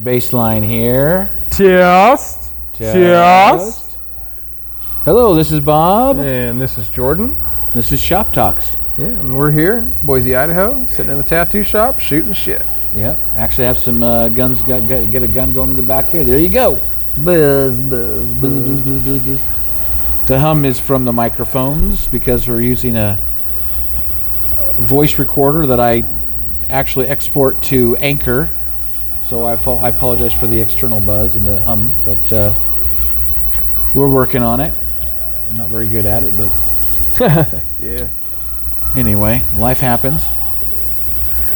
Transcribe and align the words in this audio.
Baseline 0.00 0.64
here. 0.66 1.30
Test. 1.50 2.54
Test. 2.72 3.98
Hello, 5.04 5.34
this 5.34 5.52
is 5.52 5.60
Bob. 5.60 6.18
And 6.18 6.58
this 6.58 6.78
is 6.78 6.88
Jordan. 6.88 7.36
This 7.74 7.92
is 7.92 8.00
Shop 8.00 8.32
Talks. 8.32 8.76
Yeah, 8.96 9.06
and 9.06 9.36
we're 9.36 9.50
here, 9.50 9.90
Boise, 10.02 10.34
Idaho, 10.34 10.86
sitting 10.86 11.12
in 11.12 11.18
the 11.18 11.24
tattoo 11.24 11.62
shop, 11.62 12.00
shooting 12.00 12.32
shit. 12.32 12.62
Yep. 12.94 13.18
Actually, 13.36 13.66
have 13.66 13.78
some 13.78 14.02
uh, 14.02 14.28
guns. 14.30 14.62
Got, 14.62 14.88
get, 14.88 15.10
get 15.10 15.22
a 15.22 15.28
gun 15.28 15.52
going 15.52 15.70
in 15.70 15.76
the 15.76 15.82
back 15.82 16.08
here. 16.08 16.24
There 16.24 16.38
you 16.38 16.48
go. 16.48 16.80
Buzz, 17.18 17.78
buzz, 17.80 18.24
Buzz, 18.34 18.62
buzz, 18.62 18.80
buzz, 18.80 19.00
buzz, 19.04 19.18
buzz. 19.20 19.40
The 20.26 20.40
hum 20.40 20.64
is 20.64 20.80
from 20.80 21.04
the 21.04 21.12
microphones 21.12 22.08
because 22.08 22.48
we're 22.48 22.60
using 22.62 22.96
a 22.96 23.18
voice 24.78 25.18
recorder 25.18 25.66
that 25.66 25.80
I 25.80 26.04
actually 26.70 27.06
export 27.06 27.62
to 27.64 27.96
Anchor. 27.96 28.50
So 29.30 29.44
I, 29.44 29.52
I 29.52 29.88
apologize 29.90 30.32
for 30.32 30.48
the 30.48 30.60
external 30.60 30.98
buzz 30.98 31.36
and 31.36 31.46
the 31.46 31.60
hum, 31.60 31.92
but 32.04 32.32
uh, 32.32 32.52
we're 33.94 34.08
working 34.08 34.42
on 34.42 34.58
it. 34.58 34.74
I'm 35.48 35.56
not 35.56 35.68
very 35.68 35.86
good 35.86 36.04
at 36.04 36.24
it, 36.24 36.34
but 36.36 37.62
Yeah. 37.80 38.08
anyway, 38.96 39.44
life 39.56 39.78
happens. 39.78 40.24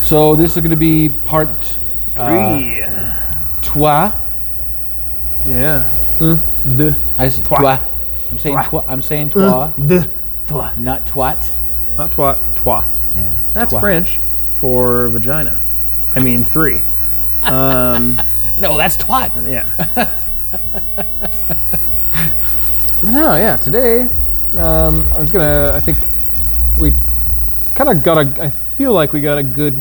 So 0.03 0.37
this 0.37 0.57
is 0.57 0.63
going 0.63 0.71
to 0.71 0.77
be 0.77 1.09
part 1.25 1.49
uh, 2.17 2.61
trois. 3.61 4.13
Yeah. 5.45 5.91
Un, 6.21 6.39
deux, 6.77 6.95
I 7.19 7.29
Trois. 7.29 7.59
trois. 7.59 7.79
I'm 8.31 8.39
saying 8.39 8.59
Trois. 8.63 8.85
I'm 8.87 9.03
saying 9.03 9.31
trois, 9.31 9.73
deux, 9.85 10.05
trois. 10.47 10.71
not 10.77 11.07
twat. 11.09 11.51
Not 11.99 12.13
twat, 12.13 12.39
trois. 12.55 12.85
Yeah. 13.17 13.35
That's 13.53 13.71
trois. 13.71 13.81
French 13.81 14.21
for 14.61 15.09
vagina. 15.09 15.59
I 16.15 16.21
mean, 16.21 16.45
three. 16.45 16.85
Um, 17.45 18.19
No, 18.61 18.77
that's 18.77 18.97
twat. 18.97 19.31
yeah. 19.51 19.65
no, 23.03 23.35
yeah. 23.37 23.57
Today, 23.57 24.03
um, 24.57 25.05
I 25.15 25.19
was 25.19 25.31
gonna. 25.31 25.73
I 25.75 25.81
think 25.81 25.99
we 26.79 26.93
kind 27.75 27.91
of 27.91 28.03
got 28.03 28.19
a. 28.19 28.43
I 28.45 28.51
feel 28.51 28.93
like 28.93 29.13
we 29.13 29.21
got 29.21 29.39
a 29.39 29.43
good 29.43 29.75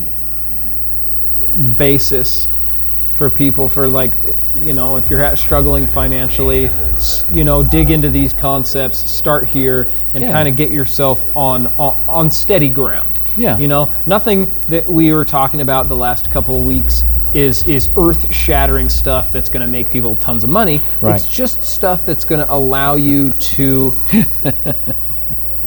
basis 1.77 2.47
for 3.17 3.29
people 3.29 3.69
for 3.69 3.87
like, 3.87 4.11
you 4.63 4.73
know, 4.73 4.97
if 4.97 5.07
you're 5.09 5.35
struggling 5.35 5.85
financially, 5.85 6.71
you 7.31 7.43
know, 7.43 7.61
dig 7.61 7.91
into 7.91 8.09
these 8.09 8.33
concepts, 8.33 8.97
start 8.97 9.47
here, 9.47 9.87
and 10.15 10.23
Yeah. 10.23 10.31
kind 10.31 10.47
of 10.47 10.55
get 10.55 10.71
yourself 10.71 11.23
on, 11.35 11.67
on 11.77 11.99
on 12.07 12.31
steady 12.31 12.69
ground. 12.69 13.09
Yeah. 13.35 13.57
You 13.57 13.67
know, 13.67 13.93
nothing 14.05 14.51
that 14.67 14.89
we 14.89 15.13
were 15.13 15.25
talking 15.25 15.61
about 15.61 15.87
the 15.87 15.95
last 15.95 16.31
couple 16.31 16.59
of 16.59 16.65
weeks 16.65 17.03
is 17.33 17.67
is 17.67 17.89
earth-shattering 17.97 18.89
stuff 18.89 19.31
that's 19.31 19.49
going 19.49 19.61
to 19.61 19.67
make 19.67 19.89
people 19.89 20.15
tons 20.15 20.43
of 20.43 20.49
money. 20.49 20.81
Right. 21.01 21.15
It's 21.15 21.27
just 21.27 21.63
stuff 21.63 22.05
that's 22.05 22.25
going 22.25 22.45
to 22.45 22.51
allow 22.51 22.93
you 22.93 23.31
to 23.31 23.95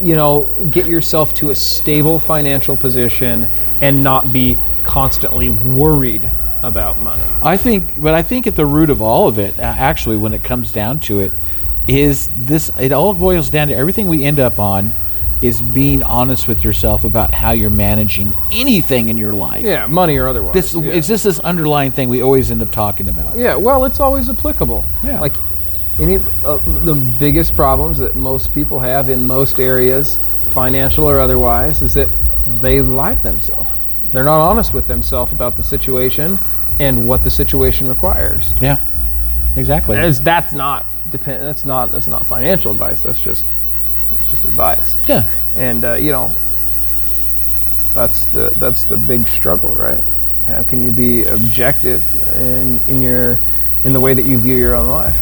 you 0.00 0.14
know, 0.14 0.44
get 0.70 0.86
yourself 0.86 1.34
to 1.34 1.50
a 1.50 1.54
stable 1.54 2.18
financial 2.18 2.76
position 2.76 3.48
and 3.80 4.02
not 4.02 4.32
be 4.32 4.58
constantly 4.82 5.48
worried 5.48 6.30
about 6.62 6.98
money. 6.98 7.22
I 7.42 7.56
think, 7.56 8.00
but 8.00 8.14
I 8.14 8.22
think 8.22 8.46
at 8.46 8.56
the 8.56 8.66
root 8.66 8.90
of 8.90 9.00
all 9.00 9.28
of 9.28 9.38
it, 9.38 9.58
actually, 9.58 10.16
when 10.16 10.32
it 10.32 10.42
comes 10.42 10.72
down 10.72 11.00
to 11.00 11.20
it, 11.20 11.32
is 11.88 12.28
this. 12.46 12.70
It 12.78 12.92
all 12.92 13.14
boils 13.14 13.48
down 13.48 13.68
to 13.68 13.74
everything 13.74 14.08
we 14.08 14.24
end 14.24 14.40
up 14.40 14.58
on 14.58 14.92
is 15.42 15.60
being 15.60 16.02
honest 16.02 16.48
with 16.48 16.64
yourself 16.64 17.04
about 17.04 17.32
how 17.34 17.50
you're 17.50 17.70
managing 17.70 18.32
anything 18.52 19.08
in 19.08 19.16
your 19.16 19.32
life. 19.32 19.64
Yeah, 19.64 19.86
money 19.86 20.16
or 20.16 20.26
otherwise. 20.26 20.54
This 20.54 20.74
yeah. 20.74 20.92
is 20.92 21.08
this 21.08 21.24
this 21.24 21.38
underlying 21.40 21.90
thing 21.90 22.08
we 22.08 22.22
always 22.22 22.50
end 22.50 22.62
up 22.62 22.70
talking 22.70 23.08
about. 23.08 23.36
Yeah, 23.36 23.56
well, 23.56 23.84
it's 23.84 24.00
always 24.00 24.30
applicable. 24.30 24.84
Yeah. 25.04 25.20
Like 25.20 25.34
any 26.00 26.16
uh, 26.44 26.58
the 26.84 26.94
biggest 27.18 27.54
problems 27.54 27.98
that 27.98 28.14
most 28.14 28.52
people 28.52 28.78
have 28.80 29.08
in 29.08 29.26
most 29.26 29.58
areas, 29.60 30.18
financial 30.52 31.04
or 31.04 31.20
otherwise, 31.20 31.82
is 31.82 31.94
that 31.94 32.08
they 32.60 32.80
lie 32.80 33.14
to 33.14 33.22
themselves. 33.22 33.68
They're 34.12 34.24
not 34.24 34.40
honest 34.40 34.72
with 34.72 34.86
themselves 34.86 35.32
about 35.32 35.56
the 35.56 35.62
situation 35.62 36.38
and 36.78 37.06
what 37.06 37.24
the 37.24 37.30
situation 37.30 37.88
requires. 37.88 38.54
Yeah. 38.60 38.80
Exactly. 39.56 39.96
As 39.96 40.20
that's 40.20 40.52
not 40.52 40.86
depend. 41.10 41.42
That's 41.42 41.64
not 41.64 41.92
that's 41.92 42.06
not 42.06 42.26
financial 42.26 42.72
advice. 42.72 43.02
That's 43.02 43.20
just 43.20 43.44
that's 44.26 44.42
just 44.42 44.44
advice. 44.48 44.96
yeah. 45.06 45.24
And 45.56 45.84
uh, 45.84 45.94
you 45.94 46.12
know, 46.12 46.30
that's 47.94 48.26
the 48.26 48.50
that's 48.56 48.84
the 48.84 48.96
big 48.96 49.26
struggle, 49.26 49.74
right? 49.74 50.00
How 50.46 50.62
can 50.62 50.84
you 50.84 50.90
be 50.90 51.24
objective 51.24 52.02
in 52.36 52.80
in 52.88 53.00
your 53.00 53.38
in 53.84 53.92
the 53.92 54.00
way 54.00 54.14
that 54.14 54.24
you 54.24 54.38
view 54.38 54.54
your 54.56 54.74
own 54.74 54.88
life? 54.88 55.16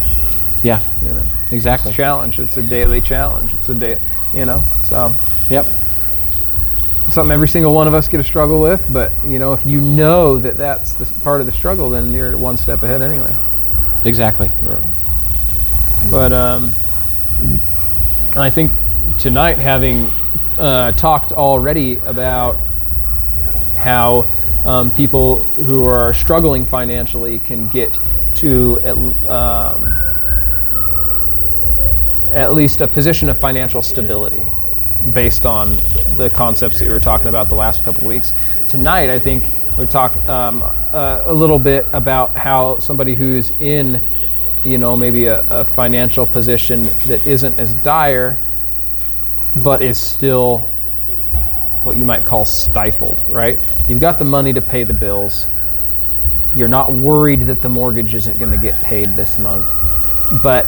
Yeah. 0.62 0.81
You 1.03 1.10
know, 1.10 1.22
Exactly. 1.50 1.92
challenge. 1.92 2.38
It's 2.41 2.56
a 2.56 2.62
daily 2.62 3.00
challenge. 3.00 3.53
It's 3.54 3.69
a 3.69 3.75
day. 3.75 3.98
You 4.32 4.44
know, 4.47 4.62
so 4.82 5.15
Yep. 5.50 5.66
something 7.10 7.32
every 7.32 7.47
single 7.48 7.72
one 7.75 7.86
of 7.86 7.94
us 7.94 8.09
get 8.09 8.19
a 8.19 8.25
struggle 8.25 8.60
with. 8.60 8.84
But 8.92 9.12
you 9.25 9.38
know, 9.38 9.53
if 9.53 9.65
you 9.65 9.81
know 9.81 10.38
that 10.38 10.56
that's 10.56 10.94
the 10.94 11.04
part 11.22 11.41
of 11.41 11.47
the 11.47 11.53
struggle, 11.53 11.91
then 11.91 12.12
you're 12.12 12.36
one 12.36 12.56
step 12.56 12.82
ahead 12.82 13.03
anyway. 13.03 13.34
Exactly. 14.04 14.50
But 16.10 16.32
um, 16.32 16.72
I 18.36 18.50
think 18.50 18.72
tonight, 19.19 19.59
having 19.59 20.11
uh, 20.59 20.93
talked 20.93 21.33
already 21.33 21.97
about 21.99 22.59
how 23.77 24.27
um, 24.65 24.91
people 24.91 25.43
who 25.67 25.87
are 25.87 26.13
struggling 26.15 26.65
financially 26.65 27.39
can 27.39 27.69
get 27.69 27.99
to 28.35 28.81
at, 28.85 28.97
um, 29.29 29.87
at 32.33 32.55
least 32.55 32.81
a 32.81 32.89
position 32.89 33.29
of 33.29 33.39
financial 33.39 33.83
stability 33.83 34.43
based 35.13 35.45
on 35.45 35.77
the 36.17 36.31
concepts 36.31 36.79
that 36.79 36.87
we 36.87 36.93
were 36.93 37.01
talking 37.01 37.29
about 37.29 37.49
the 37.49 37.55
last 37.55 37.85
couple 37.85 38.07
weeks. 38.07 38.33
Tonight, 38.69 39.11
I 39.11 39.19
think 39.19 39.51
we 39.79 39.87
talk 39.87 40.17
um, 40.29 40.63
uh, 40.63 41.23
a 41.25 41.35
little 41.35 41.59
bit 41.59 41.87
about 41.93 42.35
how 42.37 42.79
somebody 42.79 43.15
who's 43.15 43.53
in, 43.61 44.01
you 44.65 44.79
know, 44.79 44.97
maybe 44.97 45.27
a, 45.27 45.41
a 45.51 45.65
financial 45.65 46.27
position 46.27 46.89
that 47.07 47.25
isn't 47.27 47.59
as 47.59 47.75
dire, 47.75 48.39
but 49.56 49.82
is 49.82 50.00
still 50.00 50.69
what 51.84 51.97
you 51.97 52.04
might 52.04 52.25
call 52.25 52.44
stifled, 52.44 53.20
right? 53.28 53.59
You've 53.88 54.00
got 54.00 54.19
the 54.19 54.25
money 54.25 54.53
to 54.53 54.62
pay 54.62 54.84
the 54.84 54.94
bills. 54.94 55.47
You're 56.54 56.69
not 56.69 56.92
worried 56.92 57.42
that 57.42 57.60
the 57.60 57.69
mortgage 57.69 58.15
isn't 58.15 58.38
going 58.38 58.50
to 58.50 58.56
get 58.56 58.81
paid 58.81 59.16
this 59.16 59.38
month, 59.38 59.69
but 60.42 60.66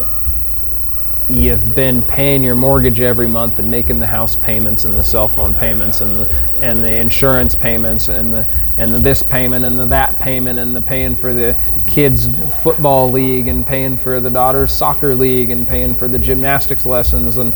you've 1.29 1.75
been 1.75 2.03
paying 2.03 2.43
your 2.43 2.55
mortgage 2.55 3.01
every 3.01 3.27
month 3.27 3.59
and 3.59 3.69
making 3.69 3.99
the 3.99 4.07
house 4.07 4.37
payments 4.37 4.85
and 4.85 4.95
the 4.95 5.03
cell 5.03 5.27
phone 5.27 5.53
payments 5.53 6.01
and 6.01 6.21
the, 6.21 6.49
and 6.63 6.83
the 6.83 6.95
insurance 6.95 7.55
payments 7.57 8.09
and 8.09 8.33
the 8.33 8.47
and 8.79 8.95
the 8.95 8.99
this 9.01 9.25
payment 9.25 9.65
and 9.65 9.77
the 9.77 9.87
that 9.87 10.17
payment 10.21 10.57
and 10.57 10.77
the 10.77 10.81
paying 10.81 11.17
for 11.17 11.35
the 11.35 11.59
kids 11.89 12.29
football 12.63 13.11
league 13.11 13.49
and 13.49 13.67
paying 13.67 13.97
for 13.97 14.21
the 14.21 14.31
daughter's 14.31 14.73
soccer 14.73 15.17
league 15.17 15.51
and 15.51 15.67
paying 15.67 15.97
for 15.97 16.07
the 16.07 16.19
gymnastics 16.19 16.87
lessons 16.87 17.39
and 17.39 17.53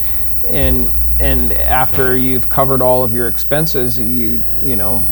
and 0.49 0.91
and 1.21 1.53
after 1.53 2.17
you've 2.17 2.49
covered 2.49 2.81
all 2.83 3.05
of 3.05 3.13
your 3.13 3.29
expenses 3.29 3.99
you 4.01 4.43
you 4.65 4.75
know 4.77 5.05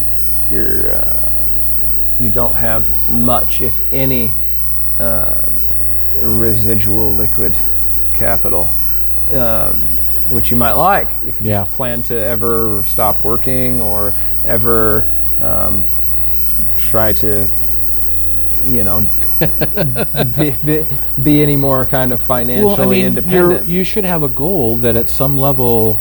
you're 0.50 0.96
uh, 0.96 1.30
you 2.18 2.30
don't 2.30 2.54
have 2.56 2.88
much 3.10 3.60
if 3.60 3.80
any 3.92 4.34
uh, 4.98 5.40
residual 6.20 7.14
liquid 7.14 7.54
capital, 8.12 8.74
um, 9.32 9.74
which 10.30 10.50
you 10.50 10.56
might 10.56 10.72
like 10.72 11.10
if 11.26 11.40
you 11.40 11.50
Yeah. 11.50 11.64
plan 11.64 12.02
to 12.04 12.14
ever 12.18 12.82
stop 12.86 13.22
working 13.22 13.80
or 13.80 14.12
ever 14.44 15.04
um, 15.40 15.84
try 16.76 17.12
to, 17.12 17.48
you 18.66 18.84
know, 18.84 19.08
be, 20.36 20.50
be, 20.64 20.86
be 21.22 21.42
any 21.42 21.56
more 21.56 21.86
kind 21.86 22.12
of 22.12 22.20
financially 22.20 22.66
well, 22.66 22.80
I 22.80 22.86
mean, 22.86 23.06
independent. 23.06 23.68
you 23.68 23.84
should 23.84 24.04
have 24.04 24.22
a 24.22 24.28
goal 24.28 24.76
that 24.78 24.96
at 24.96 25.08
some 25.08 25.38
level, 25.38 25.98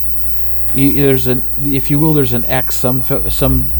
there's 0.73 1.27
an, 1.27 1.43
if 1.63 1.89
you 1.89 1.99
will, 1.99 2.13
there's 2.13 2.33
an 2.33 2.45
X. 2.45 2.75
Some 2.75 3.03
f- 3.07 3.31
some 3.31 3.71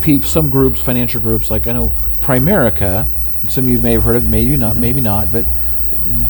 peop, 0.00 0.24
some 0.24 0.50
groups, 0.50 0.80
financial 0.80 1.20
groups, 1.20 1.50
like 1.50 1.66
I 1.66 1.72
know 1.72 1.92
Primerica. 2.20 3.06
Some 3.48 3.64
of 3.64 3.70
you 3.70 3.80
may 3.80 3.92
have 3.92 4.04
heard 4.04 4.16
of, 4.16 4.28
maybe 4.28 4.56
not, 4.56 4.76
maybe 4.76 5.00
not, 5.00 5.32
but 5.32 5.44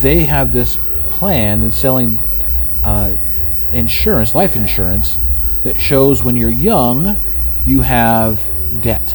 they 0.01 0.25
have 0.25 0.53
this 0.53 0.79
plan 1.11 1.63
in 1.63 1.71
selling 1.71 2.19
uh, 2.83 3.15
insurance, 3.73 4.35
life 4.35 4.57
insurance, 4.57 5.19
that 5.65 5.79
shows 5.81 6.23
when 6.23 6.37
you're 6.37 6.51
young, 6.51 7.17
you 7.67 7.83
have 7.83 8.43
debt. 8.81 9.15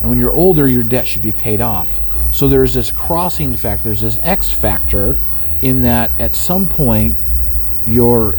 And 0.00 0.08
when 0.08 0.18
you're 0.18 0.32
older, 0.32 0.66
your 0.66 0.82
debt 0.82 1.06
should 1.06 1.22
be 1.22 1.32
paid 1.32 1.60
off. 1.60 2.00
So 2.32 2.48
there's 2.48 2.74
this 2.74 2.90
crossing 2.90 3.54
factor, 3.54 3.84
there's 3.84 4.00
this 4.00 4.18
X 4.22 4.50
factor 4.50 5.16
in 5.62 5.82
that 5.82 6.10
at 6.20 6.34
some 6.34 6.68
point 6.68 7.16
you're 7.86 8.36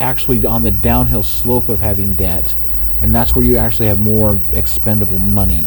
actually 0.00 0.44
on 0.44 0.62
the 0.62 0.70
downhill 0.70 1.22
slope 1.22 1.68
of 1.68 1.80
having 1.80 2.14
debt, 2.14 2.56
and 3.00 3.14
that's 3.14 3.34
where 3.36 3.44
you 3.44 3.56
actually 3.56 3.86
have 3.86 4.00
more 4.00 4.40
expendable 4.52 5.18
money. 5.18 5.66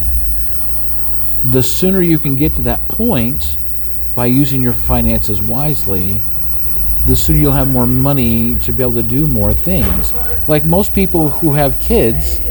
the 1.43 1.63
sooner 1.63 2.01
you 2.01 2.17
can 2.17 2.35
get 2.35 2.55
to 2.55 2.61
that 2.63 2.87
point 2.87 3.57
by 4.15 4.25
using 4.25 4.61
your 4.61 4.73
finances 4.73 5.41
wisely, 5.41 6.21
the 7.05 7.15
sooner 7.15 7.39
you'll 7.39 7.51
have 7.53 7.67
more 7.67 7.87
money 7.87 8.55
to 8.55 8.73
be 8.73 8.83
able 8.83 8.93
to 8.93 9.03
do 9.03 9.27
more 9.27 9.53
things. 9.53 10.13
Like 10.47 10.65
most 10.65 10.93
people 10.93 11.29
who 11.29 11.53
have 11.53 11.79
kids, 11.79 12.41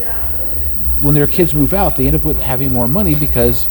when 1.07 1.15
their 1.15 1.29
kids 1.29 1.55
move 1.55 1.73
out, 1.73 1.95
they 1.95 2.09
end 2.09 2.17
up 2.17 2.25
with 2.25 2.41
having 2.41 2.73
more 2.73 2.89
money 2.89 3.15
because, 3.15 3.69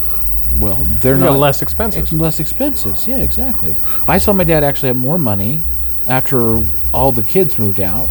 well, 0.57 0.87
they're 1.01 1.15
You 1.15 1.19
not 1.25 1.37
less 1.37 1.61
expenses. 1.61 2.01
It's 2.03 2.13
less 2.13 2.39
expenses. 2.39 3.07
Yeah, 3.09 3.17
exactly. 3.17 3.75
I 4.07 4.19
saw 4.19 4.31
my 4.31 4.45
dad 4.45 4.63
actually 4.63 4.87
have 4.87 4.95
more 4.95 5.17
money 5.17 5.61
after 6.07 6.63
all 6.93 7.11
the 7.11 7.23
kids 7.23 7.59
moved 7.59 7.81
out. 7.81 8.07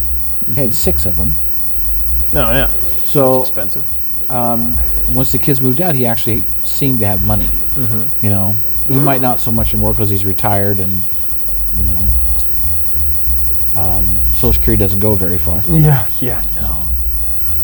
He 0.49 0.57
had 0.57 0.75
six 0.75 1.07
of 1.07 1.17
them. 1.17 1.35
Oh 2.35 2.51
yeah, 2.51 2.69
So 3.05 3.41
expensive. 3.41 3.85
um, 4.29 4.77
once 5.15 5.33
the 5.33 5.39
kids 5.39 5.63
moved 5.63 5.81
out, 5.81 5.95
he 5.95 6.05
actually 6.05 6.45
seemed 6.65 7.01
to 7.01 7.07
have 7.07 7.25
money. 7.25 7.49
You 8.23 8.29
know, 8.31 8.55
he 8.89 8.95
might 8.97 9.23
not 9.23 9.41
so 9.41 9.51
much 9.51 9.73
anymore 9.73 9.95
because 9.95 10.11
he's 10.11 10.27
retired 10.27 10.81
and 10.81 11.03
you 11.79 11.85
know, 11.85 13.81
um, 13.81 14.21
Social 14.35 14.53
Security 14.53 14.81
doesn't 14.81 15.01
go 15.01 15.15
very 15.15 15.39
far. 15.39 15.63
Yeah, 15.69 16.07
yeah, 16.21 16.43
no. 16.57 16.87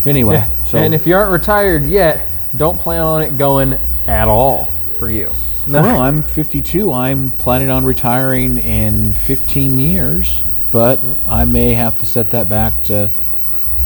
Anyway, 0.07 0.37
Yeah. 0.37 0.47
so 0.65 0.79
and 0.79 0.95
if 0.95 1.07
you 1.07 1.15
aren't 1.15 1.31
retired 1.31 1.85
yet, 1.85 2.27
don't 2.57 2.79
plan 2.79 3.03
on 3.03 3.23
it 3.23 3.37
going 3.39 3.79
at 4.09 4.29
all 4.29 4.69
for 4.99 5.11
you. 5.11 5.33
No. 5.67 5.83
well, 5.83 6.01
I'm 6.01 6.23
52. 6.23 6.93
I'm 6.93 7.31
planning 7.33 7.71
on 7.71 7.85
retiring 7.85 8.59
in 8.59 9.15
15 9.15 9.79
years, 9.79 10.43
but 10.73 11.01
I 11.29 11.45
may 11.45 11.75
have 11.75 11.99
to 12.01 12.07
set 12.07 12.31
that 12.31 12.49
back 12.49 12.83
to, 12.85 13.11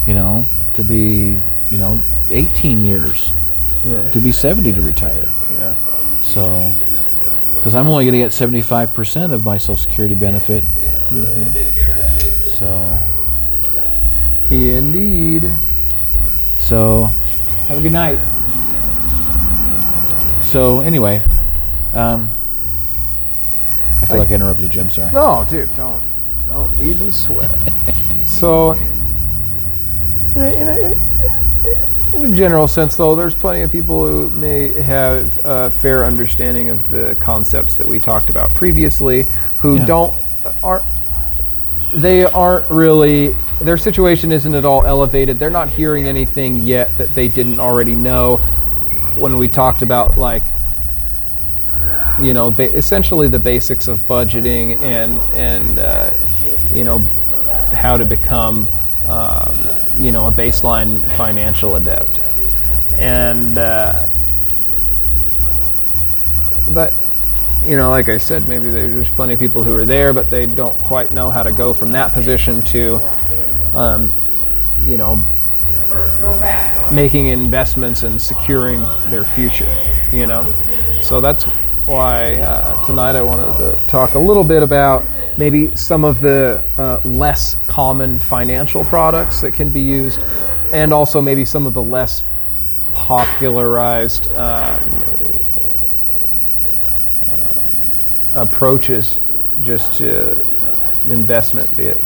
you 0.07 0.13
know, 0.13 0.45
to 0.75 0.83
be, 0.83 1.39
you 1.69 1.77
know, 1.77 2.01
18 2.29 2.85
years 2.85 3.31
yeah. 3.85 4.09
to 4.11 4.19
be 4.19 4.31
70 4.31 4.73
to 4.73 4.81
retire. 4.81 5.29
yeah. 5.59 5.73
So, 6.23 6.73
because 7.55 7.75
I'm 7.75 7.87
only 7.87 8.05
going 8.05 8.13
to 8.13 8.19
get 8.19 8.31
75% 8.31 9.31
of 9.33 9.43
my 9.43 9.57
Social 9.57 9.77
Security 9.77 10.15
benefit. 10.15 10.63
Mm-hmm. 11.09 12.47
So, 12.47 12.99
Indeed. 14.49 15.55
So 16.57 17.05
have 17.67 17.77
a 17.77 17.81
good 17.81 17.91
night. 17.91 18.19
So 20.43 20.79
anyway, 20.81 21.21
um, 21.93 22.29
I 24.01 24.05
feel 24.05 24.15
I- 24.15 24.19
like 24.19 24.31
I 24.31 24.35
interrupted 24.35 24.73
you. 24.75 24.81
I'm 24.81 24.89
sorry. 24.89 25.11
No, 25.11 25.45
dude, 25.47 25.73
don't, 25.75 26.01
don't 26.47 26.77
even 26.79 27.11
sweat. 27.11 27.55
so, 28.25 28.71
in 30.35 30.41
a, 30.41 30.47
in, 30.51 30.67
a, 30.67 30.71
in 30.79 30.93
a- 30.93 30.95
in 32.13 32.33
a 32.33 32.37
general 32.37 32.65
sense, 32.67 32.95
though, 32.95 33.13
there's 33.15 33.35
plenty 33.35 33.61
of 33.61 33.71
people 33.71 34.05
who 34.05 34.29
may 34.29 34.71
have 34.81 35.37
a 35.45 35.69
fair 35.69 36.05
understanding 36.05 36.69
of 36.69 36.89
the 36.89 37.17
concepts 37.19 37.75
that 37.75 37.85
we 37.87 37.99
talked 37.99 38.29
about 38.29 38.53
previously, 38.53 39.27
who 39.59 39.77
Yeah. 39.79 39.85
don't 39.85 40.13
aren't 40.63 40.85
they 41.93 42.25
aren't 42.25 42.69
really 42.69 43.35
their 43.61 43.77
situation 43.77 44.31
isn't 44.31 44.53
at 44.53 44.65
all 44.65 44.85
elevated. 44.85 45.39
They're 45.39 45.49
not 45.49 45.69
hearing 45.69 46.07
anything 46.07 46.57
yet 46.57 46.97
that 46.97 47.15
they 47.15 47.27
didn't 47.27 47.59
already 47.59 47.95
know. 47.95 48.37
When 49.15 49.37
we 49.37 49.47
talked 49.47 49.81
about 49.81 50.17
like 50.17 50.43
you 52.19 52.33
know, 52.33 52.51
ba- 52.51 52.73
essentially 52.75 53.27
the 53.27 53.39
basics 53.39 53.87
of 53.87 54.05
budgeting 54.07 54.81
and 54.81 55.19
and 55.33 55.79
uh, 55.79 56.11
you 56.73 56.83
know 56.83 56.99
how 57.73 57.97
to 57.97 58.05
become 58.05 58.67
um, 59.07 59.67
you 59.99 60.11
know 60.11 60.27
a 60.27 60.31
baseline 60.31 61.09
financial 61.15 61.75
adept, 61.75 62.21
and 62.97 63.57
uh, 63.57 64.07
but 66.69 66.93
you 67.65 67.75
know, 67.75 67.89
like 67.89 68.09
I 68.09 68.17
said, 68.17 68.47
maybe 68.47 68.69
there's 68.69 69.09
plenty 69.09 69.33
of 69.33 69.39
people 69.39 69.63
who 69.63 69.73
are 69.73 69.85
there, 69.85 70.13
but 70.13 70.29
they 70.29 70.45
don't 70.45 70.79
quite 70.83 71.11
know 71.11 71.31
how 71.31 71.43
to 71.43 71.51
go 71.51 71.73
from 71.73 71.91
that 71.93 72.13
position 72.13 72.61
to, 72.63 73.01
um, 73.73 74.11
you 74.85 74.97
know, 74.97 75.21
making 76.91 77.27
investments 77.27 78.03
and 78.03 78.21
securing 78.21 78.81
their 79.09 79.23
future. 79.23 79.71
You 80.11 80.27
know, 80.27 80.53
so 81.01 81.21
that's 81.21 81.45
why 81.85 82.35
uh, 82.35 82.85
tonight 82.85 83.15
I 83.15 83.21
wanted 83.21 83.57
to 83.57 83.87
talk 83.87 84.13
a 84.13 84.19
little 84.19 84.43
bit 84.43 84.61
about 84.61 85.03
maybe 85.37 85.75
some 85.75 86.03
of 86.03 86.21
the 86.21 86.63
uh, 86.77 86.99
less 87.03 87.57
common 87.67 88.19
financial 88.19 88.85
products 88.85 89.41
that 89.41 89.53
can 89.53 89.69
be 89.69 89.81
used, 89.81 90.19
and 90.71 90.93
also 90.93 91.19
maybe 91.19 91.43
some 91.45 91.65
of 91.65 91.73
the 91.73 91.81
less 91.81 92.23
popularized 92.93 94.27
uh, 94.31 94.79
approaches 98.35 99.17
just 99.61 99.93
to 99.93 100.37
investment, 101.09 101.75
be 101.75 101.85
it 101.85 102.01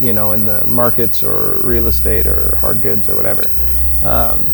you 0.00 0.12
know 0.12 0.32
in 0.32 0.46
the 0.46 0.64
markets 0.66 1.22
or 1.22 1.60
real 1.62 1.86
estate 1.86 2.26
or 2.26 2.56
hard 2.56 2.80
goods 2.80 3.08
or 3.08 3.16
whatever. 3.16 3.42
Um, 4.04 4.44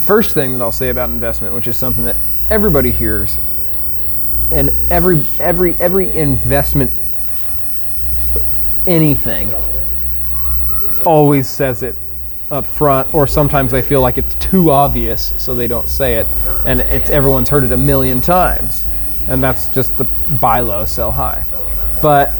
first 0.00 0.34
thing 0.34 0.52
that 0.52 0.62
I'll 0.62 0.72
say 0.72 0.88
about 0.88 1.10
investment, 1.10 1.54
which 1.54 1.66
is 1.66 1.76
something 1.76 2.04
that 2.04 2.16
everybody 2.50 2.92
hears, 2.92 3.38
and 4.50 4.72
every 4.90 5.24
every 5.40 5.76
every 5.80 6.16
investment 6.16 6.90
anything 8.86 9.52
always 11.04 11.48
says 11.48 11.82
it 11.82 11.96
up 12.50 12.66
front 12.66 13.12
or 13.12 13.26
sometimes 13.26 13.72
they 13.72 13.82
feel 13.82 14.00
like 14.00 14.18
it's 14.18 14.34
too 14.36 14.70
obvious 14.70 15.32
so 15.36 15.54
they 15.54 15.66
don't 15.66 15.88
say 15.88 16.14
it 16.14 16.26
and 16.64 16.80
it's 16.80 17.10
everyone's 17.10 17.48
heard 17.48 17.64
it 17.64 17.72
a 17.72 17.76
million 17.76 18.20
times 18.20 18.84
and 19.28 19.42
that's 19.42 19.68
just 19.70 19.96
the 19.96 20.04
buy 20.40 20.60
low 20.60 20.84
sell 20.84 21.10
high. 21.10 21.44
But 22.00 22.32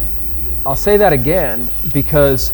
i'll 0.65 0.75
say 0.75 0.97
that 0.97 1.13
again 1.13 1.69
because 1.93 2.53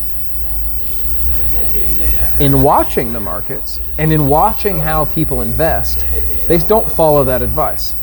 in 2.40 2.64
watching 2.64 3.14
the 3.14 3.20
markets 3.20 3.80
and 4.00 4.12
in 4.12 4.28
watching 4.28 4.80
how 4.80 5.06
people 5.06 5.42
invest 5.42 6.06
they 6.48 6.58
don't 6.58 6.92
follow 6.92 7.24
that 7.24 7.42
advice. 7.42 7.96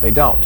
They 0.00 0.10
don't. 0.10 0.42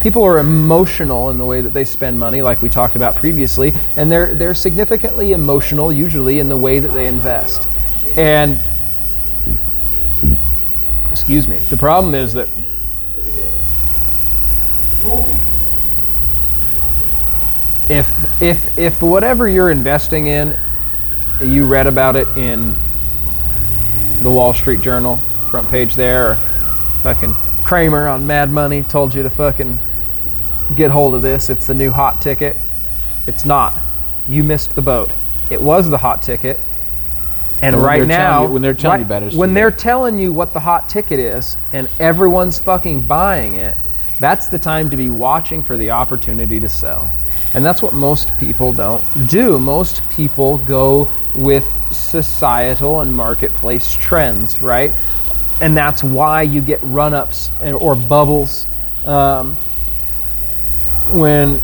People 0.00 0.24
are 0.24 0.38
emotional 0.38 1.30
in 1.30 1.38
the 1.38 1.44
way 1.44 1.60
that 1.60 1.70
they 1.70 1.84
spend 1.84 2.18
money 2.18 2.40
like 2.40 2.62
we 2.62 2.70
talked 2.70 2.96
about 2.96 3.14
previously 3.16 3.74
and 3.96 4.10
they're 4.10 4.34
they're 4.34 4.54
significantly 4.54 5.32
emotional 5.32 5.92
usually 5.92 6.38
in 6.38 6.48
the 6.48 6.56
way 6.56 6.80
that 6.80 6.94
they 6.94 7.06
invest 7.06 7.68
and 8.16 8.58
excuse 11.10 11.46
me 11.46 11.58
the 11.70 11.76
problem 11.76 12.14
is 12.14 12.32
that 12.34 12.48
if 17.88 18.42
if 18.42 18.78
if 18.78 19.02
whatever 19.02 19.48
you're 19.48 19.70
investing 19.70 20.26
in 20.26 20.56
you 21.40 21.64
read 21.64 21.86
about 21.86 22.16
it 22.16 22.28
in 22.36 22.76
the 24.22 24.30
Wall 24.30 24.52
Street 24.52 24.80
Journal 24.80 25.16
front 25.50 25.68
page 25.68 25.96
there 25.96 26.30
or 26.30 26.34
fucking 27.02 27.34
Cramer 27.64 28.08
on 28.08 28.26
Mad 28.26 28.50
Money 28.50 28.82
told 28.82 29.14
you 29.14 29.22
to 29.22 29.30
fucking 29.30 29.78
get 30.76 30.90
hold 30.90 31.14
of 31.14 31.22
this 31.22 31.50
it's 31.50 31.66
the 31.66 31.74
new 31.74 31.90
hot 31.90 32.20
ticket. 32.22 32.56
It's 33.26 33.44
not. 33.44 33.74
You 34.28 34.44
missed 34.44 34.74
the 34.74 34.82
boat. 34.82 35.10
It 35.50 35.60
was 35.60 35.90
the 35.90 35.98
hot 35.98 36.22
ticket 36.22 36.60
and 37.62 37.76
when 37.76 37.84
right 37.84 38.06
now 38.06 38.44
you- 38.44 38.50
when 38.50 38.62
they're 38.62 38.74
telling 38.74 39.00
you 39.00 39.06
right- 39.06 39.18
about 39.18 39.22
it, 39.22 39.34
when 39.34 39.54
they're 39.54 39.70
telling 39.70 40.18
you 40.18 40.32
what 40.32 40.52
the 40.52 40.60
hot 40.60 40.88
ticket 40.88 41.20
is 41.20 41.56
and 41.72 41.88
everyone's 41.98 42.58
fucking 42.58 43.02
buying 43.02 43.54
it 43.56 43.76
that's 44.20 44.48
the 44.48 44.58
time 44.58 44.90
to 44.90 44.96
be 44.98 45.08
watching 45.08 45.62
for 45.62 45.78
the 45.78 45.90
opportunity 45.90 46.60
to 46.60 46.68
sell. 46.68 47.10
And 47.54 47.64
that's 47.64 47.80
what 47.80 47.94
most 47.94 48.36
people 48.36 48.70
don't 48.74 49.02
do. 49.26 49.58
Most 49.58 50.06
people 50.10 50.58
go 50.58 51.08
with 51.34 51.66
societal 51.90 53.00
and 53.00 53.14
marketplace 53.14 53.92
trends 53.94 54.60
right? 54.60 54.92
And 55.62 55.74
that's 55.74 56.04
why 56.04 56.42
you 56.42 56.60
get 56.60 56.80
run-ups 56.82 57.50
or 57.62 57.96
bubbles. 57.96 58.66
Um, 59.06 59.56
when 61.08 61.60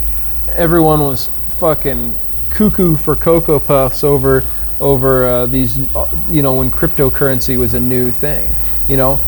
everyone 0.54 1.00
was 1.00 1.28
fucking 1.58 2.14
cuckoo 2.50 2.96
for 2.96 3.14
cocoa 3.14 3.58
puffs 3.58 4.02
over 4.02 4.42
over 4.80 5.26
uh, 5.26 5.46
these 5.46 5.80
uh, 5.94 6.06
you 6.28 6.42
know 6.42 6.54
when 6.54 6.70
cryptocurrency 6.70 7.58
was 7.58 7.74
a 7.74 7.80
new 7.80 8.10
thing 8.10 8.48
you 8.88 8.96
know? 8.96 9.20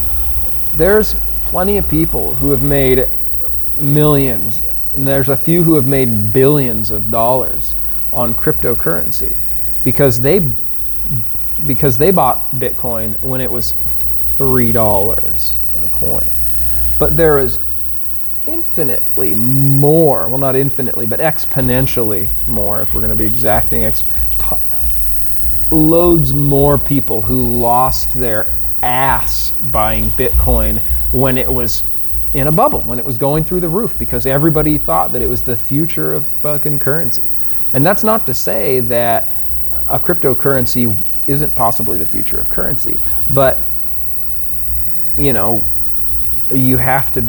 There's 0.76 1.16
plenty 1.44 1.78
of 1.78 1.88
people 1.88 2.34
who 2.34 2.50
have 2.50 2.62
made 2.62 3.08
millions 3.78 4.62
and 4.94 5.06
there's 5.06 5.28
a 5.28 5.36
few 5.36 5.62
who 5.62 5.74
have 5.76 5.86
made 5.86 6.32
billions 6.32 6.90
of 6.90 7.10
dollars 7.10 7.76
on 8.12 8.34
cryptocurrency 8.34 9.34
because 9.84 10.20
they 10.20 10.50
because 11.66 11.98
they 11.98 12.10
bought 12.10 12.50
bitcoin 12.52 13.20
when 13.20 13.40
it 13.40 13.50
was 13.50 13.74
three 14.36 14.72
dollars 14.72 15.54
a 15.84 15.88
coin. 15.88 16.26
But 16.98 17.16
there 17.16 17.38
is 17.38 17.60
infinitely 18.46 19.34
more 19.34 20.26
well 20.26 20.38
not 20.38 20.56
infinitely 20.56 21.04
but 21.04 21.20
exponentially 21.20 22.28
more 22.46 22.80
if 22.80 22.94
we're 22.94 23.00
going 23.00 23.10
to 23.10 23.16
be 23.16 23.26
exacting 23.26 23.82
loads 25.70 26.32
more 26.32 26.78
people 26.78 27.22
who 27.22 27.60
lost 27.60 28.14
their 28.14 28.46
ass 28.82 29.52
buying 29.70 30.10
Bitcoin 30.12 30.78
when 31.12 31.36
it 31.36 31.50
was 31.50 31.82
in 32.34 32.46
a 32.46 32.52
bubble, 32.52 32.80
when 32.82 32.98
it 32.98 33.04
was 33.04 33.18
going 33.18 33.44
through 33.44 33.60
the 33.60 33.68
roof, 33.68 33.96
because 33.98 34.26
everybody 34.26 34.78
thought 34.78 35.12
that 35.12 35.22
it 35.22 35.26
was 35.26 35.42
the 35.42 35.56
future 35.56 36.14
of 36.14 36.26
fucking 36.26 36.78
currency. 36.78 37.22
And 37.72 37.84
that's 37.84 38.04
not 38.04 38.26
to 38.26 38.34
say 38.34 38.80
that 38.80 39.28
a 39.88 39.98
cryptocurrency 39.98 40.94
isn't 41.26 41.54
possibly 41.54 41.98
the 41.98 42.06
future 42.06 42.38
of 42.38 42.48
currency, 42.50 42.98
but 43.30 43.60
you 45.16 45.32
know, 45.32 45.62
you 46.50 46.76
have 46.76 47.12
to 47.12 47.26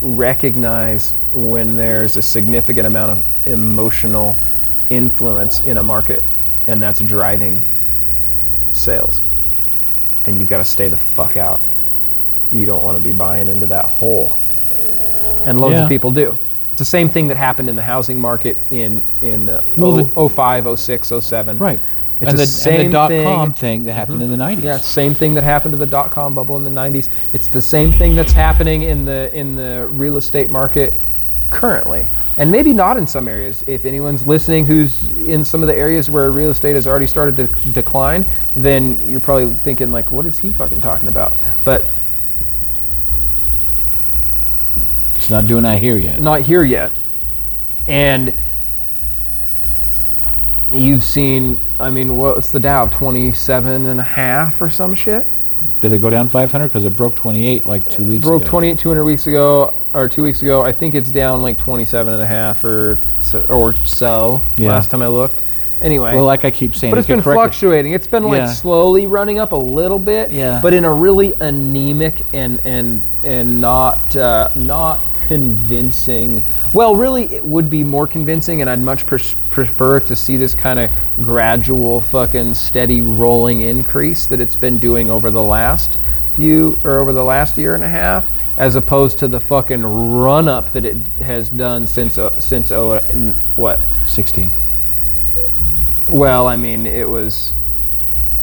recognize 0.00 1.14
when 1.32 1.76
there's 1.76 2.16
a 2.16 2.22
significant 2.22 2.86
amount 2.86 3.12
of 3.12 3.24
emotional 3.46 4.36
influence 4.90 5.60
in 5.60 5.78
a 5.78 5.82
market 5.82 6.22
and 6.66 6.82
that's 6.82 7.00
driving 7.00 7.60
sales. 8.72 9.20
And 10.26 10.38
you've 10.38 10.48
got 10.48 10.58
to 10.58 10.64
stay 10.64 10.88
the 10.88 10.96
fuck 10.96 11.36
out. 11.36 11.60
You 12.52 12.66
don't 12.66 12.82
want 12.82 12.96
to 12.96 13.02
be 13.02 13.12
buying 13.12 13.48
into 13.48 13.66
that 13.66 13.84
hole. 13.84 14.36
And 15.46 15.60
loads 15.60 15.74
Yeah. 15.74 15.82
of 15.84 15.88
people 15.88 16.10
do. 16.10 16.36
It's 16.72 16.78
the 16.78 16.84
same 16.84 17.08
thing 17.08 17.28
that 17.28 17.36
happened 17.36 17.68
in 17.68 17.76
the 17.76 17.82
housing 17.82 18.18
market 18.18 18.56
in 18.70 19.02
in 19.22 19.48
uh, 19.48 19.60
Well, 19.76 19.92
the- 19.92 20.28
05, 20.28 20.66
06, 20.78 21.12
07. 21.20 21.58
Right. 21.58 21.78
It's 22.20 22.30
and 22.30 22.38
the 22.38 22.46
same 22.46 22.80
and 22.80 22.88
the 22.88 22.92
dot 22.92 23.10
thing- 23.10 23.20
Mm-hmm. 23.26 23.36
com 23.36 23.52
thing 23.52 23.84
that 23.84 23.92
happened 23.92 24.22
in 24.22 24.30
the 24.30 24.36
90s. 24.36 24.62
Yeah, 24.64 24.76
same 24.78 25.14
thing 25.14 25.34
that 25.34 25.44
happened 25.44 25.72
to 25.72 25.78
the 25.78 25.86
dot 25.86 26.10
com 26.10 26.34
bubble 26.34 26.56
in 26.56 26.64
the 26.64 26.70
90s. 26.70 27.08
It's 27.32 27.48
the 27.48 27.60
same 27.60 27.92
thing 27.92 28.14
that's 28.14 28.32
happening 28.32 28.82
in 28.82 29.04
the 29.04 29.32
in 29.36 29.56
the 29.56 29.88
real 29.92 30.16
estate 30.16 30.50
market 30.50 30.94
currently. 31.54 32.08
And 32.36 32.50
maybe 32.50 32.72
not 32.72 32.96
in 32.96 33.06
some 33.06 33.28
areas. 33.28 33.62
If 33.68 33.84
anyone's 33.84 34.26
listening 34.26 34.66
who's 34.66 35.04
in 35.26 35.44
some 35.44 35.62
of 35.62 35.68
the 35.68 35.74
areas 35.74 36.10
where 36.10 36.30
real 36.32 36.50
estate 36.50 36.74
has 36.74 36.86
already 36.86 37.06
started 37.06 37.36
to 37.36 37.46
decline, 37.68 38.26
then 38.56 39.08
you're 39.08 39.20
probably 39.20 39.56
thinking 39.62 39.92
like 39.92 40.10
what 40.10 40.26
is 40.26 40.38
he 40.38 40.52
fucking 40.52 40.80
talking 40.80 41.08
about? 41.08 41.32
But 41.64 41.84
It's 45.14 45.30
not 45.30 45.46
doing 45.46 45.62
that 45.62 45.78
here 45.78 45.96
yet. 45.96 46.20
not 46.20 46.42
here 46.42 46.64
yet. 46.64 46.90
And 47.86 48.34
you've 50.72 51.04
seen 51.04 51.60
I 51.78 51.90
mean, 51.90 52.16
what's 52.16 52.50
the 52.50 52.60
Dow? 52.60 52.86
27 52.86 53.86
and 53.86 54.00
a 54.00 54.02
half 54.02 54.60
or 54.60 54.68
some 54.68 54.94
shit? 54.94 55.26
Did 55.80 55.92
it 55.92 55.98
go 55.98 56.08
down 56.10 56.28
500? 56.28 56.68
Because 56.68 56.84
it 56.84 56.96
broke 56.96 57.14
28 57.16 57.66
like 57.66 57.88
two 57.90 58.04
weeks 58.04 58.24
ago. 58.24 58.30
broke 58.30 58.42
ago. 58.42 58.50
28 58.50 58.78
200 58.78 59.04
weeks 59.04 59.26
ago 59.26 59.74
or 59.92 60.08
two 60.08 60.22
weeks 60.24 60.42
ago 60.42 60.62
i 60.64 60.72
think 60.72 60.92
it's 60.96 61.12
down 61.12 61.40
like 61.40 61.56
27 61.56 62.12
and 62.14 62.20
a 62.22 62.26
half 62.26 62.64
or 62.64 62.98
so, 63.20 63.42
or 63.48 63.74
so 63.86 64.42
Yeah. 64.56 64.70
last 64.70 64.90
time 64.90 65.02
i 65.02 65.06
looked 65.06 65.44
anyway 65.80 66.14
Well, 66.16 66.24
like 66.24 66.44
I 66.44 66.50
keep 66.50 66.74
saying, 66.74 66.90
but 66.90 66.96
it 66.98 67.00
it's 67.00 67.06
been 67.06 67.22
could 67.22 67.30
it. 67.30 67.34
fluctuating 67.34 67.92
it's 67.92 68.06
been 68.08 68.24
like 68.24 68.38
Yeah. 68.38 68.46
slowly 68.46 69.06
running 69.06 69.38
up 69.38 69.52
a 69.52 69.56
little 69.56 70.00
bit 70.00 70.32
Yeah. 70.32 70.58
but 70.60 70.74
in 70.74 70.84
a 70.84 70.92
really 70.92 71.34
anemic 71.40 72.24
and 72.32 72.60
and 72.64 73.02
and 73.22 73.60
not 73.60 74.16
uh, 74.16 74.48
not 74.56 74.98
convincing 75.26 76.42
well 76.72 76.96
really 76.96 77.24
it 77.32 77.44
would 77.44 77.70
be 77.70 77.82
more 77.82 78.06
convincing 78.06 78.60
and 78.60 78.70
i'd 78.70 78.78
much 78.78 79.06
pres- 79.06 79.36
prefer 79.50 80.00
to 80.00 80.14
see 80.14 80.36
this 80.36 80.54
kind 80.54 80.78
of 80.78 80.90
gradual 81.22 82.00
fucking 82.00 82.52
steady 82.52 83.02
rolling 83.02 83.60
increase 83.60 84.26
that 84.26 84.40
it's 84.40 84.56
been 84.56 84.78
doing 84.78 85.10
over 85.10 85.30
the 85.30 85.42
last 85.42 85.98
few 86.34 86.78
or 86.84 86.98
over 86.98 87.12
the 87.12 87.24
last 87.24 87.56
year 87.56 87.74
and 87.74 87.84
a 87.84 87.88
half 87.88 88.30
as 88.56 88.76
opposed 88.76 89.18
to 89.18 89.28
the 89.28 89.40
fucking 89.40 89.82
run 89.82 90.48
up 90.48 90.72
that 90.72 90.84
it 90.84 90.96
has 91.20 91.50
done 91.50 91.86
since 91.86 92.18
uh, 92.18 92.38
since 92.40 92.70
oh, 92.70 93.00
what 93.56 93.80
16. 94.06 94.50
well, 96.08 96.46
I 96.46 96.56
mean, 96.56 96.86
it 96.86 97.08
was, 97.08 97.54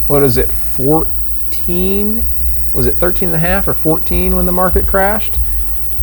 what 0.07 0.23
is 0.23 0.37
it, 0.37 0.51
14? 0.51 2.23
Was 2.73 2.87
it 2.87 2.95
13 2.95 3.29
and 3.29 3.35
a 3.35 3.39
half 3.39 3.67
or 3.67 3.73
14 3.73 4.35
when 4.35 4.45
the 4.45 4.51
market 4.51 4.87
crashed? 4.87 5.39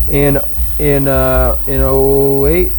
In, 0.09 0.39
in, 0.79 1.07
uh, 1.09 1.59
in 1.67 1.83
08, 1.83 2.73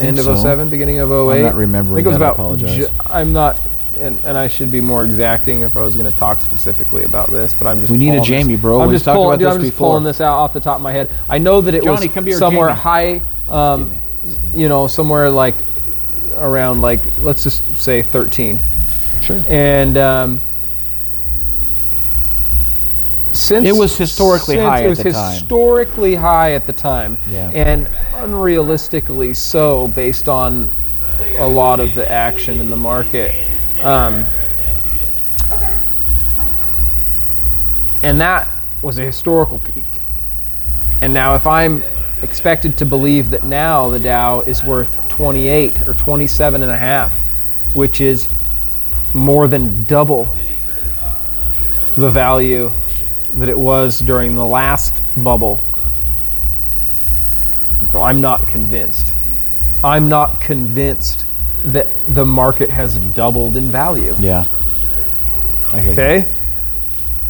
end 0.00 0.18
of 0.18 0.24
so. 0.24 0.34
07, 0.36 0.68
beginning 0.70 0.98
of 1.00 1.10
08? 1.10 1.42
not 1.42 1.54
remembering 1.54 1.94
I 1.94 1.96
think 1.98 2.06
it 2.06 2.08
was 2.10 2.18
that, 2.18 2.22
I 2.22 2.26
about, 2.26 2.34
apologize. 2.34 2.76
ju- 2.76 2.88
I'm 3.06 3.32
not, 3.32 3.60
and, 3.98 4.18
and 4.24 4.38
I 4.38 4.46
should 4.48 4.70
be 4.70 4.80
more 4.80 5.04
exacting 5.04 5.62
if 5.62 5.76
I 5.76 5.82
was 5.82 5.96
going 5.96 6.10
to 6.10 6.16
talk 6.18 6.40
specifically 6.40 7.02
about 7.04 7.30
this, 7.30 7.52
but 7.54 7.66
I'm 7.66 7.80
just 7.80 7.90
We 7.90 7.98
need 7.98 8.08
a 8.08 8.10
pulling 8.12 8.20
this- 8.20 8.28
Jamie, 8.28 8.56
bro. 8.56 8.80
I'm 8.80 8.88
We've 8.88 8.94
just 8.96 9.04
talked 9.04 9.16
pulling, 9.16 9.28
about 9.34 9.38
dude, 9.40 9.46
this 9.48 9.54
I'm 9.56 9.60
just 9.62 9.72
before. 9.72 9.88
pulling 9.90 10.04
this 10.04 10.20
out 10.20 10.34
off 10.38 10.52
the 10.52 10.60
top 10.60 10.76
of 10.76 10.82
my 10.82 10.92
head. 10.92 11.10
I 11.28 11.38
know 11.38 11.60
that 11.62 11.74
it 11.74 11.82
Johnny, 11.84 12.06
was 12.06 12.14
come 12.14 12.26
here, 12.26 12.38
somewhere 12.38 12.68
Jamie. 12.68 12.80
high, 12.80 13.20
um, 13.48 13.98
you 14.54 14.68
know, 14.68 14.86
somewhere 14.86 15.30
like 15.30 15.56
around 16.36 16.80
like 16.80 17.02
let's 17.22 17.42
just 17.42 17.62
say 17.76 18.02
13 18.02 18.58
Sure. 19.20 19.40
and 19.48 19.96
um, 19.98 20.40
since 23.32 23.66
It 23.66 23.74
was 23.74 23.96
historically 23.96 24.58
high 24.58 24.80
it 24.80 24.84
at 24.84 24.88
was 24.90 24.98
the 24.98 25.10
time. 25.12 25.32
high 26.14 26.52
at 26.52 26.66
the 26.66 26.72
time, 26.72 27.18
Yeah. 27.28 27.50
and 27.54 27.86
unrealistically 28.14 29.34
so 29.34 29.88
based 29.88 30.28
on 30.28 30.70
a 31.38 31.46
lot 31.46 31.80
of 31.80 31.94
the 31.94 32.10
action 32.10 32.60
in 32.60 32.70
the 32.70 32.76
market. 32.76 33.34
Um, 33.82 34.26
and 38.02 38.20
that 38.20 38.48
was 38.82 38.98
a 38.98 39.02
historical 39.02 39.58
peak. 39.60 39.84
And 41.00 41.12
now, 41.14 41.34
if 41.34 41.46
I'm 41.46 41.82
expected 42.22 42.76
to 42.78 42.86
believe 42.86 43.30
that 43.30 43.44
now 43.44 43.88
the 43.88 43.98
Dow 43.98 44.40
is 44.40 44.62
worth 44.62 44.98
28 45.08 45.86
or 45.88 45.94
27 45.94 46.62
and 46.62 46.70
a 46.70 46.76
half, 46.76 47.12
which 47.74 48.00
is 48.00 48.28
more 49.12 49.48
than 49.48 49.84
double 49.84 50.28
the 51.96 52.10
value 52.10 52.70
that 53.34 53.48
it 53.48 53.58
was 53.58 54.00
during 54.00 54.34
the 54.34 54.44
last 54.44 55.02
bubble, 55.16 55.60
though 57.92 58.02
I'm 58.02 58.20
not 58.20 58.48
convinced. 58.48 59.14
I'm 59.84 60.08
not 60.08 60.40
convinced 60.40 61.26
that 61.64 61.88
the 62.06 62.26
market 62.26 62.70
has 62.70 62.98
doubled 62.98 63.56
in 63.56 63.70
value. 63.70 64.14
Yeah. 64.18 64.44
Hear 65.72 65.94
that. 65.94 66.20
Okay? 66.20 66.28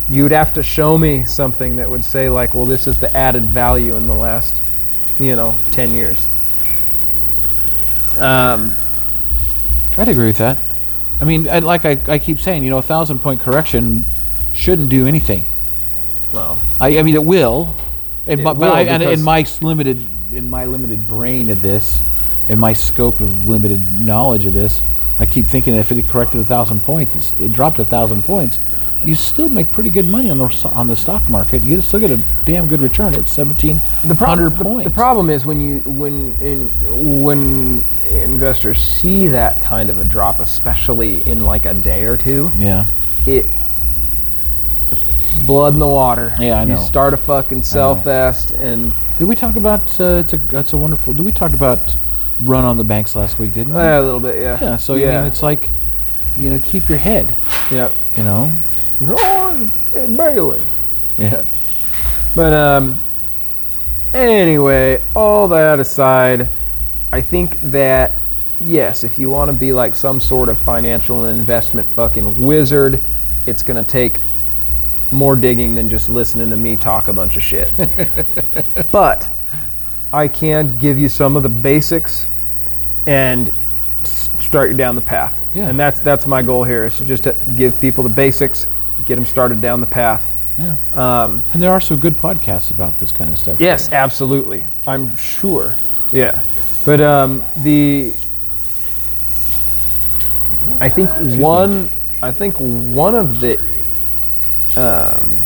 You'd 0.08 0.32
have 0.32 0.52
to 0.54 0.62
show 0.62 0.98
me 0.98 1.24
something 1.24 1.76
that 1.76 1.88
would 1.88 2.04
say, 2.04 2.28
like, 2.28 2.54
well, 2.54 2.66
this 2.66 2.86
is 2.86 2.98
the 2.98 3.14
added 3.16 3.44
value 3.44 3.94
in 3.96 4.06
the 4.08 4.14
last, 4.14 4.60
you 5.18 5.36
know, 5.36 5.56
10 5.70 5.94
years. 5.94 6.28
Um, 8.18 8.76
I'd 9.96 10.08
agree 10.08 10.26
with 10.26 10.38
that. 10.38 10.58
I 11.20 11.24
mean, 11.24 11.44
like 11.44 11.84
I, 11.84 12.02
I 12.08 12.18
keep 12.18 12.40
saying, 12.40 12.64
you 12.64 12.70
know, 12.70 12.78
a 12.78 12.82
thousand 12.82 13.20
point 13.20 13.40
correction 13.40 14.04
shouldn't 14.52 14.88
do 14.88 15.06
anything. 15.06 15.44
Well, 16.32 16.60
I, 16.80 16.98
I 16.98 17.02
mean, 17.02 17.14
it 17.14 17.24
will. 17.24 17.74
In 18.26 18.40
It 18.40 18.42
my, 18.42 18.52
will 18.52 18.72
I, 18.72 18.82
and 18.82 19.02
in 19.02 19.22
my 19.22 19.44
limited, 19.60 20.04
in 20.32 20.48
my 20.48 20.64
limited 20.64 21.08
brain 21.08 21.50
of 21.50 21.60
this, 21.62 22.00
in 22.48 22.58
my 22.58 22.72
scope 22.72 23.20
of 23.20 23.48
limited 23.48 24.00
knowledge 24.00 24.46
of 24.46 24.54
this, 24.54 24.82
I 25.18 25.26
keep 25.26 25.46
thinking 25.46 25.74
if 25.74 25.90
it 25.92 26.08
corrected 26.08 26.40
a 26.40 26.44
thousand 26.44 26.80
points, 26.84 27.14
it's, 27.14 27.32
it 27.40 27.52
dropped 27.52 27.78
a 27.78 27.84
thousand 27.84 28.22
points, 28.24 28.58
you 29.04 29.16
still 29.16 29.48
make 29.48 29.70
pretty 29.72 29.90
good 29.90 30.06
money 30.06 30.30
on 30.30 30.38
the 30.38 30.68
on 30.72 30.86
the 30.86 30.94
stock 30.94 31.28
market. 31.28 31.62
You 31.62 31.80
still 31.82 31.98
get 31.98 32.12
a 32.12 32.20
damn 32.44 32.68
good 32.68 32.80
return 32.80 33.14
at 33.16 33.26
seventeen 33.26 33.80
the, 34.04 34.14
prob- 34.14 34.38
the, 34.38 34.50
points. 34.50 34.84
the 34.88 34.94
problem 34.94 35.28
is 35.28 35.44
when 35.44 35.60
you 35.60 35.80
when 35.80 36.36
in, 36.40 36.68
when 37.24 37.84
investors 38.10 38.80
see 38.80 39.26
that 39.28 39.60
kind 39.60 39.90
of 39.90 39.98
a 39.98 40.04
drop, 40.04 40.38
especially 40.38 41.26
in 41.26 41.44
like 41.44 41.66
a 41.66 41.74
day 41.74 42.04
or 42.04 42.16
two, 42.16 42.52
Yeah. 42.56 42.84
it 43.26 43.44
blood 45.42 45.74
in 45.74 45.80
the 45.80 45.86
water. 45.86 46.34
Yeah, 46.38 46.60
I 46.60 46.64
know. 46.64 46.74
You 46.74 46.80
start 46.80 47.14
a 47.14 47.16
fucking 47.16 47.62
sell 47.62 48.00
fest, 48.00 48.52
and 48.52 48.92
Did 49.18 49.26
we 49.26 49.36
talk 49.36 49.56
about? 49.56 50.00
Uh, 50.00 50.22
it's 50.24 50.32
a 50.32 50.40
it's 50.52 50.72
a 50.72 50.76
wonderful. 50.76 51.12
Did 51.12 51.24
we 51.24 51.32
talk 51.32 51.52
about 51.52 51.96
run 52.40 52.64
on 52.64 52.76
the 52.76 52.84
banks 52.84 53.14
last 53.14 53.38
week? 53.38 53.52
Didn't 53.52 53.74
we? 53.74 53.80
Yeah, 53.80 54.00
a 54.00 54.02
little 54.02 54.20
bit, 54.20 54.40
yeah. 54.40 54.58
yeah. 54.60 54.76
So 54.76 54.94
I 54.94 54.98
yeah, 54.98 55.18
mean, 55.20 55.28
it's 55.28 55.42
like, 55.42 55.70
you 56.36 56.50
know, 56.50 56.60
keep 56.64 56.88
your 56.88 56.98
head. 56.98 57.34
yeah. 57.70 57.90
You 58.16 58.24
know. 58.24 58.52
Oh, 59.04 59.70
Bailey. 59.94 60.60
Yeah. 61.18 61.44
But 62.34 62.52
um, 62.52 62.98
anyway, 64.14 65.02
all 65.14 65.48
that 65.48 65.80
aside, 65.80 66.48
I 67.12 67.20
think 67.20 67.58
that 67.70 68.12
yes, 68.60 69.04
if 69.04 69.18
you 69.18 69.28
want 69.28 69.48
to 69.48 69.52
be 69.52 69.72
like 69.72 69.94
some 69.94 70.20
sort 70.20 70.48
of 70.48 70.58
financial 70.60 71.26
investment 71.26 71.86
fucking 71.94 72.40
wizard, 72.40 73.02
it's 73.46 73.62
gonna 73.62 73.82
take 73.82 74.20
more 75.12 75.36
digging 75.36 75.74
than 75.74 75.88
just 75.88 76.08
listening 76.08 76.50
to 76.50 76.56
me 76.56 76.76
talk 76.76 77.08
a 77.08 77.12
bunch 77.12 77.36
of 77.36 77.42
shit. 77.42 77.70
but 78.90 79.30
I 80.12 80.28
can 80.28 80.78
give 80.78 80.98
you 80.98 81.08
some 81.08 81.36
of 81.36 81.42
the 81.42 81.48
basics 81.48 82.26
and 83.06 83.52
start 84.04 84.70
you 84.70 84.76
down 84.76 84.94
the 84.94 85.00
path. 85.00 85.40
Yeah. 85.54 85.68
And 85.68 85.78
that's 85.78 86.00
that's 86.00 86.26
my 86.26 86.42
goal 86.42 86.64
here 86.64 86.86
is 86.86 86.96
to 86.98 87.04
just 87.04 87.24
to 87.24 87.36
give 87.56 87.78
people 87.80 88.02
the 88.02 88.08
basics, 88.08 88.66
get 89.06 89.16
them 89.16 89.26
started 89.26 89.60
down 89.60 89.80
the 89.80 89.86
path. 89.86 90.32
Yeah. 90.58 90.76
Um, 90.94 91.42
And 91.52 91.62
there 91.62 91.72
are 91.72 91.80
some 91.80 91.98
good 91.98 92.14
podcasts 92.14 92.70
about 92.70 92.98
this 92.98 93.12
kind 93.12 93.30
of 93.30 93.38
stuff. 93.38 93.60
Yes, 93.60 93.90
absolutely. 93.92 94.64
I'm 94.86 95.14
sure. 95.16 95.76
Yeah, 96.12 96.42
but 96.84 97.00
um, 97.00 97.44
the 97.58 98.14
I 100.80 100.88
think 100.88 101.10
one 101.40 101.90
I 102.22 102.32
think 102.32 102.54
one 102.56 103.14
of 103.14 103.40
the 103.40 103.62
um, 104.76 105.38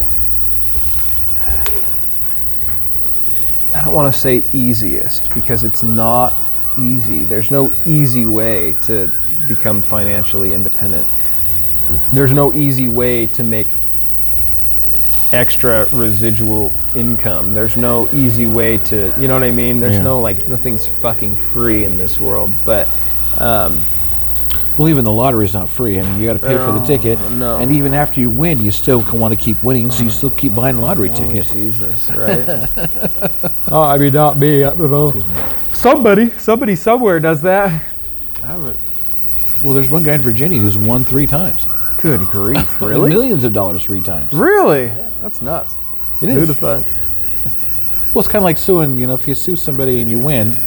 I 3.74 3.82
don't 3.82 3.92
want 3.92 4.12
to 4.12 4.18
say 4.18 4.42
easiest 4.52 5.32
because 5.34 5.64
it's 5.64 5.82
not 5.82 6.32
easy. 6.78 7.24
There's 7.24 7.50
no 7.50 7.72
easy 7.84 8.24
way 8.26 8.74
to 8.82 9.10
become 9.48 9.82
financially 9.82 10.52
independent. 10.52 11.06
There's 12.12 12.32
no 12.32 12.52
easy 12.52 12.88
way 12.88 13.26
to 13.26 13.44
make 13.44 13.68
extra 15.32 15.88
residual 15.92 16.72
income. 16.94 17.52
There's 17.54 17.76
no 17.76 18.08
easy 18.12 18.46
way 18.46 18.78
to, 18.78 19.12
you 19.18 19.28
know 19.28 19.34
what 19.34 19.42
I 19.42 19.50
mean? 19.50 19.80
There's 19.80 19.96
Yeah. 19.96 20.02
no 20.02 20.20
like, 20.20 20.48
nothing's 20.48 20.86
fucking 20.86 21.36
free 21.36 21.84
in 21.84 21.98
this 21.98 22.18
world. 22.18 22.50
But 22.64 22.88
um, 23.38 23.84
Well, 24.78 24.88
even 24.88 25.04
the 25.04 25.12
lottery 25.12 25.46
is 25.46 25.54
not 25.54 25.70
free. 25.70 25.98
I 25.98 26.02
mean, 26.02 26.20
you 26.20 26.26
got 26.26 26.34
to 26.34 26.38
pay 26.38 26.58
for 26.58 26.72
the 26.72 26.84
ticket, 26.84 27.18
no. 27.30 27.56
and 27.56 27.72
even 27.72 27.94
after 27.94 28.20
you 28.20 28.28
win, 28.28 28.60
you 28.60 28.70
still 28.70 29.00
want 29.12 29.32
to 29.32 29.40
keep 29.40 29.62
winning, 29.62 29.90
so 29.90 30.02
you 30.02 30.10
still 30.10 30.30
keep 30.30 30.54
buying 30.54 30.80
lottery 30.80 31.08
oh, 31.10 31.14
tickets. 31.14 31.52
Jesus, 31.52 32.10
right? 32.14 32.68
oh, 33.68 33.82
I 33.82 33.96
mean, 33.96 34.12
not 34.12 34.36
me. 34.36 34.64
I 34.64 34.74
don't 34.74 34.90
know. 34.90 35.08
Excuse 35.08 35.26
me. 35.26 35.34
Somebody, 35.72 36.30
somebody 36.38 36.76
somewhere 36.76 37.20
does 37.20 37.40
that. 37.42 37.68
I 38.42 38.46
haven't. 38.46 38.78
Well, 39.62 39.72
there's 39.72 39.88
one 39.88 40.02
guy 40.02 40.14
in 40.14 40.20
Virginia 40.20 40.60
who's 40.60 40.76
won 40.76 41.04
three 41.04 41.26
times. 41.26 41.66
Good 41.98 42.20
grief, 42.26 42.80
really? 42.80 43.08
Millions 43.08 43.44
of 43.44 43.54
dollars 43.54 43.84
three 43.84 44.02
times. 44.02 44.30
Really? 44.32 44.86
Yeah. 44.86 45.10
That's 45.22 45.40
nuts. 45.40 45.76
It 46.20 46.28
Who'd 46.28 46.42
is. 46.42 46.48
have 46.48 46.58
thought? 46.58 46.84
Well, 48.12 48.20
it's 48.20 48.28
kind 48.28 48.40
of 48.40 48.44
like 48.44 48.58
suing. 48.58 48.98
You 48.98 49.06
know, 49.06 49.14
if 49.14 49.26
you 49.26 49.34
sue 49.34 49.56
somebody 49.56 50.00
and 50.00 50.10
you 50.10 50.18
win, 50.18 50.58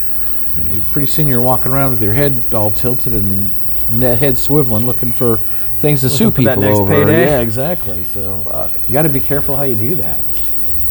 pretty 0.91 1.07
soon 1.07 1.27
you're 1.27 1.41
walking 1.41 1.71
around 1.71 1.91
with 1.91 2.01
your 2.01 2.13
head 2.13 2.43
all 2.53 2.71
tilted 2.71 3.13
and 3.13 3.47
ne- 3.47 3.51
head 3.89 4.35
swiveling, 4.35 4.85
looking 4.85 5.11
for 5.11 5.39
things 5.79 6.01
to 6.01 6.09
sue 6.09 6.25
Looking 6.25 6.45
that 6.45 6.55
people 6.59 6.77
over. 6.81 6.93
payday. 7.05 7.25
Yeah, 7.25 7.39
exactly. 7.39 8.03
So 8.05 8.41
Fuck. 8.43 8.71
you 8.87 8.93
got 8.93 9.03
to 9.03 9.09
be 9.09 9.19
careful 9.19 9.55
how 9.55 9.63
you 9.63 9.75
do 9.75 9.95
that. 9.95 10.19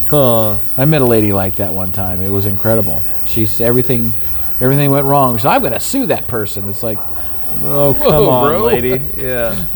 Huh. 0.08 0.56
I 0.76 0.84
met 0.86 1.02
a 1.02 1.06
lady 1.06 1.32
like 1.32 1.56
that 1.56 1.74
one 1.74 1.92
time. 1.92 2.22
It 2.22 2.30
was 2.30 2.46
incredible. 2.46 3.02
She's 3.26 3.60
everything, 3.60 4.12
everything 4.60 4.90
went 4.90 5.04
wrong. 5.06 5.38
Said, 5.38 5.50
"I'm 5.50 5.60
going 5.60 5.74
to 5.74 5.80
sue 5.80 6.06
that 6.06 6.26
person." 6.26 6.68
It's 6.70 6.82
like, 6.82 6.98
Oh, 7.62 7.92
come 7.94 8.02
Whoa, 8.02 8.30
on, 8.30 8.44
bro. 8.52 8.64
lady. 8.64 9.02
Yeah. 9.16 9.66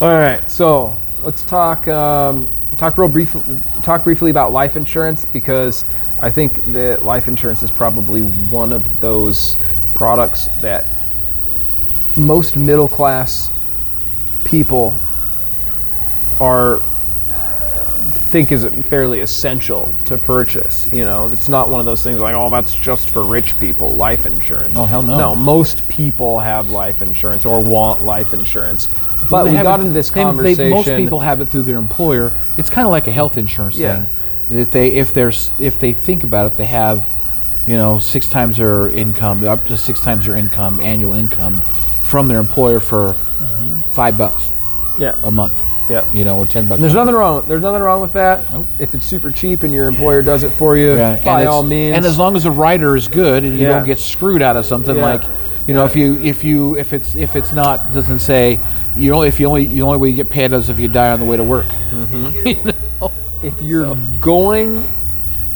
All 0.00 0.08
right. 0.08 0.48
So 0.50 0.96
let's 1.22 1.42
talk. 1.42 1.86
Um, 1.88 2.46
talk 2.76 2.96
real 2.98 3.08
brief. 3.08 3.36
Talk 3.82 4.04
briefly 4.04 4.30
about 4.30 4.52
life 4.52 4.76
insurance 4.76 5.24
because 5.24 5.84
I 6.20 6.30
think 6.30 6.72
that 6.72 7.04
life 7.04 7.26
insurance 7.28 7.62
is 7.62 7.70
probably 7.70 8.22
one 8.22 8.72
of 8.72 9.00
those 9.00 9.56
products 9.94 10.48
that 10.60 10.86
most 12.16 12.56
middle 12.56 12.88
class 12.88 13.50
people 14.44 14.96
are 16.40 16.80
think 18.10 18.50
is 18.52 18.66
fairly 18.86 19.20
essential 19.20 19.90
to 20.04 20.18
purchase. 20.18 20.88
You 20.92 21.04
know, 21.04 21.30
it's 21.30 21.48
not 21.48 21.68
one 21.68 21.80
of 21.80 21.86
those 21.86 22.02
things 22.02 22.18
like, 22.18 22.34
oh, 22.34 22.50
that's 22.50 22.74
just 22.74 23.10
for 23.10 23.24
rich 23.24 23.58
people. 23.58 23.94
Life 23.94 24.26
insurance. 24.26 24.74
Oh, 24.76 24.84
hell 24.84 25.02
no. 25.02 25.16
No, 25.18 25.34
most 25.36 25.86
people 25.88 26.40
have 26.40 26.70
life 26.70 27.00
insurance 27.02 27.46
or 27.46 27.62
want 27.62 28.04
life 28.04 28.32
insurance. 28.32 28.88
But 29.30 29.44
They 29.44 29.50
we 29.56 29.62
got 29.62 29.80
into 29.80 29.92
this 29.92 30.10
they- 30.10 30.20
they- 30.20 30.24
conversation. 30.24 30.70
most 30.70 30.88
people 30.88 31.20
have 31.20 31.40
it 31.40 31.46
through 31.50 31.62
their 31.62 31.78
employer. 31.78 32.32
It's 32.56 32.70
kind 32.70 32.86
of 32.86 32.90
like 32.90 33.06
a 33.06 33.12
health 33.12 33.38
insurance 33.38 33.76
Yeah. 33.78 34.04
thing. 34.48 34.58
If 34.60 34.70
they 34.72 34.88
if 34.88 35.12
there's 35.14 35.52
if 35.58 35.78
they 35.78 35.92
think 35.92 36.22
about 36.24 36.46
it, 36.46 36.56
they 36.58 36.66
have, 36.66 37.04
you 37.66 37.76
know, 37.76 37.98
six 37.98 38.28
times 38.28 38.58
their 38.58 38.88
income, 38.90 39.44
up 39.46 39.64
to 39.66 39.76
six 39.76 40.00
times 40.00 40.26
their 40.26 40.36
income, 40.36 40.80
annual 40.80 41.14
income, 41.14 41.62
from 42.04 42.28
their 42.28 42.38
employer 42.38 42.80
for 42.80 43.14
mm-hmm. 43.14 43.80
five 43.90 44.16
bucks 44.16 44.50
yeah, 44.98 45.14
a 45.22 45.30
month. 45.30 45.62
yeah. 45.88 46.08
You 46.12 46.24
know, 46.24 46.38
or 46.38 46.46
ten 46.46 46.68
bucks. 46.68 46.76
And 46.76 46.84
there's 46.84 46.94
nothing 46.94 47.14
wrong. 47.14 47.44
There's 47.48 47.62
nothing 47.62 47.82
wrong 47.82 48.00
with 48.00 48.12
that. 48.12 48.50
Nope. 48.52 48.66
If 48.78 48.94
it's 48.94 49.04
super 49.04 49.30
cheap 49.30 49.62
and 49.62 49.72
your 49.72 49.88
employer 49.88 50.22
does 50.22 50.44
it 50.44 50.50
for 50.50 50.76
you, 50.76 50.96
Yeah, 50.96 51.22
by 51.24 51.46
all 51.46 51.62
means. 51.62 51.96
And 51.96 52.04
as 52.04 52.18
long 52.18 52.36
as 52.36 52.44
the 52.44 52.50
writer 52.50 52.94
is 52.96 53.08
good 53.08 53.44
and 53.44 53.58
you 53.58 53.66
Yeah. 53.66 53.72
don't 53.72 53.86
get 53.86 53.98
screwed 53.98 54.42
out 54.42 54.56
of 54.56 54.66
something 54.66 54.96
Yeah. 54.96 55.02
like, 55.02 55.24
you 55.66 55.74
know, 55.74 55.84
if 55.84 55.96
you 55.96 56.20
if 56.20 56.44
you 56.44 56.76
if 56.76 56.92
it's 56.92 57.14
if 57.16 57.36
it's 57.36 57.52
not 57.52 57.92
doesn't 57.92 58.20
say 58.20 58.60
you 58.96 59.10
know 59.10 59.22
if 59.22 59.40
you 59.40 59.46
only 59.46 59.66
the 59.66 59.82
only 59.82 59.98
way 59.98 60.10
you 60.10 60.16
get 60.16 60.30
paid 60.30 60.52
is 60.52 60.70
if 60.70 60.78
you 60.78 60.88
die 60.88 61.10
on 61.10 61.20
the 61.20 61.26
way 61.26 61.36
to 61.36 61.44
work. 61.44 61.66
Mm-hmm. 61.90 62.68
if 63.46 63.60
you're 63.62 63.96
going 64.20 64.86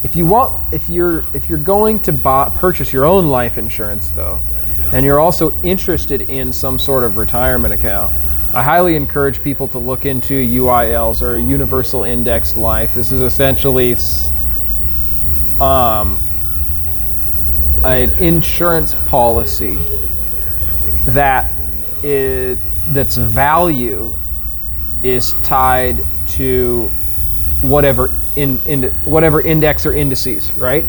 if 0.02 0.16
you 0.16 0.26
want 0.26 0.72
if 0.72 0.88
you're 0.88 1.24
if 1.34 1.48
you're 1.48 1.58
going 1.58 2.00
to 2.00 2.12
buy, 2.12 2.50
purchase 2.54 2.92
your 2.92 3.04
own 3.04 3.28
life 3.28 3.58
insurance 3.58 4.10
though 4.10 4.40
and 4.92 5.04
you're 5.04 5.20
also 5.20 5.52
interested 5.62 6.22
in 6.22 6.52
some 6.52 6.78
sort 6.78 7.04
of 7.04 7.16
retirement 7.16 7.74
account 7.74 8.12
i 8.54 8.62
highly 8.62 8.96
encourage 8.96 9.42
people 9.42 9.68
to 9.68 9.78
look 9.78 10.04
into 10.06 10.34
uils 10.34 11.22
or 11.22 11.38
universal 11.38 12.04
indexed 12.04 12.56
life 12.56 12.94
this 12.94 13.12
is 13.12 13.20
essentially 13.20 13.96
um, 15.60 16.20
an 17.84 18.10
insurance 18.18 18.94
policy 19.06 19.78
that 21.06 21.50
is, 22.02 22.58
that's 22.88 23.16
value 23.16 24.12
is 25.02 25.34
tied 25.42 26.04
to 26.26 26.90
whatever 27.62 28.10
in, 28.36 28.58
in 28.66 28.84
whatever 29.04 29.40
index 29.40 29.84
or 29.86 29.92
indices, 29.92 30.52
right? 30.54 30.86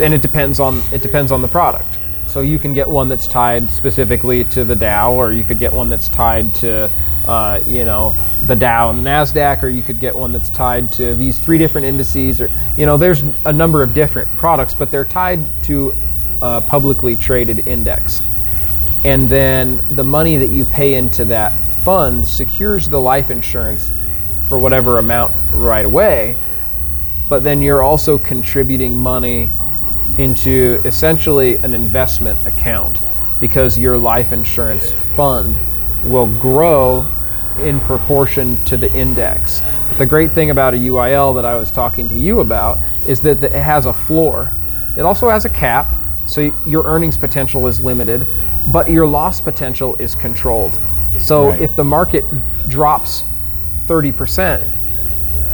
And 0.00 0.14
it 0.14 0.22
depends 0.22 0.60
on 0.60 0.82
it 0.92 1.02
depends 1.02 1.32
on 1.32 1.42
the 1.42 1.48
product. 1.48 1.99
So 2.30 2.42
you 2.42 2.60
can 2.60 2.74
get 2.74 2.88
one 2.88 3.08
that's 3.08 3.26
tied 3.26 3.68
specifically 3.72 4.44
to 4.44 4.64
the 4.64 4.76
Dow, 4.76 5.12
or 5.14 5.32
you 5.32 5.42
could 5.42 5.58
get 5.58 5.72
one 5.72 5.88
that's 5.88 6.08
tied 6.08 6.54
to, 6.56 6.88
uh, 7.26 7.58
you 7.66 7.84
know, 7.84 8.14
the 8.46 8.54
Dow 8.54 8.88
and 8.90 9.00
the 9.00 9.10
Nasdaq, 9.10 9.64
or 9.64 9.68
you 9.68 9.82
could 9.82 9.98
get 9.98 10.14
one 10.14 10.32
that's 10.32 10.48
tied 10.48 10.92
to 10.92 11.12
these 11.16 11.40
three 11.40 11.58
different 11.58 11.88
indices, 11.88 12.40
or 12.40 12.48
you 12.76 12.86
know, 12.86 12.96
there's 12.96 13.24
a 13.46 13.52
number 13.52 13.82
of 13.82 13.94
different 13.94 14.30
products, 14.36 14.76
but 14.76 14.92
they're 14.92 15.04
tied 15.04 15.40
to 15.64 15.92
a 16.40 16.60
publicly 16.60 17.16
traded 17.16 17.66
index. 17.66 18.22
And 19.04 19.28
then 19.28 19.84
the 19.90 20.04
money 20.04 20.36
that 20.36 20.50
you 20.50 20.64
pay 20.64 20.94
into 20.94 21.24
that 21.24 21.52
fund 21.82 22.24
secures 22.24 22.88
the 22.88 23.00
life 23.00 23.32
insurance 23.32 23.90
for 24.46 24.56
whatever 24.56 25.00
amount 25.00 25.34
right 25.52 25.84
away 25.84 26.36
but 27.30 27.44
then 27.44 27.62
you're 27.62 27.80
also 27.80 28.18
contributing 28.18 28.94
money 28.94 29.52
into 30.20 30.82
essentially 30.84 31.56
an 31.58 31.72
investment 31.72 32.38
account 32.46 32.98
because 33.40 33.78
your 33.78 33.96
life 33.96 34.32
insurance 34.32 34.92
fund 34.92 35.56
will 36.04 36.26
grow 36.38 37.06
in 37.60 37.80
proportion 37.80 38.62
to 38.64 38.76
the 38.76 38.92
index. 38.92 39.62
But 39.88 39.98
the 39.98 40.06
great 40.06 40.32
thing 40.32 40.50
about 40.50 40.74
a 40.74 40.76
UIL 40.76 41.34
that 41.34 41.46
I 41.46 41.56
was 41.56 41.70
talking 41.70 42.06
to 42.10 42.18
you 42.18 42.40
about 42.40 42.78
is 43.06 43.22
that 43.22 43.42
it 43.42 43.52
has 43.52 43.86
a 43.86 43.92
floor. 43.92 44.52
It 44.96 45.02
also 45.02 45.30
has 45.30 45.46
a 45.46 45.48
cap, 45.48 45.90
so 46.26 46.52
your 46.66 46.84
earnings 46.84 47.16
potential 47.16 47.66
is 47.66 47.80
limited, 47.80 48.26
but 48.70 48.90
your 48.90 49.06
loss 49.06 49.40
potential 49.40 49.96
is 49.98 50.14
controlled. 50.14 50.78
So 51.18 51.48
Right. 51.48 51.60
if 51.62 51.74
the 51.74 51.84
market 51.84 52.24
drops 52.68 53.24
30%, 53.86 54.62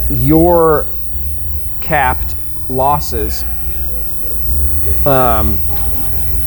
your 0.09 0.85
capped 1.79 2.35
losses 2.69 3.45
um, 5.05 5.59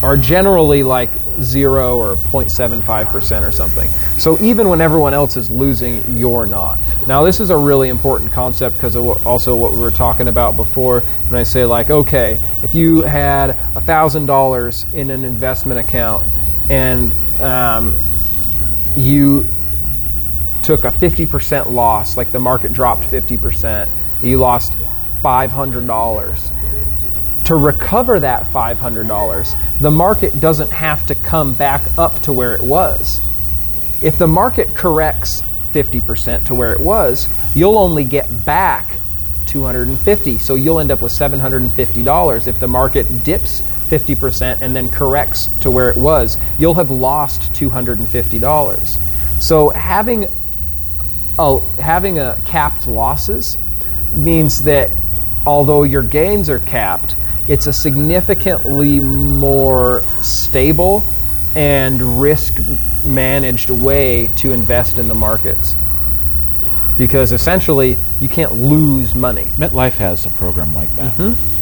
are 0.03 0.17
generally 0.17 0.83
like 0.83 1.11
zero 1.41 1.97
or 1.97 2.17
0.75% 2.17 3.47
or 3.47 3.53
something. 3.53 3.89
So 4.19 4.39
even 4.41 4.69
when 4.69 4.81
everyone 4.81 5.15
else 5.15 5.37
is 5.37 5.51
losing, 5.51 6.05
you're 6.17 6.47
not. 6.47 6.79
Now, 7.07 7.23
this 7.23 7.41
is 7.41 7.51
a 7.51 7.57
really 7.57 7.89
important 7.89 8.33
concept 8.33 8.77
because 8.77 8.95
of 8.95 9.27
also 9.27 9.57
what 9.57 9.73
we 9.73 9.79
were 9.79 9.91
talking 9.91 10.29
about 10.29 10.57
before 10.57 11.01
when 11.29 11.41
I 11.41 11.43
say, 11.43 11.65
like, 11.65 11.91
okay, 11.91 12.41
if 12.63 12.75
you 12.75 13.03
had 13.03 13.57
$1,000 13.75 14.95
in 14.95 15.11
an 15.11 15.25
investment 15.25 15.81
account 15.81 16.27
and 16.69 17.13
um, 17.41 17.99
you 18.97 19.47
took 20.63 20.85
a 20.85 20.91
50% 20.91 21.71
loss, 21.71 22.17
like 22.17 22.33
the 22.33 22.41
market 22.41 22.73
dropped 22.73 23.05
50%, 23.05 23.89
you 24.23 24.39
lost 24.39 24.77
$500. 25.23 26.60
To 27.51 27.57
recover 27.57 28.21
that 28.21 28.47
$500, 28.47 29.81
the 29.81 29.91
market 29.91 30.39
doesn't 30.39 30.71
have 30.71 31.05
to 31.09 31.17
come 31.17 31.53
back 31.53 31.83
up 31.99 32.17
to 32.21 32.33
where 32.33 32.55
it 32.55 32.63
was. 32.63 33.21
If 34.01 34.19
the 34.19 34.29
market 34.29 34.73
corrects 34.77 35.43
50% 35.73 36.45
to 36.45 36.55
where 36.55 36.73
it 36.73 36.79
was, 36.79 37.29
you'll 37.57 37.77
only 37.77 38.05
get 38.05 38.29
back 38.45 38.87
250. 39.47 40.39
So 40.39 40.55
you'll 40.55 40.79
end 40.79 40.93
up 40.93 41.03
with 41.03 41.11
$750. 41.11 42.47
If 42.47 42.61
the 42.61 42.69
market 42.69 43.25
dips 43.25 43.63
50% 43.63 44.61
and 44.61 44.77
then 44.77 44.89
corrects 44.89 45.49
to 45.59 45.73
where 45.73 45.91
it 45.91 45.97
was, 45.97 46.39
you'll 46.57 46.75
have 46.75 46.93
lost 46.93 47.53
$250. 47.53 49.43
So 49.43 49.71
having 49.71 50.29
a, 51.37 51.59
having 51.81 52.21
a 52.21 52.39
capped 52.45 52.87
losses 52.87 53.59
means 54.15 54.63
that 54.63 54.93
although 55.45 55.83
your 55.83 56.05
gains 56.05 56.49
are 56.49 56.61
capped, 56.61 57.17
it's 57.51 57.67
a 57.67 57.73
significantly 57.73 59.01
more 59.01 60.03
stable 60.23 61.03
and 61.57 62.01
risk 62.23 62.59
managed 63.05 63.69
way 63.71 64.31
to 64.37 64.53
invest 64.53 64.99
in 64.99 65.09
the 65.09 65.15
markets. 65.15 65.77
because 66.97 67.33
essentially 67.33 67.97
you 68.21 68.29
can't 68.29 68.53
lose 68.53 69.15
money. 69.15 69.45
MetLife 69.57 69.95
has 69.95 70.27
a 70.27 70.31
program 70.31 70.75
like 70.75 70.91
that. 70.97 71.13
Mm-hmm. 71.17 71.60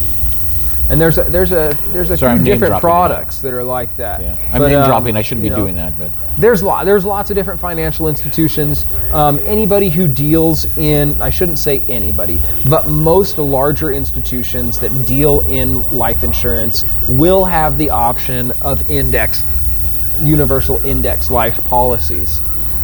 And 0.89 0.99
there's 0.99 1.19
a 1.19 1.23
there's 1.23 1.51
a 1.51 1.77
there's 1.93 2.09
a 2.09 2.17
Sorry, 2.17 2.37
few 2.37 2.45
different 2.45 2.81
products 2.81 3.41
that 3.41 3.53
are 3.53 3.63
like 3.63 3.95
that. 3.97 4.21
Yeah, 4.21 4.37
I'm 4.51 4.59
But, 4.59 4.69
name 4.69 4.79
um, 4.79 4.85
dropping. 4.85 5.15
I 5.15 5.21
shouldn't 5.21 5.43
be 5.43 5.51
know, 5.51 5.55
doing 5.55 5.75
that, 5.75 5.97
but 5.99 6.11
There's 6.37 6.63
lot 6.63 6.85
there's 6.85 7.05
lots 7.05 7.29
of 7.29 7.35
different 7.35 7.59
financial 7.59 8.07
institutions. 8.07 8.87
Um, 9.11 9.39
anybody 9.45 9.89
who 9.89 10.07
deals 10.07 10.65
in 10.77 11.21
I 11.21 11.29
shouldn't 11.29 11.59
say 11.59 11.81
anybody, 11.87 12.41
but 12.67 12.87
most 12.87 13.37
larger 13.37 13.91
institutions 13.93 14.79
that 14.79 14.89
deal 15.05 15.41
in 15.41 15.87
life 15.91 16.23
insurance 16.23 16.85
will 17.07 17.45
have 17.45 17.77
the 17.77 17.91
option 17.91 18.51
of 18.61 18.89
index 18.89 19.43
universal 20.21 20.83
index 20.85 21.29
life 21.29 21.63
policies. 21.65 22.41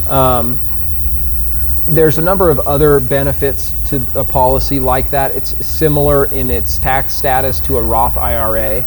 Um, 0.08 0.60
there's 1.88 2.18
a 2.18 2.22
number 2.22 2.50
of 2.50 2.58
other 2.60 2.98
benefits 3.00 3.72
to 3.90 4.02
a 4.14 4.24
policy 4.24 4.80
like 4.80 5.10
that. 5.10 5.34
It's 5.36 5.64
similar 5.64 6.26
in 6.26 6.50
its 6.50 6.78
tax 6.78 7.14
status 7.14 7.60
to 7.60 7.76
a 7.76 7.82
Roth 7.82 8.16
IRA. 8.16 8.84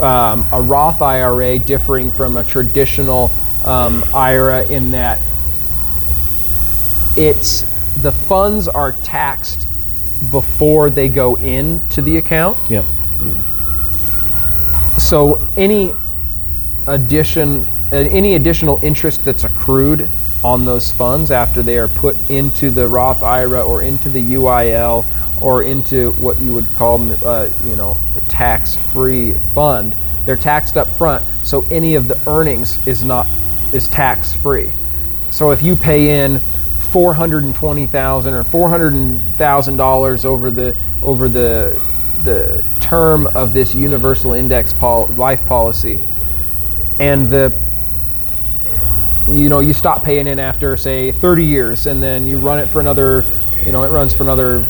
Um, 0.00 0.46
a 0.52 0.60
Roth 0.60 1.02
IRA 1.02 1.58
differing 1.58 2.10
from 2.10 2.36
a 2.36 2.44
traditional 2.44 3.32
um, 3.64 4.04
IRA 4.14 4.64
in 4.66 4.90
that 4.92 5.18
it's 7.16 7.62
the 8.02 8.12
funds 8.12 8.68
are 8.68 8.92
taxed 8.92 9.66
before 10.30 10.90
they 10.90 11.08
go 11.08 11.34
into 11.36 12.02
the 12.02 12.18
account. 12.18 12.58
yep. 12.70 12.84
So 14.98 15.48
any 15.56 15.94
addition, 16.86 17.66
uh, 17.90 17.96
any 17.96 18.34
additional 18.34 18.78
interest 18.82 19.24
that's 19.24 19.44
accrued 19.44 20.08
on 20.44 20.64
those 20.64 20.92
funds 20.92 21.30
after 21.30 21.62
they 21.62 21.78
are 21.78 21.88
put 21.88 22.16
into 22.30 22.70
the 22.70 22.86
Roth 22.86 23.22
IRA 23.22 23.62
or 23.62 23.82
into 23.82 24.08
the 24.08 24.34
UIL 24.34 25.04
or 25.40 25.62
into 25.62 26.12
what 26.12 26.38
you 26.38 26.54
would 26.54 26.66
call, 26.74 27.00
uh, 27.24 27.48
you 27.64 27.76
know, 27.76 27.96
tax-free 28.28 29.34
fund, 29.54 29.94
they're 30.24 30.36
taxed 30.36 30.76
up 30.76 30.88
front. 30.88 31.22
So 31.42 31.64
any 31.70 31.94
of 31.94 32.08
the 32.08 32.18
earnings 32.28 32.84
is 32.86 33.04
not 33.04 33.26
is 33.72 33.88
tax-free. 33.88 34.72
So 35.30 35.50
if 35.50 35.62
you 35.62 35.76
pay 35.76 36.24
in 36.24 36.38
four 36.38 37.12
hundred 37.12 37.44
and 37.44 37.54
twenty 37.54 37.86
thousand 37.86 38.34
or 38.34 38.44
four 38.44 38.68
hundred 38.68 39.20
thousand 39.36 39.76
dollars 39.76 40.24
over 40.24 40.50
the 40.50 40.74
over 41.02 41.28
the 41.28 41.80
the 42.24 42.64
term 42.80 43.26
of 43.28 43.52
this 43.52 43.74
universal 43.74 44.32
index 44.32 44.72
pol- 44.72 45.06
life 45.08 45.44
policy, 45.46 46.00
and 46.98 47.28
the 47.28 47.52
you 49.28 49.48
know 49.48 49.60
you 49.60 49.72
stop 49.72 50.04
paying 50.04 50.26
in 50.26 50.38
after 50.38 50.76
say 50.76 51.12
30 51.12 51.44
years, 51.44 51.86
and 51.86 52.02
then 52.02 52.26
you 52.26 52.38
run 52.38 52.58
it 52.58 52.66
for 52.66 52.80
another, 52.80 53.24
you 53.64 53.72
know, 53.72 53.82
it 53.82 53.90
runs 53.90 54.14
for 54.14 54.22
another 54.22 54.66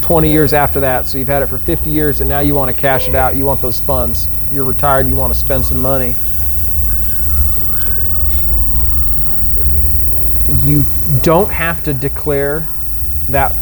20 0.00 0.30
years 0.30 0.52
after 0.52 0.80
that. 0.80 1.06
So 1.06 1.18
you've 1.18 1.28
had 1.28 1.42
it 1.42 1.48
for 1.48 1.58
50 1.58 1.90
years, 1.90 2.20
and 2.20 2.28
now 2.28 2.40
you 2.40 2.54
want 2.54 2.74
to 2.74 2.80
cash 2.80 3.08
it 3.08 3.14
out. 3.14 3.36
You 3.36 3.44
want 3.44 3.60
those 3.60 3.80
funds. 3.80 4.28
You're 4.52 4.64
retired. 4.64 5.08
You 5.08 5.16
want 5.16 5.32
to 5.32 5.38
spend 5.38 5.64
some 5.64 5.80
money. 5.80 6.14
You 10.62 10.84
don't 11.22 11.50
have 11.50 11.84
to 11.84 11.94
declare 11.94 12.66
that. 13.28 13.54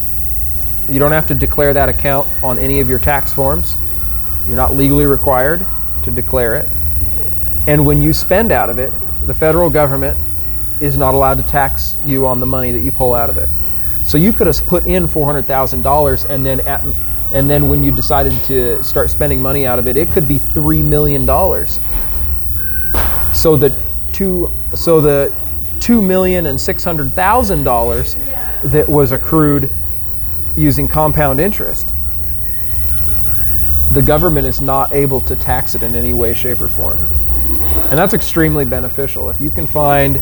You 0.88 0.98
don't 0.98 1.12
have 1.12 1.26
to 1.26 1.34
declare 1.34 1.74
that 1.74 1.90
account 1.90 2.26
on 2.42 2.58
any 2.58 2.80
of 2.80 2.88
your 2.88 2.98
tax 2.98 3.32
forms. 3.32 3.76
You're 4.46 4.56
not 4.56 4.74
legally 4.74 5.04
required 5.04 5.66
to 6.04 6.10
declare 6.10 6.56
it. 6.56 6.68
And 7.66 7.84
when 7.84 8.00
you 8.00 8.14
spend 8.14 8.50
out 8.50 8.70
of 8.70 8.78
it, 8.78 8.90
the 9.28 9.34
federal 9.34 9.70
government 9.70 10.18
is 10.80 10.96
not 10.96 11.14
allowed 11.14 11.36
to 11.36 11.44
tax 11.44 11.96
you 12.04 12.26
on 12.26 12.40
the 12.40 12.46
money 12.46 12.72
that 12.72 12.80
you 12.80 12.90
pull 12.90 13.14
out 13.14 13.30
of 13.30 13.36
it. 13.36 13.48
So 14.04 14.16
you 14.16 14.32
could 14.32 14.46
have 14.46 14.66
put 14.66 14.86
in 14.86 15.06
four 15.06 15.26
hundred 15.26 15.46
thousand 15.46 15.82
dollars, 15.82 16.24
and 16.24 16.44
then 16.44 16.60
at, 16.60 16.82
and 17.32 17.48
then 17.48 17.68
when 17.68 17.84
you 17.84 17.92
decided 17.92 18.32
to 18.44 18.82
start 18.82 19.10
spending 19.10 19.40
money 19.40 19.66
out 19.66 19.78
of 19.78 19.86
it, 19.86 19.96
it 19.98 20.10
could 20.10 20.26
be 20.26 20.38
three 20.38 20.82
million 20.82 21.26
dollars. 21.26 21.78
So 23.34 23.54
the 23.54 23.76
two, 24.12 24.50
so 24.74 25.00
the 25.00 25.34
two 25.78 26.00
million 26.00 26.46
and 26.46 26.58
six 26.58 26.82
hundred 26.82 27.12
thousand 27.12 27.64
dollars 27.64 28.16
that 28.64 28.88
was 28.88 29.12
accrued 29.12 29.70
using 30.56 30.88
compound 30.88 31.38
interest, 31.38 31.92
the 33.92 34.02
government 34.02 34.46
is 34.46 34.60
not 34.62 34.92
able 34.92 35.20
to 35.20 35.36
tax 35.36 35.74
it 35.74 35.82
in 35.82 35.94
any 35.94 36.14
way, 36.14 36.32
shape, 36.32 36.62
or 36.62 36.68
form. 36.68 36.98
And 37.90 37.98
that's 37.98 38.14
extremely 38.14 38.64
beneficial. 38.64 39.30
If 39.30 39.40
you 39.40 39.50
can 39.50 39.66
find 39.66 40.20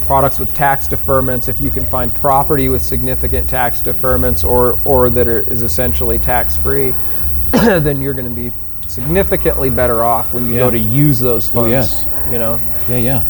products 0.00 0.38
with 0.38 0.52
tax 0.54 0.88
deferments, 0.88 1.48
if 1.48 1.60
you 1.60 1.70
can 1.70 1.84
find 1.86 2.12
property 2.14 2.68
with 2.68 2.82
significant 2.82 3.48
tax 3.48 3.80
deferments 3.80 4.44
or, 4.48 4.78
or 4.84 5.10
that 5.10 5.26
are, 5.28 5.40
is 5.50 5.62
essentially 5.62 6.18
tax 6.18 6.56
free, 6.56 6.94
then 7.52 8.00
you're 8.00 8.14
going 8.14 8.28
to 8.28 8.34
be 8.34 8.52
significantly 8.86 9.68
better 9.70 10.02
off 10.02 10.32
when 10.32 10.46
you 10.46 10.54
Yeah. 10.54 10.58
go 10.60 10.70
to 10.70 10.78
use 10.78 11.18
those 11.18 11.48
funds. 11.48 11.66
Oh, 11.68 11.70
yes. 11.70 12.06
You 12.30 12.38
know? 12.38 12.60
Yeah, 12.88 12.96
yeah. 12.98 13.24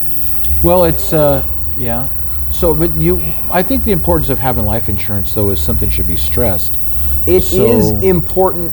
Well, 0.62 0.84
it's 0.84 1.12
uh, 1.12 1.42
yeah. 1.78 2.08
So, 2.50 2.72
but 2.74 2.94
you, 2.96 3.22
I 3.50 3.62
think 3.62 3.84
the 3.84 3.92
importance 3.92 4.30
of 4.30 4.38
having 4.38 4.64
life 4.64 4.88
insurance, 4.88 5.34
though, 5.34 5.50
is 5.50 5.60
something 5.60 5.90
should 5.90 6.06
be 6.06 6.16
stressed. 6.16 6.78
It 7.26 7.42
is 7.42 7.50
So- 7.50 8.00
important. 8.00 8.72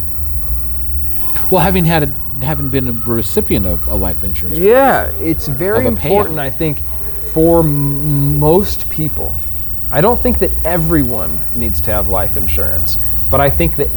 Well, 1.52 1.62
having 1.62 1.86
had 1.86 2.04
a, 2.04 2.13
having 2.44 2.70
been 2.70 2.88
a 2.88 2.92
recipient 2.92 3.66
of 3.66 3.88
a 3.88 3.96
life 3.96 4.24
insurance, 4.24 4.58
Yeah, 4.58 5.08
it's 5.20 5.48
very 5.48 5.86
important, 5.86 6.40
I 6.40 6.50
think, 6.50 6.80
for 7.34 7.60
m- 7.60 8.40
most 8.40 8.90
people. 8.90 9.34
I 9.92 10.02
don't 10.02 10.20
think 10.20 10.40
that 10.40 10.52
everyone 10.66 11.40
needs 11.56 11.80
to 11.82 11.94
have 11.94 12.10
life 12.10 12.36
insurance, 12.36 12.98
but 13.30 13.40
I 13.42 13.50
think 13.50 13.76
that 13.76 13.90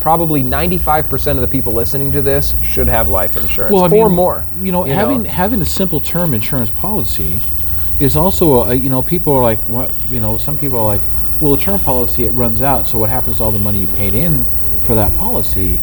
probably 0.00 0.42
95% 0.42 1.32
of 1.36 1.40
the 1.40 1.48
people 1.48 1.72
listening 1.72 2.12
to 2.12 2.22
this 2.22 2.54
should 2.62 2.86
have 2.88 3.08
life 3.08 3.36
insurance 3.36 3.74
well, 3.74 3.84
I 3.84 3.96
or 3.96 4.08
more. 4.08 4.44
You 4.60 4.72
know, 4.72 4.84
having 4.84 5.24
having 5.24 5.60
a 5.60 5.64
simple 5.64 6.00
term 6.00 6.34
insurance 6.34 6.70
policy 6.70 7.40
is 7.98 8.16
also 8.16 8.64
a, 8.64 8.74
you 8.74 8.88
know 8.90 9.02
people 9.02 9.32
are 9.32 9.42
like 9.42 9.58
what 9.68 9.92
you 10.08 10.20
know 10.20 10.38
some 10.38 10.56
people 10.56 10.78
are 10.78 10.86
like 10.86 11.02
well 11.40 11.52
a 11.54 11.58
term 11.58 11.78
policy 11.80 12.24
it 12.24 12.30
runs 12.30 12.62
out 12.62 12.88
so 12.88 12.98
what 12.98 13.10
happens 13.10 13.36
to 13.36 13.44
all 13.44 13.52
the 13.52 13.58
money 13.58 13.78
you 13.78 13.86
paid 13.88 14.14
in 14.14 14.46
for 14.84 14.94
that 14.94 15.14
policy 15.16 15.78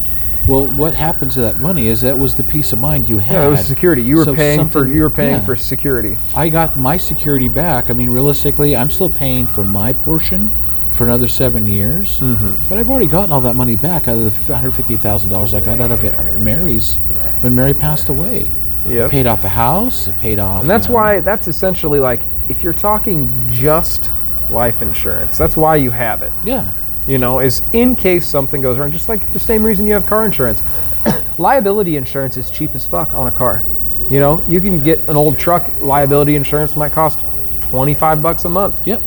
well 0.48 0.68
what 0.68 0.94
happens 0.94 1.34
to 1.36 1.42
that 1.42 1.60
money 1.60 1.88
is 1.88 2.02
that 2.02 2.18
was 2.18 2.36
the 2.36 2.44
peace 2.44 2.74
of 2.74 2.80
mind 2.80 3.08
you 3.08 3.18
had 3.18 3.34
Yeah, 3.36 3.48
it 3.48 3.50
was 3.52 3.66
security. 3.66 4.02
You 4.02 4.18
were 4.18 4.26
So 4.26 4.36
paying 4.36 4.68
for 4.68 4.88
you 4.88 5.02
were 5.02 5.10
paying 5.10 5.36
yeah. 5.36 5.46
for 5.46 5.56
security. 5.56 6.18
I 6.36 6.50
got 6.50 6.78
my 6.78 6.98
security 6.98 7.48
back. 7.48 7.90
I 7.90 7.94
mean, 7.94 8.10
realistically, 8.10 8.76
I'm 8.76 8.90
still 8.90 9.10
paying 9.10 9.48
for 9.48 9.64
my 9.64 9.94
portion 9.94 10.52
for 10.94 11.04
another 11.04 11.28
seven 11.28 11.68
years, 11.68 12.20
mm-hmm. 12.20 12.56
but 12.68 12.80
I've 12.80 12.90
already 12.90 13.06
gotten 13.06 13.32
all 13.32 13.42
that 13.42 13.56
money 13.56 13.76
back 13.76 14.08
out 14.08 14.18
of 14.18 14.24
the 14.24 14.54
$150,000 14.54 15.54
I 15.54 15.60
got 15.60 15.80
out 15.80 15.92
of 15.92 16.40
Mary's 16.40 16.96
when 17.42 17.54
Mary 17.54 17.76
passed 17.76 18.10
away. 18.10 18.50
Yep. 18.88 19.12
Paid 19.12 19.28
off 19.28 19.44
a 19.44 19.50
house, 19.50 20.08
it 20.08 20.18
paid 20.18 20.40
off. 20.40 20.62
And 20.62 20.70
that's 20.70 20.88
you 20.88 20.94
know- 20.94 21.00
why 21.00 21.20
that's 21.20 21.48
essentially 21.48 22.00
like 22.00 22.22
if 22.50 22.64
you're 22.64 22.74
talking 22.74 23.48
just 23.50 24.10
life 24.50 24.82
insurance, 24.82 25.38
that's 25.38 25.58
why 25.58 25.76
you 25.76 25.92
have 25.92 26.24
it. 26.24 26.32
Yeah. 26.44 26.72
You 27.08 27.17
know, 27.17 27.39
is 27.39 27.62
in 27.74 27.96
case 27.96 28.26
something 28.26 28.62
goes 28.62 28.78
wrong, 28.78 28.91
just 28.91 29.10
like 29.10 29.32
the 29.34 29.39
same 29.39 29.63
reason 29.63 29.88
you 29.88 29.93
have 29.93 30.06
car 30.06 30.26
insurance. 30.26 30.62
liability 31.38 31.98
insurance 31.98 32.38
is 32.38 32.52
cheap 32.52 32.76
as 32.76 32.86
fuck 32.86 33.13
on 33.13 33.28
a 33.28 33.32
car. 33.32 33.63
You 34.10 34.20
know, 34.20 34.43
you 34.48 34.62
can 34.62 34.84
get 34.84 35.00
an 35.10 35.15
old 35.15 35.38
truck, 35.38 35.72
liability 35.82 36.36
insurance 36.36 36.76
might 36.76 36.91
cost 36.91 37.20
25 37.62 38.22
bucks 38.22 38.46
a 38.46 38.50
month. 38.50 38.86
Yep. 38.86 39.02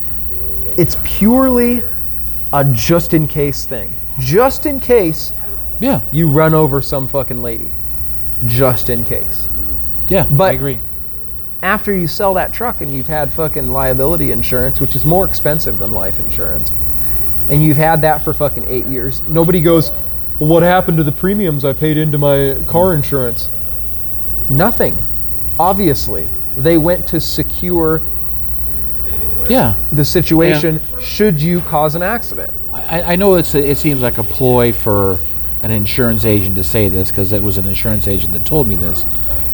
It's 0.77 0.97
purely 1.05 1.83
a 2.53 2.65
just 2.65 3.15
in 3.15 3.27
case 3.27 3.65
thing. 3.67 3.95
Just 4.19 4.67
in 4.67 4.81
case 4.81 5.33
Yeah. 5.79 6.01
you 6.11 6.29
run 6.29 6.55
over 6.55 6.83
some 6.83 7.09
fucking 7.09 7.43
lady. 7.43 7.71
Just 8.47 8.91
in 8.91 9.05
case. 9.05 9.49
Yeah. 10.09 10.27
But- 10.31 10.51
I 10.51 10.55
agree. 10.55 10.81
After 11.63 11.95
you 11.95 12.07
sell 12.07 12.33
that 12.35 12.55
truck 12.55 12.81
and 12.81 12.93
you've 12.93 13.07
had 13.07 13.31
fucking 13.33 13.69
liability 13.69 14.33
insurance, 14.33 14.81
which 14.81 14.97
is 14.97 15.05
more 15.05 15.27
expensive 15.27 15.79
than 15.79 15.93
life 15.93 16.19
insurance, 16.19 16.73
and 17.51 17.63
you've 17.63 17.77
had 17.77 18.01
that 18.03 18.23
for 18.23 18.33
fucking 18.33 18.65
eight 18.67 18.87
years, 18.87 19.21
nobody 19.29 19.61
goes, 19.61 19.91
well, 20.39 20.49
what 20.49 20.63
happened 20.63 20.97
to 20.97 21.03
the 21.05 21.13
premiums 21.13 21.65
I 21.65 21.73
paid 21.75 21.99
into 21.99 22.17
my 22.17 22.57
car 22.67 22.95
insurance? 22.95 23.51
Nothing. 24.49 24.97
Obviously. 25.59 26.29
They 26.57 26.79
went 26.79 27.07
to 27.09 27.21
secure 27.21 28.01
Yeah. 29.49 29.75
the 29.93 30.05
situation 30.05 30.81
should 31.01 31.41
you 31.43 31.61
cause 31.63 31.95
an 31.95 32.03
accident. 32.03 32.53
I, 32.73 33.03
I 33.03 33.17
know 33.17 33.35
it's 33.35 33.55
a, 33.55 33.69
it 33.71 33.79
seems 33.79 34.01
like 34.01 34.19
a 34.19 34.23
ploy 34.23 34.73
for 34.73 35.19
an 35.63 35.71
insurance 35.71 36.25
agent 36.25 36.57
to 36.57 36.65
say 36.65 36.89
this 36.89 37.11
because 37.11 37.33
it 37.33 37.43
was 37.43 37.59
an 37.59 37.67
insurance 37.67 38.07
agent 38.09 38.33
that 38.33 38.45
told 38.45 38.67
me 38.67 38.77
this. 38.77 39.05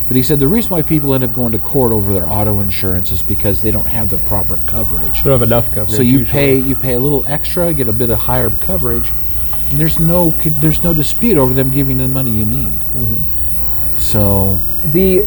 But 0.06 0.16
he 0.16 0.22
said 0.22 0.38
the 0.38 0.48
reason 0.48 0.70
why 0.70 0.82
people 0.82 1.14
end 1.14 1.24
up 1.24 1.32
going 1.32 1.52
to 1.52 1.58
court 1.58 1.90
over 1.90 2.12
their 2.12 2.28
auto 2.28 2.60
insurance 2.60 3.10
is 3.10 3.22
because 3.22 3.62
they 3.62 3.72
don't 3.72 3.86
have 3.86 4.08
the 4.08 4.18
proper 4.18 4.56
coverage. 4.66 5.18
They 5.18 5.30
don't 5.30 5.40
have 5.40 5.42
enough 5.42 5.66
coverage. 5.72 5.96
So 5.96 6.02
you 6.02 6.24
pay 6.24 6.56
you 6.56 6.76
pay 6.76 6.94
a 6.94 7.00
little 7.00 7.24
extra, 7.26 7.74
get 7.74 7.88
a 7.88 7.92
bit 7.92 8.10
of 8.10 8.18
higher 8.18 8.50
coverage, 8.50 9.10
and 9.70 9.80
there's 9.80 9.98
no 9.98 10.30
there's 10.30 10.84
no 10.84 10.94
dispute 10.94 11.38
over 11.38 11.52
them 11.52 11.70
giving 11.70 11.96
the 11.96 12.08
money 12.08 12.30
you 12.30 12.46
need. 12.46 12.78
So 13.96 14.60
the 14.84 15.26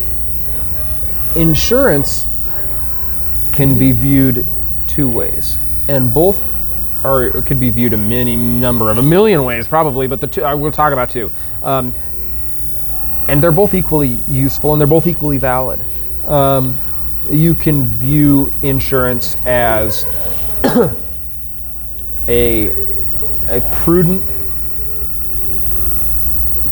insurance 1.35 2.27
can 3.51 3.77
be 3.77 3.91
viewed 3.91 4.45
two 4.87 5.09
ways, 5.09 5.59
and 5.89 6.13
both 6.13 6.41
it 7.03 7.45
could 7.45 7.59
be 7.59 7.69
viewed 7.69 7.93
a 7.93 7.97
many 7.97 8.35
number 8.35 8.89
of 8.89 8.97
a 8.97 9.01
million 9.01 9.43
ways 9.43 9.67
probably, 9.67 10.07
but 10.07 10.21
the 10.21 10.27
two 10.27 10.43
I 10.43 10.53
will 10.53 10.71
talk 10.71 10.93
about 10.93 11.09
two. 11.09 11.31
Um, 11.63 11.93
and 13.29 13.43
they're 13.43 13.51
both 13.51 13.75
equally 13.75 14.21
useful 14.27 14.73
and 14.73 14.81
they're 14.81 14.87
both 14.87 15.05
equally 15.05 15.37
valid. 15.37 15.79
Um, 16.25 16.75
you 17.29 17.53
can 17.53 17.87
view 17.87 18.51
insurance 18.63 19.37
as 19.45 20.03
a, 22.27 22.87
a 23.47 23.61
prudent 23.71 24.23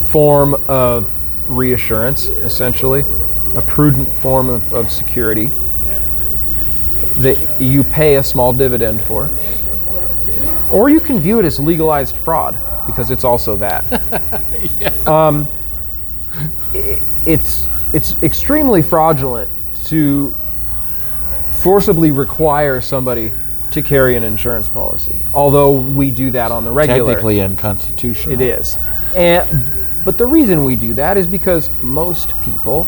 form 0.00 0.54
of 0.66 1.14
reassurance, 1.46 2.28
essentially, 2.28 3.04
a 3.54 3.62
prudent 3.62 4.12
form 4.16 4.48
of, 4.48 4.72
of 4.72 4.90
security 4.90 5.52
that 7.18 7.60
you 7.60 7.84
pay 7.84 8.16
a 8.16 8.22
small 8.22 8.52
dividend 8.52 9.00
for. 9.02 9.30
Or 10.70 10.90
you 10.90 11.00
can 11.00 11.20
view 11.20 11.38
it 11.38 11.44
as 11.44 11.60
legalized 11.60 12.16
fraud 12.16 12.58
because 12.84 13.12
it's 13.12 13.24
also 13.24 13.56
that. 13.58 15.06
um, 15.06 15.46
i- 15.46 15.57
it's 17.24 17.68
it's 17.92 18.16
extremely 18.22 18.82
fraudulent 18.82 19.50
to 19.86 20.34
forcibly 21.50 22.10
require 22.10 22.80
somebody 22.80 23.32
to 23.70 23.82
carry 23.82 24.16
an 24.16 24.22
insurance 24.22 24.68
policy. 24.68 25.14
Although 25.34 25.72
we 25.72 26.10
do 26.10 26.30
that 26.30 26.50
on 26.50 26.64
the 26.64 26.70
regular. 26.70 27.04
Technically 27.06 27.40
unconstitutional. 27.40 28.34
It 28.34 28.40
is. 28.40 28.78
And 29.14 29.88
but 30.04 30.16
the 30.16 30.26
reason 30.26 30.64
we 30.64 30.76
do 30.76 30.94
that 30.94 31.16
is 31.16 31.26
because 31.26 31.70
most 31.82 32.40
people 32.40 32.86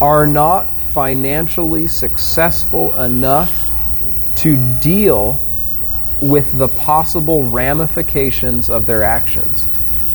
are 0.00 0.26
not 0.26 0.72
financially 0.80 1.86
successful 1.86 2.98
enough 3.00 3.70
to 4.36 4.56
deal 4.78 5.38
with 6.20 6.56
the 6.56 6.68
possible 6.68 7.44
ramifications 7.44 8.70
of 8.70 8.86
their 8.86 9.02
actions. 9.02 9.68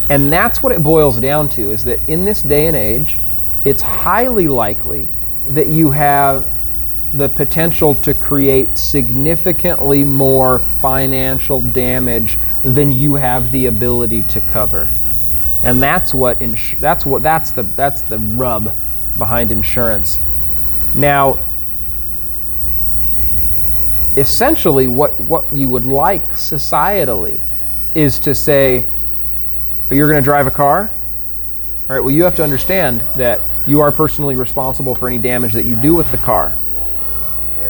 And 0.10 0.32
that's 0.32 0.64
what 0.64 0.72
it 0.72 0.82
boils 0.82 1.20
down 1.20 1.50
to 1.50 1.72
is 1.72 1.84
that 1.84 2.00
in 2.08 2.26
this 2.26 2.42
day 2.42 2.68
and 2.68 2.76
age, 2.76 3.20
it's 3.64 3.82
highly 3.82 4.48
likely 4.48 5.08
that 5.50 5.68
you 5.68 5.92
have 5.92 6.48
the 7.14 7.30
potential 7.30 7.96
to 7.96 8.14
create 8.14 8.78
significantly 8.78 10.04
more 10.04 10.60
financial 10.60 11.62
damage 11.62 12.38
than 12.64 12.92
you 12.92 13.16
have 13.16 13.52
the 13.52 13.66
ability 13.68 14.24
to 14.24 14.42
cover. 14.42 14.90
And 15.64 15.82
that's 15.82 16.14
what 16.14 16.42
ins- 16.42 16.76
that's 16.80 17.06
what 17.06 17.22
that's 17.22 17.52
the 17.52 17.64
that's 17.64 18.02
the 18.04 18.20
rub 18.20 18.76
behind 19.18 19.52
insurance. 19.52 20.20
Now, 20.96 21.40
essentially 24.16 24.88
what 24.88 25.20
what 25.22 25.52
you 25.52 25.70
would 25.70 25.86
like 25.86 26.30
societally 26.32 27.40
is 27.96 28.20
to 28.20 28.36
say 28.36 28.86
you're 29.96 30.10
going 30.10 30.22
to 30.22 30.26
drive 30.26 30.48
a 30.48 30.52
car? 30.52 30.92
All 31.90 31.96
right 31.96 32.02
well 32.02 32.12
you 32.12 32.24
have 32.24 32.36
to 32.36 32.44
understand 32.44 33.04
that 33.16 33.42
you 33.66 33.82
are 33.82 33.92
personally 33.92 34.36
responsible 34.36 34.96
for 34.96 35.08
any 35.08 35.18
damage 35.18 35.54
that 35.54 35.66
you 35.66 35.76
do 35.76 35.96
with 35.96 36.10
the 36.12 36.18
car. 36.18 36.56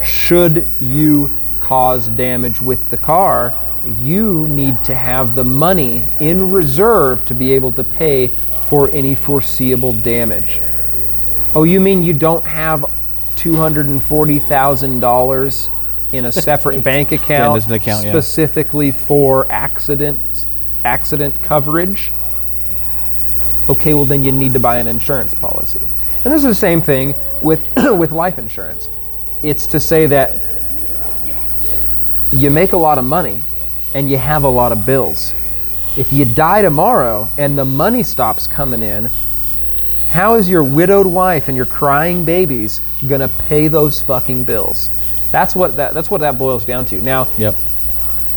Should 0.04 0.68
you 0.80 1.38
cause 1.60 2.10
damage 2.10 2.62
with 2.62 2.90
the 2.90 2.98
car 2.98 3.56
you 3.86 4.48
need 4.48 4.84
to 4.84 4.96
have 4.96 5.36
the 5.36 5.44
money 5.44 6.04
in 6.20 6.52
reserve 6.52 7.24
to 7.26 7.34
be 7.34 7.52
able 7.54 7.72
to 7.74 7.84
pay 7.84 8.30
for 8.68 8.90
any 8.92 9.16
foreseeable 9.16 9.94
damage. 9.94 10.62
Oh 11.56 11.64
you 11.64 11.82
mean 11.82 12.04
you 12.04 12.14
don't 12.14 12.46
have 12.46 12.86
$240,000 13.36 15.70
in 16.12 16.26
a 16.26 16.32
separate 16.32 16.84
bank 16.84 17.12
account, 17.12 17.66
an 17.66 17.74
account, 17.74 18.06
yeah. 18.06 18.12
specifically 18.12 18.92
for 18.92 19.52
accidents, 19.52 20.46
accident 20.84 21.42
coverage. 21.42 22.12
Okay, 23.68 23.94
well 23.94 24.06
then 24.06 24.24
you 24.24 24.32
need 24.32 24.54
to 24.54 24.60
buy 24.60 24.78
an 24.78 24.88
insurance 24.88 25.36
policy. 25.36 25.82
And 26.24 26.34
this 26.34 26.44
is 26.44 26.50
the 26.50 26.56
same 26.56 26.82
thing 26.82 27.16
with 27.42 27.64
with 27.78 28.12
life 28.12 28.40
insurance. 28.40 28.90
It's 29.44 29.68
to 29.68 29.80
say 29.80 30.08
that 30.08 30.36
you 32.32 32.50
make 32.50 32.74
a 32.74 32.78
lot 32.78 32.98
of 32.98 33.06
money 33.06 33.40
and 33.94 34.10
you 34.10 34.18
have 34.18 34.44
a 34.44 34.50
lot 34.50 34.72
of 34.72 34.86
bills. 34.86 35.34
If 35.98 36.14
you 36.14 36.26
die 36.26 36.62
tomorrow 36.62 37.30
and 37.38 37.58
the 37.58 37.66
money 37.66 38.04
stops 38.04 38.48
coming 38.48 38.84
in, 38.84 39.10
how 40.12 40.36
is 40.36 40.50
your 40.50 40.64
widowed 40.64 41.08
wife 41.08 41.48
and 41.48 41.56
your 41.58 41.66
crying 41.66 42.26
babies 42.26 42.82
gonna 43.08 43.28
pay 43.28 43.68
those 43.68 44.02
fucking 44.02 44.44
bills? 44.44 44.90
That's 45.32 45.56
what 45.56 45.78
that 45.78 45.94
that's 45.94 46.10
what 46.10 46.22
that 46.22 46.38
boils 46.38 46.66
down 46.66 46.86
to. 46.86 47.02
Now, 47.02 47.28
Yep. 47.38 47.56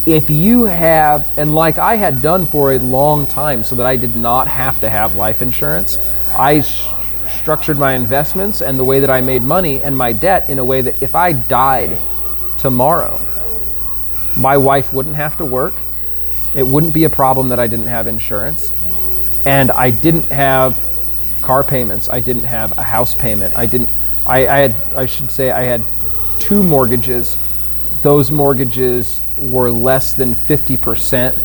If 0.07 0.31
you 0.31 0.65
have 0.65 1.27
and 1.39 1.55
like 1.55 1.79
I 1.79 1.97
had 1.97 2.23
done 2.23 2.47
for 2.47 2.73
a 2.73 2.79
long 2.79 3.27
time 3.27 3.63
so 3.63 3.77
that 3.77 3.87
I 3.87 3.97
did 3.97 4.17
not 4.17 4.49
have 4.49 4.81
to 4.81 4.91
have 4.91 5.17
life 5.17 5.43
insurance, 5.43 5.99
I 6.37 6.57
s- 6.57 6.85
structured 7.41 7.79
my 7.79 7.93
investments 7.93 8.63
and 8.63 8.79
the 8.79 8.85
way 8.85 9.01
that 9.01 9.11
I 9.11 9.21
made 9.21 9.43
money 9.43 9.81
and 9.83 9.97
my 9.97 10.13
debt 10.13 10.51
in 10.51 10.59
a 10.59 10.65
way 10.65 10.81
that 10.83 11.01
if 11.01 11.15
I 11.15 11.33
died 11.33 11.99
tomorrow, 12.59 13.21
my 14.37 14.57
wife 14.57 14.93
wouldn't 14.93 15.17
have 15.17 15.37
to 15.39 15.45
work. 15.45 15.75
It 16.55 16.67
wouldn't 16.67 16.95
be 16.95 17.05
a 17.05 17.11
problem 17.11 17.49
that 17.51 17.61
I 17.61 17.67
didn't 17.67 17.87
have 17.87 18.07
insurance. 18.07 18.73
And 19.45 19.71
I 19.71 19.91
didn't 19.91 20.31
have 20.31 20.79
car 21.41 21.65
payments. 21.65 22.09
I 22.09 22.21
didn't 22.21 22.45
have 22.45 22.77
a 22.79 22.83
house 22.83 23.15
payment. 23.15 23.57
I 23.57 23.67
didn't 23.67 23.89
I, 24.27 24.47
I 24.47 24.59
had 24.59 24.75
I 24.97 25.07
should 25.07 25.31
say 25.31 25.51
I 25.51 25.63
had 25.63 25.83
two 26.39 26.63
mortgages. 26.63 27.37
Those 28.03 28.31
mortgages 28.31 29.23
were 29.39 29.71
less 29.71 30.13
than 30.13 30.35
50% 30.35 31.37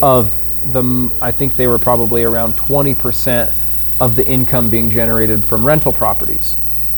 of 0.00 0.32
the 0.72 1.10
I 1.20 1.32
think 1.32 1.56
they 1.56 1.66
were 1.66 1.78
probably 1.78 2.22
around 2.22 2.54
20% 2.54 3.52
of 4.00 4.16
the 4.16 4.26
income 4.26 4.70
being 4.70 4.90
generated 4.90 5.44
from 5.44 5.66
rental 5.66 5.92
properties. 5.92 6.56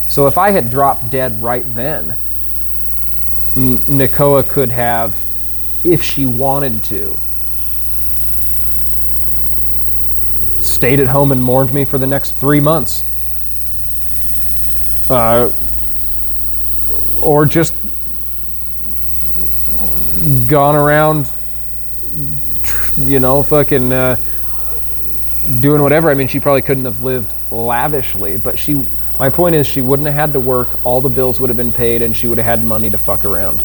So 0.08 0.26
if 0.26 0.38
I 0.38 0.50
had 0.50 0.70
dropped 0.70 1.10
dead 1.10 1.42
right 1.42 1.64
then, 1.74 2.16
N- 3.56 3.78
Nakoa 3.78 4.46
could 4.46 4.70
have, 4.70 5.22
if 5.82 6.02
she 6.02 6.26
wanted 6.26 6.84
to, 6.84 7.18
stayed 10.60 11.00
at 11.00 11.08
home 11.08 11.32
and 11.32 11.42
mourned 11.42 11.72
me 11.72 11.84
for 11.84 11.98
the 11.98 12.06
next 12.06 12.32
three 12.32 12.60
months. 12.60 13.04
Uh, 15.08 15.52
or 17.20 17.46
just 17.46 17.74
gone 20.46 20.76
around, 20.76 21.30
you 22.96 23.20
know, 23.20 23.42
fucking 23.42 23.92
uh, 23.92 24.16
doing 25.60 25.82
whatever. 25.82 26.10
I 26.10 26.14
mean, 26.14 26.28
she 26.28 26.40
probably 26.40 26.62
couldn't 26.62 26.84
have 26.84 27.02
lived 27.02 27.32
lavishly, 27.50 28.36
but 28.36 28.58
she. 28.58 28.86
My 29.16 29.30
point 29.30 29.54
is, 29.54 29.64
she 29.64 29.80
wouldn't 29.80 30.06
have 30.06 30.16
had 30.16 30.32
to 30.32 30.40
work. 30.40 30.68
All 30.84 31.00
the 31.00 31.08
bills 31.08 31.38
would 31.38 31.48
have 31.48 31.56
been 31.56 31.72
paid, 31.72 32.02
and 32.02 32.16
she 32.16 32.26
would 32.26 32.38
have 32.38 32.44
had 32.44 32.64
money 32.64 32.90
to 32.90 32.98
fuck 32.98 33.24
around. 33.24 33.62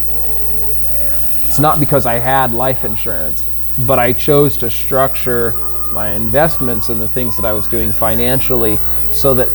It's 1.45 1.58
not 1.58 1.80
because 1.80 2.06
I 2.06 2.19
had 2.19 2.54
life 2.54 2.86
insurance, 2.86 3.50
but 3.80 3.98
I 3.98 4.13
chose 4.13 4.58
to 4.58 4.69
structure 4.69 5.54
my 5.91 6.12
investments 6.12 6.89
and 6.89 7.02
the 7.02 7.08
things 7.08 7.36
that 7.38 7.45
I 7.45 7.54
was 7.54 7.67
doing 7.67 7.91
financially 7.91 8.78
so 9.12 9.34
that 9.34 9.50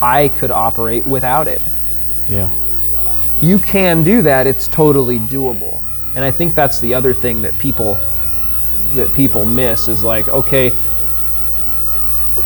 I 0.00 0.28
could 0.28 0.52
operate 0.52 1.04
without 1.06 1.48
it. 1.48 1.60
Yeah. 2.28 2.48
You 3.40 3.58
can 3.58 4.04
do 4.04 4.22
that, 4.22 4.46
it's 4.46 4.68
totally 4.68 5.18
doable. 5.18 5.79
And 6.14 6.24
I 6.24 6.30
think 6.30 6.54
that's 6.54 6.80
the 6.80 6.94
other 6.94 7.14
thing 7.14 7.42
that 7.42 7.56
people 7.58 7.98
that 8.94 9.12
people 9.12 9.44
miss 9.44 9.86
is 9.88 10.02
like, 10.02 10.28
okay, 10.28 10.72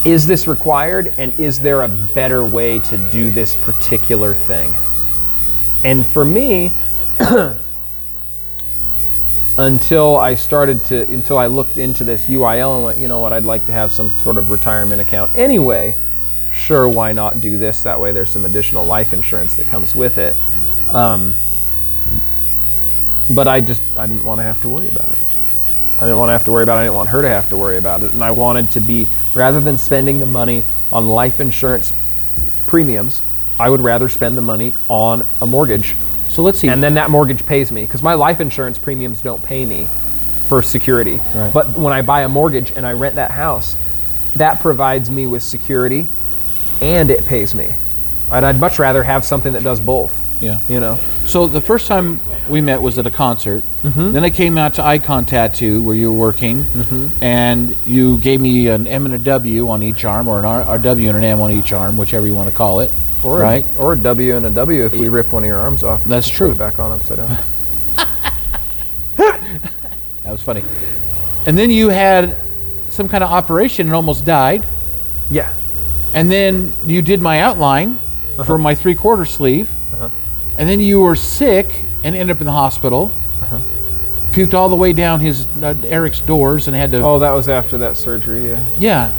is 0.05 0.27
this 0.27 0.47
required 0.47 1.15
and 1.17 1.39
is 1.39 1.59
there 1.61 1.83
a 1.83 1.89
better 1.89 2.45
way 2.45 2.79
to 2.81 2.99
do 3.11 3.31
this 3.31 3.55
particular 3.57 4.35
thing? 4.35 4.75
And 5.85 6.07
for 6.07 6.25
me, 6.25 6.73
until 9.59 10.17
I 10.17 10.35
started 10.35 10.85
to, 10.87 11.03
until 11.13 11.39
I 11.39 11.47
looked 11.47 11.79
into 11.79 12.05
this 12.05 12.27
UIL 12.27 12.77
and 12.77 12.85
went, 12.85 12.99
you 12.99 13.09
know 13.09 13.21
what, 13.21 13.33
I'd 13.33 13.45
like 13.45 13.67
to 13.67 13.73
have 13.73 13.93
some 13.93 14.11
sort 14.19 14.37
of 14.37 14.51
retirement 14.51 15.01
account 15.01 15.35
anyway. 15.37 15.95
Sure, 16.53 16.89
why 16.89 17.13
not 17.13 17.41
do 17.41 17.57
this? 17.57 17.83
That 17.83 17.99
way, 17.99 18.13
there's 18.13 18.31
some 18.31 18.45
additional 18.45 18.85
life 18.85 19.13
insurance 19.13 19.57
that 19.57 19.67
comes 19.67 19.95
with 19.95 20.19
it. 20.19 20.37
Um, 20.91 21.35
but 23.31 23.49
I 23.49 23.61
just, 23.61 23.83
I 23.97 24.07
didn't 24.07 24.25
want 24.25 24.39
to 24.41 24.43
have 24.43 24.61
to 24.63 24.69
worry 24.69 24.89
about 24.89 25.09
it. 25.09 25.17
I 25.99 26.01
didn't 26.01 26.19
want 26.19 26.29
to 26.29 26.33
have 26.33 26.45
to 26.45 26.53
worry 26.53 26.65
about 26.65 26.77
it. 26.77 26.81
I 26.81 26.85
didn't 26.85 26.97
want 26.97 27.09
her 27.11 27.23
to 27.23 27.29
have 27.29 27.49
to 27.51 27.57
worry 27.57 27.79
about 27.79 28.03
it. 28.03 28.13
And 28.13 28.23
I 28.23 28.31
wanted 28.33 28.71
to 28.73 28.81
be, 28.81 29.07
rather 29.35 29.61
than 29.61 29.79
spending 29.79 30.19
the 30.19 30.27
money 30.27 30.65
on 30.93 31.09
life 31.09 31.41
insurance 31.41 31.93
premiums, 32.67 33.23
I 33.59 33.71
would 33.71 33.81
rather 33.81 34.09
spend 34.09 34.37
the 34.37 34.43
money 34.43 34.75
on 34.89 35.25
a 35.41 35.47
mortgage 35.47 35.95
So 36.29 36.43
let's 36.43 36.59
see. 36.59 36.69
and 36.69 36.83
then 36.83 36.95
that 36.95 37.11
mortgage 37.11 37.47
pays 37.47 37.71
me 37.71 37.83
because 37.83 38.03
my 38.03 38.15
life 38.15 38.41
insurance 38.41 38.79
premiums 38.79 39.21
don't 39.21 39.43
pay 39.43 39.65
me 39.65 39.89
for 40.49 40.61
security. 40.61 41.21
Right. 41.35 41.53
But 41.55 41.71
when 41.79 41.93
I 41.93 42.03
buy 42.03 42.23
a 42.23 42.29
mortgage 42.29 42.73
and 42.73 42.85
I 42.85 42.93
rent 42.93 43.15
that 43.15 43.31
house, 43.31 43.77
that 44.35 44.61
provides 44.61 45.09
me 45.09 45.29
with 45.29 45.45
security 45.45 46.09
and 46.81 47.09
it 47.11 47.25
pays 47.25 47.55
me. 47.55 47.75
And 48.33 48.45
I'd 48.45 48.59
much 48.59 48.81
rather 48.81 49.05
have 49.05 49.25
something 49.25 49.53
that 49.53 49.63
does 49.63 49.79
both. 49.79 50.21
Yeah. 50.41 50.59
You 50.69 50.81
know. 50.81 50.99
So 51.25 51.47
the 51.47 51.61
first 51.61 51.87
time 51.87 52.21
we 52.49 52.61
met 52.61 52.83
was 52.83 52.99
at 52.99 53.07
a 53.07 53.11
concert. 53.11 53.63
Mm-hmm. 53.83 54.13
Then 54.13 54.25
I 54.25 54.31
came 54.31 54.59
out 54.59 54.75
to 54.75 54.85
Icon 54.85 55.25
Tattoo 55.27 55.81
where 55.83 55.95
you 55.95 56.13
were 56.13 56.19
working, 56.19 56.67
and 57.23 57.77
you 57.87 58.19
gave 58.19 58.41
me 58.41 58.67
an 58.69 58.87
M 58.87 59.07
and 59.07 59.15
a 59.15 59.19
W 59.19 59.69
on 59.71 59.83
each 59.83 60.05
arm, 60.05 60.29
or 60.29 60.39
an 60.41 60.45
R, 60.45 60.75
a 60.75 60.79
W 60.79 61.09
and 61.09 61.17
an 61.19 61.25
M 61.25 61.41
on 61.41 61.51
each 61.51 61.73
arm, 61.73 61.97
whichever 61.97 62.27
you 62.27 62.35
want 62.35 62.51
to 62.51 62.55
call 62.55 62.81
it. 62.81 62.91
Or 63.23 63.39
right? 63.39 63.65
a, 63.65 63.79
or 63.79 63.93
a 63.95 63.97
W 63.97 64.37
and 64.37 64.45
a 64.45 64.51
W 64.51 64.85
if 64.85 64.93
we 64.93 65.09
rip 65.09 65.33
one 65.33 65.45
of 65.45 65.47
your 65.49 65.59
arms 65.61 65.83
off. 65.83 66.05
That's 66.05 66.29
Put 66.29 66.37
true. 66.37 66.51
it 66.53 66.59
back 66.59 66.79
on 66.79 66.93
upside 66.93 67.17
down. 67.19 67.39
That 70.25 70.33
was 70.33 70.43
funny. 70.43 70.65
And 71.47 71.57
then 71.59 71.71
you 71.71 71.91
had 71.91 72.41
some 72.89 73.09
kind 73.09 73.23
of 73.23 73.31
operation 73.31 73.87
and 73.87 73.95
almost 73.95 74.25
died. 74.25 74.67
yeah. 75.31 75.55
And 76.15 76.31
then 76.31 76.73
you 76.87 77.03
did 77.03 77.21
my 77.21 77.41
outline 77.41 77.99
Uh-huh. 78.39 78.45
for 78.45 78.59
my 78.59 78.75
three 78.75 78.95
quarter 78.95 79.25
sleeve. 79.25 79.71
And 80.57 80.69
then 80.69 80.81
you 80.81 81.01
were 81.01 81.17
sick 81.17 81.85
and 82.03 82.15
ended 82.15 82.37
up 82.37 82.41
in 82.41 82.47
the 82.47 82.53
hospital. 82.53 83.11
Uh-huh. 83.43 83.59
Puked 84.33 84.55
all 84.55 84.69
the 84.69 84.77
way 84.77 84.93
down 84.93 85.21
his 85.21 85.47
uh, 85.63 85.75
Eric's 85.85 86.21
doors 86.21 86.67
and 86.69 86.77
had 86.77 86.91
to. 86.93 86.99
Oh, 87.03 87.19
that 87.21 87.31
was 87.31 87.49
after 87.49 87.79
that 87.79 87.97
surgery. 87.97 88.49
Yeah. 88.51 88.65
Yeah. 88.79 89.13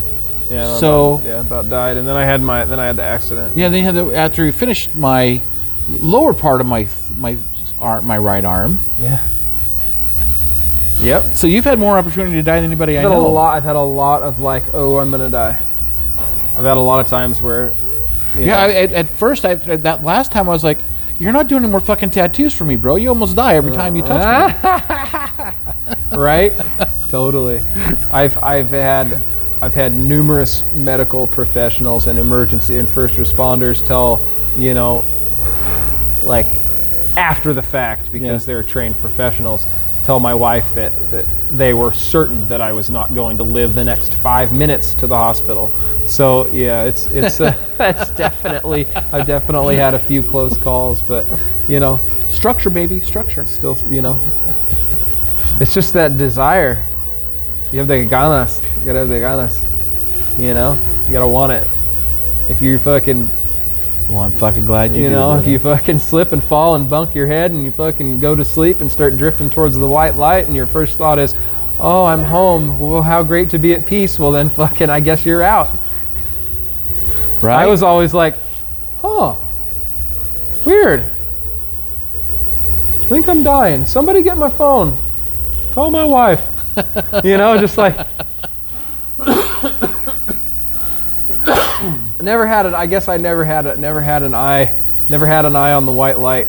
Yeah. 0.50 0.76
So- 0.76 1.14
about, 1.14 1.26
yeah, 1.26 1.40
about 1.40 1.68
died, 1.68 1.96
and 1.96 2.06
then 2.06 2.16
I 2.16 2.24
had 2.24 2.40
my 2.42 2.64
then 2.64 2.78
I 2.78 2.86
had 2.86 2.96
the 2.96 3.02
accident. 3.02 3.56
Yeah, 3.56 3.68
then 3.68 3.78
you 3.80 3.84
had 3.84 3.94
the, 3.94 4.14
after 4.14 4.44
you 4.44 4.52
finished 4.52 4.94
my 4.94 5.40
lower 5.88 6.34
part 6.34 6.60
of 6.60 6.66
my 6.66 6.88
my 7.16 7.36
arm, 7.80 8.06
my 8.06 8.18
right 8.18 8.44
arm. 8.44 8.78
Yeah. 9.00 9.26
Yep. 10.98 11.34
So 11.34 11.46
you've 11.46 11.64
had 11.64 11.78
more 11.78 11.98
opportunity 11.98 12.36
to 12.36 12.42
die 12.42 12.56
than 12.56 12.64
anybody 12.66 12.96
I 12.96 13.02
I've 13.02 13.10
had 13.10 13.18
a 13.18 13.20
lot. 13.20 13.54
I've 13.56 13.64
had 13.64 13.76
a 13.76 13.82
lot 13.82 14.22
of 14.22 14.40
like, 14.40 14.64
oh, 14.74 14.98
I'm 14.98 15.10
gonna 15.10 15.28
die. 15.28 15.60
I've 16.56 16.64
had 16.64 16.76
a 16.76 16.80
lot 16.80 17.00
of 17.00 17.06
times 17.06 17.42
where. 17.42 17.74
You 18.34 18.42
Yeah, 18.42 18.46
know, 18.46 18.56
I, 18.56 18.70
at, 18.72 18.92
at 18.92 19.08
first, 19.08 19.44
I, 19.44 19.52
at 19.52 19.82
that 19.84 20.04
last 20.04 20.30
time, 20.32 20.48
I 20.48 20.52
was 20.52 20.64
like, 20.64 20.80
"You're 21.18 21.32
not 21.32 21.48
doing 21.48 21.62
any 21.62 21.70
more 21.70 21.80
fucking 21.80 22.10
tattoos 22.10 22.54
for 22.54 22.64
me, 22.64 22.76
bro. 22.76 22.96
You 22.96 23.08
almost 23.10 23.36
die 23.36 23.54
every 23.54 23.72
time 23.72 23.96
you 23.96 24.02
touch 24.02 24.24
me." 24.62 25.52
right? 26.16 26.52
totally. 27.08 27.62
I've 28.12 28.36
I've 28.42 28.70
had 28.70 29.22
I've 29.62 29.74
had 29.74 29.92
numerous 29.96 30.62
medical 30.74 31.26
professionals 31.26 32.06
and 32.08 32.18
emergency 32.18 32.76
and 32.78 32.88
first 32.88 33.16
responders 33.16 33.84
tell 33.84 34.20
you 34.56 34.74
know 34.74 35.04
like 36.24 36.46
after 37.16 37.52
the 37.54 37.62
fact 37.62 38.12
because 38.12 38.42
Yeah. 38.42 38.54
they're 38.54 38.62
trained 38.62 38.98
professionals 39.00 39.66
tell 40.02 40.20
my 40.20 40.34
wife 40.34 40.74
that 40.74 40.92
that 41.10 41.24
they 41.52 41.72
were 41.74 41.92
certain 41.92 42.48
that 42.48 42.60
I 42.60 42.72
was 42.72 42.90
not 42.90 43.14
going 43.14 43.36
to 43.38 43.44
live 43.44 43.74
the 43.74 43.84
next 43.84 44.14
five 44.14 44.52
minutes 44.52 44.94
to 44.94 45.06
the 45.06 45.16
hospital. 45.16 45.72
So 46.06 46.46
yeah, 46.48 46.84
it's 46.84 47.06
it's 47.06 47.40
uh, 47.40 47.54
that's 47.78 48.10
definitely 48.10 48.86
I've 49.12 49.26
definitely 49.26 49.76
had 49.76 49.94
a 49.94 49.98
few 49.98 50.22
close 50.22 50.56
calls, 50.56 51.02
but 51.02 51.26
you 51.68 51.80
know 51.80 52.00
Structure, 52.30 52.70
baby, 52.70 53.00
structure. 53.00 53.44
still, 53.44 53.78
you 53.88 54.02
know, 54.02 54.20
it's 55.60 55.72
just 55.72 55.94
that 55.94 56.16
desire. 56.18 56.84
You 57.72 57.78
have 57.78 57.88
the 57.88 57.94
ganas. 58.06 58.62
You 58.78 58.84
gotta 58.84 59.00
have 59.00 59.08
the 59.08 59.14
ganas. 59.14 59.64
You 60.38 60.52
know, 60.52 60.78
you 61.06 61.12
gotta 61.12 61.28
want 61.28 61.52
it. 61.52 61.66
If 62.48 62.60
you 62.60 62.78
fucking, 62.78 63.30
Well, 64.08 64.20
I'm 64.20 64.32
fucking 64.32 64.64
glad 64.64 64.94
you. 64.94 65.02
you 65.02 65.08
do, 65.08 65.16
know, 65.16 65.36
if 65.36 65.46
you 65.46 65.58
fucking 65.58 65.98
slip 65.98 66.32
and 66.32 66.42
fall 66.42 66.76
and 66.76 66.88
bunk 66.88 67.14
your 67.14 67.26
head 67.26 67.50
and 67.50 67.64
you 67.64 67.72
fucking 67.72 68.20
go 68.20 68.36
to 68.36 68.44
sleep 68.44 68.80
and 68.80 68.90
start 68.90 69.16
drifting 69.16 69.50
towards 69.50 69.76
the 69.76 69.88
white 69.88 70.16
light 70.16 70.46
and 70.46 70.54
your 70.54 70.66
first 70.68 70.96
thought 70.96 71.18
is, 71.18 71.34
oh, 71.80 72.04
I'm 72.04 72.22
home. 72.22 72.78
Well, 72.78 73.02
how 73.02 73.24
great 73.24 73.50
to 73.50 73.58
be 73.58 73.74
at 73.74 73.84
peace. 73.84 74.18
Well, 74.18 74.30
then 74.30 74.48
fucking, 74.50 74.90
I 74.90 75.00
guess 75.00 75.26
you're 75.26 75.42
out. 75.42 75.70
right? 77.42 77.62
I 77.62 77.66
was 77.66 77.82
always 77.82 78.14
like, 78.14 78.36
huh, 79.00 79.34
weird. 80.64 81.10
I 83.02 83.08
think 83.08 83.28
I'm 83.28 83.42
dying. 83.42 83.86
Somebody 83.86 84.22
get 84.22 84.38
my 84.38 84.48
phone. 84.48 84.98
Call 85.72 85.90
my 85.90 86.04
wife. 86.04 86.44
you 87.24 87.38
know, 87.38 87.58
just 87.58 87.76
like. 87.76 88.06
Never 92.26 92.46
had 92.46 92.66
it. 92.66 92.74
I 92.74 92.84
guess 92.84 93.08
I 93.08 93.16
never 93.16 93.44
had 93.44 93.64
it. 93.64 93.78
Never 93.78 94.02
had 94.02 94.22
an 94.22 94.34
eye. 94.34 94.74
Never 95.08 95.24
had 95.24 95.46
an 95.46 95.56
eye 95.56 95.72
on 95.72 95.86
the 95.86 95.92
white 95.92 96.18
light. 96.18 96.48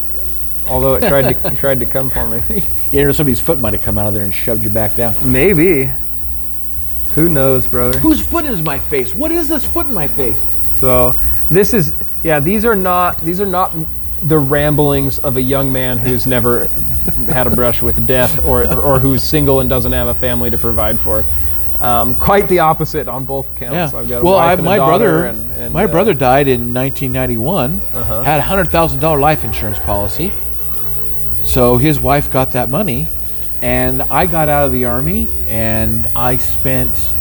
Although 0.67 0.95
it 0.95 1.07
tried 1.07 1.33
to 1.33 1.51
tried 1.55 1.79
to 1.79 1.85
come 1.85 2.09
for 2.09 2.27
me. 2.27 2.63
You 2.91 3.05
know, 3.05 3.11
somebody's 3.13 3.39
foot 3.39 3.59
might 3.59 3.73
have 3.73 3.83
come 3.83 3.97
out 3.97 4.07
of 4.07 4.13
there 4.13 4.23
and 4.23 4.33
shoved 4.33 4.65
you 4.65 4.69
back 4.69 4.97
down. 4.97 5.15
Maybe. 5.21 5.89
Who 7.13 7.29
knows, 7.29 7.67
brother? 7.67 7.99
Whose 7.99 8.25
foot 8.25 8.45
is 8.45 8.61
my 8.61 8.79
face? 8.79 9.15
What 9.15 9.31
is 9.31 9.47
this 9.47 9.65
foot 9.65 9.87
in 9.87 9.93
my 9.93 10.07
face? 10.07 10.43
So 10.79 11.17
this 11.49 11.73
is 11.73 11.93
yeah. 12.23 12.39
These 12.39 12.65
are 12.65 12.75
not 12.75 13.21
these 13.21 13.39
are 13.39 13.45
not 13.45 13.73
the 14.23 14.37
ramblings 14.37 15.19
of 15.19 15.37
a 15.37 15.41
young 15.41 15.71
man 15.71 15.99
who's 15.99 16.25
never 16.25 16.69
had 17.29 17.45
a 17.45 17.51
brush 17.51 17.83
with 17.83 18.07
death 18.07 18.43
or, 18.43 18.65
or, 18.65 18.81
or 18.81 18.99
who's 18.99 19.21
single 19.23 19.59
and 19.59 19.69
doesn't 19.69 19.91
have 19.91 20.07
a 20.07 20.15
family 20.15 20.49
to 20.49 20.57
provide 20.57 20.99
for. 20.99 21.23
Um, 21.79 22.15
quite 22.15 22.47
the 22.47 22.59
opposite 22.59 23.07
on 23.07 23.25
both 23.25 23.55
counts. 23.55 23.93
I've 23.93 24.09
got 24.09 24.21
a 24.21 24.25
well, 24.25 24.35
wife 24.35 24.49
I, 24.49 24.53
and 24.53 24.63
my 24.63 24.77
brother, 24.77 25.25
and, 25.25 25.51
and, 25.51 25.73
my 25.73 25.83
uh, 25.83 25.87
brother 25.87 26.13
died 26.15 26.47
in 26.47 26.73
1991. 26.73 27.81
Uh-huh. 27.93 28.23
Had 28.23 28.39
a 28.39 28.43
hundred 28.43 28.71
thousand 28.71 28.99
dollar 28.99 29.19
life 29.19 29.43
insurance 29.43 29.77
policy. 29.79 30.33
So 31.43 31.77
his 31.77 31.99
wife 31.99 32.31
got 32.31 32.51
that 32.51 32.69
money, 32.69 33.09
and 33.61 34.01
I 34.03 34.25
got 34.25 34.49
out 34.49 34.65
of 34.65 34.71
the 34.71 34.85
army, 34.85 35.29
and 35.47 36.07
I 36.15 36.37
spent 36.37 37.13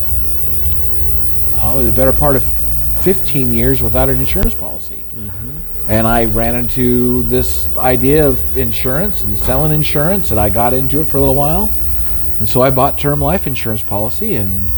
oh 1.60 1.82
the 1.82 1.92
better 1.92 2.12
part 2.12 2.36
of 2.36 2.54
15 3.00 3.52
years 3.52 3.82
without 3.82 4.08
an 4.08 4.18
insurance 4.18 4.54
policy. 4.54 5.04
Mm-hmm. 5.14 5.58
And 5.88 6.06
I 6.06 6.24
ran 6.24 6.56
into 6.56 7.22
this 7.24 7.68
idea 7.76 8.26
of 8.26 8.56
insurance 8.56 9.22
and 9.22 9.38
selling 9.38 9.72
insurance, 9.72 10.30
and 10.30 10.40
I 10.40 10.48
got 10.48 10.72
into 10.72 11.00
it 11.00 11.04
for 11.04 11.18
a 11.18 11.20
little 11.20 11.34
while. 11.34 11.70
And 12.38 12.48
so 12.48 12.62
I 12.62 12.70
bought 12.70 12.98
term 12.98 13.20
life 13.20 13.46
insurance 13.46 13.82
policy, 13.82 14.34
and 14.36 14.70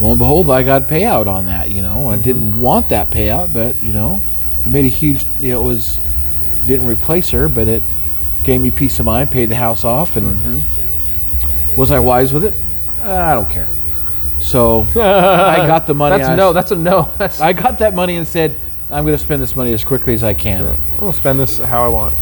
lo 0.00 0.10
and 0.10 0.18
behold, 0.18 0.50
I 0.50 0.62
got 0.62 0.88
payout 0.88 1.26
on 1.26 1.46
that. 1.46 1.70
You 1.70 1.82
know, 1.82 2.10
I 2.10 2.16
didn't 2.16 2.60
want 2.60 2.88
that 2.88 3.10
payout, 3.10 3.52
but 3.52 3.80
you 3.82 3.92
know, 3.92 4.20
it 4.64 4.68
made 4.68 4.84
a 4.84 4.88
huge. 4.88 5.24
You 5.40 5.52
know, 5.52 5.60
it 5.60 5.64
was 5.64 6.00
didn't 6.66 6.86
replace 6.86 7.30
her, 7.30 7.48
but 7.48 7.68
it 7.68 7.82
gave 8.42 8.60
me 8.60 8.70
peace 8.70 8.98
of 8.98 9.06
mind, 9.06 9.30
paid 9.30 9.48
the 9.48 9.56
house 9.56 9.84
off, 9.84 10.16
and 10.16 10.62
was 11.76 11.90
I 11.90 11.98
wise 11.98 12.32
with 12.32 12.44
it? 12.44 12.54
Uh, 13.02 13.12
I 13.12 13.34
don't 13.34 13.48
care. 13.48 13.68
So 14.40 14.86
I 14.90 14.94
got 15.66 15.86
the 15.86 15.94
money. 15.94 16.18
That's 16.18 16.30
I, 16.30 16.36
no. 16.36 16.52
That's 16.52 16.70
a 16.70 16.76
no. 16.76 17.12
That's 17.18 17.40
I 17.40 17.52
got 17.52 17.78
that 17.78 17.94
money 17.94 18.16
and 18.16 18.26
said, 18.26 18.58
I'm 18.90 19.04
going 19.04 19.16
to 19.16 19.22
spend 19.22 19.42
this 19.42 19.54
money 19.54 19.72
as 19.72 19.84
quickly 19.84 20.14
as 20.14 20.24
I 20.24 20.34
can. 20.34 20.66
I'm 20.66 20.76
gonna 20.98 21.12
spend 21.12 21.38
this 21.38 21.58
how 21.58 21.84
I 21.84 21.88
want. 21.88 22.14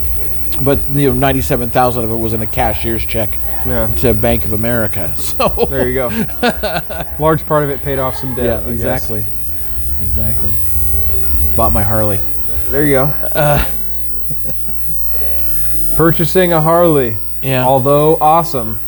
But 0.61 0.89
you 0.91 1.09
know, 1.09 1.15
ninety-seven 1.15 1.71
thousand 1.71 2.05
of 2.05 2.11
it 2.11 2.17
was 2.17 2.33
in 2.33 2.43
a 2.43 2.47
cashier's 2.47 3.05
check 3.05 3.39
Yeah. 3.67 3.87
to 3.99 4.15
Bank 4.15 4.45
of 4.45 4.53
America. 4.53 5.15
So 5.17 5.67
There 5.71 5.89
you 5.89 5.95
go. 5.95 6.09
Large 7.19 7.47
part 7.47 7.65
of 7.65 7.71
it 7.71 7.83
paid 7.83 7.99
off 7.99 8.17
some 8.17 8.35
debt. 8.35 8.65
yeah, 8.65 8.71
exactly, 8.71 9.25
exactly. 10.05 10.51
Bought 11.57 11.73
my 11.73 11.83
Harley. 11.83 12.21
There 12.71 12.85
you 12.87 12.93
go. 12.95 13.05
Uh. 13.05 13.65
Purchasing 15.95 16.53
a 16.53 16.61
Harley, 16.61 17.17
Yeah, 17.43 17.65
although 17.65 18.17
awesome, 18.21 18.79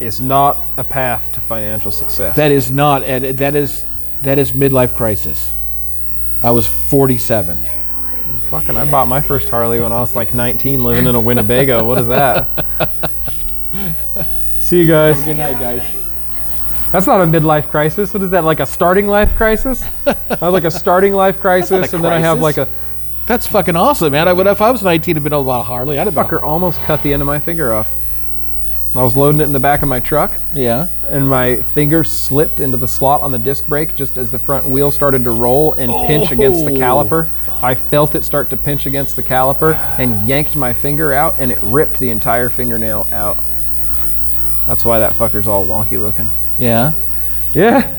is 0.00 0.20
not 0.20 0.58
a 0.76 0.84
path 0.84 1.30
to 1.32 1.40
financial 1.40 1.90
success. 1.90 2.36
that 2.36 2.50
is 2.50 2.70
not. 2.70 3.02
That 3.02 3.54
is 3.54 3.84
that 4.22 4.38
is 4.38 4.52
midlife 4.52 4.94
crisis. 4.96 5.50
I 6.42 6.50
was 6.52 6.66
forty-seven. 6.66 7.58
Fucking, 8.50 8.76
I 8.76 8.88
bought 8.90 9.08
my 9.08 9.20
first 9.20 9.48
Harley 9.48 9.80
when 9.80 9.92
I 9.92 10.00
was 10.00 10.14
like 10.14 10.34
19, 10.34 10.84
living 10.84 11.06
in 11.06 11.14
a 11.14 11.20
Winnebago. 11.20 11.84
what 11.84 11.98
is 11.98 12.08
that? 12.08 12.66
See 14.60 14.80
you 14.80 14.86
guys. 14.86 15.22
Good 15.22 15.36
night, 15.36 15.58
guys. 15.58 15.82
That's 16.92 17.06
not 17.06 17.20
a 17.20 17.24
midlife 17.24 17.70
crisis. 17.70 18.14
What 18.14 18.22
is 18.22 18.30
that? 18.30 18.44
Like 18.44 18.60
a 18.60 18.66
starting 18.66 19.08
life 19.08 19.34
crisis? 19.34 19.82
I 20.06 20.12
have 20.28 20.42
uh, 20.42 20.50
like 20.52 20.64
a 20.64 20.70
starting 20.70 21.12
life 21.12 21.40
crisis, 21.40 21.92
and 21.92 22.04
then 22.04 22.12
I 22.12 22.20
have 22.20 22.40
like 22.40 22.56
a 22.56 22.68
That's 23.26 23.48
fucking 23.48 23.74
awesome, 23.74 24.12
man. 24.12 24.28
I 24.28 24.32
would 24.32 24.46
if 24.46 24.62
I 24.62 24.70
was 24.70 24.84
nineteen 24.84 25.16
and 25.16 25.24
been 25.24 25.32
able 25.32 25.42
to 25.42 25.46
buy 25.46 25.58
a 25.58 25.62
Harley. 25.62 25.98
I'd 25.98 26.06
have 26.06 26.14
fucker 26.14 26.40
almost 26.40 26.80
cut 26.82 27.02
the 27.02 27.12
end 27.12 27.20
of 27.20 27.26
my 27.26 27.40
finger 27.40 27.74
off. 27.74 27.92
I 28.96 29.02
was 29.02 29.16
loading 29.16 29.40
it 29.40 29.44
in 29.44 29.52
the 29.52 29.58
back 29.60 29.82
of 29.82 29.88
my 29.88 29.98
truck, 29.98 30.38
Yeah. 30.52 30.86
and 31.08 31.28
my 31.28 31.56
finger 31.74 32.04
slipped 32.04 32.60
into 32.60 32.76
the 32.76 32.86
slot 32.86 33.22
on 33.22 33.32
the 33.32 33.38
disc 33.38 33.66
brake 33.66 33.96
just 33.96 34.16
as 34.16 34.30
the 34.30 34.38
front 34.38 34.66
wheel 34.68 34.90
started 34.92 35.24
to 35.24 35.32
roll 35.32 35.72
and 35.72 35.90
pinch 36.06 36.30
against 36.30 36.64
the 36.64 36.70
Oh. 36.72 36.76
caliper. 36.76 37.26
I 37.60 37.74
felt 37.74 38.14
it 38.14 38.22
start 38.22 38.50
to 38.50 38.56
pinch 38.56 38.86
against 38.86 39.16
the 39.16 39.22
caliper 39.24 39.74
and 39.98 40.28
yanked 40.28 40.54
my 40.54 40.72
finger 40.72 41.12
out, 41.12 41.34
and 41.40 41.50
it 41.50 41.58
ripped 41.60 41.98
the 41.98 42.10
entire 42.10 42.48
fingernail 42.48 43.06
out. 43.10 43.38
That's 44.66 44.84
why 44.84 45.00
that 45.00 45.14
fucker's 45.14 45.48
all 45.48 45.66
wonky 45.66 46.00
looking. 46.00 46.28
Yeah. 46.56 46.92
Yeah. 47.52 47.90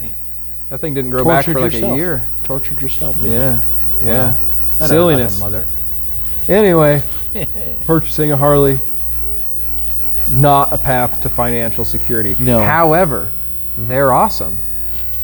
That 0.70 0.80
thing 0.82 0.94
didn't 0.94 1.12
grow 1.12 1.26
back 1.26 1.46
for 1.46 1.54
like 1.60 1.74
yourself. 1.74 1.94
a 1.94 1.98
year. 1.98 2.26
Tortured 2.44 2.82
yourself. 2.82 3.16
didn't 3.18 3.32
you? 3.34 3.38
Yeah. 3.38 3.60
Yeah. 4.02 4.34
That 4.80 4.90
Silliness. 4.90 5.40
mother. 5.40 5.66
Anyway, 6.48 7.02
purchasing 7.86 8.32
a 8.32 8.38
Harley, 8.38 8.80
not 10.30 10.74
a 10.74 10.78
path 10.78 11.22
to 11.22 11.30
financial 11.30 11.86
security. 11.86 12.36
No. 12.40 12.64
However, 12.64 13.32
they're 13.78 14.12
awesome. 14.12 14.60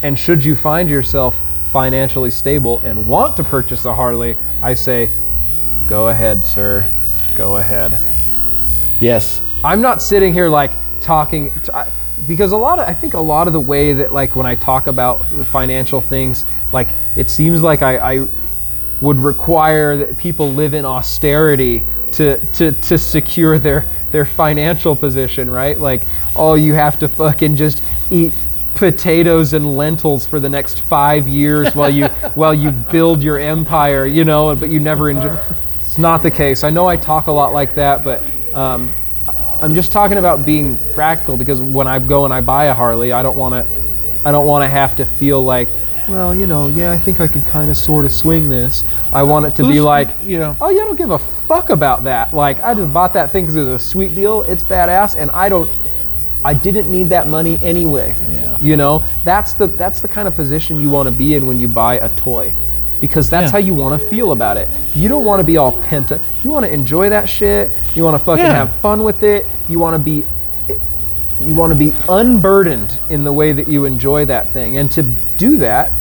And 0.03 0.17
should 0.17 0.43
you 0.43 0.55
find 0.55 0.89
yourself 0.89 1.39
financially 1.71 2.31
stable 2.31 2.81
and 2.83 3.07
want 3.07 3.37
to 3.37 3.43
purchase 3.43 3.85
a 3.85 3.95
Harley, 3.95 4.37
I 4.61 4.73
say 4.73 5.11
Go 5.91 6.07
ahead, 6.07 6.45
sir. 6.45 6.89
Go 7.35 7.57
ahead. 7.57 7.99
Yes. 9.01 9.41
I'm 9.61 9.81
not 9.81 10.01
sitting 10.01 10.31
here 10.31 10.47
like 10.47 10.71
talking 11.01 11.51
t 11.59 11.69
I 11.73 11.91
because 12.25 12.53
a 12.53 12.57
lot 12.57 12.79
of 12.79 12.87
I 12.87 12.93
think 12.93 13.13
a 13.13 13.19
lot 13.19 13.47
of 13.47 13.53
the 13.53 13.59
way 13.59 13.91
that 13.91 14.13
like 14.13 14.37
when 14.37 14.45
I 14.45 14.55
talk 14.55 14.87
about 14.87 15.27
the 15.35 15.43
financial 15.43 15.99
things, 15.99 16.45
like 16.71 16.89
it 17.17 17.29
seems 17.29 17.61
like 17.61 17.81
I, 17.81 17.97
I 17.97 18.27
would 19.01 19.17
require 19.17 19.97
that 19.97 20.17
people 20.17 20.51
live 20.51 20.73
in 20.73 20.85
austerity 20.85 21.83
to, 22.13 22.37
to, 22.53 22.71
to 22.71 22.97
secure 22.97 23.57
their, 23.57 23.89
their 24.11 24.25
financial 24.25 24.95
position, 24.95 25.49
right? 25.49 25.79
Like, 25.79 26.05
oh, 26.35 26.53
you 26.53 26.73
have 26.73 26.99
to 26.99 27.07
fucking 27.07 27.55
just 27.55 27.83
eat 28.09 28.33
potatoes 28.75 29.53
and 29.53 29.77
lentils 29.77 30.25
for 30.25 30.39
the 30.39 30.49
next 30.49 30.81
five 30.81 31.27
years 31.27 31.75
while 31.75 31.93
you 31.93 32.07
while 32.35 32.53
you 32.53 32.71
build 32.71 33.21
your 33.21 33.37
empire, 33.37 34.05
you 34.05 34.23
know, 34.23 34.55
but 34.55 34.69
you 34.69 34.79
never 34.79 35.09
enjoy. 35.09 35.37
It's 35.79 35.97
not 35.97 36.23
the 36.23 36.31
case. 36.31 36.63
I 36.63 36.69
know 36.69 36.87
I 36.87 36.95
talk 36.95 37.27
a 37.27 37.31
lot 37.31 37.53
like 37.53 37.75
that, 37.75 38.03
but 38.03 38.23
um, 38.55 38.93
I'm 39.61 39.75
just 39.75 39.91
talking 39.91 40.17
about 40.17 40.45
being 40.45 40.77
practical 40.93 41.37
because 41.37 41.61
when 41.61 41.87
I 41.87 41.99
go 41.99 42.25
and 42.25 42.33
I 42.33 42.41
buy 42.41 42.65
a 42.65 42.73
Harley, 42.73 43.11
I 43.11 43.21
don't 43.21 43.37
want 43.37 43.53
to 43.53 43.81
I 44.23 44.31
don't 44.31 44.45
want 44.45 44.63
to 44.63 44.69
have 44.69 44.95
to 44.97 45.05
feel 45.05 45.43
like, 45.43 45.69
well, 46.07 46.33
you 46.35 46.47
know, 46.47 46.67
yeah, 46.67 46.91
I 46.91 46.97
think 46.97 47.19
I 47.19 47.27
can 47.27 47.41
kind 47.41 47.69
of 47.69 47.77
sort 47.77 48.05
of 48.05 48.11
swing 48.11 48.49
this. 48.49 48.83
I 49.13 49.23
want 49.23 49.45
it 49.45 49.55
to 49.55 49.63
be 49.63 49.79
like, 49.81 50.15
you 50.23 50.39
know. 50.39 50.55
oh 50.59 50.69
yeah, 50.69 50.81
I 50.81 50.85
don't 50.85 50.95
give 50.97 51.11
a 51.11 51.19
fuck 51.19 51.69
about 51.69 52.03
that. 52.05 52.33
Like 52.33 52.61
I 52.61 52.73
just 52.73 52.91
bought 52.91 53.13
that 53.13 53.31
thing 53.31 53.45
because 53.45 53.55
it 53.55 53.61
was 53.63 53.81
a 53.81 53.85
sweet 53.85 54.15
deal. 54.15 54.41
It's 54.43 54.63
badass, 54.63 55.15
and 55.17 55.31
I 55.31 55.49
don't. 55.49 55.69
I 56.43 56.55
didn't 56.55 56.89
need 56.91 57.09
that 57.09 57.27
money 57.27 57.59
anyway. 57.61 58.15
Yeah. 58.31 58.57
You 58.59 58.75
know, 58.77 59.03
that's 59.23 59.53
the 59.53 59.67
that's 59.67 60.01
the 60.01 60.07
kind 60.07 60.27
of 60.27 60.35
position 60.35 60.81
you 60.81 60.89
want 60.89 61.07
to 61.07 61.11
be 61.11 61.35
in 61.35 61.45
when 61.45 61.59
you 61.59 61.67
buy 61.67 61.95
a 61.99 62.09
toy. 62.15 62.51
Because 62.99 63.29
that's 63.31 63.45
Yeah. 63.45 63.51
how 63.53 63.57
you 63.57 63.73
want 63.73 63.99
to 63.99 64.07
feel 64.09 64.31
about 64.31 64.57
it. 64.57 64.69
You 64.93 65.09
don't 65.09 65.25
want 65.25 65.39
to 65.39 65.43
be 65.43 65.57
all 65.57 65.71
pent 65.71 66.11
up. 66.11 66.21
You 66.43 66.51
want 66.51 66.65
to 66.67 66.71
enjoy 66.73 67.09
that 67.09 67.27
shit. 67.29 67.71
You 67.95 68.03
want 68.03 68.15
to 68.15 68.23
fucking 68.23 68.45
Yeah. 68.45 68.53
have 68.53 68.75
fun 68.77 69.03
with 69.03 69.23
it. 69.23 69.45
You 69.67 69.79
want 69.79 69.95
to 69.95 69.99
be 69.99 70.23
you 71.47 71.55
want 71.55 71.71
to 71.71 71.75
be 71.75 71.93
unburdened 72.09 72.99
in 73.09 73.23
the 73.23 73.33
way 73.33 73.51
that 73.53 73.67
you 73.67 73.85
enjoy 73.85 74.25
that 74.25 74.49
thing. 74.49 74.77
And 74.77 74.91
to 74.91 75.03
do 75.37 75.57
that, 75.57 75.91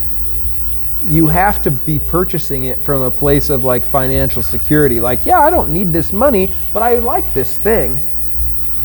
you 1.08 1.28
have 1.28 1.62
to 1.62 1.70
be 1.70 1.98
purchasing 1.98 2.64
it 2.64 2.78
from 2.82 3.02
a 3.02 3.10
place 3.10 3.48
of 3.48 3.64
like 3.64 3.86
financial 3.86 4.42
security. 4.42 5.00
Like, 5.00 5.24
yeah, 5.24 5.40
I 5.40 5.50
don't 5.50 5.70
need 5.70 5.92
this 5.92 6.12
money, 6.12 6.50
but 6.72 6.82
I 6.82 6.96
like 6.96 7.32
this 7.32 7.58
thing. 7.58 8.00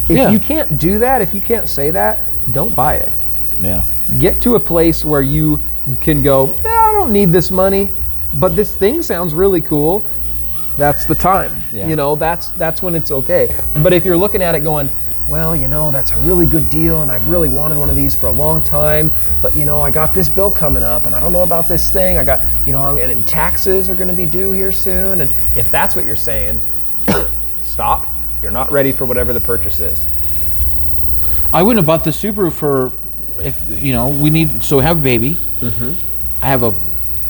If 0.08 0.18
Yeah. 0.18 0.30
you 0.30 0.39
can't 0.39 0.78
do 0.78 0.99
that, 0.99 1.22
if 1.22 1.34
you 1.34 1.41
can't 1.41 1.68
say 1.68 1.91
that, 1.91 2.20
don't 2.51 2.76
buy 2.76 2.95
it. 2.95 3.12
Yeah. 3.60 3.82
Get 4.20 4.39
to 4.41 4.56
a 4.56 4.60
place 4.60 5.03
where 5.03 5.22
you 5.22 5.60
can 5.99 6.22
go, 6.22 6.56
"Yeah, 6.64 6.89
I 6.89 6.93
don't 6.93 7.12
need 7.12 7.34
this 7.34 7.51
money, 7.51 7.89
but 8.36 8.56
this 8.56 8.76
thing 8.76 9.01
sounds 9.01 9.34
really 9.34 9.62
cool. 9.62 10.03
That's 10.78 11.06
the 11.06 11.16
time. 11.16 11.51
Yeah. 11.74 11.88
You 11.88 11.95
know, 11.95 12.16
that's 12.16 12.49
that's 12.51 12.82
when 12.84 12.95
it's 12.95 13.12
okay. 13.12 13.49
But 13.78 13.93
if 13.93 14.06
you're 14.06 14.18
looking 14.18 14.41
at 14.41 14.56
it 14.56 14.60
going, 14.62 14.89
well, 15.30 15.56
you 15.56 15.68
know, 15.68 15.92
that's 15.92 16.12
a 16.12 16.18
really 16.18 16.46
good 16.46 16.70
deal 16.70 17.02
and 17.02 17.12
I've 17.12 17.28
really 17.28 17.50
wanted 17.50 17.78
one 17.78 17.90
of 17.90 17.96
these 17.96 18.16
for 18.16 18.28
a 18.28 18.32
long 18.32 18.62
time, 18.62 19.12
but 19.42 19.56
you 19.56 19.66
know, 19.66 19.82
I 19.82 19.90
got 19.92 20.14
this 20.14 20.30
bill 20.30 20.52
coming 20.52 20.84
up 20.84 21.06
and 21.06 21.16
I 21.16 21.20
don't 21.20 21.34
know 21.34 21.42
about 21.44 21.68
this 21.68 21.92
thing. 21.92 22.18
I 22.18 22.24
got, 22.24 22.42
you 22.66 22.74
know, 22.74 22.82
I'm- 22.84 22.98
and 23.10 23.26
taxes 23.26 23.90
are 23.90 23.96
going 23.96 24.08
to 24.08 24.14
be 24.14 24.26
due 24.26 24.52
here 24.52 24.72
soon 24.72 25.22
and 25.22 25.34
if 25.56 25.72
that's 25.72 25.96
what 25.96 26.06
you're 26.06 26.16
saying, 26.16 26.62
stop. 27.62 28.12
You're 28.42 28.52
not 28.52 28.72
ready 28.72 28.92
for 28.92 29.06
whatever 29.06 29.34
the 29.34 29.40
purchase 29.40 29.80
is. 29.80 30.06
I 31.52 31.64
wouldn't 31.64 31.80
have 31.80 31.88
bought 31.88 32.04
the 32.04 32.12
Subaru 32.12 32.52
for 32.52 32.92
if 33.42 33.60
you 33.70 33.92
know 33.92 34.10
we 34.10 34.30
need 34.30 34.64
so 34.64 34.78
we 34.78 34.84
have 34.84 34.98
a 34.98 35.02
baby. 35.02 35.38
Mm-hmm. 35.62 35.94
I 36.42 36.46
have 36.46 36.62
a 36.64 36.74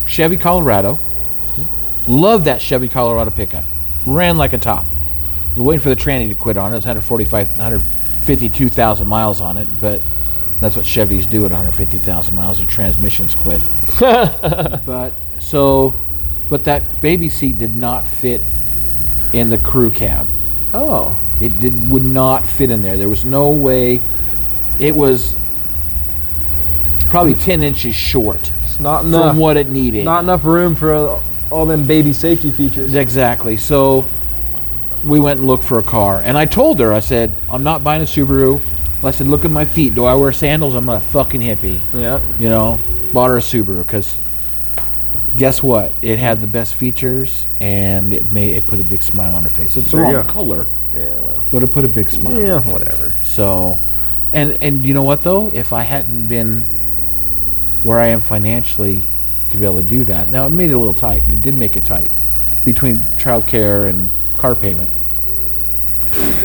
Chevy 0.08 0.36
Colorado. 0.36 1.00
Love 2.08 2.44
that 2.46 2.62
Chevy 2.62 2.90
Colorado 2.90 3.32
pickup. 3.32 3.64
Ran 4.06 4.38
like 4.38 4.54
a 4.54 4.58
top. 4.58 4.86
Was 5.56 5.64
waiting 5.64 5.82
for 5.82 5.90
the 5.90 5.96
tranny 5.96 6.28
to 6.30 6.36
quit 6.36 6.58
on 6.58 6.74
it. 6.74 6.78
It's 6.78 6.86
145, 6.86 7.50
152,000 7.50 9.08
miles 9.08 9.42
on 9.42 9.58
it, 9.58 9.68
but 9.80 10.02
that's 10.60 10.76
what 10.76 10.86
Chevys 10.86 11.30
do 11.30 11.46
at 11.46 11.52
150,000 11.52 12.36
miles. 12.36 12.58
Their 12.60 12.68
transmissions 12.68 13.36
quit. 13.36 13.62
but 14.00 15.14
so, 15.40 15.94
but 16.50 16.64
that 16.66 17.02
baby 17.02 17.30
seat 17.30 17.58
did 17.58 17.76
not 17.76 18.06
fit 18.08 18.42
in 19.34 19.50
the 19.50 19.58
crew 19.58 19.92
cab. 19.92 20.28
Oh. 20.74 21.18
It 21.42 21.60
did 21.60 21.90
would 21.90 22.04
not 22.06 22.48
fit 22.48 22.70
in 22.72 22.82
there. 22.82 22.98
There 22.98 23.10
was 23.10 23.26
no 23.26 23.50
way. 23.50 24.02
It 24.80 24.96
was 24.96 25.36
probably 27.10 27.34
ten 27.34 27.64
inches 27.64 27.96
short 27.96 28.52
It's 28.64 28.80
not 28.80 29.06
enough. 29.06 29.32
from 29.32 29.38
what 29.38 29.58
it 29.58 29.70
needed. 29.70 30.06
Not 30.06 30.24
enough 30.24 30.44
room 30.44 30.76
for 30.76 31.22
all 31.52 31.66
them 31.66 31.86
baby 31.86 32.12
safety 32.14 32.52
features. 32.52 32.96
exactly. 32.96 33.58
So 33.58 34.06
we 35.06 35.20
went 35.20 35.40
and 35.40 35.48
looked 35.48 35.64
for 35.64 35.80
a 35.80 35.84
car, 35.84 36.22
and 36.22 36.38
I 36.38 36.46
told 36.46 36.80
her, 36.80 36.92
I 36.94 37.00
said, 37.00 37.32
I'm 37.50 37.64
not 37.64 37.84
buying 37.84 38.02
a 38.02 38.06
Subaru. 38.06 38.62
I 39.04 39.12
said, 39.12 39.28
look 39.28 39.46
at 39.46 39.52
my 39.52 39.66
feet. 39.66 39.94
Do 39.94 40.06
I 40.06 40.16
wear 40.16 40.32
sandals? 40.34 40.74
I'm 40.74 40.86
not 40.86 40.98
a 40.98 41.06
fucking 41.06 41.42
hippie. 41.42 41.80
Yeah. 41.94 42.22
You 42.40 42.50
know, 42.50 42.80
bought 43.14 43.30
her 43.30 43.38
a 43.38 43.42
Subaru 43.42 43.86
because 43.86 44.18
guess 45.38 45.62
what? 45.62 45.94
It 46.02 46.18
had 46.18 46.42
the 46.42 46.48
best 46.48 46.74
features, 46.74 47.46
and 47.60 48.12
it 48.14 48.32
made 48.32 48.56
it 48.56 48.66
put 48.68 48.80
a 48.80 48.84
big 48.84 49.04
smile 49.04 49.36
on 49.36 49.44
her 49.44 49.50
face. 49.50 49.78
It's 49.78 49.92
the 49.92 49.98
There 49.98 50.18
wrong 50.18 50.28
color. 50.28 50.68
Yeah, 50.94 51.18
well. 51.20 51.44
but 51.52 51.62
it 51.62 51.72
put 51.74 51.86
a 51.86 51.90
big 51.90 52.10
smile. 52.10 52.40
Yeah, 52.40 52.54
on 52.56 52.64
her 52.64 52.72
face. 52.72 52.74
whatever. 52.74 53.14
So, 53.22 53.78
and 54.34 54.58
and 54.62 54.86
you 54.86 54.94
know 54.94 55.04
what 55.04 55.22
though, 55.24 55.50
if 55.54 55.72
I 55.74 55.84
hadn't 55.84 56.28
been 56.28 56.66
where 57.84 58.00
I 58.00 58.08
am 58.08 58.22
financially 58.22 59.04
to 59.52 59.58
be 59.58 59.66
able 59.66 59.76
to 59.82 59.84
do 59.84 60.04
that, 60.06 60.30
now 60.30 60.46
it 60.48 60.50
made 60.50 60.70
it 60.72 60.74
a 60.74 60.78
little 60.80 60.94
tight. 60.96 61.22
It 61.30 61.42
did 61.44 61.54
make 61.56 61.76
it 61.76 61.86
tight 61.86 62.10
between 62.64 63.06
childcare 63.18 63.88
and 63.88 64.10
car 64.38 64.56
payment. 64.56 64.90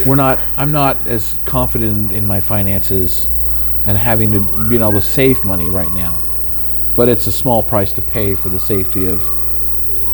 We're 0.05 0.15
not. 0.15 0.39
I'm 0.57 0.71
not 0.71 1.07
as 1.07 1.39
confident 1.45 2.11
in, 2.11 2.17
in 2.17 2.27
my 2.27 2.41
finances 2.41 3.29
and 3.85 3.97
having 3.97 4.31
to 4.31 4.67
being 4.69 4.81
able 4.81 4.93
to 4.93 5.01
save 5.01 5.43
money 5.43 5.69
right 5.69 5.91
now. 5.91 6.21
But 6.95 7.09
it's 7.09 7.27
a 7.27 7.31
small 7.31 7.63
price 7.63 7.93
to 7.93 8.01
pay 8.01 8.35
for 8.35 8.49
the 8.49 8.59
safety 8.59 9.05
of, 9.05 9.21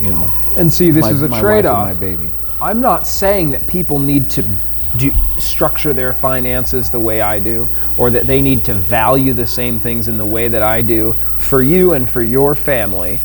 you 0.02 0.10
know, 0.10 0.32
And 0.56 0.72
see, 0.72 0.92
this 0.92 1.02
my, 1.02 1.12
is 1.12 1.22
a 1.22 1.28
my 1.28 1.38
wife 1.38 1.42
trade 1.42 1.58
and 1.60 1.68
off. 1.68 1.88
my 1.88 1.94
baby. 1.94 2.30
I'm 2.62 2.82
not 2.82 3.08
saying 3.08 3.52
that 3.52 3.68
people 3.68 4.00
need 4.00 4.30
to 4.32 4.46
do, 4.98 5.12
structure 5.38 5.94
their 5.94 6.14
finances 6.14 6.90
the 6.90 7.00
way 7.00 7.22
I 7.22 7.40
do, 7.40 7.68
or 7.98 8.10
that 8.12 8.28
they 8.28 8.42
need 8.42 8.64
to 8.66 8.74
value 8.74 9.34
the 9.34 9.48
same 9.48 9.80
things 9.80 10.08
in 10.08 10.18
the 10.18 10.26
way 10.26 10.48
that 10.48 10.62
I 10.64 10.82
do. 10.82 11.14
For 11.40 11.62
you 11.62 11.94
and 11.94 12.10
for 12.10 12.22
your 12.22 12.56
family, 12.56 13.20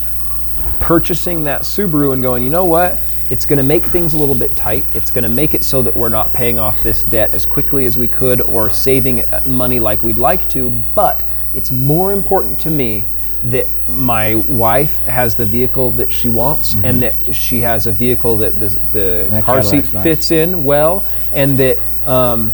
purchasing 0.80 1.44
that 1.44 1.62
Subaru 1.62 2.14
and 2.14 2.22
going, 2.22 2.42
you 2.42 2.50
know 2.50 2.64
what? 2.64 2.98
It's 3.32 3.46
going 3.46 3.56
to 3.56 3.62
make 3.62 3.86
things 3.86 4.12
a 4.12 4.18
little 4.18 4.34
bit 4.34 4.54
tight. 4.54 4.84
It's 4.92 5.10
going 5.10 5.22
to 5.22 5.30
make 5.30 5.54
it 5.54 5.64
so 5.64 5.80
that 5.80 5.96
we're 5.96 6.10
not 6.10 6.34
paying 6.34 6.58
off 6.58 6.82
this 6.82 7.02
debt 7.04 7.32
as 7.32 7.46
quickly 7.46 7.86
as 7.86 7.96
we 7.96 8.06
could 8.06 8.42
or 8.42 8.68
saving 8.68 9.22
uh, 9.22 9.40
money 9.46 9.80
like 9.80 10.02
we'd 10.02 10.18
like 10.18 10.46
to. 10.50 10.68
But 10.94 11.24
it's 11.54 11.70
more 11.72 12.12
important 12.12 12.60
to 12.60 12.70
me 12.70 13.06
that 13.44 13.68
my 13.88 14.34
wife 14.34 15.04
has 15.06 15.34
the 15.34 15.46
vehicle 15.46 15.92
that 15.92 16.12
she 16.12 16.28
wants 16.28 16.74
and 16.84 17.02
that 17.02 17.34
she 17.34 17.62
has 17.62 17.86
a 17.86 17.92
vehicle 17.92 18.36
that 18.36 18.60
the, 18.60 18.68
the 18.92 19.26
That 19.30 19.44
car 19.44 19.62
seat 19.62 19.92
nice. 19.94 20.02
fits 20.02 20.30
in 20.30 20.62
well 20.62 21.02
and 21.32 21.58
that 21.58 21.78
um, 22.06 22.52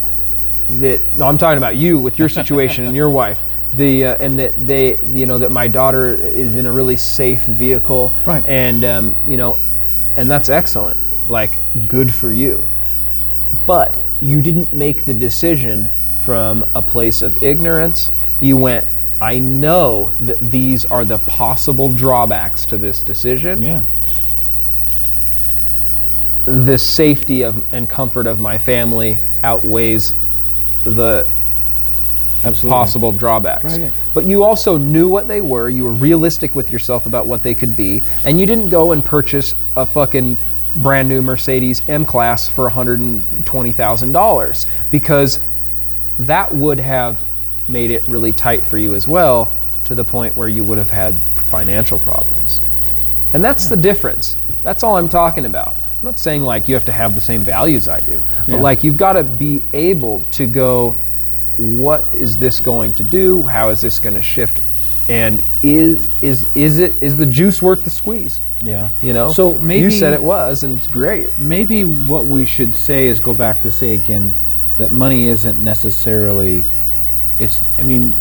that 0.79 1.01
no, 1.17 1.25
I'm 1.27 1.37
talking 1.37 1.57
about 1.57 1.75
you 1.75 1.99
with 1.99 2.17
your 2.17 2.29
situation 2.29 2.85
and 2.85 2.95
your 2.95 3.09
wife. 3.09 3.43
The 3.73 4.05
uh, 4.05 4.17
and 4.19 4.39
that 4.39 4.53
they 4.65 4.97
you 5.13 5.25
know 5.25 5.39
that 5.39 5.51
my 5.51 5.67
daughter 5.67 6.15
is 6.15 6.55
in 6.55 6.65
a 6.65 6.71
really 6.71 6.97
safe 6.97 7.43
vehicle, 7.43 8.13
Right. 8.25 8.43
And 8.47 8.83
um, 8.85 9.15
you 9.27 9.37
know, 9.37 9.59
and 10.17 10.29
that's 10.29 10.49
excellent. 10.49 10.97
Like 11.27 11.57
good 11.87 12.13
for 12.13 12.31
you. 12.31 12.63
But 13.65 14.01
you 14.19 14.41
didn't 14.41 14.73
make 14.73 15.05
the 15.05 15.13
decision 15.13 15.89
from 16.19 16.65
a 16.75 16.81
place 16.81 17.21
of 17.21 17.41
ignorance. 17.43 18.11
You 18.39 18.57
went, 18.57 18.85
I 19.21 19.39
know 19.39 20.13
that 20.21 20.39
these 20.51 20.85
are 20.85 21.05
the 21.05 21.17
possible 21.19 21.91
drawbacks 21.93 22.65
to 22.67 22.77
this 22.77 23.03
decision 23.03 23.61
Yeah. 23.61 23.81
the 26.45 26.77
safety 26.77 27.43
of 27.43 27.63
and 27.73 27.87
comfort 27.89 28.25
of 28.27 28.39
my 28.39 28.57
family 28.57 29.19
outweighs 29.43 30.13
the 30.83 31.27
Absolutely. 32.43 32.69
possible 32.69 33.11
drawbacks. 33.11 33.63
Right, 33.65 33.81
yeah. 33.81 33.89
But 34.13 34.23
you 34.25 34.43
also 34.43 34.77
knew 34.77 35.07
what 35.09 35.27
they 35.27 35.41
were. 35.41 35.69
You 35.69 35.83
were 35.83 35.91
realistic 35.93 36.55
with 36.55 36.71
yourself 36.71 37.05
about 37.05 37.27
what 37.27 37.43
they 37.43 37.53
could 37.53 37.75
be, 37.75 38.01
and 38.23 38.39
you 38.39 38.45
didn't 38.45 38.69
go 38.69 38.91
and 38.93 39.03
purchase 39.03 39.55
a 39.75 39.85
fucking 39.85 40.37
brand 40.77 41.09
new 41.09 41.21
Mercedes 41.21 41.81
M 41.89 42.05
Class 42.05 42.47
for 42.47 42.69
$120,000 42.69 44.65
because 44.91 45.39
that 46.19 46.53
would 46.53 46.79
have 46.79 47.23
made 47.67 47.91
it 47.91 48.03
really 48.07 48.33
tight 48.33 48.65
for 48.65 48.77
you 48.77 48.95
as 48.95 49.07
well 49.07 49.51
to 49.85 49.95
the 49.95 50.03
point 50.03 50.35
where 50.35 50.47
you 50.47 50.63
would 50.63 50.77
have 50.77 50.91
had 50.91 51.15
financial 51.49 51.99
problems. 51.99 52.61
And 53.33 53.43
that's 53.43 53.67
the 53.69 53.77
difference. 53.77 54.37
That's 54.63 54.83
all 54.83 54.97
I'm 54.97 55.09
talking 55.09 55.45
about. 55.45 55.73
I'm 55.73 56.03
not 56.05 56.17
saying 56.17 56.41
like 56.43 56.67
you 56.67 56.75
have 56.75 56.85
to 56.85 56.91
have 56.91 57.15
the 57.15 57.21
same 57.21 57.43
values 57.43 57.87
I 57.87 57.99
do, 58.01 58.21
but 58.45 58.55
Yeah. 58.55 58.61
like 58.61 58.83
you've 58.83 58.97
got 58.97 59.13
to 59.13 59.23
be 59.23 59.63
able 59.73 60.21
to 60.31 60.45
go, 60.47 60.95
what 61.59 62.07
is 62.13 62.37
this 62.37 62.59
going 62.59 62.93
to 62.93 63.03
do? 63.03 63.43
How 63.43 63.69
is 63.69 63.81
this 63.81 63.99
going 63.99 64.15
to 64.15 64.21
shift 64.21 64.59
And 65.09 65.43
is 65.63 66.07
is 66.21 66.47
is 66.55 66.79
it 66.79 67.01
is 67.01 67.17
the 67.17 67.25
juice 67.25 67.61
worth 67.61 67.83
the 67.83 67.89
squeeze? 67.89 68.41
Yeah. 68.61 68.89
You 69.01 69.13
know. 69.13 69.31
So 69.31 69.55
maybe 69.55 69.83
you 69.83 69.91
said 69.91 70.13
it 70.13 70.21
was, 70.21 70.63
and 70.63 70.77
it's 70.77 70.87
great. 70.87 71.37
maybe 71.37 71.85
what 71.85 72.25
we 72.25 72.45
should 72.45 72.75
say 72.75 73.07
is 73.07 73.19
go 73.19 73.33
back 73.33 73.61
to 73.63 73.71
say 73.71 73.93
again 73.93 74.33
that 74.77 74.91
money 74.91 75.27
isn't 75.27 75.61
necessarily 75.61 76.63
it's 77.37 77.61
i 77.77 77.83
mean 77.83 78.13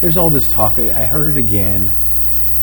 there's 0.00 0.16
all 0.16 0.30
this 0.30 0.50
talk 0.50 0.78
i 0.78 1.06
heard 1.06 1.36
it 1.36 1.38
again 1.38 1.92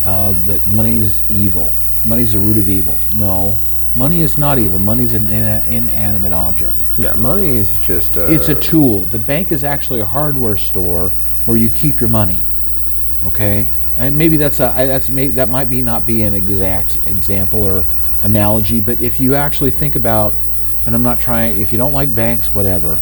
uh, 0.04 0.34
that 0.46 0.66
money 0.68 0.98
is 0.98 1.22
evil 1.30 1.72
money's 2.06 2.34
the 2.34 2.40
root 2.40 2.58
of 2.58 2.68
evil 2.68 2.98
no 3.16 3.56
money 3.96 4.22
is 4.22 4.38
not 4.38 4.60
evil 4.60 4.80
money's 4.80 5.14
an 5.14 5.28
ina- 5.28 5.64
inanimate 5.68 6.34
object 6.34 6.76
Yeah, 6.98 7.14
money 7.14 7.56
is 7.58 7.72
just. 7.78 8.18
a. 8.18 8.32
it's 8.32 8.48
a 8.50 8.56
tool 8.56 9.02
the 9.02 9.20
bank 9.20 9.52
is 9.52 9.64
actually 9.64 10.00
a 10.02 10.06
hardware 10.06 10.58
store 10.58 11.12
where 11.46 11.58
you 11.58 11.70
keep 11.70 12.00
your 12.00 12.10
money 12.10 12.41
okay 13.26 13.68
and 13.98 14.18
maybe 14.18 14.38
that's 14.38 14.60
a 14.60 14.66
I- 14.70 14.86
that's 14.86 15.10
maybe 15.10 15.34
that 15.34 15.50
might 15.50 15.70
be 15.70 15.82
not 15.82 16.06
be 16.06 16.24
an 16.24 16.34
exact 16.36 16.98
example 17.06 17.62
or 17.64 17.86
analogy 18.24 18.80
but 18.80 19.02
if 19.02 19.20
you 19.20 19.36
actually 19.36 19.72
think 19.72 19.96
about 19.96 20.34
and 20.86 20.93
i'm 20.96 21.04
not 21.04 21.20
trying 21.20 21.60
if 21.60 21.72
you 21.72 21.78
don't 21.78 21.93
like 21.93 22.14
banks 22.14 22.54
whatever 22.54 23.00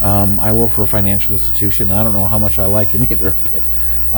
um, 0.00 0.38
i 0.40 0.52
work 0.52 0.72
for 0.72 0.82
a 0.82 0.86
financial 0.86 1.32
institution 1.32 1.90
and 1.90 1.98
i 1.98 2.04
don't 2.04 2.12
know 2.12 2.26
how 2.26 2.38
much 2.38 2.58
i 2.58 2.66
like 2.66 2.92
them 2.92 3.02
either 3.10 3.34
but 3.52 3.62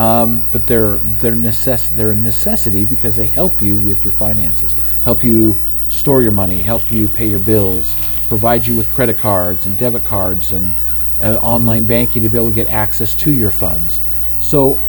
um, 0.00 0.44
but 0.52 0.66
they're 0.66 0.96
they're 0.98 1.32
necess- 1.32 1.94
they're 1.96 2.10
a 2.10 2.14
necessity 2.16 2.84
because 2.84 3.16
they 3.16 3.26
help 3.26 3.60
you 3.62 3.76
with 3.76 4.04
your 4.04 4.12
finances 4.12 4.74
help 5.04 5.24
you 5.24 5.56
store 5.88 6.22
your 6.22 6.32
money 6.32 6.58
help 6.58 6.90
you 6.90 7.08
pay 7.08 7.26
your 7.26 7.38
bills 7.38 7.96
provide 8.28 8.66
you 8.66 8.76
with 8.76 8.92
credit 8.92 9.18
cards 9.18 9.66
and 9.66 9.76
debit 9.78 10.04
cards 10.04 10.52
and 10.52 10.74
uh, 11.22 11.34
online 11.36 11.84
banking 11.84 12.22
to 12.22 12.28
be 12.28 12.36
able 12.36 12.48
to 12.48 12.54
get 12.54 12.68
access 12.68 13.14
to 13.14 13.30
your 13.30 13.50
funds 13.50 14.00
so 14.40 14.80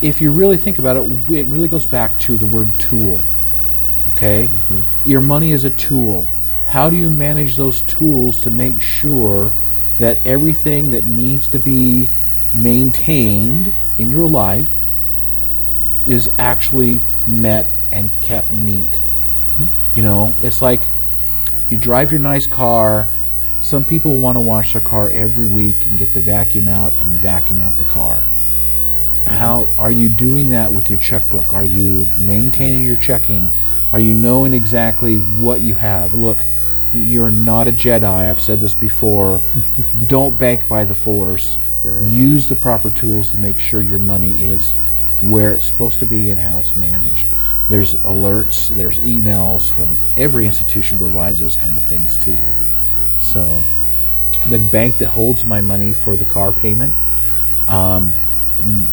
if 0.00 0.20
you 0.20 0.30
really 0.30 0.56
think 0.56 0.78
about 0.78 0.96
it, 0.96 1.02
it 1.30 1.46
really 1.46 1.68
goes 1.68 1.86
back 1.86 2.18
to 2.20 2.36
the 2.36 2.46
word 2.46 2.68
tool. 2.78 3.20
Okay? 4.14 4.48
Your 5.04 5.20
money 5.20 5.52
is 5.52 5.64
a 5.64 5.70
tool. 5.70 6.26
How 6.66 6.90
do 6.90 6.96
you 6.96 7.10
manage 7.10 7.56
those 7.56 7.82
tools 7.82 8.42
to 8.42 8.50
make 8.50 8.80
sure 8.80 9.50
that 9.98 10.18
everything 10.24 10.90
that 10.92 11.06
needs 11.06 11.48
to 11.48 11.58
be 11.58 12.08
maintained 12.54 13.72
in 13.96 14.10
your 14.10 14.28
life 14.28 14.68
is 16.06 16.30
actually 16.38 17.00
met 17.26 17.66
and 17.90 18.10
kept 18.22 18.52
neat? 18.52 19.00
You 19.98 20.04
know, 20.04 20.32
it's 20.42 20.62
like 20.62 20.80
you 21.68 21.76
drive 21.76 22.12
your 22.12 22.20
nice 22.20 22.46
car. 22.46 23.08
Some 23.60 23.82
people 23.82 24.18
want 24.18 24.36
to 24.36 24.40
wash 24.40 24.74
their 24.74 24.80
car 24.80 25.10
every 25.10 25.46
week 25.46 25.74
and 25.86 25.98
get 25.98 26.12
the 26.12 26.20
vacuum 26.20 26.68
out 26.68 26.92
and 27.00 27.18
vacuum 27.18 27.60
out 27.60 27.76
the 27.78 27.84
car. 27.84 28.18
Mm-hmm. 29.24 29.34
How 29.34 29.68
are 29.76 29.90
you 29.90 30.08
doing 30.08 30.50
that 30.50 30.72
with 30.72 30.88
your 30.88 31.00
checkbook? 31.00 31.52
Are 31.52 31.64
you 31.64 32.06
maintaining 32.16 32.84
your 32.84 32.94
checking? 32.94 33.50
Are 33.92 33.98
you 33.98 34.14
knowing 34.14 34.54
exactly 34.54 35.16
what 35.18 35.62
you 35.62 35.74
have? 35.74 36.14
Look 36.14 36.44
you're 36.94 37.32
not 37.32 37.66
a 37.66 37.72
jedi 37.72 38.04
i've 38.04 38.40
said 38.40 38.60
this 38.60 38.74
before. 38.74 39.42
Don't 40.06 40.38
bank 40.38 40.68
by 40.68 40.84
the 40.84 40.94
force. 40.94 41.58
Right. 41.82 42.04
use 42.04 42.48
the 42.48 42.54
proper 42.54 42.90
tools 42.90 43.32
to 43.32 43.38
make 43.38 43.58
sure 43.58 43.80
your 43.80 43.98
money 43.98 44.44
is 44.44 44.74
where 45.20 45.52
it's 45.52 45.66
supposed 45.66 45.98
to 45.98 46.06
be 46.06 46.30
and 46.30 46.40
how 46.40 46.58
it's 46.58 46.76
managed 46.76 47.26
there's 47.68 47.94
alerts 47.96 48.68
there's 48.70 48.98
emails 49.00 49.70
from 49.70 49.96
every 50.16 50.46
institution 50.46 50.98
provides 50.98 51.40
those 51.40 51.56
kind 51.56 51.76
of 51.76 51.82
things 51.82 52.16
to 52.16 52.30
you 52.30 52.48
so 53.18 53.62
the 54.48 54.58
bank 54.58 54.98
that 54.98 55.08
holds 55.08 55.44
my 55.44 55.60
money 55.60 55.92
for 55.92 56.16
the 56.16 56.24
car 56.24 56.52
payment 56.52 56.92
um, 57.66 58.14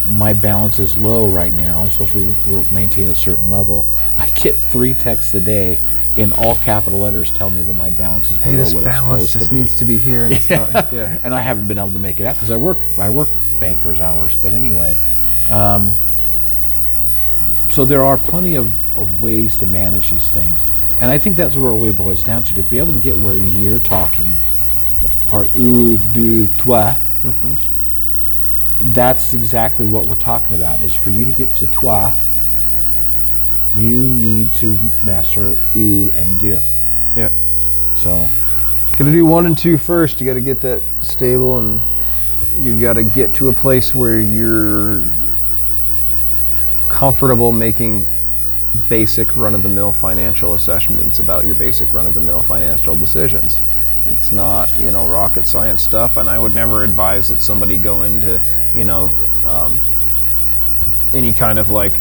my 0.09 0.34
balance 0.34 0.80
is 0.80 0.97
low 0.97 1.28
right 1.28 1.53
now. 1.53 1.82
I'm 1.82 1.89
supposed 1.89 2.11
to 2.13 2.65
maintain 2.71 3.07
a 3.07 3.15
certain 3.15 3.49
level. 3.49 3.86
I 4.19 4.28
get 4.30 4.57
three 4.59 4.93
texts 4.93 5.34
a 5.34 5.41
day 5.41 5.80
in 6.15 6.34
all 6.34 6.55
capital 6.57 6.99
letters 6.99 7.32
telling 7.32 7.55
me 7.55 7.61
that 7.63 7.73
my 7.73 7.89
balance 7.89 8.32
is 8.32 8.38
below 8.38 8.51
Hey, 8.51 8.55
this 8.57 8.73
what 8.73 8.84
balance 8.84 9.23
it's 9.23 9.32
supposed 9.32 9.39
just 9.39 9.49
to 9.49 9.55
be. 9.55 9.59
needs 9.61 9.76
to 9.76 9.86
be 9.86 9.97
here. 9.97 10.26
And 10.26 10.34
it's 10.34 10.49
not, 10.49 10.71
yeah. 10.93 11.17
and 11.23 11.34
I 11.34 11.41
haven't 11.41 11.67
been 11.67 11.80
able 11.80 11.91
to 11.93 11.99
make 11.99 12.19
it 12.19 12.26
out 12.26 12.36
because 12.36 12.51
I 12.51 12.57
work 12.57 12.78
I 12.97 13.09
work 13.09 13.30
bankers 13.59 13.99
hours. 13.99 14.38
But 14.41 14.51
anyway, 14.53 14.97
um, 15.49 15.93
so 17.70 17.86
there 17.86 18.03
are 18.03 18.18
plenty 18.18 18.55
of, 18.55 18.72
of 18.97 19.22
ways 19.22 19.57
to 19.57 19.66
manage 19.66 20.09
these 20.09 20.30
things, 20.30 20.63
and 21.01 21.11
I 21.11 21.18
think 21.18 21.36
that's 21.36 21.55
what 21.55 21.70
it 21.70 21.74
really 21.74 21.91
boils 21.91 22.24
down 22.24 22.43
to 22.43 22.53
to 22.53 22.63
be 22.63 22.78
able 22.78 22.93
to 22.93 22.99
get 22.99 23.18
where 23.18 23.36
you're 23.36 23.80
talking, 23.80 24.34
part 25.28 25.55
ou, 25.55 25.97
du, 25.97 26.47
toi. 26.47 26.95
Mm-hmm. 27.24 27.53
That's 28.93 29.34
exactly 29.34 29.86
what 29.86 30.07
we're 30.07 30.16
talking 30.16 30.53
about. 30.53 30.82
Is 30.82 30.93
for 30.93 31.09
you 31.09 31.26
to 31.26 31.32
get 31.32 31.55
to 31.55 31.68
toi, 31.68 32.13
you 33.74 33.95
need 33.95 34.53
to 34.55 34.78
master 35.03 35.57
ou 35.76 36.11
and 36.16 36.38
du. 36.39 36.61
yeah. 37.16 37.30
So 37.95 38.30
Got 38.97 39.05
to 39.05 39.11
do 39.11 39.26
one 39.26 39.45
and 39.45 39.57
two 39.57 39.78
first. 39.78 40.22
You 40.22 40.28
got 40.28 40.36
to 40.36 40.41
get 40.41 40.61
that 40.61 40.82
stable, 41.01 41.57
and 41.57 41.82
you've 42.57 42.80
got 42.80 42.93
to 42.93 43.03
get 43.03 43.34
to 43.36 43.49
a 43.49 43.53
place 43.53 43.93
where 43.93 44.22
you're 44.22 45.03
comfortable 46.96 47.52
making 47.52 48.06
basic 48.88 49.36
run-of-the-mill 49.36 49.91
financial 49.91 50.54
assessments 50.54 51.20
about 51.20 51.43
your 51.43 51.54
basic 51.54 51.93
run-of-the-mill 51.93 52.41
financial 52.41 52.96
decisions. 52.96 53.60
It's 54.12 54.32
not, 54.32 54.74
you 54.80 54.91
know, 54.91 55.06
rocket 55.06 55.46
science 55.46 55.82
stuff, 55.82 56.16
and 56.16 56.30
I 56.30 56.39
would 56.39 56.56
never 56.56 56.86
advise 56.86 57.28
that 57.28 57.41
somebody 57.41 57.76
go 57.76 58.04
into, 58.04 58.39
you 58.74 58.86
know, 58.86 59.12
um, 59.46 59.78
any 61.14 61.34
kind 61.34 61.60
of 61.60 61.70
like 61.70 62.00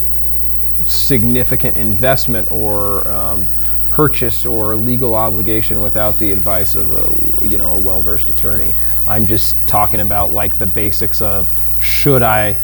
significant 0.84 1.76
investment 1.76 2.48
or 2.52 3.08
um, 3.08 3.48
purchase 3.90 4.46
or 4.46 4.76
legal 4.76 5.16
obligation 5.16 5.80
without 5.80 6.20
the 6.20 6.30
advice 6.30 6.76
of 6.76 6.92
a 6.92 7.44
you 7.44 7.58
know 7.58 7.72
a 7.72 7.78
well-versed 7.78 8.28
attorney. 8.28 8.74
I'm 9.08 9.26
just 9.26 9.56
talking 9.66 9.98
about 9.98 10.30
like 10.30 10.58
the 10.58 10.66
basics 10.66 11.20
of 11.20 11.50
should 11.80 12.22
I 12.22 12.56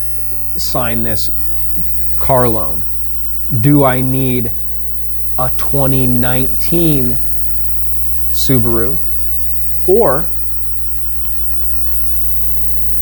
sign 0.57 1.03
this 1.03 1.33
car 2.21 2.49
loan? 2.49 2.83
Do 3.61 3.83
I 3.83 4.01
need 4.01 4.53
a 5.39 5.51
2019 5.57 7.19
Subaru 8.31 8.97
or 9.89 10.29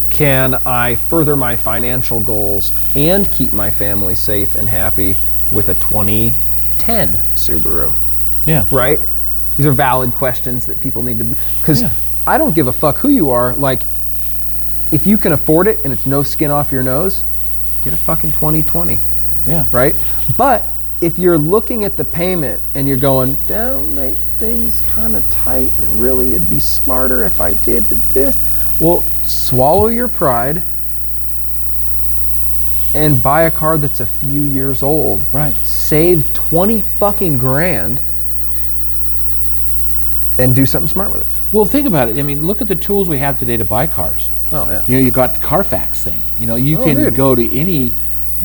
can 0.08 0.54
I 0.66 0.94
further 0.94 1.36
my 1.36 1.54
financial 1.54 2.20
goals 2.20 2.72
and 2.94 3.30
keep 3.30 3.52
my 3.52 3.70
family 3.70 4.14
safe 4.14 4.54
and 4.54 4.66
happy 4.68 5.16
with 5.52 5.68
a 5.68 5.74
2010 5.74 7.20
Subaru? 7.34 7.92
yeah, 8.46 8.66
Right? 8.70 9.00
These 9.58 9.66
are 9.66 9.72
valid 9.72 10.14
questions 10.14 10.66
that 10.66 10.80
people 10.80 11.02
need 11.02 11.18
to 11.18 11.24
because 11.60 11.82
Yeah. 11.82 11.90
I 12.26 12.38
don't 12.38 12.54
give 12.54 12.68
a 12.68 12.72
fuck 12.72 12.98
who 12.98 13.08
you 13.08 13.30
are. 13.30 13.54
Like, 13.54 13.82
if 14.90 15.06
you 15.06 15.18
can 15.18 15.32
afford 15.32 15.66
it 15.66 15.80
and 15.84 15.92
it's 15.92 16.06
no 16.06 16.22
skin 16.22 16.50
off 16.50 16.70
your 16.70 16.82
nose, 16.82 17.24
get 17.82 17.92
a 17.92 17.96
fucking 17.96 18.32
2020 18.32 19.00
yeah, 19.48 19.64
right? 19.72 19.96
But 20.36 20.68
if 21.00 21.18
you're 21.18 21.38
looking 21.38 21.84
at 21.84 21.96
the 21.96 22.04
payment 22.04 22.62
and 22.74 22.86
you're 22.86 22.98
going, 22.98 23.36
don't 23.46 23.94
make 23.94 24.16
things 24.38 24.82
kind 24.82 25.16
of 25.16 25.28
tight, 25.30 25.72
and 25.78 26.00
really 26.00 26.34
it'd 26.34 26.50
be 26.50 26.60
smarter 26.60 27.24
if 27.24 27.40
I 27.40 27.54
did 27.54 27.84
this. 28.10 28.36
Well, 28.78 29.04
swallow 29.22 29.88
your 29.88 30.08
pride 30.08 30.62
and 32.94 33.22
buy 33.22 33.42
a 33.42 33.50
car 33.50 33.78
that's 33.78 34.00
a 34.00 34.06
few 34.06 34.42
years 34.42 34.82
old. 34.82 35.24
right. 35.32 35.54
Save 35.64 36.32
20 36.34 36.80
fucking 36.98 37.38
grand 37.38 38.00
and 40.38 40.54
do 40.54 40.66
something 40.66 40.88
smart 40.88 41.10
with 41.10 41.22
it. 41.22 41.26
Well, 41.52 41.64
think 41.64 41.86
about 41.86 42.10
it. 42.10 42.18
I 42.18 42.22
mean, 42.22 42.46
look 42.46 42.60
at 42.60 42.68
the 42.68 42.76
tools 42.76 43.08
we 43.08 43.18
have 43.18 43.38
today 43.38 43.56
to 43.56 43.64
buy 43.64 43.86
cars. 43.86 44.28
Oh, 44.52 44.66
yeah. 44.68 44.82
You 44.86 44.96
know, 44.96 45.04
you 45.04 45.10
got 45.10 45.34
the 45.34 45.40
Carfax 45.40 46.02
thing. 46.04 46.20
You 46.38 46.46
know, 46.46 46.56
you 46.56 46.80
Oh, 46.80 46.84
can 46.84 46.96
dude. 46.96 47.14
go 47.14 47.34
to 47.34 47.56
any, 47.56 47.92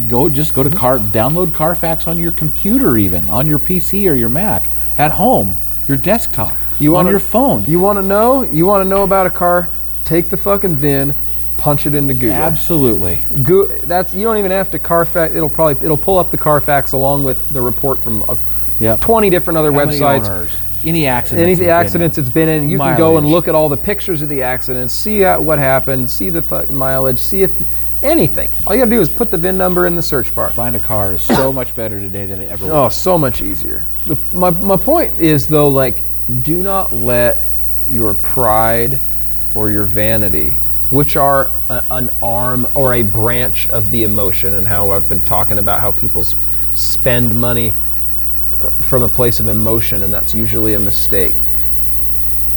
go 0.08 0.28
just 0.30 0.54
go 0.54 0.64
to 0.64 0.70
car, 0.70 0.98
download 1.00 1.54
Carfax 1.54 2.08
on 2.08 2.18
your 2.20 2.32
computer, 2.32 2.98
even 2.98 3.30
on 3.30 3.48
your 3.48 3.60
PC 3.60 4.10
or 4.10 4.14
your 4.14 4.30
Mac 4.30 4.68
at 4.98 5.12
home, 5.12 5.56
your 5.88 5.98
desktop, 5.98 6.54
You 6.80 6.90
on 6.96 7.06
wanna- 7.06 7.10
your 7.12 7.20
phone. 7.20 7.64
You 7.68 7.80
want 7.80 8.00
to 8.00 8.04
know? 8.06 8.44
You 8.44 8.66
want 8.66 8.84
to 8.84 8.90
know 8.90 9.04
about 9.04 9.26
a 9.28 9.30
car? 9.30 9.70
Take 10.06 10.30
the 10.30 10.38
fucking 10.38 10.76
VIN, 10.76 11.16
punch 11.58 11.86
it 11.88 11.96
into 11.96 12.14
Google. 12.14 12.36
Absolutely. 12.36 13.24
Go, 13.42 13.68
that's 13.86 14.14
you 14.14 14.24
don't 14.26 14.38
even 14.38 14.52
have 14.52 14.70
to 14.72 14.80
Carfax. 14.80 15.34
It'll 15.34 15.50
probably 15.50 15.84
it'll 15.86 15.96
pull 15.98 16.18
up 16.18 16.32
the 16.32 16.38
Carfax 16.38 16.92
along 16.92 17.24
with 17.24 17.38
the 17.50 17.62
report 17.62 18.00
from 18.04 18.24
uh, 18.28 18.36
Yep. 18.84 19.00
20 19.00 19.30
different 19.30 19.58
other 19.58 19.72
How 19.72 19.86
websites. 19.86 20.54
Any 20.84 21.08
accidents? 21.08 21.60
Any 21.60 21.70
accidents 21.70 22.18
it's 22.18 22.30
been 22.30 22.50
in, 22.50 22.70
you 22.70 22.78
can 22.78 22.98
go 22.98 23.18
and 23.18 23.26
look 23.26 23.48
at 23.48 23.56
all 23.56 23.70
the 23.70 23.78
pictures 23.78 24.22
of 24.22 24.28
the 24.28 24.42
accidents, 24.42 24.94
see 24.94 25.24
what 25.24 25.58
happened, 25.58 26.10
see 26.10 26.30
the 26.30 26.68
mileage, 26.70 27.20
see 27.20 27.44
if 27.44 27.54
anything. 28.04 28.50
All 28.68 28.76
you 28.76 28.82
gotta 28.82 28.92
do 28.92 29.00
is 29.00 29.10
put 29.10 29.32
the 29.32 29.38
VIN 29.38 29.58
number 29.58 29.86
in 29.86 29.96
the 29.96 30.02
search 30.02 30.36
bar. 30.36 30.52
Buying 30.54 30.76
a 30.76 30.80
car 30.80 31.14
is 31.14 31.22
so 31.22 31.54
much 31.54 31.74
better 31.74 32.02
today 32.02 32.26
than 32.26 32.42
it 32.42 32.52
ever 32.52 32.66
was. 32.66 32.74
Oh, 32.74 32.90
so 32.90 33.18
much 33.18 33.42
easier. 33.42 33.86
The, 34.08 34.18
my, 34.34 34.50
my 34.50 34.76
point 34.76 35.18
is, 35.22 35.48
though, 35.48 35.70
like, 35.70 36.04
do 36.42 36.62
not 36.62 36.94
let 36.94 37.38
your 37.90 38.16
pride 38.16 39.00
or 39.56 39.70
your 39.70 39.86
vanity 39.86 40.58
which 40.90 41.16
are 41.16 41.50
a, 41.70 41.84
an 41.90 42.10
arm 42.22 42.68
or 42.76 42.94
a 42.94 43.02
branch 43.02 43.68
of 43.70 43.90
the 43.90 44.04
emotion, 44.04 44.54
and 44.54 44.68
how 44.68 44.92
I've 44.92 45.10
been 45.10 45.22
talking 45.22 45.58
about 45.58 45.80
how 45.80 45.92
people 45.92 46.24
spend 46.76 47.34
money 47.34 47.74
from 48.82 49.04
a 49.04 49.10
place 49.10 49.40
of 49.40 49.48
emotion, 49.48 50.04
and 50.04 50.14
that's 50.14 50.34
usually 50.34 50.74
a 50.74 50.80
mistake. 50.80 51.36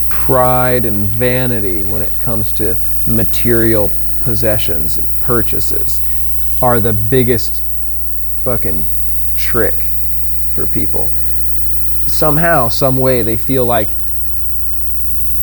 Pride 0.09 0.85
and 0.85 1.07
vanity, 1.07 1.85
when 1.85 2.03
it 2.03 2.13
comes 2.21 2.53
to 2.53 2.77
material 3.07 3.91
possessions 4.21 4.99
and 4.99 5.07
purchases, 5.23 6.01
are 6.63 6.81
the 6.81 6.93
biggest 6.93 7.63
fucking 8.43 8.85
trick 9.37 9.75
for 10.53 10.67
people. 10.67 11.11
Somehow, 12.07 12.69
some 12.69 12.97
way, 12.97 13.23
they 13.23 13.37
feel 13.37 13.65
like 13.67 13.89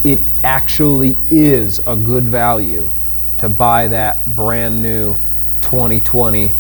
it 0.04 0.20
actually 0.44 1.16
is 1.30 1.80
a 1.86 1.96
good 1.96 2.28
value 2.28 2.90
to 3.38 3.48
buy 3.50 3.88
that 3.88 4.36
brand 4.36 4.82
new 4.82 5.16
2020 5.62 6.52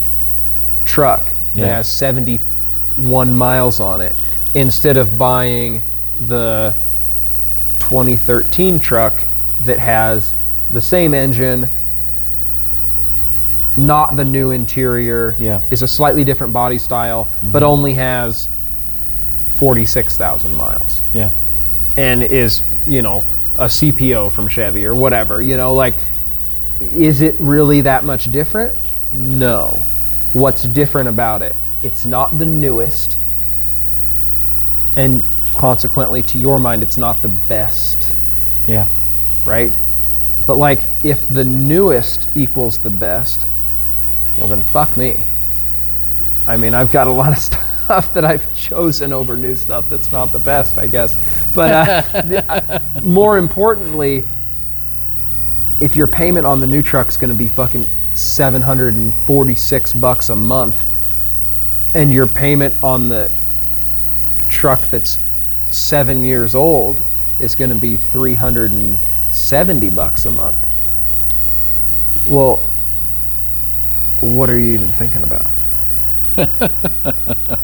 truck 0.85 1.27
that 1.55 1.61
Yeah. 1.61 1.75
has 1.77 1.87
71 2.95 3.33
miles 3.35 3.79
on 3.79 4.01
it 4.01 4.15
instead 4.53 4.97
of 4.97 5.17
buying 5.17 5.81
the 6.27 6.73
2013 7.79 8.79
truck 8.79 9.23
that 9.61 9.79
has 9.79 10.33
the 10.71 10.81
same 10.81 11.13
engine 11.13 11.69
not 13.75 14.15
the 14.15 14.23
new 14.23 14.51
interior 14.51 15.35
Yeah. 15.39 15.61
is 15.71 15.81
a 15.81 15.87
slightly 15.87 16.23
different 16.23 16.53
body 16.53 16.77
style 16.77 17.27
but 17.43 17.63
mm-hmm. 17.63 17.71
only 17.71 17.93
has 17.95 18.47
46,000 19.47 20.55
miles. 20.55 21.01
Yeah. 21.13 21.31
and 21.97 22.23
is 22.23 22.61
you 22.85 23.01
know 23.01 23.23
a 23.57 23.65
CPO 23.65 24.31
from 24.31 24.47
Chevy 24.47 24.85
or 24.85 24.93
whatever 24.95 25.41
you 25.41 25.57
know 25.57 25.73
like 25.73 25.95
is 26.79 27.21
it 27.21 27.35
really 27.39 27.81
that 27.81 28.03
much 28.03 28.31
different? 28.31 28.75
No. 29.13 29.83
What's 30.33 30.63
different 30.63 31.07
about 31.07 31.41
it 31.41 31.55
it's 31.83 32.05
not 32.05 32.37
the 32.39 32.45
newest 32.45 33.17
and 34.95 35.21
consequently 35.55 36.23
to 36.23 36.37
your 36.39 36.57
mind 36.59 36.81
it's 36.81 36.97
not 36.97 37.21
the 37.21 37.29
best 37.29 38.15
Yeah. 38.67 38.87
right 39.45 39.75
but 40.47 40.55
like 40.55 40.81
if 41.03 41.27
the 41.29 41.43
newest 41.45 42.27
equals 42.35 42.79
the 42.79 42.89
best 42.89 43.47
well 44.39 44.47
then 44.47 44.63
fuck 44.73 44.97
me 44.97 45.21
I 46.45 46.57
mean, 46.57 46.73
I've 46.73 46.91
got 46.91 47.07
a 47.07 47.09
lot 47.09 47.31
of 47.31 47.37
stuff 47.85 48.13
that 48.13 48.25
I've 48.25 48.53
chosen 48.53 49.13
over 49.13 49.37
new 49.37 49.55
stuff 49.55 49.89
that's 49.89 50.11
not 50.11 50.33
the 50.33 50.39
best, 50.39 50.77
I 50.77 50.87
guess. 50.87 51.17
But 51.53 51.71
uh, 51.71 52.21
the- 52.23 52.51
uh, 52.51 52.79
more 53.01 53.37
importantly, 53.37 54.27
if 55.79 55.95
your 55.95 56.07
payment 56.07 56.45
on 56.45 56.59
the 56.59 56.67
new 56.67 56.81
truck's 56.81 57.15
going 57.15 57.29
to 57.29 57.33
be 57.33 57.47
fucking 57.47 57.87
746 58.13 59.93
bucks 59.93 60.27
a 60.27 60.35
month, 60.35 60.83
and 61.93 62.11
your 62.11 62.27
payment 62.27 62.73
on 62.83 63.09
the 63.09 63.29
truck 64.49 64.81
that's 64.89 65.19
seven 65.69 66.23
years 66.23 66.55
old 66.55 67.01
is 67.39 67.55
going 67.55 67.69
to 67.69 67.75
be 67.75 67.97
370 67.97 69.89
bucks 69.89 70.25
a 70.25 70.31
month, 70.31 70.57
well, 72.27 72.63
what 74.21 74.49
are 74.49 74.57
you 74.59 74.73
even 74.73 74.91
thinking 74.91 75.23
about? 75.23 75.45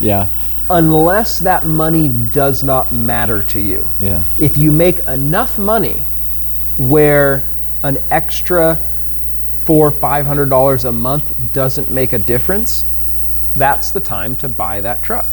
Yeah. 0.00 0.28
unless 0.68 1.38
that 1.40 1.64
money 1.64 2.08
does 2.08 2.64
not 2.64 2.90
matter 2.92 3.42
to 3.44 3.60
you. 3.60 3.88
Yeah. 4.00 4.24
If 4.38 4.58
you 4.58 4.72
make 4.72 4.98
enough 5.00 5.58
money 5.58 6.04
where 6.76 7.44
an 7.84 8.02
extra 8.10 8.78
four, 9.64 9.86
or 9.88 9.90
five 9.92 10.26
hundred 10.26 10.50
dollars 10.50 10.84
a 10.84 10.92
month 10.92 11.32
doesn't 11.52 11.88
make 11.90 12.12
a 12.12 12.18
difference, 12.18 12.84
that's 13.56 13.90
the 13.90 14.00
time 14.00 14.36
to 14.36 14.48
buy 14.48 14.80
that 14.80 15.02
truck. 15.02 15.26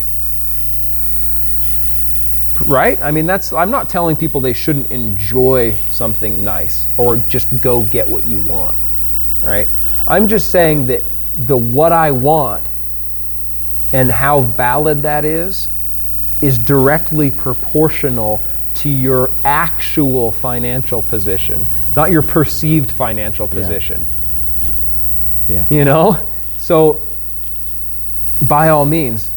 Right? 2.66 3.00
I 3.02 3.12
mean, 3.12 3.28
that's, 3.28 3.54
I'm 3.54 3.70
not 3.70 3.88
telling 3.88 4.16
people 4.16 4.42
they 4.42 4.54
shouldn't 4.54 4.92
enjoy 4.92 5.76
something 5.90 6.44
nice 6.44 6.88
or 6.98 7.18
just 7.18 7.48
go 7.62 7.84
get 7.84 8.08
what 8.08 8.26
you 8.26 8.40
want. 8.40 8.76
Right? 9.44 9.68
I'm 10.08 10.28
just 10.28 10.50
saying 10.50 10.88
that 10.88 11.04
the 11.38 11.56
what 11.56 11.92
I 11.92 12.12
want 12.12 12.66
and 13.94 14.10
how 14.12 14.42
valid 14.42 15.04
that 15.04 15.24
is 15.24 15.70
is 16.42 16.58
directly 16.58 17.32
proportional 17.32 18.42
to 18.76 18.90
your 18.90 19.32
actual 19.44 20.32
financial 20.32 21.02
position, 21.02 21.66
not 21.96 22.12
your 22.12 22.22
perceived 22.22 22.92
financial 22.92 23.48
position. 23.48 24.06
Yeah. 25.48 25.66
You 25.70 25.86
know? 25.86 26.28
So, 26.58 27.02
by 28.42 28.70
all 28.70 28.86
means, 28.86 29.32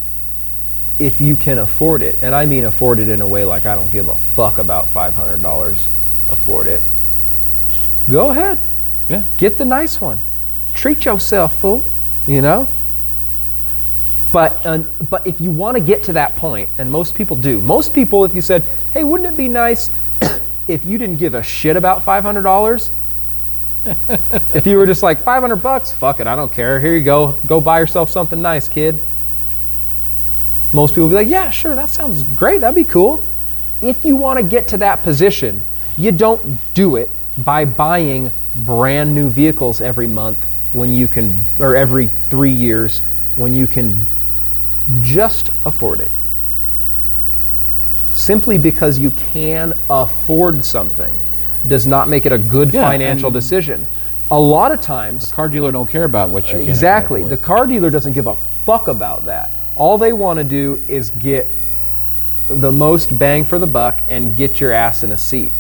if 0.98 1.20
you 1.20 1.36
can 1.36 1.59
afford 1.59 2.03
it, 2.03 2.18
and 2.20 2.34
I 2.34 2.46
mean 2.46 2.64
afford 2.64 2.98
it 2.98 3.09
in 3.09 3.22
a 3.22 3.28
way 3.28 3.44
like 3.44 3.66
I 3.66 3.74
don't 3.74 3.90
give 3.90 4.09
a 4.09 4.18
fuck 4.18 4.59
about 4.59 4.92
$500, 4.92 5.86
afford 6.28 6.66
it, 6.66 6.82
go 8.11 8.30
ahead. 8.30 8.59
Yeah. 9.09 9.22
Get 9.38 9.59
the 9.59 9.64
nice 9.64 10.01
one. 10.01 10.20
Treat 10.74 11.05
yourself, 11.05 11.59
fool. 11.59 11.82
You 12.26 12.42
know? 12.42 12.68
But 14.32 14.64
uh, 14.64 14.78
but 15.09 15.26
if 15.26 15.40
you 15.40 15.51
want 15.51 15.76
to 15.76 15.80
get 15.80 16.05
to 16.05 16.12
that 16.12 16.36
point, 16.36 16.68
and 16.78 16.90
most 16.90 17.14
people 17.14 17.34
do, 17.34 17.61
most 17.61 17.92
people, 17.92 18.24
if 18.24 18.34
you 18.34 18.40
said, 18.40 18.64
"Hey, 18.92 19.03
wouldn't 19.03 19.28
it 19.28 19.36
be 19.36 19.48
nice 19.48 19.90
if 20.68 20.84
you 20.84 20.98
didn't 20.98 21.16
give 21.16 21.34
a 21.34 21.42
shit 21.42 21.76
about 21.76 22.05
five 22.05 22.22
hundred 22.22 22.42
dollars?" 22.42 22.92
if 24.55 24.66
you 24.66 24.76
were 24.76 24.87
just 24.87 25.03
like 25.03 25.22
five 25.22 25.43
hundred 25.43 25.57
bucks, 25.57 25.91
fuck 25.91 26.20
it, 26.20 26.26
I 26.26 26.37
don't 26.37 26.53
care. 26.53 26.81
Here 26.81 26.97
you 26.97 27.05
go, 27.05 27.33
go 27.47 27.61
buy 27.61 27.81
yourself 27.81 28.11
something 28.11 28.41
nice, 28.41 28.68
kid. 28.68 29.01
Most 30.72 30.95
people 30.95 31.09
be 31.09 31.14
like, 31.14 31.28
"Yeah, 31.28 31.51
sure, 31.51 31.74
that 31.74 31.89
sounds 31.89 32.22
great. 32.22 32.61
That'd 32.61 32.74
be 32.74 32.85
cool." 32.85 33.24
If 33.81 34.05
you 34.05 34.16
want 34.16 34.39
to 34.39 34.43
get 34.43 34.68
to 34.68 34.76
that 34.78 35.03
position, 35.03 35.62
you 35.97 36.12
don't 36.12 36.59
do 36.74 36.97
it 36.97 37.09
by 37.39 37.64
buying 37.64 38.33
brand 38.55 39.14
new 39.14 39.31
vehicles 39.31 39.81
every 39.81 40.07
month 40.07 40.47
when 40.72 40.93
you 40.93 41.09
can, 41.09 41.45
or 41.59 41.74
every 41.74 42.11
three 42.28 42.53
years 42.53 43.01
when 43.37 43.55
you 43.55 43.66
can 43.66 44.07
just 45.01 45.51
afford 45.64 46.01
it. 46.01 46.11
Simply 48.12 48.59
because 48.59 48.99
you 48.99 49.11
can 49.12 49.72
afford 49.89 50.64
something 50.64 51.18
does 51.68 51.86
not 51.86 52.08
make 52.08 52.26
it 52.26 52.32
a 52.32 52.38
good 52.38 52.72
Yeah, 52.72 52.82
financial 52.88 53.30
decision. 53.30 53.86
A 54.30 54.38
lot 54.38 54.70
of 54.70 54.80
times, 54.80 55.32
Car 55.32 55.48
dealer 55.48 55.72
don't 55.72 55.88
care 55.88 56.04
about 56.04 56.30
what 56.30 56.52
you 56.52 56.58
can 56.58 56.68
exactly, 56.68 57.24
the 57.24 57.36
car 57.36 57.66
dealer 57.66 57.90
doesn't 57.90 58.12
give 58.12 58.26
a 58.28 58.36
fuck 58.64 58.86
about 58.88 59.24
that. 59.26 59.50
All 59.76 59.98
they 59.98 60.12
want 60.12 60.38
to 60.38 60.44
do 60.44 60.82
is 60.88 61.11
get 61.11 61.48
the 62.48 62.70
most 62.70 63.16
bang 63.18 63.44
for 63.44 63.58
the 63.58 63.66
buck 63.66 63.98
and 64.08 64.36
get 64.36 64.61
your 64.61 64.72
ass 64.72 65.02
in 65.02 65.12
a 65.12 65.16
seat. 65.16 65.52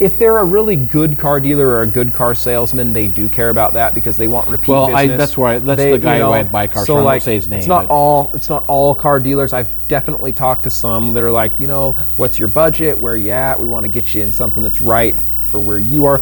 If 0.00 0.18
they're 0.18 0.38
a 0.38 0.44
really 0.44 0.74
good 0.74 1.16
car 1.18 1.38
dealer 1.38 1.66
or 1.68 1.82
a 1.82 1.86
good 1.86 2.12
car 2.12 2.34
salesman, 2.34 2.92
they 2.92 3.06
do 3.06 3.28
care 3.28 3.50
about 3.50 3.74
that 3.74 3.94
because 3.94 4.16
they 4.16 4.26
want 4.26 4.48
repeat 4.48 4.68
Well, 4.68 4.88
business. 4.88 5.16
that's 5.16 5.36
why 5.38 5.58
that's 5.58 5.80
the 5.80 5.98
guy 5.98 6.18
who 6.18 6.30
I 6.32 6.42
buy 6.42 6.66
cars 6.66 6.86
so 6.86 6.96
from. 6.96 7.04
Like, 7.04 7.22
say 7.22 7.34
his 7.34 7.46
name. 7.48 7.60
It's 7.60 7.68
not 7.68 7.86
but- 7.88 7.94
all. 7.94 8.30
It's 8.34 8.48
not 8.48 8.64
all 8.66 8.94
car 8.94 9.20
dealers. 9.20 9.52
I've 9.52 9.68
definitely 9.88 10.32
talked 10.32 10.64
to 10.64 10.70
some 10.70 11.12
that 11.14 11.22
are 11.22 11.30
like, 11.30 11.60
you 11.60 11.66
know, 11.66 11.92
what's 12.16 12.38
your 12.38 12.48
budget? 12.48 12.98
Where 12.98 13.16
you 13.16 13.30
at? 13.30 13.60
We 13.60 13.66
want 13.66 13.84
to 13.84 13.88
get 13.90 14.14
you 14.14 14.22
in 14.22 14.32
something 14.32 14.62
that's 14.62 14.82
right 14.82 15.14
for 15.52 15.60
where 15.60 15.78
you 15.78 16.04
are. 16.06 16.20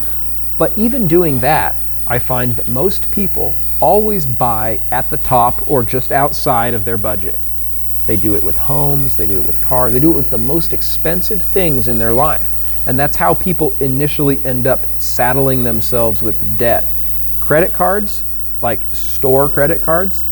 But 0.59 0.77
even 0.77 1.09
doing 1.09 1.41
that, 1.41 1.77
I 2.07 2.19
find 2.19 2.55
that 2.57 2.69
most 2.69 3.11
people 3.11 3.55
always 3.79 4.27
buy 4.27 4.81
at 4.91 5.09
the 5.09 5.17
top 5.17 5.71
or 5.71 5.83
just 5.83 6.13
outside 6.13 6.75
of 6.75 6.85
their 6.85 6.99
budget. 6.99 7.39
They 8.07 8.17
do 8.17 8.35
it 8.35 8.43
with 8.43 8.57
homes, 8.57 9.17
they 9.17 9.27
do 9.27 9.39
it 9.39 9.47
with 9.47 9.63
cars, 9.63 9.93
they 9.93 10.01
do 10.01 10.11
it 10.11 10.17
with 10.17 10.31
the 10.31 10.39
most 10.39 10.73
expensive 10.73 11.41
things 11.41 11.89
in 11.89 11.99
their 11.99 12.13
life. 12.13 12.51
And 12.87 12.99
that's 12.99 13.17
how 13.17 13.35
people 13.35 13.73
initially 13.81 14.45
end 14.45 14.67
up 14.67 14.87
saddling 14.99 15.65
themselves 15.65 16.23
with 16.23 16.59
debt. 16.59 16.85
Credit 17.41 17.73
cards, 17.73 18.25
like 18.61 18.83
store 18.93 19.49
credit 19.49 19.83
cards, 19.83 20.25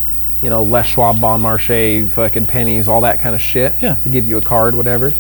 you 0.43 0.51
know, 0.51 0.63
Les 0.63 0.87
Schwab, 0.87 1.21
Bon 1.21 1.41
Marché, 1.41 2.09
fucking 2.11 2.47
Penney's, 2.47 2.89
all 2.89 3.03
that 3.03 3.21
kind 3.21 3.35
of 3.35 3.41
shit. 3.41 3.73
Yeah. 3.81 3.97
They 4.05 4.11
give 4.11 4.27
you 4.27 4.39
a 4.39 4.43
card, 4.43 4.75
whatever. 4.75 5.13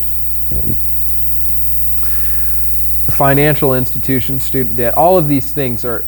Financial 3.10 3.74
institutions, 3.74 4.42
student 4.42 4.76
debt, 4.76 4.94
all 4.94 5.18
of 5.18 5.28
these 5.28 5.52
things 5.52 5.84
are, 5.84 6.04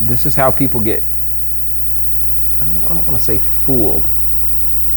this 0.00 0.26
is 0.26 0.34
how 0.34 0.50
people 0.50 0.80
get, 0.80 1.02
I 2.60 2.64
don't, 2.64 2.84
I 2.84 2.88
don't 2.88 3.06
want 3.06 3.18
to 3.18 3.24
say 3.24 3.38
fooled, 3.38 4.08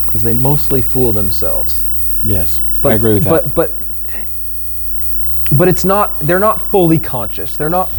because 0.06 0.22
they 0.22 0.34
mostly 0.34 0.82
fool 0.82 1.12
themselves. 1.12 1.84
Yes, 2.24 2.62
But, 2.82 2.92
I 2.92 2.96
agree 2.96 3.14
with 3.16 3.24
that. 3.24 3.56
But 3.56 3.56
but 3.56 3.72
but 5.52 5.68
it's 5.68 5.84
not. 5.84 6.20
They're 6.20 6.40
not 6.40 6.62
fully 6.62 6.98
conscious. 6.98 7.58
They're 7.58 7.70
not 7.70 7.90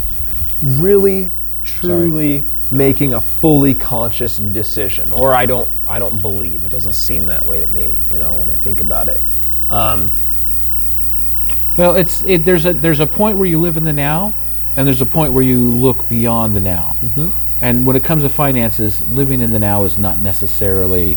really 0.63 1.31
truly 1.65 2.45
making 2.71 3.15
a 3.15 3.21
fully 3.21 3.75
conscious 3.75 4.39
decision. 4.39 5.13
Or 5.13 5.35
I 5.35 5.47
don't. 5.47 5.69
I 5.89 5.99
don't 5.99 6.21
believe 6.23 6.65
it 6.65 6.71
doesn't 6.71 6.95
seem 6.95 7.27
that 7.27 7.45
way 7.47 7.61
to 7.61 7.71
me. 7.73 7.95
You 8.13 8.19
know, 8.19 8.35
when 8.35 8.51
I 8.51 8.57
think 8.57 8.81
about 8.81 9.09
it. 9.09 9.21
Um, 9.71 10.11
Well, 11.77 11.95
it's 11.97 12.23
it, 12.25 12.45
there's 12.45 12.67
a 12.67 12.73
there's 12.73 13.01
a 13.01 13.07
point 13.07 13.39
where 13.39 13.47
you 13.47 13.61
live 13.61 13.77
in 13.77 13.85
the 13.85 13.93
now, 13.93 14.35
and 14.77 14.87
there's 14.87 15.01
a 15.01 15.07
point 15.07 15.33
where 15.33 15.43
you 15.43 15.73
look 15.73 16.09
beyond 16.09 16.55
the 16.55 16.61
now. 16.61 16.97
Mm-hmm. 17.03 17.31
And 17.61 17.87
when 17.87 17.97
it 17.97 18.03
comes 18.05 18.25
to 18.25 18.29
finances, 18.29 19.03
living 19.11 19.41
in 19.41 19.53
the 19.53 19.59
now 19.59 19.85
is 19.85 19.97
not 19.97 20.19
necessarily 20.19 21.17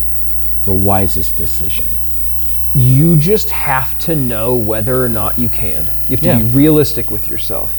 the 0.64 0.72
wisest 0.72 1.36
decision. 1.36 1.84
You 2.74 3.16
just 3.16 3.50
have 3.50 3.98
to 4.00 4.14
know 4.14 4.54
whether 4.54 5.02
or 5.02 5.08
not 5.08 5.38
you 5.38 5.48
can. 5.48 5.90
You 6.08 6.16
have 6.16 6.20
to 6.20 6.28
Yeah. 6.28 6.38
be 6.38 6.44
realistic 6.44 7.10
with 7.10 7.26
yourself. 7.26 7.78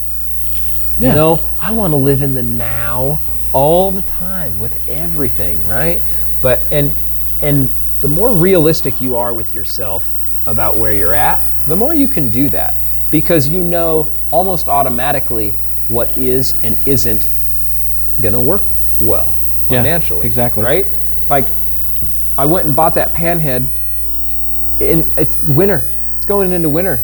Yeah. 0.98 1.10
You 1.10 1.14
know, 1.14 1.40
I 1.60 1.72
want 1.72 1.92
to 1.92 1.96
live 1.96 2.20
in 2.22 2.34
the 2.34 2.42
now 2.42 3.20
all 3.52 3.92
the 3.92 4.02
time 4.02 4.58
with 4.58 4.76
everything, 4.88 5.64
right? 5.66 6.00
But 6.42 6.62
and 6.70 6.94
and 7.40 7.70
the 8.00 8.08
more 8.08 8.32
realistic 8.32 9.00
you 9.00 9.16
are 9.16 9.32
with 9.32 9.54
yourself 9.54 10.14
about 10.48 10.76
where 10.76 10.92
you're 10.92 11.14
at, 11.14 11.42
the 11.66 11.76
more 11.76 11.94
you 11.94 12.08
can 12.08 12.30
do 12.30 12.48
that 12.50 12.74
because 13.10 13.48
you 13.48 13.62
know 13.62 14.10
almost 14.30 14.68
automatically 14.68 15.54
what 15.88 16.16
is 16.18 16.54
and 16.62 16.76
isn't 16.86 17.28
going 18.20 18.34
to 18.34 18.40
work 18.40 18.62
well 19.00 19.32
Yeah, 19.70 19.78
financially. 19.82 20.26
exactly. 20.26 20.64
Right? 20.64 20.86
Like 21.30 21.48
I 22.36 22.46
went 22.46 22.66
and 22.66 22.74
bought 22.76 22.94
that 22.94 23.12
panhead 23.12 23.66
in 24.80 25.06
it's 25.16 25.38
winter. 25.40 25.84
It's 26.16 26.26
going 26.26 26.52
into 26.52 26.68
winter. 26.68 27.00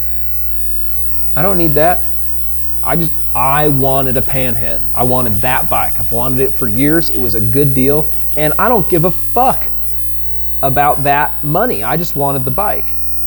I 1.37 1.43
don't 1.43 1.59
need 1.59 1.75
that. 1.75 2.03
I 2.83 2.97
just 2.97 3.13
I 3.35 3.69
wanted 3.69 4.17
a 4.17 4.23
panhead. 4.23 4.81
I 4.95 5.03
wanted 5.05 5.41
that 5.41 5.69
bike. 5.69 5.99
I've 5.99 6.13
wanted 6.13 6.41
it 6.41 6.55
for 6.55 6.69
years. 6.69 7.11
It 7.11 7.19
was 7.19 7.35
a 7.35 7.41
good 7.41 7.75
deal, 7.75 8.09
and 8.37 8.53
I 8.59 8.69
don't 8.69 8.89
give 8.89 9.05
a 9.07 9.11
fuck 9.11 9.69
about 10.63 11.03
that 11.05 11.43
money. 11.43 11.83
I 11.83 11.97
just 11.97 12.15
wanted 12.15 12.45
the 12.45 12.51
bike. 12.51 12.87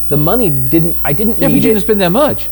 The 0.09 0.17
money 0.17 0.49
didn't. 0.49 0.97
I 1.03 1.13
didn't 1.13 1.37
Yeah, 1.39 1.47
but 1.47 1.53
you 1.55 1.61
didn't 1.61 1.81
spend 1.81 1.99
that 2.01 2.11
much. 2.11 2.49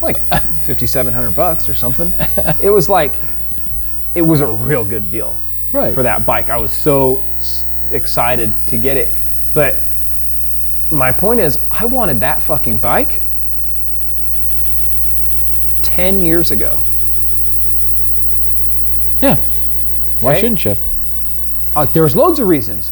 like 0.00 0.20
fifty-seven 0.62 1.12
hundred 1.14 1.32
bucks 1.32 1.68
or 1.68 1.74
something. 1.74 2.12
it 2.60 2.70
was 2.70 2.88
like, 2.88 3.16
it 4.14 4.22
was 4.22 4.40
a 4.40 4.46
real 4.46 4.84
good 4.84 5.10
deal 5.10 5.38
Right. 5.72 5.94
for 5.94 6.02
that 6.02 6.26
bike. 6.26 6.50
I 6.50 6.58
was 6.58 6.72
so 6.72 7.24
excited 7.90 8.52
to 8.68 8.76
get 8.76 8.96
it, 8.96 9.08
but 9.54 9.76
my 10.90 11.12
point 11.12 11.40
is, 11.40 11.58
I 11.70 11.84
wanted 11.86 12.20
that 12.20 12.42
fucking 12.42 12.78
bike 12.78 13.22
ten 15.82 16.22
years 16.22 16.50
ago. 16.50 16.80
Yeah. 19.20 19.36
Why 20.20 20.32
Okay. 20.32 20.40
shouldn't 20.40 20.64
you? 20.64 20.76
Uh, 21.76 21.84
there's 21.86 22.16
loads 22.16 22.38
of 22.40 22.48
reasons. 22.48 22.90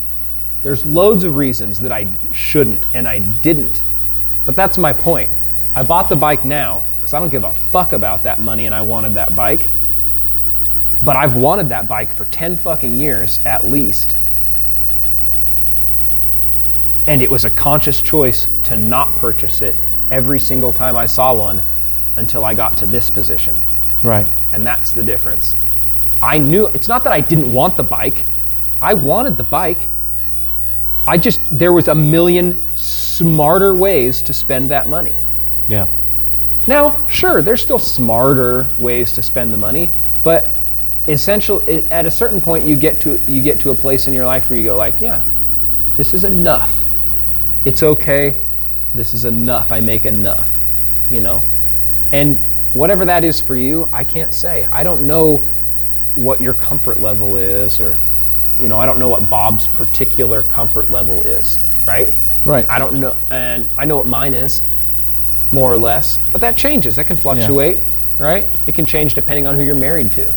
There's 0.63 0.85
loads 0.85 1.25
of 1.25 1.37
reasons 1.37 1.81
that 1.81 1.93
I 1.93 2.09
shouldn't 2.33 2.87
and 2.95 3.07
I 3.07 3.21
didn't. 3.21 3.83
But 4.45 4.57
that's 4.57 4.79
my 4.79 4.93
point. 4.93 5.31
I 5.75 5.83
bought 5.83 6.09
the 6.09 6.17
bike 6.17 6.45
now 6.45 6.85
because 7.01 7.15
I 7.15 7.21
don't 7.21 7.29
give 7.29 7.45
a 7.45 7.53
fuck 7.53 7.93
about 7.93 8.25
that 8.25 8.41
money 8.41 8.67
and 8.67 8.75
I 8.75 8.83
wanted 8.83 9.15
that 9.15 9.37
bike. 9.37 9.69
But 11.05 11.17
I've 11.17 11.37
wanted 11.37 11.69
that 11.69 11.87
bike 11.87 12.13
for 12.13 12.25
10 12.27 12.57
fucking 12.57 12.99
years 12.99 13.41
at 13.45 13.69
least. 13.69 14.17
And 17.07 17.23
it 17.23 17.31
was 17.31 17.45
a 17.45 17.51
conscious 17.51 18.01
choice 18.01 18.49
to 18.65 18.77
not 18.77 19.17
purchase 19.17 19.63
it 19.63 19.77
every 20.11 20.41
single 20.41 20.73
time 20.73 20.97
I 20.97 21.07
saw 21.07 21.35
one 21.35 21.63
until 22.17 22.45
I 22.45 22.55
got 22.55 22.77
to 22.79 22.87
this 22.87 23.11
position. 23.11 23.57
Right. 24.03 24.27
And 24.53 24.67
that's 24.67 24.93
the 24.93 25.03
difference. 25.03 25.55
I 26.23 26.39
knew 26.39 26.67
it's 26.67 26.89
not 26.89 27.05
that 27.05 27.13
I 27.13 27.21
didn't 27.21 27.53
want 27.53 27.77
the 27.77 27.83
bike. 27.85 28.25
I 28.83 28.95
wanted 28.95 29.37
the 29.37 29.45
bike. 29.45 29.89
I 31.09 31.17
just 31.17 31.41
there 31.51 31.73
was 31.73 31.89
a 31.89 31.95
million 31.95 32.61
smarter 32.75 33.75
ways 33.75 34.21
to 34.23 34.35
spend 34.35 34.71
that 34.71 34.91
money. 34.91 35.15
Yeah. 35.67 35.87
Now, 36.67 37.07
sure, 37.09 37.41
there's 37.41 37.63
still 37.63 37.79
smarter 37.79 38.69
ways 38.79 39.15
to 39.15 39.23
spend 39.23 39.55
the 39.55 39.57
money, 39.57 39.89
but 40.23 40.51
essential 41.07 41.61
it, 41.61 41.91
at 41.91 42.05
a 42.05 42.11
certain 42.11 42.43
point 42.43 42.67
you 42.67 42.77
get 42.77 43.01
to 43.01 43.19
you 43.27 43.41
get 43.41 43.59
to 43.61 43.71
a 43.71 43.75
place 43.75 44.07
in 44.07 44.13
your 44.13 44.27
life 44.27 44.51
where 44.51 44.59
you 44.59 44.65
go 44.65 44.77
like, 44.77 45.01
yeah, 45.01 45.23
this 45.97 46.13
is 46.13 46.25
enough. 46.25 46.83
It's 47.65 47.83
okay. 47.83 48.39
This 48.95 49.15
is 49.15 49.25
enough. 49.25 49.73
I 49.73 49.81
make 49.81 50.05
enough, 50.05 50.51
you 51.11 51.23
know. 51.23 51.43
And 52.13 52.37
whatever 52.75 53.07
that 53.07 53.25
is 53.25 53.41
for 53.41 53.57
you, 53.57 53.89
I 53.95 54.05
can't 54.05 54.35
say. 54.35 54.69
I 54.71 54.83
don't 54.83 55.07
know 55.07 55.43
what 56.17 56.43
your 56.43 56.53
comfort 56.53 57.01
level 57.01 57.39
is 57.39 57.81
or 57.81 57.97
you 58.61 58.69
know, 58.69 58.79
I 58.79 58.87
don't 58.87 58.99
know 58.99 59.09
what 59.09 59.29
Bob's 59.29 59.69
particular 59.69 60.43
comfort 60.43 60.91
level 60.91 61.23
is, 61.23 61.59
right? 61.87 62.09
Right. 62.45 62.69
I 62.69 62.79
don't 62.79 62.95
know, 62.95 63.17
and 63.31 63.69
I 63.77 63.85
know 63.85 63.99
what 63.99 64.07
mine 64.07 64.35
is, 64.35 64.63
more 65.53 65.73
or 65.73 65.77
less. 65.77 66.19
But 66.33 66.41
that 66.41 66.57
changes. 66.57 66.97
That 66.97 67.07
can 67.07 67.17
fluctuate, 67.17 67.79
right? 68.19 68.49
It 68.67 68.75
can 68.75 68.87
change 68.87 69.15
depending 69.15 69.47
on 69.47 69.55
who 69.55 69.63
you're 69.63 69.75
married 69.75 70.13
to. 70.13 70.33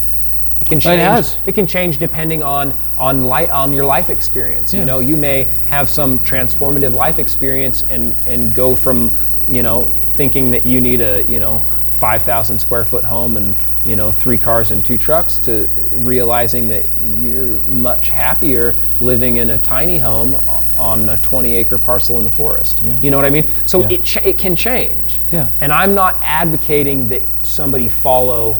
It 0.61 0.67
can 0.67 0.79
change. 0.79 0.99
It, 0.99 1.03
has. 1.03 1.39
It 1.45 1.53
can 1.53 1.65
change 1.65 1.97
depending 1.97 2.43
on 2.43 2.77
on 2.97 3.23
light 3.23 3.49
on 3.49 3.73
your 3.73 3.85
life 3.85 4.09
experience. 4.09 4.73
Yeah. 4.73 4.81
You 4.81 4.85
know, 4.85 4.99
you 4.99 5.17
may 5.17 5.47
have 5.67 5.89
some 5.89 6.19
transformative 6.19 6.93
life 6.93 7.17
experience 7.17 7.83
and 7.89 8.15
and 8.27 8.53
go 8.53 8.75
from 8.75 9.11
you 9.49 9.63
know 9.63 9.91
thinking 10.11 10.51
that 10.51 10.65
you 10.65 10.79
need 10.79 11.01
a 11.01 11.23
you 11.23 11.39
know 11.39 11.63
5,000 12.01 12.57
square 12.57 12.83
foot 12.83 13.03
home 13.03 13.37
and 13.37 13.53
you 13.85 13.95
know 13.95 14.11
three 14.11 14.39
cars 14.39 14.71
and 14.71 14.83
two 14.83 14.97
trucks 14.97 15.37
to 15.37 15.69
realizing 15.93 16.67
that 16.69 16.83
you're 17.19 17.57
much 17.69 18.09
happier 18.09 18.75
living 18.99 19.37
in 19.37 19.51
a 19.51 19.59
tiny 19.59 19.99
home 19.99 20.35
on 20.79 21.07
a 21.09 21.17
20 21.17 21.53
acre 21.53 21.77
parcel 21.77 22.17
in 22.17 22.23
the 22.25 22.31
forest. 22.31 22.81
Yeah. 22.83 22.97
You 23.03 23.11
know 23.11 23.17
what 23.17 23.27
I 23.27 23.29
mean? 23.29 23.45
So 23.67 23.81
Yeah. 23.81 23.89
it 23.91 24.03
ch- 24.03 24.17
it 24.25 24.39
can 24.39 24.55
change. 24.55 25.19
Yeah. 25.31 25.49
And 25.61 25.71
I'm 25.71 25.93
not 25.93 26.15
advocating 26.23 27.09
that 27.09 27.21
somebody 27.43 27.87
follow 27.87 28.57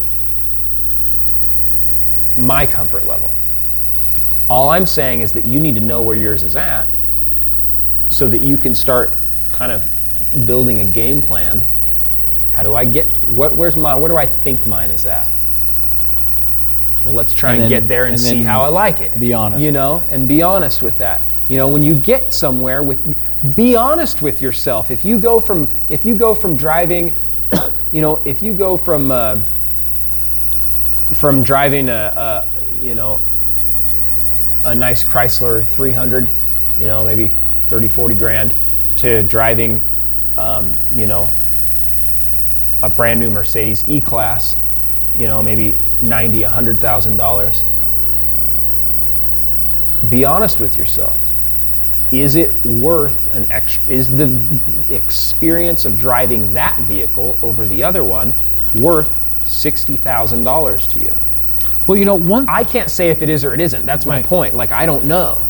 my 2.38 2.68
comfort 2.68 3.08
level. 3.08 3.32
All 4.52 4.70
I'm 4.70 4.86
saying 4.86 5.22
is 5.22 5.34
that 5.34 5.46
you 5.46 5.60
need 5.60 5.74
to 5.76 5.82
know 5.82 6.04
where 6.04 6.16
yours 6.16 6.44
is 6.44 6.56
at 6.56 6.86
so 8.08 8.28
that 8.28 8.42
you 8.42 8.56
can 8.56 8.76
start 8.76 9.10
kind 9.52 9.72
of 9.72 9.84
building 10.46 10.80
a 10.80 10.86
game 10.86 11.24
plan. 11.24 11.64
How 12.54 12.64
do 12.64 12.76
I 12.76 12.86
get 12.86 13.06
what 13.36 13.54
where's 13.54 13.76
my 13.78 13.96
where 13.96 14.10
do 14.10 14.18
I 14.18 14.26
think 14.26 14.66
mine 14.66 14.90
is 14.90 15.06
at? 15.06 15.28
Well, 17.06 17.16
let's 17.16 17.34
try 17.34 17.54
And 17.54 17.64
and, 17.64 17.72
then- 17.72 17.82
get 17.82 17.88
there 17.88 18.06
and, 18.06 18.12
and 18.14 18.20
see 18.20 18.44
how 18.44 18.62
I 18.62 18.68
like 18.68 19.02
it. 19.02 19.20
be 19.20 19.34
honest. 19.34 19.62
You 19.62 19.72
know, 19.72 20.04
and 20.10 20.28
be 20.28 20.42
honest 20.42 20.84
with 20.84 20.98
that. 21.00 21.22
You 21.50 21.58
know, 21.58 21.68
when 21.68 21.84
you 21.84 21.96
get 21.96 22.34
somewhere 22.34 22.84
with 22.84 23.16
be 23.56 23.76
honest 23.76 24.22
with 24.22 24.42
yourself. 24.42 24.92
If 24.92 25.04
you 25.04 25.20
go 25.20 25.40
from 25.40 25.68
if 25.90 26.06
you 26.06 26.16
go 26.16 26.34
from 26.34 26.56
driving, 26.56 27.14
you 27.92 28.02
know, 28.02 28.22
if 28.26 28.42
you 28.42 28.54
go 28.54 28.78
from 28.78 29.12
uh, 29.12 29.42
from 31.14 31.44
driving 31.44 31.90
a, 31.90 32.48
a 32.82 32.84
you 32.84 32.96
know 32.96 33.20
a 34.64 34.76
nice 34.76 35.04
Chrysler 35.04 35.66
300, 35.66 36.30
you 36.80 36.86
know, 36.86 37.04
maybe 37.04 37.32
30, 37.70 37.88
40 37.90 38.16
grand, 38.16 38.54
to 38.98 39.24
driving, 39.24 39.82
um, 40.38 40.76
you 40.94 41.08
know, 41.08 41.32
a 42.82 42.90
brand 42.90 43.20
new 43.20 43.30
Mercedes 43.30 43.84
E-Class, 43.88 44.58
you 45.18 45.28
know, 45.28 45.42
maybe 45.44 45.76
90, 46.02 46.44
a 46.44 46.48
100,000 46.48 47.18
dollars. 47.18 47.64
Be 50.10 50.26
honest 50.26 50.60
with 50.60 50.78
yourself. 50.78 51.18
Is 52.12 52.36
it 52.36 52.54
worth 52.66 53.32
an 53.34 53.50
extra? 53.52 53.84
Is 53.88 54.16
the 54.16 54.36
experience 54.90 55.86
of 55.86 55.98
driving 55.98 56.54
that 56.56 56.80
vehicle 56.82 57.38
over 57.42 57.68
the 57.68 57.84
other 57.84 58.04
one 58.04 58.34
worth 58.76 59.20
sixty 59.46 59.96
thousand 59.96 60.44
dollars 60.44 60.88
to 60.88 61.00
you? 61.00 61.16
Well, 61.88 61.98
you 61.98 62.04
know, 62.06 62.16
one. 62.16 62.48
I 62.50 62.64
can't 62.64 62.90
say 62.90 63.10
if 63.12 63.22
it 63.22 63.30
is 63.30 63.46
or 63.46 63.54
it 63.54 63.62
isn't. 63.62 63.86
That's 63.86 64.06
my 64.06 64.18
Right. 64.18 64.26
point. 64.26 64.56
Like 64.56 64.72
I 64.72 64.86
don't 64.86 65.06
know. 65.06 65.42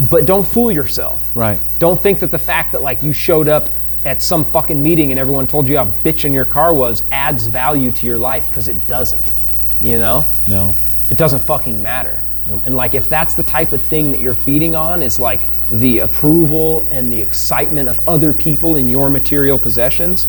But 0.00 0.24
don't 0.24 0.46
fool 0.46 0.72
yourself. 0.72 1.28
right. 1.34 1.60
Don't 1.78 2.00
think 2.00 2.20
that 2.20 2.30
the 2.30 2.38
fact 2.38 2.72
that 2.72 2.80
like 2.82 3.02
you 3.02 3.12
showed 3.12 3.48
up 3.48 3.68
at 4.04 4.20
some 4.20 4.44
fucking 4.44 4.82
meeting 4.82 5.12
and 5.12 5.20
everyone 5.20 5.46
told 5.46 5.68
you 5.68 5.76
how 5.76 5.86
bitchin' 6.04 6.32
your 6.32 6.44
car 6.44 6.74
was 6.74 7.02
adds 7.10 7.46
value 7.46 7.90
to 7.92 8.06
your 8.06 8.18
life 8.18 8.48
because 8.48 8.68
it 8.68 8.86
doesn't. 8.86 9.32
You 9.80 9.98
know? 9.98 10.24
No. 10.46 10.74
It 11.10 11.16
doesn't 11.18 11.40
fucking 11.40 11.80
matter. 11.82 12.22
Nope. 12.46 12.62
And 12.64 12.76
like 12.76 12.94
if 12.94 13.08
that's 13.08 13.34
the 13.34 13.42
type 13.42 13.72
of 13.72 13.80
thing 13.80 14.10
that 14.12 14.20
you're 14.20 14.34
feeding 14.34 14.74
on 14.74 15.02
is 15.02 15.20
like 15.20 15.46
the 15.70 16.00
approval 16.00 16.86
and 16.90 17.12
the 17.12 17.20
excitement 17.20 17.88
of 17.88 18.06
other 18.08 18.32
people 18.32 18.76
in 18.76 18.88
your 18.88 19.08
material 19.08 19.58
possessions, 19.58 20.26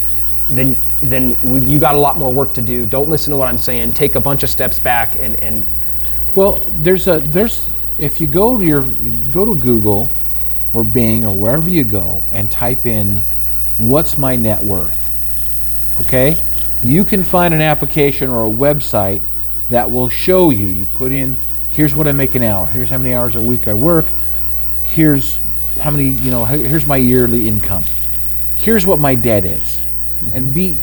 then 0.50 0.76
then 1.02 1.38
we, 1.42 1.62
you 1.62 1.80
got 1.80 1.96
a 1.96 1.98
lot 1.98 2.18
more 2.18 2.32
work 2.32 2.54
to 2.54 2.62
do. 2.62 2.86
Don't 2.86 3.10
listen 3.10 3.32
to 3.32 3.38
what 3.38 3.48
I'm 3.48 3.58
saying. 3.58 3.94
Take 3.94 4.16
a 4.16 4.20
bunch 4.20 4.44
of 4.44 4.50
steps 4.50 4.78
back 4.78 5.18
and 5.20 5.42
and 5.42 5.66
Well, 6.36 6.62
there's 6.68 7.08
a 7.08 7.20
there's 7.20 7.68
if 7.98 8.22
you 8.22 8.28
go 8.28 8.58
to 8.58 8.64
your 8.64 8.82
go 9.32 9.46
to 9.46 9.56
Google 9.56 10.10
or 10.74 10.84
Bing 10.84 11.26
or 11.26 11.36
wherever 11.36 11.70
you 11.70 11.84
go 11.84 12.24
and 12.32 12.50
type 12.52 12.86
in 12.86 13.24
what's 13.78 14.18
my 14.18 14.36
net 14.36 14.64
worth. 14.64 15.10
Okay? 16.02 16.38
You 16.84 17.06
can 17.06 17.24
find 17.24 17.54
an 17.54 17.62
application 17.62 18.30
or 18.30 18.46
a 18.46 18.50
website 18.50 19.22
that 19.70 19.92
will 19.92 20.10
show 20.10 20.50
you. 20.50 20.66
You 20.66 20.86
put 20.86 21.12
in 21.12 21.38
here's 21.70 21.96
what 21.96 22.08
I 22.08 22.12
make 22.12 22.36
an 22.36 22.44
hour. 22.44 22.68
Here's 22.68 22.90
how 22.90 22.98
many 22.98 23.14
hours 23.14 23.36
a 23.36 23.42
week 23.42 23.68
I 23.68 23.74
work. 23.74 24.08
Here's 24.84 25.40
how 25.80 25.90
many, 25.92 26.10
you 26.10 26.30
know, 26.30 26.46
here's 26.46 26.86
my 26.86 26.98
yearly 26.98 27.48
income. 27.48 27.84
Here's 28.56 28.86
what 28.86 29.00
my 29.00 29.16
debt 29.16 29.44
is. 29.44 29.82
And 30.34 30.54
be 30.54 30.78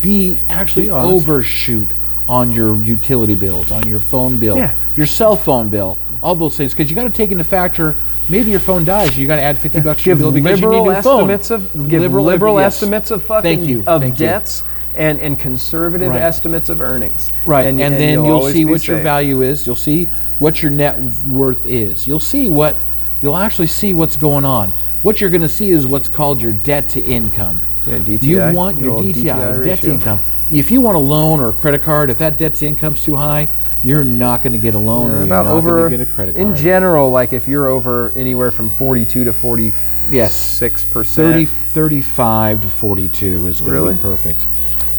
be 0.00 0.38
actually 0.48 0.86
Be 0.86 0.90
overshoot 0.90 1.88
on 2.26 2.50
your 2.50 2.82
utility 2.82 3.34
bills, 3.34 3.70
on 3.70 3.86
your 3.86 4.00
phone 4.00 4.38
bill, 4.38 4.56
Yeah. 4.56 4.74
your 4.96 5.04
cell 5.06 5.36
phone 5.36 5.68
bill, 5.68 5.98
all 6.22 6.34
those 6.34 6.56
things. 6.56 6.72
Because 6.72 6.88
you 6.88 6.96
got 6.96 7.04
to 7.04 7.10
take 7.10 7.30
into 7.30 7.44
factor. 7.44 7.96
Maybe 8.28 8.50
your 8.50 8.60
phone 8.60 8.84
dies. 8.84 9.18
You 9.18 9.26
got 9.26 9.36
to 9.36 9.42
add 9.42 9.58
fifty 9.58 9.80
bucks 9.80 10.02
to 10.02 10.10
your 10.10 10.16
bill 10.16 10.32
because 10.32 10.60
you 10.60 10.66
need 10.66 10.74
a 10.76 10.80
liberal 10.80 10.94
new 10.94 11.02
phone. 11.02 11.30
estimates 11.30 11.50
of 11.50 11.88
give 11.88 12.12
liberal, 12.12 12.58
yes. 12.58 12.74
estimates 12.74 13.10
of 13.10 13.22
fucking 13.22 13.58
Thank 13.58 13.68
you. 13.68 13.84
of 13.86 14.00
Thank 14.00 14.18
you. 14.18 14.26
debts 14.26 14.62
and 14.96 15.20
and 15.20 15.38
conservative 15.38 16.10
Right. 16.10 16.22
estimates 16.22 16.68
of 16.68 16.80
earnings. 16.80 17.30
Right, 17.44 17.66
and, 17.66 17.78
then 17.78 18.24
you'll 18.24 18.26
you'll, 18.42 18.50
see 18.50 18.64
what 18.64 18.86
your 18.86 19.00
value 19.00 19.42
is. 19.42 19.66
You'll 19.66 19.76
see 19.76 20.08
what 20.38 20.62
your 20.62 20.70
net 20.70 20.98
worth 21.26 21.66
is. 21.66 22.06
You'll 22.06 22.20
see 22.20 22.48
what 22.48 22.76
you'll 23.20 23.36
actually 23.36 23.66
see 23.66 23.92
what's 23.92 24.16
going 24.16 24.44
on. 24.44 24.72
What 25.02 25.20
you're 25.20 25.30
going 25.30 25.42
to 25.42 25.48
see 25.48 25.70
is 25.70 25.86
what's 25.86 26.08
called 26.08 26.40
your 26.40 26.52
debt 26.52 26.88
to 26.90 27.02
income. 27.02 27.60
Yeah, 27.86 27.98
DTI, 27.98 28.22
You 28.22 28.56
want 28.56 28.80
your 28.80 29.02
your 29.02 29.14
DTI, 29.14 29.24
DTI 29.24 29.64
debt 29.64 29.78
to 29.80 29.90
income. 29.92 30.20
If 30.50 30.70
you 30.70 30.80
want 30.80 30.96
a 30.96 31.00
loan 31.00 31.40
or 31.40 31.50
a 31.50 31.52
credit 31.52 31.82
card, 31.82 32.10
if 32.10 32.18
that 32.18 32.38
debt 32.38 32.54
to 32.56 32.66
income's 32.66 33.02
too 33.02 33.16
high, 33.16 33.48
you're 33.84 34.02
not 34.02 34.42
going 34.42 34.54
to 34.54 34.58
get 34.58 34.74
a 34.74 34.78
loan 34.78 35.10
or 35.10 35.14
you're 35.16 35.22
about 35.24 35.44
not 35.44 35.54
over 35.54 35.88
going 35.88 35.92
to 35.92 35.98
get 35.98 36.08
a 36.08 36.12
credit 36.12 36.34
card. 36.34 36.46
in 36.48 36.56
general 36.56 37.10
like 37.10 37.32
if 37.32 37.46
you're 37.46 37.68
over 37.68 38.10
anywhere 38.16 38.50
from 38.50 38.70
42 38.70 39.24
to 39.24 39.32
46 39.32 40.10
Yes. 40.10 40.58
percent 40.86 41.32
30, 41.34 41.46
35 41.46 42.62
to 42.62 42.68
42 42.68 43.46
is 43.46 43.60
going 43.60 43.72
to 43.72 43.80
Really? 43.80 43.94
be 43.94 44.00
perfect. 44.00 44.48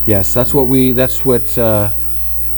Yes, 0.05 0.33
that's 0.33 0.53
what 0.53 0.67
we. 0.67 0.91
That's 0.93 1.25
what. 1.25 1.57
Uh, 1.57 1.91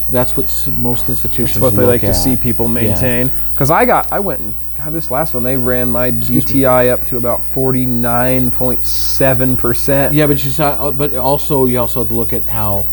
that's 0.09 0.37
what 0.37 0.45
most 0.77 1.09
institutions. 1.09 1.55
that's 1.59 1.61
what 1.61 1.75
they 1.75 1.85
like 1.85 1.99
to 2.01 2.13
see 2.13 2.37
people 2.37 2.69
maintain 2.69 3.29
because 3.51 3.69
i 3.69 3.83
got 3.83 4.09
i 4.13 4.21
went 4.21 4.39
and 4.39 4.53
god 4.77 4.93
this 4.93 5.11
last 5.11 5.33
one 5.33 5.43
they 5.43 5.57
ran 5.57 5.91
my 5.91 6.11
dti 6.11 6.89
up 6.89 7.03
to 7.03 7.17
about 7.17 7.41
49.7 7.53 9.57
percent 9.57 10.13
Yeah, 10.13 10.27
but 10.27 10.43
you 10.43 10.51
saw, 10.51 10.69
uh, 10.87 10.91
but 10.91 11.15
also 11.15 11.65
you 11.65 11.79
also 11.79 12.01
have 12.01 12.07
to 12.07 12.13
look 12.13 12.33
at 12.33 12.47
how 12.47 12.85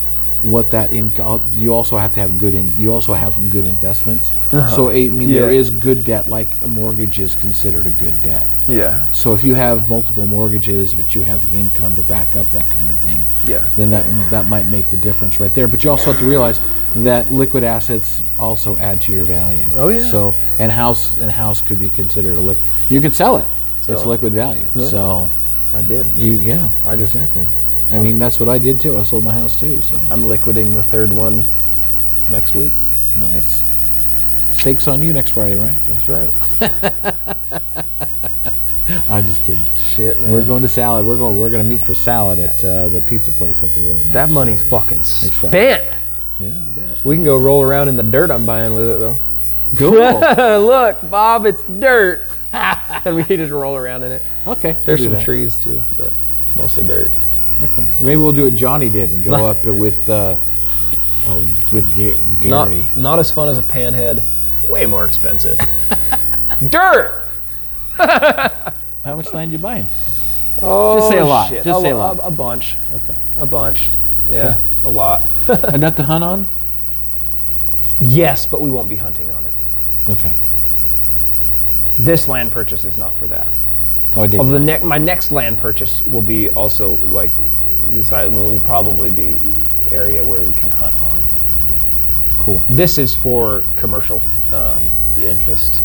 what 0.45 0.71
that 0.71 0.93
income. 0.93 1.41
You 1.57 1.75
also 1.75 1.97
have 1.97 2.13
to 2.15 2.21
have 2.21 2.39
good 2.39 2.55
in. 2.55 2.73
You 2.77 2.93
also 2.93 3.15
have 3.15 3.33
good 3.51 3.65
investments. 3.65 4.33
So 4.51 4.91
I 4.91 5.09
mean, 5.09 5.33
there 5.33 5.45
Uh-huh. 5.45 5.53
Yeah. 5.53 5.61
is 5.61 5.71
good 5.71 6.05
debt. 6.05 6.29
Like 6.29 6.49
a 6.63 6.69
mortgage 6.69 7.19
is 7.19 7.35
considered 7.35 7.87
a 7.87 7.91
good 7.91 8.15
debt. 8.23 8.45
yeah 8.69 9.05
So 9.11 9.35
if 9.35 9.43
you 9.45 9.55
have 9.55 9.89
multiple 9.89 10.27
mortgages, 10.27 10.95
but 10.95 11.15
you 11.15 11.23
have 11.25 11.41
the 11.51 11.59
income 11.59 11.97
to 11.97 12.03
back 12.03 12.37
up 12.37 12.51
that 12.53 12.69
kind 12.71 12.89
of 12.91 12.97
thing, 13.07 13.21
yeah 13.45 13.65
then 13.77 13.91
that 13.91 14.05
that 14.31 14.45
might 14.47 14.67
make 14.69 14.87
the 14.91 14.97
difference 15.09 15.41
right 15.41 15.53
there. 15.55 15.67
But 15.69 15.83
you 15.83 15.91
also 15.91 16.13
have 16.13 16.21
to 16.21 16.29
realize 16.29 16.61
that 16.97 17.33
liquid 17.33 17.65
assets 17.65 18.23
also 18.39 18.77
add 18.79 19.01
to 19.03 19.13
your 19.13 19.25
value. 19.25 19.65
Oh, 19.77 19.89
yeah. 19.89 20.07
So 20.15 20.35
and 20.59 20.71
house 20.71 21.17
and 21.21 21.31
house 21.31 21.61
could 21.67 21.81
be 21.81 21.91
considered 21.91 22.37
a 22.37 22.41
liquid. 22.41 22.67
You 22.91 23.01
can 23.01 23.13
sell 23.13 23.37
it. 23.39 23.47
It's 23.79 23.89
it. 23.89 24.07
liquid 24.15 24.33
value. 24.35 24.67
So 24.79 25.29
i 25.75 25.83
did 25.83 26.07
you 26.17 26.37
yeah. 26.53 26.69
I 26.87 26.97
just- 26.97 27.15
exactly. 27.15 27.47
I 27.93 27.99
mean 27.99 28.19
that's 28.19 28.41
what 28.41 28.49
I 28.49 28.59
did 28.59 28.81
too. 28.81 28.99
I 28.99 29.03
sold 29.03 29.25
my 29.25 29.35
house 29.35 29.59
too. 29.59 29.81
So 29.83 29.99
i'm 30.11 30.29
liquidating 30.29 30.75
the 30.75 30.85
third 30.85 31.13
one 31.13 31.45
next 32.29 32.55
week 32.55 32.73
nice. 33.19 33.63
Stakes 34.53 34.89
on 34.89 35.03
you 35.03 35.13
next 35.13 35.31
Friday, 35.31 35.57
right? 35.57 35.77
that's 35.89 36.09
right 36.09 36.31
I'm 39.09 39.27
just 39.27 39.43
kidding. 39.45 39.65
shit 39.77 40.21
man 40.21 40.33
We're 40.33 40.45
going 40.45 40.63
to 40.63 40.69
salad. 40.69 41.07
We're 41.07 41.17
going. 41.17 41.39
We're 41.39 41.51
going 41.51 41.63
to 41.65 41.69
meet 41.69 41.83
for 41.83 41.95
salad 41.95 42.39
at 42.39 42.65
uh, 42.65 42.89
the 42.89 43.01
pizza 43.01 43.31
place 43.33 43.63
up 43.63 43.75
the 43.75 43.83
road. 43.83 44.13
that 44.13 44.29
money's 44.29 44.61
Saturday. 44.61 44.71
fucking 44.71 45.03
Friday. 45.31 45.85
spent 45.85 45.97
Yeah, 46.41 46.49
I 46.49 46.81
bet. 46.81 47.05
we 47.05 47.17
can 47.17 47.25
go 47.25 47.39
roll 47.39 47.63
around 47.63 47.89
in 47.89 47.97
the 47.97 48.03
dirt 48.03 48.31
i'm 48.31 48.45
buying 48.45 48.75
with 48.75 48.91
it 48.91 48.99
though 48.99 49.19
Cool. 49.77 49.91
Look, 50.67 51.11
Bob, 51.11 51.47
it's 51.47 51.63
dirt. 51.65 52.31
and 52.53 53.17
we 53.17 53.25
can 53.25 53.39
just 53.39 53.53
roll 53.53 53.75
around 53.77 54.05
in 54.05 54.13
it. 54.13 54.23
okay. 54.47 54.77
There's 54.85 55.03
some 55.03 55.19
trees 55.21 55.57
too, 55.57 55.83
but 55.99 56.13
it's 56.47 56.57
mostly 56.57 56.85
dirt. 56.85 57.11
Okay. 57.63 57.85
Maybe 58.01 58.17
we'll 58.17 58.33
do 58.33 58.45
what 58.45 58.55
Johnny 58.55 58.89
did 58.89 59.11
and 59.11 59.25
go 59.25 59.47
up 59.51 59.65
with 59.65 60.09
uh, 60.11 60.37
uh, 61.27 61.41
with 61.73 61.95
Ga- 61.95 62.17
Not, 62.45 62.69
Gary. 62.69 62.89
not 62.97 63.19
as 63.19 63.31
fun 63.31 63.49
as 63.49 63.57
a 63.59 63.63
panhead. 63.63 64.23
Way 64.69 64.87
more 64.87 65.05
expensive. 65.05 65.59
dirt. 66.69 67.27
How 67.97 69.17
much 69.17 69.33
land 69.33 69.53
you 69.53 69.59
buying? 69.59 69.87
Oh, 70.63 70.99
Just 70.99 71.11
say 71.11 71.19
a 71.19 71.25
lot. 71.25 71.49
shit. 71.49 71.65
Just 71.65 71.79
a, 71.81 71.83
say 71.83 71.91
a 71.91 71.97
lot. 71.97 72.19
A, 72.23 72.31
bunch. 72.31 72.77
Okay. 72.95 73.15
A 73.39 73.47
bunch. 73.47 73.91
Yeah, 74.31 74.59
a 74.85 74.89
lot. 74.89 75.23
Enough 75.75 75.97
to 75.97 76.03
hunt 76.05 76.25
on? 76.25 76.47
yes, 78.01 78.47
but 78.47 78.61
we 78.61 78.71
won't 78.71 78.89
be 78.89 78.97
hunting 78.97 79.31
on 79.31 79.45
it. 79.45 79.53
Okay. 80.11 80.33
This 81.99 82.27
land 82.27 82.51
purchase 82.51 82.85
is 82.85 82.97
not 82.99 83.15
for 83.15 83.27
that. 83.27 83.47
Oh, 84.17 84.23
I 84.23 84.27
did. 84.27 84.39
Although 84.41 84.53
the 84.53 84.61
ne- 84.61 84.83
my 84.83 84.99
next 84.99 85.33
land 85.33 85.59
purchase 85.59 86.03
will 86.07 86.23
be 86.23 86.51
also 86.51 86.97
like, 87.11 87.31
decide- 87.93 88.31
will 88.33 88.61
probably 88.61 89.11
be 89.11 89.39
area 89.91 90.25
where 90.25 90.41
we 90.43 90.53
can 90.55 90.71
hunt 90.71 90.95
on. 91.03 91.21
cool. 92.39 92.61
This 92.69 92.99
is 92.99 93.15
for 93.15 93.65
commercial 93.77 94.21
um, 94.53 94.83
interests. 95.17 95.81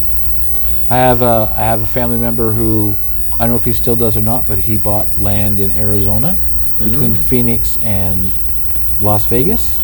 I 0.89 0.95
have 0.97 1.21
a 1.21 1.53
I 1.55 1.59
have 1.61 1.81
a 1.81 1.85
family 1.85 2.17
member 2.17 2.51
who 2.51 2.97
I 3.33 3.39
don't 3.39 3.49
know 3.49 3.55
if 3.55 3.65
he 3.65 3.73
still 3.73 3.95
does 3.95 4.17
or 4.17 4.21
not, 4.21 4.47
but 4.47 4.57
he 4.59 4.77
bought 4.77 5.07
land 5.19 5.59
in 5.59 5.75
Arizona 5.77 6.37
between 6.79 7.13
Phoenix 7.13 7.77
and 7.77 8.31
Las 9.01 9.25
Vegas. 9.25 9.81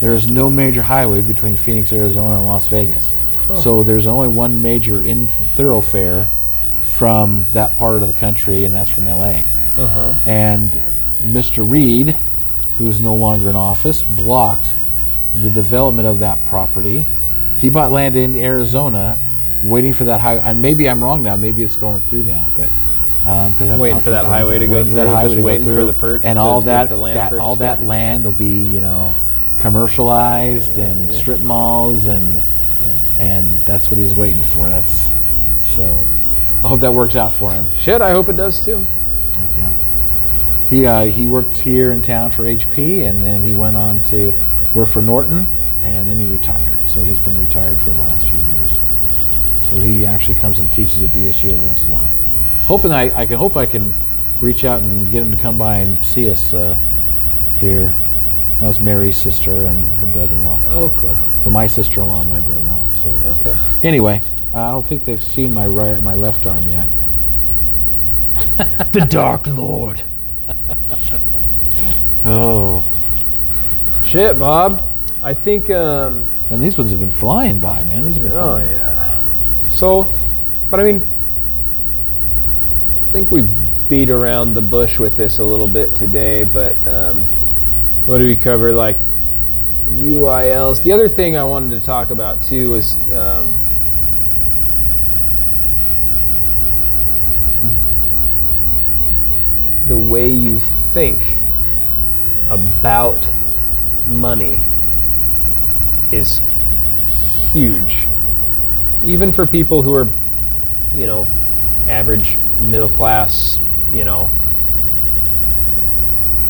There 0.00 0.14
is 0.14 0.28
no 0.28 0.48
major 0.48 0.82
highway 0.82 1.20
between 1.20 1.56
Phoenix, 1.56 1.92
Arizona, 1.92 2.36
and 2.36 2.46
Las 2.46 2.68
Vegas. 2.68 3.14
So 3.56 3.82
there's 3.82 4.06
only 4.06 4.28
one 4.28 4.62
major 4.62 5.02
in 5.04 5.26
thoroughfare 5.26 6.28
from 6.98 7.46
that 7.52 7.76
part 7.76 8.02
of 8.02 8.12
the 8.12 8.18
country, 8.18 8.64
and 8.64 8.74
that's 8.74 8.90
from 8.90 9.06
LA. 9.06 9.42
Uh 9.76 9.86
huh. 9.86 10.14
And 10.26 10.80
Mr. 11.22 11.68
Reid, 11.68 12.16
who 12.76 12.88
is 12.88 13.00
no 13.00 13.14
longer 13.14 13.48
in 13.48 13.54
office, 13.54 14.02
blocked 14.02 14.74
the 15.32 15.48
development 15.48 16.08
of 16.08 16.18
that 16.18 16.44
property. 16.44 17.06
He 17.56 17.70
bought 17.70 17.92
land 17.92 18.16
in 18.16 18.34
Arizona, 18.34 19.16
waiting 19.62 19.92
for 19.92 20.02
that 20.04 20.20
highway. 20.20 20.42
And 20.44 20.60
maybe 20.60 20.88
I'm 20.88 21.02
wrong 21.02 21.22
now. 21.22 21.36
Maybe 21.36 21.62
it's 21.62 21.76
going 21.76 22.00
through 22.02 22.24
now, 22.24 22.48
but 22.56 22.68
because 23.20 23.70
I'm 23.70 23.78
Waiting 23.78 24.00
for 24.00 24.10
that 24.10 24.24
highway 24.24 24.58
to 24.58 24.66
go 24.66 24.82
for 24.84 24.90
that 24.90 25.04
through, 25.04 25.14
highway 25.14 25.34
to 25.34 25.40
go 25.40 25.42
waiting 25.46 25.64
for 25.66 25.84
the 25.84 25.92
per- 25.92 26.20
and 26.24 26.36
all 26.36 26.62
that, 26.62 26.88
the 26.88 26.96
land 26.96 27.16
that 27.16 27.32
all 27.34 27.56
that 27.56 27.80
land 27.80 28.24
will 28.24 28.32
be 28.32 28.64
you 28.64 28.80
know 28.80 29.14
commercialized 29.58 30.78
and 30.78 31.12
strip 31.12 31.40
malls 31.40 32.06
and 32.06 32.42
and 33.18 33.64
that's 33.64 33.88
what 33.88 33.98
he's 33.98 34.14
waiting 34.14 34.42
for. 34.42 34.68
That's 34.68 35.10
so. 35.62 36.04
I 36.64 36.68
hope 36.68 36.80
that 36.80 36.92
works 36.92 37.14
out 37.16 37.32
for 37.32 37.52
him. 37.52 37.66
Shit, 37.78 38.00
I 38.02 38.10
hope 38.10 38.28
it 38.28 38.36
does 38.36 38.64
too. 38.64 38.86
Yep. 39.58 39.72
He 40.70 40.86
uh, 40.86 41.04
he 41.06 41.26
worked 41.26 41.56
here 41.58 41.92
in 41.92 42.02
town 42.02 42.30
for 42.30 42.42
HP, 42.44 43.06
and 43.08 43.22
then 43.22 43.42
he 43.42 43.54
went 43.54 43.76
on 43.76 44.02
to 44.04 44.32
work 44.74 44.88
for 44.88 45.00
Norton, 45.00 45.46
and 45.82 46.10
then 46.10 46.18
he 46.18 46.26
retired. 46.26 46.78
So 46.86 47.02
he's 47.02 47.18
been 47.18 47.38
retired 47.38 47.78
for 47.78 47.90
the 47.90 48.00
last 48.00 48.26
few 48.26 48.40
years. 48.58 48.76
So 49.70 49.76
he 49.76 50.04
actually 50.06 50.34
comes 50.34 50.58
and 50.58 50.72
teaches 50.72 51.02
at 51.02 51.10
BSU 51.10 51.52
every 51.52 51.66
once 51.66 51.84
in 51.84 51.92
a 51.92 51.94
while. 51.94 52.08
Hoping 52.66 52.92
I, 52.92 53.16
I 53.20 53.26
can 53.26 53.38
hope 53.38 53.56
I 53.56 53.66
can 53.66 53.94
reach 54.40 54.64
out 54.64 54.82
and 54.82 55.10
get 55.10 55.22
him 55.22 55.30
to 55.30 55.36
come 55.36 55.56
by 55.58 55.76
and 55.76 56.02
see 56.04 56.30
us 56.30 56.52
uh, 56.54 56.76
here. 57.60 57.92
That 58.60 58.66
was 58.66 58.80
Mary's 58.80 59.16
sister 59.16 59.66
and 59.66 59.88
her 60.00 60.06
brother-in-law. 60.06 60.58
Oh, 60.70 60.88
cool. 60.98 61.16
So 61.44 61.50
my 61.50 61.66
sister-in-law 61.66 62.22
and 62.22 62.30
my 62.30 62.40
brother-in-law. 62.40 62.80
So 63.02 63.08
Okay. 63.40 63.56
anyway, 63.84 64.20
I 64.58 64.70
don't 64.70 64.86
think 64.86 65.04
they've 65.04 65.22
seen 65.22 65.52
my 65.52 65.66
right 65.66 66.00
my 66.02 66.14
left 66.14 66.46
arm 66.46 66.66
yet. 66.68 66.86
the 68.92 69.06
Dark 69.08 69.46
Lord. 69.46 70.02
Oh. 72.24 72.84
Shit, 74.04 74.38
Bob. 74.38 74.82
I 75.22 75.32
think. 75.34 75.70
Um, 75.70 76.24
And 76.50 76.62
these 76.62 76.76
ones 76.76 76.90
have 76.90 77.00
been 77.00 77.10
flying 77.10 77.60
by, 77.60 77.84
man. 77.84 78.04
These 78.06 78.16
have 78.16 78.24
been 78.24 78.32
oh 78.32 78.56
flying. 78.56 78.70
yeah. 78.72 79.20
So, 79.70 80.10
but 80.70 80.80
I 80.80 80.82
mean, 80.82 81.06
I 83.08 83.12
think 83.12 83.30
we 83.30 83.46
beat 83.88 84.10
around 84.10 84.54
the 84.54 84.60
bush 84.60 84.98
with 84.98 85.16
this 85.16 85.38
a 85.38 85.44
little 85.44 85.68
bit 85.68 85.94
today. 85.94 86.44
But 86.44 86.74
um, 86.86 87.24
what 88.06 88.18
do 88.18 88.24
we 88.24 88.36
cover? 88.36 88.72
Like 88.72 88.96
UILs. 89.92 90.82
The 90.82 90.92
other 90.92 91.08
thing 91.08 91.36
I 91.36 91.44
wanted 91.44 91.78
to 91.80 91.86
talk 91.86 92.10
about 92.10 92.42
too 92.42 92.72
was. 92.72 92.96
Um, 93.14 93.54
way 100.08 100.28
you 100.28 100.60
think 100.60 101.36
about 102.48 103.30
money 104.06 104.60
is 106.10 106.40
huge. 107.52 108.06
Even 109.04 109.32
for 109.32 109.46
people 109.46 109.82
who 109.82 109.94
are, 109.94 110.08
you 110.94 111.06
know, 111.06 111.26
average 111.86 112.38
middle 112.60 112.88
class, 112.88 113.60
you 113.92 114.04
know, 114.04 114.30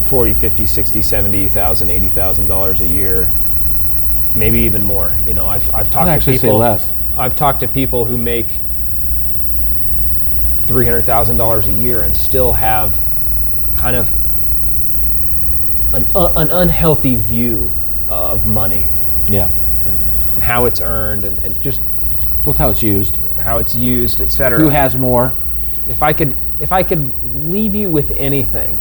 40, 0.04 0.34
50, 0.34 0.64
60, 0.64 1.02
70,000, 1.02 1.90
80,000 1.90 2.48
dollars 2.48 2.80
a 2.80 2.86
year, 2.86 3.30
maybe 4.34 4.60
even 4.60 4.84
more. 4.84 5.16
You 5.26 5.34
know, 5.34 5.46
I've 5.46 5.72
I've 5.74 5.90
talked 5.90 6.04
I'd 6.04 6.06
to 6.06 6.10
actually 6.12 6.38
say 6.38 6.46
people 6.48 6.58
less. 6.58 6.90
I've 7.16 7.36
talked 7.36 7.60
to 7.60 7.68
people 7.68 8.04
who 8.04 8.16
make 8.16 8.60
$300,000 10.66 11.66
a 11.66 11.72
year 11.72 12.02
and 12.02 12.16
still 12.16 12.52
have 12.52 12.94
kind 13.78 13.96
of 13.96 14.08
an, 15.94 16.06
uh, 16.14 16.32
an 16.36 16.50
unhealthy 16.50 17.16
view 17.16 17.70
of 18.08 18.44
money 18.44 18.86
Yeah. 19.28 19.50
and 20.34 20.42
how 20.42 20.66
it's 20.66 20.80
earned 20.80 21.24
and, 21.24 21.42
and 21.44 21.60
just 21.62 21.80
Well, 22.44 22.54
how 22.54 22.68
it's 22.70 22.82
used. 22.82 23.16
how 23.38 23.58
it's 23.58 23.74
used, 23.74 24.20
etc. 24.20 24.58
Who 24.58 24.68
has 24.68 24.96
more? 24.96 25.32
if 25.88 26.02
I 26.02 26.12
could 26.12 26.34
if 26.60 26.70
I 26.72 26.82
could 26.82 27.12
leave 27.34 27.74
you 27.74 27.88
with 27.88 28.10
anything, 28.10 28.78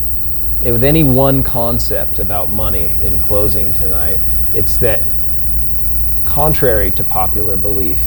eh, 0.66 0.72
with 0.72 0.84
any 0.84 1.04
one 1.04 1.44
concept 1.44 2.20
about 2.20 2.50
money 2.50 2.96
in 3.04 3.22
closing 3.22 3.72
tonight, 3.72 4.20
it's 4.54 4.78
that 4.78 5.02
contrary 6.26 6.90
to 6.92 7.04
popular 7.04 7.56
belief, 7.56 8.00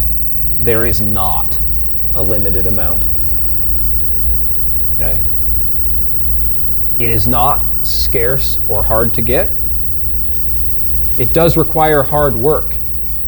there 0.65 0.85
is 0.85 1.01
not 1.01 1.61
a 2.15 2.23
limited 2.23 2.67
amount. 2.67 3.05
Okay? 4.97 5.21
It 7.01 7.09
is 7.11 7.27
not 7.27 7.65
scarce 7.83 8.59
or 8.69 8.85
hard 8.85 9.15
to 9.15 9.23
get. 9.23 9.51
It 11.19 11.33
does 11.33 11.57
require 11.57 12.03
hard 12.03 12.37
work, 12.37 12.77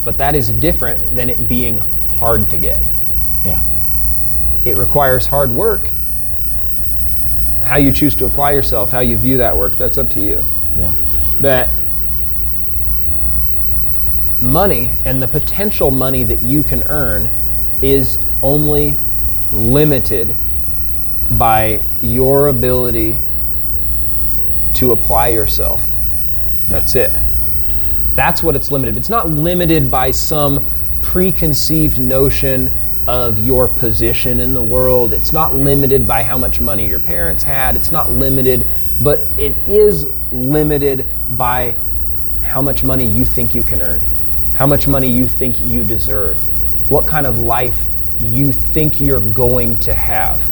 but 0.04 0.18
that 0.18 0.34
is 0.34 0.50
different 0.50 1.16
than 1.16 1.28
it 1.30 1.48
being 1.48 1.78
hard 2.18 2.48
to 2.50 2.56
get 2.56 2.78
Yeah. 3.44 3.60
it 4.64 4.76
requires 4.76 5.26
hard 5.26 5.50
work. 5.50 5.90
How 7.64 7.76
you 7.78 7.90
choose 7.92 8.14
to 8.16 8.26
apply 8.26 8.52
yourself, 8.52 8.90
how 8.90 9.00
you 9.00 9.16
view 9.16 9.38
that 9.38 9.56
work, 9.56 9.76
that's 9.78 9.98
up 9.98 10.08
to 10.10 10.20
you. 10.20 10.44
Yeah. 10.78 10.92
But 11.40 11.70
money 14.40 14.96
and 15.04 15.22
the 15.22 15.28
potential 15.28 15.90
money 15.90 16.24
that 16.24 16.42
you 16.42 16.62
can 16.62 16.82
earn 16.84 17.30
is 17.80 18.18
only 18.42 18.96
limited 19.50 20.34
by 21.30 21.80
your 22.00 22.48
ability 22.48 23.20
to 24.83 24.91
apply 24.91 25.28
yourself. 25.28 25.89
That's 26.66 26.97
it. 26.97 27.12
That's 28.16 28.43
what 28.43 28.57
it's 28.57 28.72
limited. 28.72 28.97
It's 28.97 29.09
not 29.09 29.30
limited 29.30 29.93
by 29.93 30.11
some 30.11 30.66
preconceived 31.03 32.01
notion 32.01 32.72
of 33.07 33.39
your 33.39 33.68
position 33.68 34.41
in 34.41 34.55
the 34.55 34.62
world. 34.62 35.12
It's 35.12 35.33
not 35.33 35.55
limited 35.55 36.05
by 36.05 36.24
how 36.24 36.37
much 36.37 36.61
money 36.61 36.89
your 36.89 36.99
parents 36.99 37.45
had. 37.45 37.76
It's 37.76 37.93
not 37.93 38.11
limited, 38.11 38.66
but 39.01 39.20
it 39.39 39.55
is 39.68 40.09
limited 40.33 41.07
by 41.37 41.76
how 42.43 42.61
much 42.61 42.83
money 42.83 43.07
you 43.07 43.24
think 43.24 43.55
you 43.55 43.62
can 43.62 43.80
earn, 43.80 44.01
how 44.55 44.66
much 44.66 44.89
money 44.89 45.09
you 45.09 45.28
think 45.28 45.61
you 45.61 45.85
deserve, 45.85 46.39
what 46.89 47.07
kind 47.07 47.24
of 47.24 47.39
life 47.39 47.87
you 48.18 48.51
think 48.51 49.01
you're 49.01 49.20
going 49.20 49.76
to 49.78 49.95
have 49.95 50.51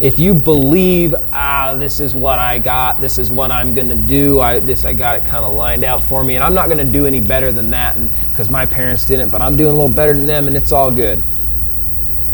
if 0.00 0.18
you 0.18 0.34
believe 0.34 1.14
ah 1.32 1.74
this 1.76 2.00
is 2.00 2.14
what 2.14 2.38
i 2.38 2.58
got 2.58 3.00
this 3.00 3.18
is 3.18 3.30
what 3.30 3.52
i'm 3.52 3.74
going 3.74 3.88
to 3.88 3.94
do 3.94 4.40
i 4.40 4.58
this 4.58 4.84
i 4.84 4.92
got 4.92 5.16
it 5.16 5.24
kind 5.24 5.44
of 5.44 5.52
lined 5.52 5.84
out 5.84 6.02
for 6.02 6.24
me 6.24 6.34
and 6.34 6.42
i'm 6.42 6.54
not 6.54 6.66
going 6.66 6.78
to 6.78 6.92
do 6.92 7.06
any 7.06 7.20
better 7.20 7.52
than 7.52 7.70
that 7.70 7.96
because 8.30 8.50
my 8.50 8.66
parents 8.66 9.06
didn't 9.06 9.30
but 9.30 9.40
i'm 9.40 9.56
doing 9.56 9.70
a 9.70 9.72
little 9.72 9.88
better 9.88 10.12
than 10.12 10.26
them 10.26 10.48
and 10.48 10.56
it's 10.56 10.72
all 10.72 10.90
good. 10.90 11.22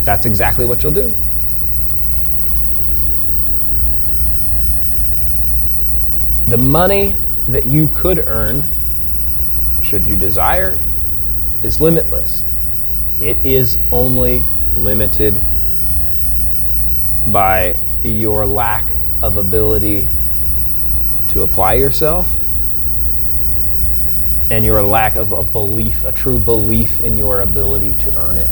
That's 0.03 0.25
exactly 0.25 0.65
what 0.65 0.81
you'll 0.81 0.93
do. 0.93 1.13
The 6.47 6.57
money 6.57 7.15
that 7.47 7.65
you 7.65 7.87
could 7.89 8.19
earn 8.27 8.65
should 9.81 10.05
you 10.05 10.15
desire 10.15 10.79
is 11.63 11.79
limitless. 11.79 12.43
It 13.19 13.37
is 13.45 13.77
only 13.91 14.45
limited 14.75 15.39
by 17.27 17.77
your 18.03 18.45
lack 18.45 18.85
of 19.21 19.37
ability 19.37 20.07
to 21.29 21.43
apply 21.43 21.73
yourself 21.73 22.37
and 24.49 24.65
your 24.65 24.83
lack 24.83 25.15
of 25.15 25.31
a 25.31 25.43
belief, 25.43 26.03
a 26.03 26.11
true 26.11 26.37
belief 26.37 26.99
in 27.01 27.17
your 27.17 27.41
ability 27.41 27.93
to 27.95 28.15
earn 28.17 28.37
it. 28.37 28.49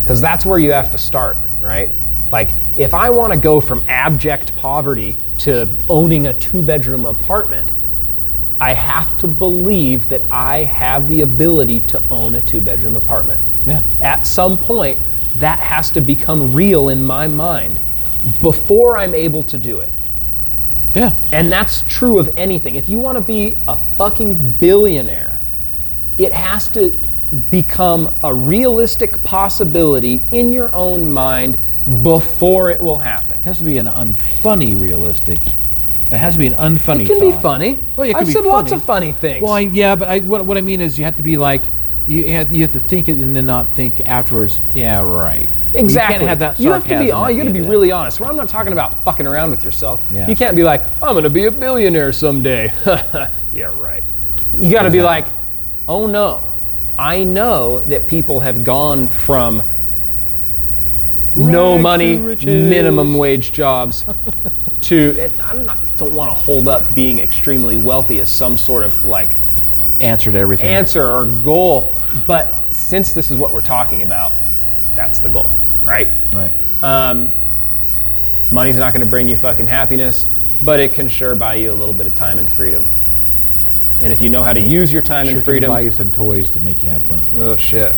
Because 0.00 0.20
that's 0.20 0.46
where 0.46 0.58
you 0.58 0.72
have 0.72 0.92
to 0.92 0.98
start, 0.98 1.36
right? 1.60 1.90
Like, 2.30 2.50
if 2.76 2.94
I 2.94 3.10
want 3.10 3.32
to 3.32 3.36
go 3.36 3.60
from 3.60 3.82
abject 3.88 4.54
poverty 4.54 5.16
to 5.38 5.68
owning 5.90 6.26
a 6.26 6.34
two 6.34 6.62
bedroom 6.62 7.04
apartment, 7.04 7.68
I 8.60 8.74
have 8.74 9.18
to 9.18 9.26
believe 9.26 10.08
that 10.08 10.22
I 10.30 10.64
have 10.64 11.08
the 11.08 11.20
ability 11.20 11.80
to 11.88 12.02
own 12.10 12.36
a 12.36 12.40
two 12.40 12.60
bedroom 12.60 12.96
apartment. 12.96 13.40
Yeah. 13.66 13.82
At 14.00 14.26
some 14.26 14.56
point, 14.56 15.00
that 15.38 15.58
has 15.58 15.90
to 15.92 16.00
become 16.00 16.54
real 16.54 16.88
in 16.88 17.04
my 17.04 17.26
mind 17.26 17.80
before 18.40 18.96
I'm 18.96 19.14
able 19.14 19.42
to 19.44 19.58
do 19.58 19.80
it. 19.80 19.90
Yeah. 20.94 21.14
And 21.30 21.52
that's 21.52 21.82
true 21.82 22.18
of 22.18 22.36
anything. 22.38 22.76
If 22.76 22.88
you 22.88 22.98
want 22.98 23.16
to 23.16 23.22
be 23.22 23.56
a 23.68 23.78
fucking 23.98 24.52
billionaire, 24.60 25.38
it 26.18 26.32
has 26.32 26.68
to 26.70 26.96
become 27.50 28.14
a 28.22 28.32
realistic 28.32 29.22
possibility 29.22 30.22
in 30.30 30.52
your 30.52 30.72
own 30.72 31.10
mind 31.10 31.58
before 32.02 32.70
it 32.70 32.80
will 32.80 32.98
happen. 32.98 33.32
It 33.32 33.44
has 33.44 33.58
to 33.58 33.64
be 33.64 33.78
an 33.78 33.86
unfunny 33.86 34.78
realistic. 34.80 35.40
It 36.10 36.18
has 36.18 36.34
to 36.34 36.38
be 36.38 36.46
an 36.46 36.54
unfunny. 36.54 37.02
It 37.02 37.08
can 37.08 37.20
be 37.20 37.32
funny. 37.32 37.78
Well, 37.96 38.08
it 38.08 38.12
can 38.12 38.22
I've 38.22 38.32
said 38.32 38.44
lots 38.44 38.72
of 38.72 38.82
funny 38.82 39.12
things. 39.12 39.42
Well, 39.42 39.52
I, 39.52 39.60
yeah, 39.60 39.96
but 39.96 40.08
I, 40.08 40.20
what, 40.20 40.46
what 40.46 40.56
I 40.56 40.60
mean 40.60 40.80
is 40.80 40.98
you 40.98 41.04
have 41.04 41.16
to 41.16 41.22
be 41.22 41.36
like, 41.36 41.62
you 42.06 42.28
have, 42.30 42.52
you 42.52 42.62
have 42.62 42.72
to 42.72 42.80
think 42.80 43.08
it 43.08 43.12
and 43.12 43.34
then 43.34 43.46
not 43.46 43.74
think 43.74 44.00
afterwards. 44.06 44.60
Yeah, 44.74 45.00
right. 45.00 45.48
Exactly. 45.74 46.14
You 46.14 46.18
can't 46.18 46.28
have 46.28 46.38
that 46.38 46.60
You 46.60 46.72
have 46.72 46.82
to 46.84 46.88
be. 46.88 46.94
at 46.94 47.28
You 47.34 47.42
got 47.42 47.44
to 47.44 47.52
be 47.52 47.60
really 47.60 47.92
honest. 47.92 48.20
Where 48.20 48.28
I'm 48.28 48.36
not 48.36 48.48
talking 48.48 48.72
about 48.72 49.02
fucking 49.04 49.26
around 49.26 49.50
with 49.50 49.64
yourself. 49.64 50.04
Yeah. 50.10 50.28
You 50.28 50.36
can't 50.36 50.56
be 50.56 50.62
like, 50.62 50.82
I'm 51.02 51.14
going 51.14 51.24
to 51.24 51.30
be 51.30 51.46
a 51.46 51.50
billionaire 51.50 52.12
someday. 52.12 52.72
yeah, 53.52 53.66
right. 53.76 54.02
You 54.56 54.72
got 54.72 54.82
to 54.82 54.90
be 54.90 55.02
like, 55.02 55.26
oh 55.88 56.06
no, 56.06 56.42
I 56.98 57.24
know 57.24 57.80
that 57.80 58.06
people 58.08 58.40
have 58.40 58.64
gone 58.64 59.08
from 59.08 59.62
no 61.34 61.78
money, 61.78 62.16
minimum 62.16 63.14
wage 63.14 63.52
jobs 63.52 64.04
to. 64.82 65.30
Not. 65.54 65.78
Don't 65.96 66.12
want 66.12 66.30
to 66.30 66.34
hold 66.34 66.68
up 66.68 66.94
being 66.94 67.18
extremely 67.18 67.76
wealthy 67.76 68.18
as 68.18 68.30
some 68.30 68.56
sort 68.56 68.84
of 68.84 69.04
like. 69.04 69.30
Answer 70.00 70.30
to 70.32 70.38
everything. 70.38 70.68
answer 70.68 71.08
or 71.10 71.24
goal. 71.24 71.94
But 72.26 72.54
since 72.70 73.12
this 73.12 73.30
is 73.30 73.36
what 73.36 73.52
we're 73.52 73.62
talking 73.62 74.02
about, 74.02 74.32
that's 74.94 75.20
the 75.20 75.28
goal, 75.28 75.50
right? 75.84 76.08
right. 76.32 76.52
Um, 76.82 77.32
money's 78.50 78.76
not 78.76 78.92
going 78.92 79.00
to 79.00 79.06
bring 79.08 79.28
you 79.28 79.36
fucking 79.36 79.66
happiness, 79.66 80.26
but 80.62 80.80
it 80.80 80.92
can 80.94 81.08
sure 81.08 81.34
buy 81.34 81.54
you 81.54 81.72
a 81.72 81.74
little 81.74 81.94
bit 81.94 82.06
of 82.06 82.14
time 82.14 82.38
and 82.38 82.48
freedom. 82.48 82.86
And 84.02 84.12
if 84.12 84.20
you 84.20 84.28
know 84.28 84.44
how 84.44 84.52
to 84.52 84.60
use 84.60 84.92
your 84.92 85.00
time 85.02 85.24
Sure 85.24 85.32
and 85.34 85.38
can 85.38 85.44
freedom, 85.44 85.70
buy 85.70 85.80
you 85.80 85.90
some 85.90 86.10
toys 86.12 86.50
to 86.50 86.60
make 86.60 86.82
you 86.82 86.90
have 86.90 87.02
fun. 87.04 87.24
oh 87.36 87.56
shit. 87.56 87.94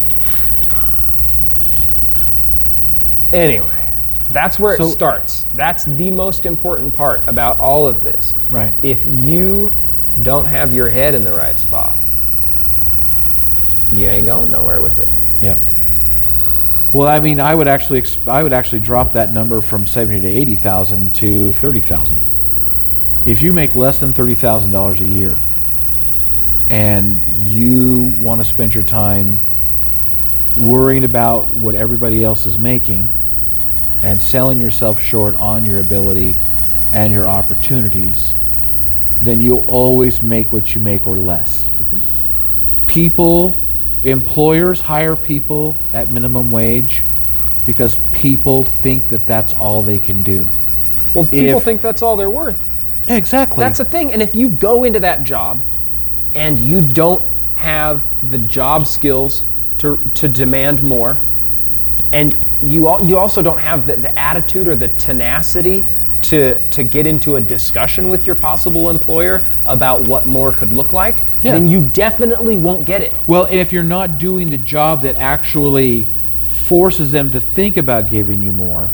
Anyway, 3.32 3.92
that's 4.32 4.58
where 4.58 4.76
So- 4.76 4.84
it 4.84 4.90
starts. 4.92 5.46
That's 5.54 5.84
the 5.84 6.10
most 6.10 6.46
important 6.46 6.94
part 6.94 7.26
about 7.26 7.58
all 7.60 7.86
of 7.86 8.02
this. 8.02 8.34
Right. 8.50 8.72
If 8.82 9.04
you 9.06 9.72
don't 10.22 10.46
have 10.46 10.72
your 10.72 10.90
head 10.90 11.14
in 11.14 11.24
the 11.24 11.32
right 11.32 11.58
spot, 11.58 11.96
you 13.92 14.06
ain't 14.06 14.26
going 14.26 14.50
nowhere 14.50 14.80
with 14.80 14.98
it. 14.98 15.08
Yep. 15.40 15.58
Well, 16.92 17.06
I 17.06 17.20
mean, 17.20 17.38
I 17.38 17.54
would 17.54 17.68
actually, 17.68 17.98
ex- 18.00 18.18
I 18.26 18.42
would 18.42 18.52
actually 18.52 18.80
drop 18.80 19.12
that 19.12 19.30
number 19.32 19.60
from 19.60 19.86
seventy 19.86 20.20
to 20.20 20.28
eighty 20.28 20.56
thousand 20.56 21.14
to 21.16 21.52
thirty 21.52 21.80
thousand. 21.80 22.18
If 23.26 23.42
you 23.42 23.52
make 23.52 23.74
less 23.74 24.00
than 24.00 24.12
thirty 24.12 24.34
thousand 24.34 24.72
dollars 24.72 25.00
a 25.00 25.04
year, 25.04 25.38
and 26.70 27.26
you 27.28 28.14
want 28.20 28.40
to 28.40 28.44
spend 28.44 28.74
your 28.74 28.84
time 28.84 29.38
worrying 30.56 31.04
about 31.04 31.48
what 31.48 31.74
everybody 31.74 32.24
else 32.24 32.46
is 32.46 32.58
making, 32.58 33.08
and 34.02 34.20
selling 34.22 34.58
yourself 34.58 35.00
short 35.00 35.36
on 35.36 35.66
your 35.66 35.80
ability 35.80 36.36
and 36.92 37.12
your 37.12 37.28
opportunities, 37.28 38.34
then 39.22 39.40
you'll 39.40 39.64
always 39.66 40.22
make 40.22 40.52
what 40.52 40.74
you 40.74 40.80
make 40.80 41.06
or 41.06 41.18
less 41.18 41.68
people 42.86 43.54
employers 44.04 44.80
hire 44.80 45.16
people 45.16 45.76
at 45.92 46.10
minimum 46.10 46.50
wage 46.50 47.02
because 47.66 47.98
people 48.12 48.64
think 48.64 49.08
that 49.10 49.26
that's 49.26 49.52
all 49.54 49.82
they 49.82 49.98
can 49.98 50.22
do 50.22 50.46
Well, 51.14 51.24
if 51.24 51.30
people 51.30 51.58
If- 51.58 51.64
think 51.64 51.82
that's 51.82 52.00
all 52.02 52.16
they're 52.16 52.30
worth. 52.30 52.64
exactly 53.08 53.60
That's 53.62 53.78
the 53.78 53.84
thing. 53.84 54.12
And 54.12 54.22
if 54.22 54.34
you 54.34 54.48
go 54.48 54.84
into 54.84 55.00
that 55.00 55.24
job 55.24 55.60
and 56.34 56.58
you 56.58 56.80
don't 56.80 57.22
have 57.56 58.02
the 58.22 58.38
job 58.38 58.86
skills 58.86 59.42
to, 59.78 59.98
to 60.14 60.28
demand 60.28 60.82
more, 60.82 61.18
and 62.12 62.36
you, 62.62 62.88
you 63.04 63.18
also 63.18 63.42
don't 63.42 63.60
have 63.60 63.86
the, 63.86 63.96
the 63.96 64.18
attitude 64.18 64.66
or 64.68 64.76
the 64.76 64.88
tenacity 64.88 65.84
to, 66.22 66.58
to 66.70 66.82
get 66.82 67.06
into 67.06 67.36
a 67.36 67.40
discussion 67.40 68.08
with 68.08 68.26
your 68.26 68.34
possible 68.34 68.90
employer 68.90 69.44
about 69.66 70.02
what 70.02 70.26
more 70.26 70.52
could 70.52 70.72
look 70.72 70.92
like, 70.92 71.16
Yeah. 71.42 71.52
then 71.52 71.68
you 71.68 71.82
definitely 71.82 72.56
won't 72.56 72.84
get 72.84 73.02
it. 73.02 73.12
well 73.26 73.44
and 73.44 73.56
if 73.56 73.72
you're 73.72 73.82
not 73.82 74.18
doing 74.18 74.50
the 74.50 74.58
job 74.58 75.02
that 75.02 75.16
actually 75.16 76.06
forces 76.46 77.12
them 77.12 77.30
to 77.30 77.40
think 77.40 77.76
about 77.76 78.10
giving 78.10 78.40
you 78.40 78.52
more 78.52 78.90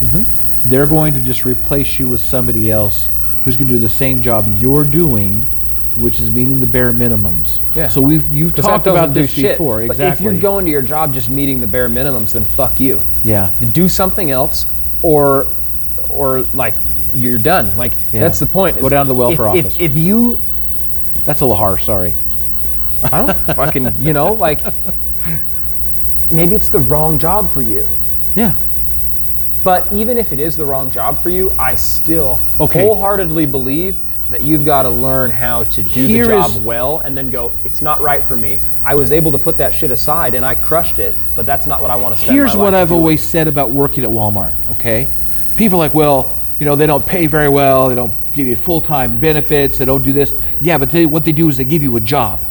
mm-hmm. 0.00 0.22
they're 0.64 0.86
going 0.86 1.14
to 1.14 1.20
just 1.20 1.44
replace 1.44 1.98
you 1.98 2.08
with 2.08 2.20
somebody 2.20 2.70
else 2.70 3.08
who's 3.44 3.56
going 3.56 3.68
to 3.68 3.74
do 3.74 3.78
the 3.78 3.88
same 3.88 4.22
job 4.22 4.46
you're 4.58 4.84
doing, 4.84 5.44
which 5.96 6.20
is 6.20 6.30
meeting 6.30 6.60
the 6.60 6.66
bare 6.66 6.92
minimums. 6.92 7.58
Yeah. 7.74 7.88
So 7.88 8.00
we've 8.00 8.28
you've 8.32 8.54
talked 8.54 8.86
about 8.86 9.14
this 9.14 9.30
shit. 9.30 9.52
before. 9.52 9.78
But 9.78 9.92
exactly. 9.92 10.26
if 10.26 10.32
you're 10.32 10.40
going 10.40 10.64
to 10.64 10.70
your 10.70 10.82
job 10.82 11.14
just 11.14 11.28
meeting 11.28 11.60
the 11.60 11.66
bare 11.66 11.88
minimums, 11.88 12.32
then 12.32 12.44
fuck 12.44 12.80
you. 12.80 13.02
yeah. 13.22 13.52
Do 13.72 13.88
something 13.88 14.30
else, 14.30 14.66
or 15.02 15.48
or 16.14 16.42
like 16.54 16.74
you're 17.14 17.38
done. 17.38 17.76
Like 17.76 17.94
Yeah. 18.12 18.20
that's 18.20 18.38
the 18.38 18.46
point. 18.46 18.80
Go 18.80 18.88
down 18.88 19.06
to 19.06 19.08
the 19.12 19.14
welfare 19.18 19.54
if, 19.56 19.66
office. 19.66 19.74
If, 19.76 19.92
if 19.92 19.96
you, 19.96 20.38
That's 21.24 21.40
a 21.40 21.44
little 21.44 21.56
harsh. 21.56 21.84
Sorry. 21.84 22.14
I 23.02 23.26
don't 23.26 23.36
fucking, 23.56 23.94
you 23.98 24.12
know, 24.12 24.32
like 24.32 24.60
maybe 26.30 26.54
it's 26.56 26.68
the 26.70 26.80
wrong 26.80 27.18
job 27.18 27.50
for 27.50 27.62
you. 27.62 27.88
Yeah. 28.34 28.54
But 29.62 29.90
even 29.92 30.18
if 30.18 30.32
it 30.32 30.40
is 30.40 30.56
the 30.56 30.66
wrong 30.66 30.90
job 30.90 31.22
for 31.22 31.30
you, 31.30 31.52
I 31.58 31.74
still 31.74 32.40
Okay. 32.60 32.80
wholeheartedly 32.82 33.46
believe 33.46 33.96
that 34.30 34.42
you've 34.42 34.64
got 34.64 34.82
to 34.82 34.90
learn 34.90 35.30
how 35.30 35.64
to 35.64 35.82
do 35.82 36.06
Here 36.06 36.26
the 36.26 36.32
job 36.32 36.50
is- 36.50 36.58
well 36.58 36.98
and 37.00 37.16
then 37.16 37.30
go, 37.30 37.52
it's 37.62 37.80
not 37.82 38.00
right 38.00 38.24
for 38.24 38.36
me. 38.36 38.60
I 38.84 38.94
was 38.94 39.12
able 39.12 39.32
to 39.32 39.38
put 39.38 39.58
that 39.58 39.72
shit 39.72 39.90
aside 39.90 40.34
and 40.34 40.44
I 40.44 40.54
crushed 40.54 40.98
it, 40.98 41.14
but 41.36 41.46
that's 41.46 41.66
not 41.66 41.80
what 41.80 41.90
I 41.90 41.96
want 41.96 42.16
to 42.16 42.20
spend 42.22 42.34
Here's 42.36 42.56
what 42.56 42.74
I've 42.74 42.88
doing. 42.88 43.00
always 43.00 43.22
said 43.22 43.48
about 43.48 43.70
working 43.70 44.02
at 44.04 44.10
Walmart, 44.10 44.52
okay? 44.72 45.08
People 45.56 45.76
are 45.78 45.84
like, 45.86 45.94
well, 45.94 46.38
you 46.58 46.66
know, 46.66 46.76
they 46.76 46.86
don't 46.86 47.04
pay 47.04 47.26
very 47.26 47.48
well, 47.48 47.88
they 47.88 47.94
don't 47.94 48.12
give 48.32 48.46
you 48.46 48.56
full 48.56 48.80
time 48.80 49.18
benefits, 49.20 49.78
they 49.78 49.84
don't 49.84 50.02
do 50.02 50.12
this. 50.12 50.32
Yeah, 50.60 50.78
but 50.78 50.90
they, 50.90 51.06
what 51.06 51.24
they 51.24 51.32
do 51.32 51.48
is 51.48 51.56
they 51.56 51.64
give 51.64 51.82
you 51.82 51.96
a 51.96 52.00
job. 52.00 52.46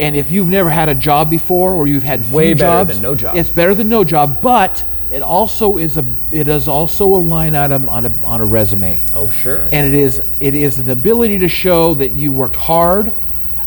And 0.00 0.14
if 0.14 0.30
you've 0.30 0.48
never 0.48 0.70
had 0.70 0.88
a 0.88 0.94
job 0.94 1.28
before 1.28 1.72
or 1.72 1.86
you've 1.86 2.04
had 2.04 2.20
Mm-hmm. 2.20 2.32
Way 2.32 2.46
few 2.48 2.54
better 2.56 2.84
jobs, 2.84 2.94
than 2.94 3.02
no 3.02 3.14
job. 3.14 3.36
it's 3.36 3.50
better 3.50 3.74
than 3.74 3.88
no 3.88 4.04
job, 4.04 4.40
but 4.40 4.84
it 5.10 5.22
also 5.22 5.78
is 5.78 5.96
a 5.96 6.04
it 6.30 6.48
is 6.48 6.68
also 6.68 7.06
a 7.06 7.16
line 7.16 7.56
item 7.56 7.88
on 7.88 8.06
a 8.06 8.12
on 8.22 8.40
a 8.40 8.44
resume. 8.44 9.00
Oh, 9.14 9.30
sure. 9.30 9.58
And 9.72 9.86
it 9.86 9.94
is 9.94 10.22
it 10.38 10.54
is 10.54 10.78
an 10.78 10.90
ability 10.90 11.38
to 11.40 11.48
show 11.48 11.94
that 11.94 12.12
you 12.12 12.30
worked 12.30 12.56
hard 12.56 13.12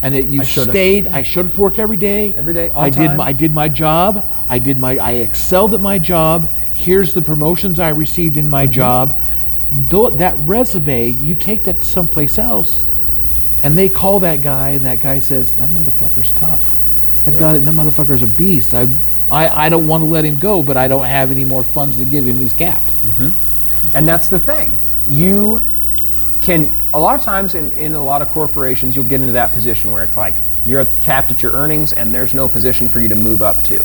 and 0.03 0.13
that 0.13 0.23
you 0.23 0.41
up. 0.41 0.47
stayed. 0.47 1.07
I 1.07 1.23
showed 1.23 1.47
up 1.47 1.53
to 1.53 1.61
work 1.61 1.79
every 1.79 1.97
day. 1.97 2.33
Every 2.37 2.53
day, 2.53 2.71
I 2.75 2.89
did 2.89 3.07
time. 3.07 3.17
my 3.17 3.25
I 3.25 3.33
did 3.33 3.53
my 3.53 3.67
job. 3.67 4.25
I 4.47 4.59
did 4.59 4.77
my 4.77 4.97
I 4.97 5.11
excelled 5.13 5.73
at 5.73 5.81
my 5.81 5.97
job. 5.97 6.49
Here's 6.81 7.13
the 7.13 7.21
promotions 7.21 7.79
I 7.79 7.89
received 7.89 8.37
in 8.37 8.45
Mm-hmm. 8.45 8.51
my 8.51 8.67
job. 8.67 9.15
Though 9.89 10.09
that 10.09 10.35
resume, 10.39 11.09
you 11.09 11.33
take 11.35 11.63
that 11.63 11.79
to 11.79 11.85
someplace 11.85 12.37
else, 12.37 12.85
and 13.63 13.77
they 13.77 13.87
call 13.87 14.19
that 14.21 14.41
guy, 14.41 14.69
and 14.69 14.85
that 14.85 14.99
guy 14.99 15.19
says, 15.19 15.53
"That 15.55 15.69
motherfucker's 15.69 16.31
tough. 16.31 16.61
That 17.25 17.37
guy, 17.37 17.57
that 17.57 17.71
motherfucker's 17.73 18.21
a 18.23 18.27
beast. 18.27 18.73
I, 18.73 18.87
I, 19.31 19.65
I 19.67 19.69
don't 19.69 19.87
want 19.87 20.01
to 20.01 20.05
let 20.07 20.25
him 20.25 20.37
go, 20.37 20.61
but 20.63 20.75
I 20.75 20.87
don't 20.89 21.05
have 21.05 21.31
any 21.31 21.45
more 21.45 21.63
funds 21.63 21.97
to 21.99 22.05
give 22.05 22.25
him. 22.27 22.37
He's 22.39 22.51
capped." 22.53 22.91
And 23.93 24.07
that's 24.07 24.27
the 24.27 24.39
thing. 24.39 24.79
You 25.07 25.61
can, 26.41 26.73
a 26.93 26.99
lot 26.99 27.15
of 27.15 27.21
times 27.21 27.55
in, 27.55 27.71
in 27.71 27.93
a 27.93 28.03
lot 28.03 28.21
of 28.21 28.29
corporations, 28.29 28.95
you'll 28.95 29.05
get 29.05 29.21
into 29.21 29.33
that 29.33 29.51
position 29.53 29.91
where 29.91 30.03
it's 30.03 30.17
like 30.17 30.35
you're 30.65 30.85
capped 31.03 31.31
at 31.31 31.41
your 31.43 31.51
earnings 31.53 31.93
and 31.93 32.13
there's 32.13 32.33
no 32.33 32.47
position 32.47 32.89
for 32.89 32.99
you 32.99 33.07
to 33.07 33.15
move 33.15 33.41
up 33.41 33.63
to. 33.65 33.83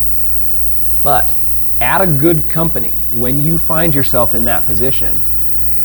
But 1.03 1.33
at 1.81 2.01
a 2.01 2.07
good 2.07 2.49
company, 2.49 2.91
when 3.13 3.41
you 3.41 3.57
find 3.57 3.93
yourself 3.93 4.33
in 4.33 4.45
that 4.45 4.65
position 4.65 5.19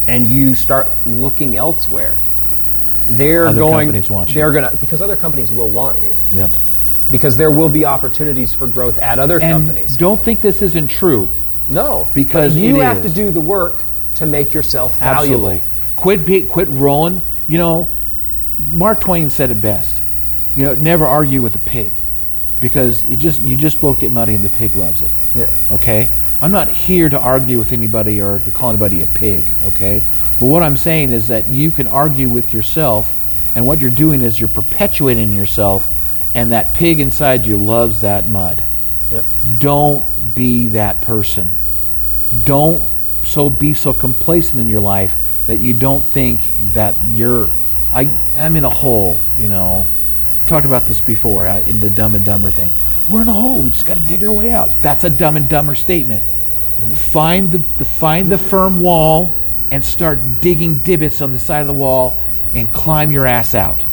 and 0.09 0.30
you 0.30 0.55
start 0.55 0.88
looking 1.07 1.57
elsewhere, 1.57 2.16
they're 3.09 3.47
Other 3.49 3.61
going, 3.61 3.86
companies 3.88 4.11
want 4.11 4.30
you. 4.30 4.34
they're 4.36 4.53
gonna, 4.53 4.74
because 4.80 5.03
other 5.03 5.16
companies 5.16 5.51
will 5.53 5.68
want 5.68 6.01
you. 6.03 6.14
Yep. 6.34 6.51
Because 7.11 7.36
there 7.36 7.51
will 7.51 7.68
be 7.68 7.84
opportunities 7.84 8.55
for 8.55 8.66
growth 8.66 8.99
at 8.99 9.18
other 9.18 9.40
And 9.40 9.66
companies. 9.66 9.97
don't 9.97 10.24
think 10.24 10.40
this 10.40 10.62
isn't 10.62 10.88
true. 10.88 11.28
No, 11.68 12.09
Because 12.14 12.57
you 12.57 12.80
have 12.80 13.05
is. 13.05 13.12
to 13.12 13.16
do 13.16 13.30
the 13.30 13.40
work 13.40 13.84
to 14.16 14.26
make 14.26 14.53
yourself 14.55 14.99
valuable. 14.99 15.49
Absolutely. 15.51 15.62
Quit 15.97 16.24
be, 16.26 16.43
quit 16.43 16.68
rolling. 16.68 17.22
You 17.47 17.59
know, 17.59 17.88
Mark 18.72 19.01
Twain 19.01 19.30
said 19.30 19.51
it 19.51 19.61
best. 19.61 20.01
You 20.57 20.64
know, 20.64 20.74
never 20.74 21.07
argue 21.07 21.40
with 21.43 21.55
a 21.55 21.59
pig, 21.61 21.93
because 22.63 23.05
you 23.05 23.17
just 23.19 23.43
you 23.43 23.57
just 23.57 23.81
both 23.81 23.99
get 23.99 24.11
muddy 24.11 24.35
and 24.35 24.43
the 24.43 24.49
pig 24.49 24.75
loves 24.77 25.03
it. 25.03 25.11
Yeah. 25.35 25.51
Okay. 25.73 26.09
I'm 26.41 26.51
not 26.51 26.69
here 26.69 27.09
to 27.09 27.19
argue 27.19 27.59
with 27.59 27.73
anybody 27.73 28.21
or 28.21 28.39
to 28.41 28.51
call 28.51 28.71
anybody 28.71 29.03
a 29.03 29.07
pig. 29.07 29.45
Okay. 29.65 30.03
But 30.39 30.47
what 30.47 30.63
I'm 30.63 30.77
saying 30.77 31.13
is 31.13 31.29
that 31.29 31.49
you 31.49 31.71
can 31.71 31.87
argue 31.87 32.31
with 32.31 32.55
yourself, 32.55 33.15
and 33.55 33.67
what 33.67 33.81
you're 33.81 33.91
doing 33.91 34.23
is 34.23 34.41
you're 34.41 34.49
perpetuating 34.49 35.33
yourself, 35.33 35.89
and 36.35 36.53
that 36.53 36.73
pig 36.73 36.99
inside 37.01 37.45
you 37.45 37.59
loves 37.59 38.01
that 38.01 38.29
mud. 38.29 38.65
Yep. 39.11 39.25
Don't 39.59 40.35
be 40.35 40.69
that 40.69 41.03
person. 41.03 41.51
Don't 42.45 42.83
so 43.23 43.51
be 43.51 43.75
so 43.75 43.93
complacent 43.93 44.59
in 44.59 44.69
your 44.69 44.81
life 44.81 45.17
that 45.47 45.61
you 45.61 45.75
don't 45.75 46.05
think 46.07 46.51
that 46.73 46.95
you're 47.13 47.51
I 47.93 48.11
I'm 48.37 48.57
in 48.57 48.65
a 48.65 48.71
hole, 48.71 49.21
you 49.37 49.49
know. 49.49 49.87
Talked 50.53 50.67
about 50.67 50.87
this 50.87 51.01
before 51.01 51.47
uh, 51.47 51.61
in 51.61 51.81
the 51.81 51.89
dumb 51.89 52.15
and 52.15 52.27
dumber 52.27 52.51
thing. 52.51 52.71
We're 53.09 53.23
in 53.23 53.29
a 53.29 53.33
hole. 53.33 53.63
We 53.63 53.71
just 53.71 53.87
got 53.87 53.95
to 53.95 54.01
dig 54.01 54.23
our 54.23 54.31
way 54.31 54.53
out. 54.53 54.69
That's 54.83 55.03
a 55.03 55.09
dumb 55.09 55.39
and 55.39 55.49
dumber 55.49 55.75
statement. 55.75 56.23
Find 56.93 57.51
the, 57.51 57.63
the 57.79 57.87
find 57.87 58.31
the 58.31 58.37
firm 58.37 58.83
wall 58.83 59.35
and 59.71 59.83
start 59.83 60.43
digging 60.43 60.81
divots 60.81 61.23
on 61.23 61.33
the 61.33 61.39
side 61.39 61.63
of 61.63 61.69
the 61.69 61.73
wall 61.73 62.21
and 62.53 62.71
climb 62.71 63.11
your 63.11 63.27
ass 63.27 63.55
out. 63.55 63.87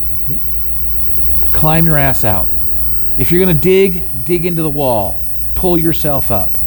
Climb 1.53 1.85
your 1.85 1.95
ass 1.95 2.25
out. 2.25 2.49
If 3.17 3.31
you're 3.31 3.41
going 3.41 3.55
to 3.55 3.61
dig, 3.61 4.25
dig 4.25 4.45
into 4.45 4.61
the 4.61 4.69
wall. 4.69 5.17
Pull 5.55 5.77
yourself 5.77 6.29
up. 6.29 6.57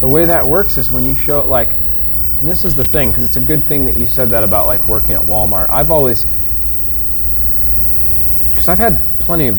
The 0.00 0.08
way 0.08 0.26
that 0.26 0.46
works 0.46 0.76
is 0.76 0.90
when 0.90 1.04
you 1.04 1.14
show 1.14 1.40
like, 1.40 1.70
and 2.42 2.50
this 2.50 2.62
is 2.62 2.76
the 2.76 2.84
thing 2.84 3.10
because 3.10 3.24
it's 3.24 3.38
a 3.38 3.40
good 3.40 3.64
thing 3.64 3.86
that 3.86 3.96
you 3.96 4.06
said 4.06 4.28
that 4.32 4.44
about 4.44 4.66
like 4.66 4.86
working 4.86 5.12
at 5.12 5.22
Walmart. 5.22 5.70
I've 5.70 5.90
always, 5.90 6.26
because 8.68 8.80
I've 8.80 8.92
had 8.92 9.20
plenty 9.20 9.48
of, 9.48 9.58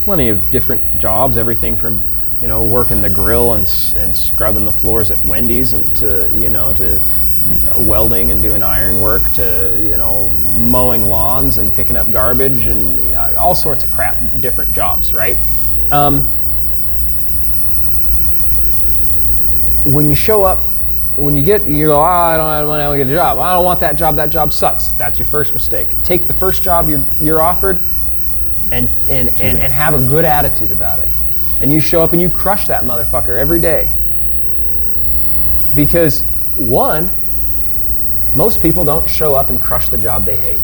plenty 0.00 0.28
of 0.28 0.50
different 0.50 0.82
jobs. 0.98 1.36
Everything 1.36 1.74
from, 1.74 2.02
you 2.40 2.48
know, 2.48 2.64
working 2.64 3.00
the 3.00 3.08
grill 3.08 3.54
and 3.54 3.62
and 3.96 4.14
scrubbing 4.14 4.64
the 4.64 4.72
floors 4.72 5.10
at 5.10 5.22
Wendy's, 5.24 5.72
and 5.72 5.96
to 5.96 6.28
you 6.32 6.50
know 6.50 6.74
to 6.74 7.00
welding 7.76 8.32
and 8.32 8.42
doing 8.42 8.62
iron 8.62 9.00
work 9.00 9.32
to 9.34 9.78
you 9.80 9.96
know 9.96 10.28
mowing 10.54 11.04
lawns 11.04 11.58
and 11.58 11.74
picking 11.76 11.96
up 11.96 12.10
garbage 12.10 12.66
and 12.66 13.16
uh, 13.16 13.34
all 13.38 13.54
sorts 13.54 13.84
of 13.84 13.90
crap 13.92 14.16
different 14.40 14.72
jobs 14.72 15.14
right 15.14 15.38
um, 15.92 16.28
when 19.84 20.10
you 20.10 20.16
show 20.16 20.42
up, 20.42 20.58
when 21.14 21.36
you 21.36 21.42
get, 21.42 21.64
you 21.66 21.86
go, 21.86 22.00
oh, 22.00 22.02
I 22.02 22.36
don't, 22.36 22.46
I 22.46 22.58
don't 22.58 22.68
want 22.68 22.92
to 22.92 22.98
get 22.98 23.06
a 23.06 23.14
job. 23.14 23.38
I 23.38 23.54
don't 23.54 23.64
want 23.64 23.78
that 23.78 23.94
job. 23.94 24.16
That 24.16 24.30
job 24.30 24.52
sucks. 24.52 24.88
That's 24.88 25.20
your 25.20 25.26
first 25.26 25.54
mistake. 25.54 25.94
Take 26.02 26.26
the 26.26 26.32
first 26.32 26.64
job 26.64 26.88
you're, 26.88 27.04
you're 27.20 27.40
offered 27.40 27.78
and, 28.70 28.88
and, 29.08 29.28
and, 29.40 29.58
and 29.58 29.72
have 29.72 29.94
a 29.94 29.98
good 29.98 30.24
attitude 30.24 30.72
about 30.72 30.98
it. 30.98 31.08
And 31.60 31.72
you 31.72 31.80
show 31.80 32.02
up 32.02 32.12
and 32.12 32.20
you 32.20 32.28
crush 32.28 32.66
that 32.66 32.84
motherfucker 32.84 33.38
every 33.38 33.60
day. 33.60 33.92
Because, 35.74 36.22
one, 36.56 37.10
most 38.34 38.60
people 38.60 38.84
don't 38.84 39.08
show 39.08 39.34
up 39.34 39.50
and 39.50 39.60
crush 39.60 39.88
the 39.88 39.98
job 39.98 40.24
they 40.24 40.36
hate. 40.36 40.60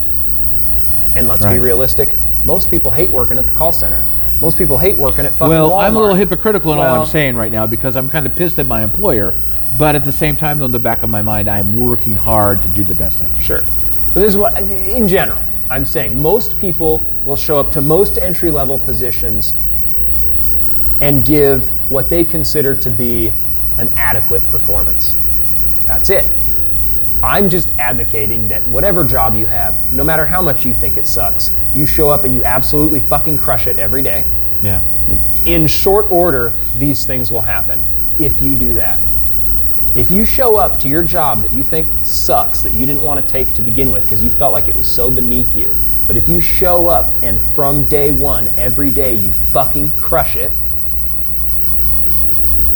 And 1.14 1.28
let's 1.28 1.44
be 1.44 1.58
realistic, 1.58 2.14
most 2.44 2.70
people 2.70 2.90
hate 2.90 3.10
working 3.10 3.38
at 3.38 3.46
the 3.46 3.52
call 3.52 3.72
center. 3.72 4.04
Most 4.40 4.58
people 4.58 4.76
hate 4.76 4.98
working 4.98 5.24
at 5.24 5.32
fucking 5.34 5.50
Well, 5.50 5.70
Walmart. 5.70 5.84
I'm 5.84 5.96
a 5.96 6.00
little 6.00 6.16
hypocritical 6.16 6.72
in 6.72 6.78
all 6.78 7.02
I'm 7.02 7.06
saying 7.06 7.36
right 7.36 7.52
now 7.52 7.66
because 7.66 7.96
I'm 7.96 8.10
kind 8.10 8.26
of 8.26 8.34
pissed 8.34 8.58
at 8.58 8.66
my 8.66 8.82
employer, 8.82 9.34
but 9.78 9.94
at 9.94 10.04
the 10.04 10.12
same 10.12 10.36
time, 10.36 10.62
on 10.62 10.72
the 10.72 10.78
back 10.78 11.02
of 11.02 11.10
my 11.10 11.22
mind, 11.22 11.48
I'm 11.48 11.78
working 11.78 12.16
hard 12.16 12.62
to 12.62 12.68
do 12.68 12.82
the 12.82 12.94
best 12.94 13.22
I 13.22 13.26
can. 13.26 13.40
Sure. 13.40 13.64
But 14.12 14.20
this 14.20 14.30
is 14.30 14.36
what, 14.36 14.58
in 14.58 15.06
general, 15.06 15.40
I'm 15.72 15.86
saying 15.86 16.20
most 16.20 16.60
people 16.60 17.02
will 17.24 17.34
show 17.34 17.58
up 17.58 17.72
to 17.72 17.80
most 17.80 18.18
entry 18.18 18.50
level 18.50 18.78
positions 18.78 19.54
and 21.00 21.24
give 21.24 21.72
what 21.90 22.10
they 22.10 22.26
consider 22.26 22.74
to 22.74 22.90
be 22.90 23.32
an 23.78 23.90
adequate 23.96 24.42
performance. 24.50 25.16
That's 25.86 26.10
it. 26.10 26.28
I'm 27.22 27.48
just 27.48 27.72
advocating 27.78 28.48
that 28.48 28.68
whatever 28.68 29.02
job 29.02 29.34
you 29.34 29.46
have, 29.46 29.78
no 29.94 30.04
matter 30.04 30.26
how 30.26 30.42
much 30.42 30.66
you 30.66 30.74
think 30.74 30.98
it 30.98 31.06
sucks, 31.06 31.50
you 31.74 31.86
show 31.86 32.10
up 32.10 32.24
and 32.24 32.34
you 32.34 32.44
absolutely 32.44 33.00
fucking 33.00 33.38
crush 33.38 33.66
it 33.66 33.78
every 33.78 34.02
day. 34.02 34.26
Yeah. 34.60 34.82
In 35.46 35.66
short 35.66 36.10
order, 36.10 36.52
these 36.76 37.06
things 37.06 37.32
will 37.32 37.40
happen 37.40 37.82
if 38.18 38.42
you 38.42 38.56
do 38.56 38.74
that. 38.74 39.00
If 39.94 40.10
you 40.10 40.24
show 40.24 40.56
up 40.56 40.80
to 40.80 40.88
your 40.88 41.02
job 41.02 41.42
that 41.42 41.52
you 41.52 41.62
think 41.62 41.86
sucks, 42.00 42.62
that 42.62 42.72
you 42.72 42.86
didn't 42.86 43.02
want 43.02 43.20
to 43.24 43.30
take 43.30 43.52
to 43.54 43.62
begin 43.62 43.90
with 43.90 44.04
because 44.04 44.22
you 44.22 44.30
felt 44.30 44.52
like 44.52 44.66
it 44.66 44.74
was 44.74 44.86
so 44.86 45.10
beneath 45.10 45.54
you, 45.54 45.74
but 46.06 46.16
if 46.16 46.28
you 46.28 46.40
show 46.40 46.88
up 46.88 47.12
and 47.22 47.38
from 47.38 47.84
day 47.84 48.10
one, 48.10 48.48
every 48.56 48.90
day, 48.90 49.12
you 49.12 49.32
fucking 49.52 49.92
crush 49.98 50.34
it, 50.36 50.50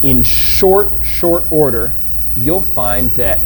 in 0.03 0.23
short, 0.23 0.91
short 1.03 1.51
order, 1.51 1.93
you'll 2.37 2.61
find 2.61 3.11
that 3.13 3.41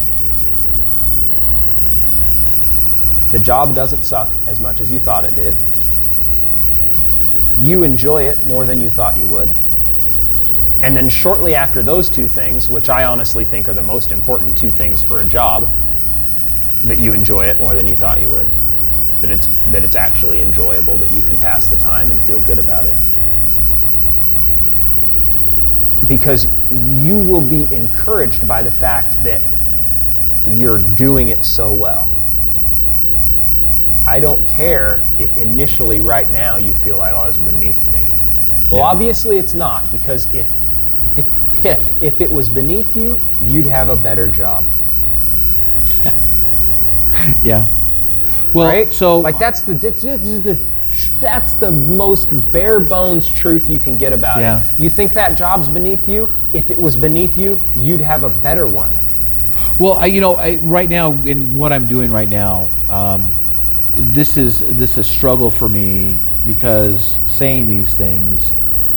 the 3.31 3.39
job 3.39 3.73
doesn't 3.73 4.03
suck 4.03 4.33
as 4.45 4.59
much 4.59 4.81
as 4.81 4.91
you 4.91 4.99
thought 4.99 5.23
it 5.23 5.33
did. 5.33 5.55
You 7.57 7.83
enjoy 7.83 8.23
it 8.23 8.45
more 8.45 8.65
than 8.65 8.81
you 8.81 8.89
thought 8.89 9.15
you 9.15 9.25
would. 9.27 9.49
And 10.83 10.97
then 10.97 11.09
shortly 11.09 11.53
after 11.53 11.83
those 11.83 12.09
two 12.09 12.27
things, 12.27 12.69
which 12.69 12.89
I 12.89 13.03
honestly 13.05 13.45
think 13.45 13.69
are 13.69 13.73
the 13.73 13.83
most 13.83 14.11
important 14.11 14.57
two 14.57 14.71
things 14.71 15.03
for 15.03 15.21
a 15.21 15.23
job, 15.23 15.69
that 16.85 16.97
you 16.97 17.13
enjoy 17.13 17.45
it 17.45 17.59
more 17.59 17.75
than 17.75 17.85
you 17.85 17.95
thought 17.95 18.19
you 18.19 18.29
would. 18.29 18.47
That 19.21 19.29
it's 19.29 19.47
that 19.67 19.83
it's 19.83 19.95
actually 19.95 20.41
enjoyable, 20.41 20.97
that 20.97 21.11
you 21.11 21.21
can 21.21 21.37
pass 21.37 21.67
the 21.67 21.75
time 21.75 22.09
and 22.09 22.19
feel 22.21 22.39
good 22.39 22.57
about 22.57 22.87
it. 22.87 22.95
Because 26.07 26.47
you 26.71 27.15
will 27.15 27.41
be 27.41 27.71
encouraged 27.73 28.47
by 28.47 28.63
the 28.63 28.71
fact 28.71 29.23
that 29.23 29.41
you're 30.47 30.79
doing 30.79 31.29
it 31.29 31.45
so 31.45 31.71
well. 31.71 32.09
I 34.07 34.19
don't 34.19 34.45
care 34.47 35.03
if 35.19 35.37
initially 35.37 35.99
right 36.01 36.27
now 36.31 36.55
you 36.55 36.73
feel 36.73 36.97
like 36.97 37.13
oh 37.13 37.25
it's 37.25 37.37
beneath 37.37 37.85
me. 37.91 38.03
Well, 38.71 38.79
Yeah. 38.79 38.85
obviously 38.87 39.37
it's 39.37 39.53
not 39.53 39.91
because 39.91 40.27
if 40.33 40.47
if 42.01 42.21
it 42.21 42.31
was 42.31 42.49
beneath 42.49 42.95
you, 42.95 43.19
you'd 43.41 43.65
have 43.65 43.89
a 43.89 43.95
better 43.95 44.29
job. 44.29 44.63
Yeah. 46.03 46.13
Yeah. 47.43 47.67
Well, 48.53 48.67
right? 48.67 48.93
so 48.93 49.19
like 49.19 49.39
that's 49.39 49.61
the 49.61 49.73
this 49.73 50.03
is 50.03 50.41
the 50.41 50.57
that's 51.19 51.53
the 51.53 51.71
most 51.71 52.27
bare 52.51 52.79
bones 52.79 53.29
truth 53.29 53.69
you 53.69 53.79
can 53.79 53.97
get 53.97 54.11
about 54.11 54.39
Yeah. 54.39 54.61
it. 54.61 54.69
You 54.79 54.89
think 54.89 55.13
that 55.13 55.35
job's 55.37 55.69
beneath 55.69 56.07
you? 56.09 56.29
If 56.51 56.69
it 56.69 56.79
was 56.79 56.95
beneath 56.95 57.37
you, 57.37 57.59
you'd 57.75 58.01
have 58.01 58.23
a 58.23 58.29
better 58.29 58.67
one. 58.67 58.91
Well, 59.79 59.93
I, 59.93 60.07
you 60.07 60.19
know, 60.19 60.35
I, 60.35 60.57
right 60.57 60.89
now 60.89 61.13
in 61.13 61.55
what 61.55 61.71
I'm 61.71 61.87
doing 61.87 62.11
right 62.11 62.27
now, 62.29 62.69
um, 62.89 63.31
this 63.95 64.37
is 64.37 64.59
this 64.59 64.91
is 64.91 64.97
a 64.99 65.03
struggle 65.03 65.49
for 65.51 65.69
me 65.69 66.17
because 66.45 67.17
saying 67.27 67.67
these 67.69 67.93
things 67.93 68.51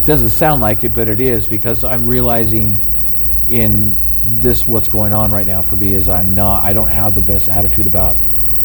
doesn't 0.06 0.30
sound 0.30 0.60
like 0.60 0.84
it, 0.84 0.94
but 0.94 1.08
it 1.08 1.20
is 1.20 1.46
because 1.46 1.84
I'm 1.84 2.06
realizing 2.06 2.78
in 3.48 3.96
this 4.26 4.66
what's 4.66 4.88
going 4.88 5.12
on 5.12 5.30
right 5.32 5.46
now 5.46 5.62
for 5.62 5.76
me 5.76 5.94
is 5.94 6.08
I'm 6.08 6.34
not 6.34 6.64
I 6.64 6.72
don't 6.72 6.88
have 6.88 7.14
the 7.14 7.20
best 7.20 7.48
attitude 7.48 7.86
about 7.86 8.16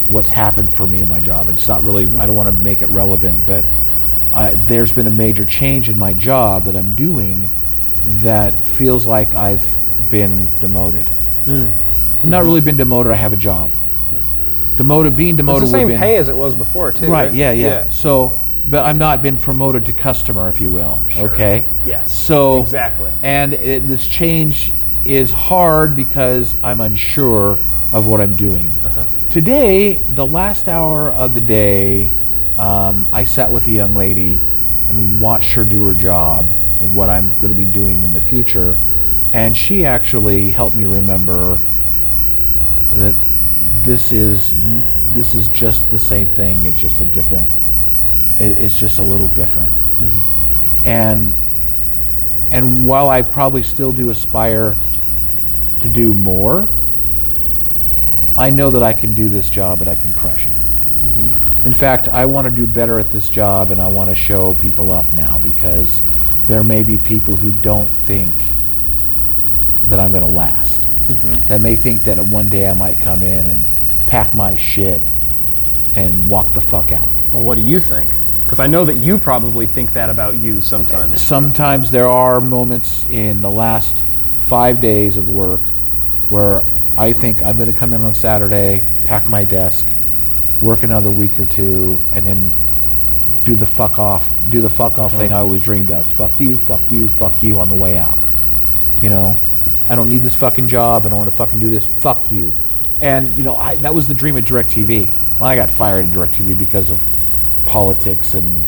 what's 0.07 0.29
happened 0.29 0.69
for 0.71 0.87
me 0.87 1.01
in 1.01 1.09
my 1.09 1.19
job. 1.19 1.49
It's 1.49 1.67
not 1.67 1.83
really 1.83 2.05
I 2.17 2.25
don't 2.25 2.35
want 2.35 2.47
to 2.47 2.63
make 2.63 2.81
it 2.81 2.87
relevant, 2.89 3.45
but 3.45 3.63
I, 4.33 4.51
there's 4.51 4.93
been 4.93 5.07
a 5.07 5.11
major 5.11 5.45
change 5.45 5.89
in 5.89 5.97
my 5.97 6.13
job 6.13 6.65
that 6.65 6.75
I'm 6.75 6.95
doing 6.95 7.49
that 8.21 8.63
feels 8.63 9.05
like 9.07 9.35
I've 9.35 9.77
been 10.09 10.49
demoted. 10.61 11.07
Hmm. 11.45 11.67
I've 12.19 12.25
not 12.25 12.43
really 12.43 12.61
been 12.61 12.77
demoted. 12.77 13.11
I 13.11 13.15
have 13.15 13.33
a 13.33 13.37
job. 13.37 13.69
Demoted, 14.77 15.15
being 15.15 15.31
It's 15.31 15.37
demoted. 15.37 15.69
the 15.69 15.77
would've 15.77 15.89
same 15.89 15.99
pay 15.99 16.17
as 16.17 16.29
it 16.29 16.35
was 16.35 16.55
before, 16.55 16.91
too. 16.91 17.07
Right. 17.07 17.25
Right. 17.27 17.33
Yeah, 17.33 17.51
yeah. 17.51 17.89
So, 17.89 18.37
but 18.69 18.85
I'm 18.85 18.97
not 18.97 19.21
been 19.21 19.37
promoted 19.37 19.85
to 19.87 19.93
customer, 19.93 20.47
if 20.49 20.61
you 20.61 20.69
will. 20.69 20.99
Sure. 21.09 21.29
Okay. 21.29 21.63
Yes. 21.83 22.11
So 22.11 22.59
exactly. 22.59 23.11
And 23.23 23.53
it, 23.53 23.87
this 23.87 24.05
change 24.05 24.71
is 25.05 25.31
hard 25.31 25.95
because 25.95 26.55
I'm 26.61 26.81
unsure 26.81 27.57
of 27.91 28.05
what 28.05 28.21
I'm 28.21 28.35
doing. 28.35 28.71
Uh-huh. 28.83 29.05
Today, 29.29 29.93
the 29.93 30.25
last 30.25 30.67
hour 30.67 31.09
of 31.09 31.33
the 31.33 31.41
day, 31.41 32.09
um, 32.57 33.07
I 33.11 33.23
sat 33.23 33.51
with 33.51 33.65
a 33.67 33.71
young 33.71 33.95
lady 33.95 34.39
and 34.89 35.19
watched 35.19 35.53
her 35.53 35.63
do 35.63 35.87
her 35.87 35.93
job 35.93 36.45
and 36.81 36.93
what 36.93 37.09
I'm 37.09 37.33
going 37.35 37.49
to 37.49 37.53
be 37.53 37.65
doing 37.65 38.03
in 38.03 38.13
the 38.13 38.21
future. 38.21 38.77
And 39.33 39.55
she 39.55 39.85
actually 39.85 40.51
helped 40.51 40.75
me 40.75 40.85
remember 40.85 41.59
that 42.95 43.15
this 43.83 44.11
is 44.11 44.53
this 45.11 45.33
is 45.33 45.47
just 45.47 45.89
the 45.89 45.99
same 45.99 46.27
thing. 46.27 46.65
It's 46.65 46.79
just 46.79 47.01
a 47.01 47.05
different. 47.05 47.47
It, 48.39 48.57
it's 48.57 48.77
just 48.77 48.99
a 48.99 49.03
little 49.03 49.27
different. 49.27 49.69
Mm-hmm. 49.69 50.87
And 50.87 51.33
and 52.51 52.87
while 52.87 53.09
I 53.09 53.21
probably 53.21 53.63
still 53.63 53.93
do 53.93 54.09
aspire 54.09 54.75
to 55.81 55.89
do 55.89 56.13
more, 56.13 56.67
I 58.37 58.49
know 58.49 58.71
that 58.71 58.81
I 58.81 58.93
can 58.93 59.13
do 59.13 59.29
this 59.29 59.49
job 59.49 59.81
and 59.81 59.89
I 59.89 59.95
can 59.95 60.13
crush 60.13 60.45
it. 60.45 60.53
Mm-hmm. 60.53 61.67
In 61.67 61.73
fact, 61.73 62.07
I 62.07 62.25
want 62.25 62.45
to 62.45 62.49
do 62.49 62.65
better 62.65 62.99
at 62.99 63.11
this 63.11 63.29
job 63.29 63.69
and 63.69 63.81
I 63.81 63.87
want 63.87 64.09
to 64.09 64.15
show 64.15 64.53
people 64.55 64.91
up 64.91 65.11
now 65.13 65.39
because 65.39 66.01
there 66.47 66.63
may 66.63 66.83
be 66.83 66.97
people 66.97 67.35
who 67.35 67.51
don't 67.51 67.89
think 67.89 68.33
that 69.89 69.99
I'm 69.99 70.11
going 70.11 70.23
to 70.23 70.29
last. 70.29 70.81
Mm-hmm. 71.07 71.47
That 71.47 71.61
may 71.61 71.75
think 71.75 72.03
that 72.05 72.17
one 72.25 72.49
day 72.49 72.67
I 72.67 72.73
might 72.73 72.99
come 72.99 73.23
in 73.23 73.45
and 73.45 73.59
pack 74.07 74.33
my 74.33 74.55
shit 74.55 75.01
and 75.95 76.29
walk 76.29 76.53
the 76.53 76.61
fuck 76.61 76.91
out. 76.91 77.07
Well, 77.33 77.43
what 77.43 77.55
do 77.55 77.61
you 77.61 77.79
think? 77.79 78.11
Because 78.49 78.59
I 78.59 78.65
know 78.65 78.83
that 78.85 78.95
you 78.95 79.19
probably 79.19 79.67
think 79.67 79.93
that 79.93 80.09
about 80.09 80.37
you 80.37 80.59
sometimes. 80.59 81.21
sometimes 81.21 81.91
there 81.91 82.07
are 82.07 82.41
moments 82.41 83.05
in 83.07 83.43
the 83.43 83.51
last 83.51 84.01
five 84.39 84.81
days 84.81 85.17
of 85.17 85.29
work 85.29 85.61
where 86.29 86.63
I 86.97 87.13
think 87.13 87.43
I'm 87.43 87.57
going 87.57 87.71
to 87.71 87.77
come 87.77 87.93
in 87.93 88.01
on 88.01 88.15
Saturday, 88.15 88.81
pack 89.03 89.29
my 89.29 89.43
desk, 89.43 89.85
work 90.61 90.81
another 90.81 91.11
week 91.11 91.39
or 91.39 91.45
two, 91.45 91.99
and 92.11 92.25
then 92.25 92.51
do 93.43 93.55
the 93.55 93.67
fuck 93.67 93.99
off, 93.99 94.27
do 94.49 94.63
the 94.63 94.69
fuck 94.71 94.97
off 94.97 95.13
thing 95.13 95.31
I 95.31 95.37
always 95.37 95.61
dreamed 95.61 95.91
of. 95.91 96.07
Fuck 96.07 96.39
you, 96.39 96.57
fuck 96.57 96.81
you, 96.89 97.07
fuck 97.07 97.43
you 97.43 97.59
on 97.59 97.69
the 97.69 97.75
way 97.75 97.99
out. 97.99 98.17
You 98.99 99.11
know, 99.11 99.37
I 99.89 99.93
don't 99.93 100.09
need 100.09 100.23
this 100.23 100.35
fucking 100.35 100.69
job. 100.69 101.05
I 101.05 101.09
don't 101.09 101.19
want 101.19 101.29
to 101.29 101.35
fucking 101.35 101.59
do 101.59 101.69
this. 101.69 101.85
Fuck 101.85 102.31
you. 102.31 102.51
And 102.99 103.37
you 103.37 103.43
know, 103.43 103.55
I, 103.55 103.75
that 103.75 103.93
was 103.93 104.07
the 104.07 104.15
dream 104.15 104.35
of 104.37 104.43
DirecTV. 104.43 105.11
Well, 105.37 105.47
I 105.47 105.55
got 105.55 105.69
fired 105.69 106.07
at 106.07 106.11
DirecTV 106.13 106.57
because 106.57 106.89
of 106.89 106.99
politics, 107.69 108.33
and 108.33 108.65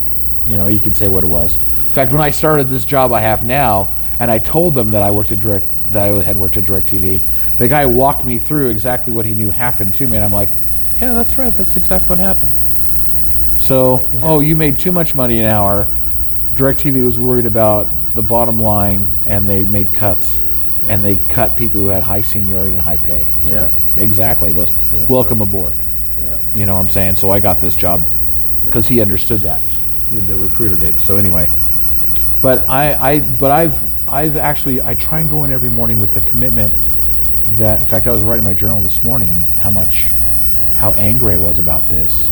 you 0.48 0.56
know, 0.56 0.68
you 0.68 0.78
can 0.78 0.94
say 0.94 1.08
what 1.08 1.24
it 1.24 1.26
was. 1.26 1.56
In 1.56 1.92
fact, 1.92 2.12
when 2.12 2.20
I 2.20 2.30
started 2.30 2.70
this 2.70 2.84
job 2.84 3.12
I 3.12 3.20
have 3.20 3.44
now, 3.44 3.88
and 4.18 4.30
I 4.30 4.38
told 4.38 4.74
them 4.74 4.90
that 4.92 5.02
I 5.02 5.10
worked 5.10 5.32
at 5.32 5.40
Direct, 5.40 5.66
that 5.90 6.04
I 6.04 6.22
had 6.22 6.36
worked 6.36 6.56
at 6.56 6.64
DirecTV, 6.64 7.20
the 7.58 7.68
guy 7.68 7.84
walked 7.86 8.24
me 8.24 8.38
through 8.38 8.70
exactly 8.70 9.12
what 9.12 9.26
he 9.26 9.32
knew 9.32 9.50
happened 9.50 9.94
to 9.96 10.06
me, 10.08 10.16
and 10.16 10.24
I'm 10.24 10.32
like, 10.32 10.48
yeah, 11.00 11.12
that's 11.14 11.36
right. 11.36 11.54
That's 11.56 11.76
exactly 11.76 12.08
what 12.08 12.18
happened. 12.18 12.50
So, 13.58 14.08
oh, 14.22 14.40
you 14.40 14.56
made 14.56 14.78
too 14.78 14.92
much 14.92 15.14
money 15.14 15.40
an 15.40 15.46
hour. 15.46 15.88
DirecTV 16.54 17.04
was 17.04 17.18
worried 17.18 17.46
about 17.46 17.88
the 18.14 18.22
bottom 18.22 18.60
line, 18.60 19.06
and 19.26 19.48
they 19.48 19.64
made 19.64 19.92
cuts, 19.92 20.40
and 20.86 21.04
they 21.04 21.16
cut 21.28 21.56
people 21.56 21.80
who 21.80 21.88
had 21.88 22.02
high 22.04 22.22
seniority 22.22 22.72
and 22.74 22.82
high 22.82 22.96
pay. 22.98 23.26
Yeah. 23.42 23.68
Exactly. 23.96 24.48
He 24.50 24.54
goes, 24.54 24.70
Yeah. 24.94 25.04
welcome 25.06 25.40
aboard. 25.40 25.74
Yeah. 26.24 26.36
You 26.54 26.66
know 26.66 26.74
what 26.74 26.80
I'm 26.82 26.88
saying? 26.88 27.16
So 27.16 27.30
I 27.30 27.40
got 27.40 27.60
this 27.60 27.74
job 27.76 28.04
because 28.64 28.88
he 28.88 29.00
understood 29.00 29.40
that. 29.40 29.62
The 30.10 30.36
recruiter 30.36 30.76
did. 30.76 31.00
So 31.00 31.16
anyway, 31.16 31.48
but 32.42 32.68
I, 32.68 32.94
I, 32.94 33.20
but 33.20 33.50
I've, 33.50 33.82
I've 34.06 34.36
actually, 34.36 34.82
I 34.82 34.94
try 34.94 35.20
and 35.20 35.30
go 35.30 35.44
in 35.44 35.52
every 35.52 35.70
morning 35.70 36.00
with 36.00 36.12
the 36.12 36.20
commitment 36.20 36.74
that, 37.52 37.80
in 37.80 37.86
fact, 37.86 38.06
I 38.06 38.10
was 38.10 38.22
writing 38.22 38.44
my 38.44 38.52
journal 38.52 38.82
this 38.82 39.02
morning 39.02 39.46
how 39.58 39.70
much, 39.70 40.08
how 40.76 40.92
angry 40.92 41.34
I 41.34 41.38
was 41.38 41.58
about 41.58 41.88
this. 41.88 42.30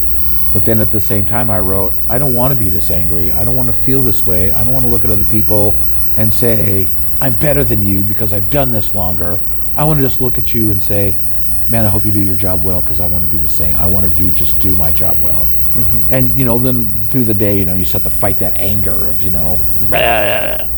But 0.52 0.65
then 0.65 0.81
at 0.81 0.90
the 0.90 1.01
same 1.01 1.24
time, 1.27 1.48
I 1.48 1.61
wrote, 1.61 1.93
I 2.09 2.19
don't 2.19 2.35
want 2.35 2.52
to 2.52 2.57
be 2.57 2.69
this 2.69 2.90
angry. 2.90 3.31
I 3.31 3.44
don't 3.44 3.55
want 3.55 3.69
to 3.69 3.73
feel 3.73 4.02
this 4.02 4.27
way. 4.27 4.51
I 4.51 4.65
don't 4.65 4.73
want 4.73 4.85
to 4.85 4.90
look 4.90 5.05
at 5.05 5.11
other 5.11 5.24
people 5.24 5.74
and 6.16 6.35
say, 6.35 6.89
I'm 7.20 7.35
better 7.35 7.62
than 7.62 7.82
you 7.82 8.02
because 8.02 8.32
I've 8.32 8.51
done 8.51 8.73
this 8.73 8.94
longer. 8.94 9.40
I 9.77 9.85
want 9.85 10.01
to 10.01 10.07
just 10.07 10.20
look 10.20 10.39
at 10.39 10.52
you 10.52 10.70
and 10.70 10.82
say, 10.82 11.15
man, 11.69 11.86
I 11.86 11.89
hope 11.89 12.05
you 12.05 12.11
do 12.11 12.20
your 12.20 12.35
job 12.35 12.65
well 12.65 12.81
because 12.81 12.98
I 12.98 13.07
want 13.07 13.24
to 13.24 13.31
do 13.31 13.39
the 13.39 13.48
same. 13.48 13.77
I 13.77 13.86
want 13.86 14.12
to 14.12 14.19
do 14.19 14.31
just 14.31 14.59
do 14.59 14.74
my 14.74 14.90
job 14.90 15.23
well. 15.23 15.47
Mm-hmm. 15.74 16.14
And 16.14 16.38
you 16.38 16.44
know, 16.44 16.59
then 16.59 16.90
through 17.10 17.24
the 17.24 17.34
day, 17.34 17.59
you 17.59 17.64
know, 17.64 17.72
you 17.72 17.82
just 17.82 17.92
have 17.92 18.02
to 18.05 18.10
fight 18.10 18.40
that 18.40 18.59
anger 18.59 19.09
of 19.09 19.22
you 19.22 19.30
know, 19.30 19.59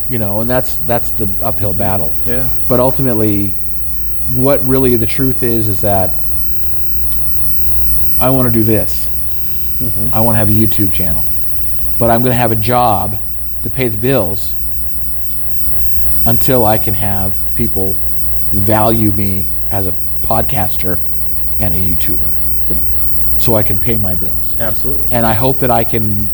you 0.08 0.18
know, 0.18 0.40
and 0.40 0.50
that's 0.50 0.76
that's 0.78 1.12
the 1.12 1.28
uphill 1.40 1.72
battle. 1.72 2.12
Yeah. 2.26 2.54
But 2.68 2.80
ultimately, 2.80 3.54
what 4.28 4.66
really 4.66 4.96
the 4.96 5.06
truth 5.06 5.42
is 5.42 5.68
is 5.68 5.80
that 5.80 6.14
I 8.20 8.30
want 8.30 8.46
to 8.46 8.52
do 8.52 8.64
this. 8.64 9.10
Mm-hmm. 9.78 10.14
I 10.14 10.20
want 10.20 10.34
to 10.34 10.38
have 10.38 10.48
a 10.48 10.52
YouTube 10.52 10.92
channel, 10.92 11.24
but 11.98 12.10
I'm 12.10 12.20
going 12.20 12.32
to 12.32 12.36
have 12.36 12.52
a 12.52 12.56
job 12.56 13.18
to 13.62 13.70
pay 13.70 13.88
the 13.88 13.96
bills 13.96 14.54
until 16.24 16.64
I 16.64 16.78
can 16.78 16.94
have 16.94 17.34
people 17.54 17.96
value 18.52 19.12
me 19.12 19.46
as 19.70 19.86
a 19.86 19.94
podcaster 20.22 21.00
and 21.58 21.74
a 21.74 21.78
YouTuber, 21.78 22.30
so 23.38 23.54
I 23.54 23.62
can 23.62 23.78
pay 23.78 23.96
my 23.96 24.14
bills. 24.14 24.41
Absolutely. 24.58 25.06
And 25.10 25.26
I 25.26 25.34
hope 25.34 25.60
that 25.60 25.70
I 25.70 25.84
can 25.84 26.28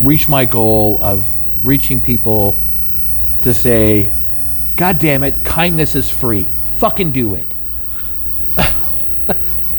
reach 0.00 0.28
my 0.28 0.44
goal 0.44 0.98
of 1.02 1.26
reaching 1.62 2.00
people 2.00 2.56
to 3.42 3.54
say, 3.54 4.10
God 4.76 4.98
damn 4.98 5.22
it, 5.22 5.44
kindness 5.44 5.94
is 5.94 6.10
free. 6.10 6.46
Fucking 6.76 7.12
do 7.12 7.34
it. 7.34 7.46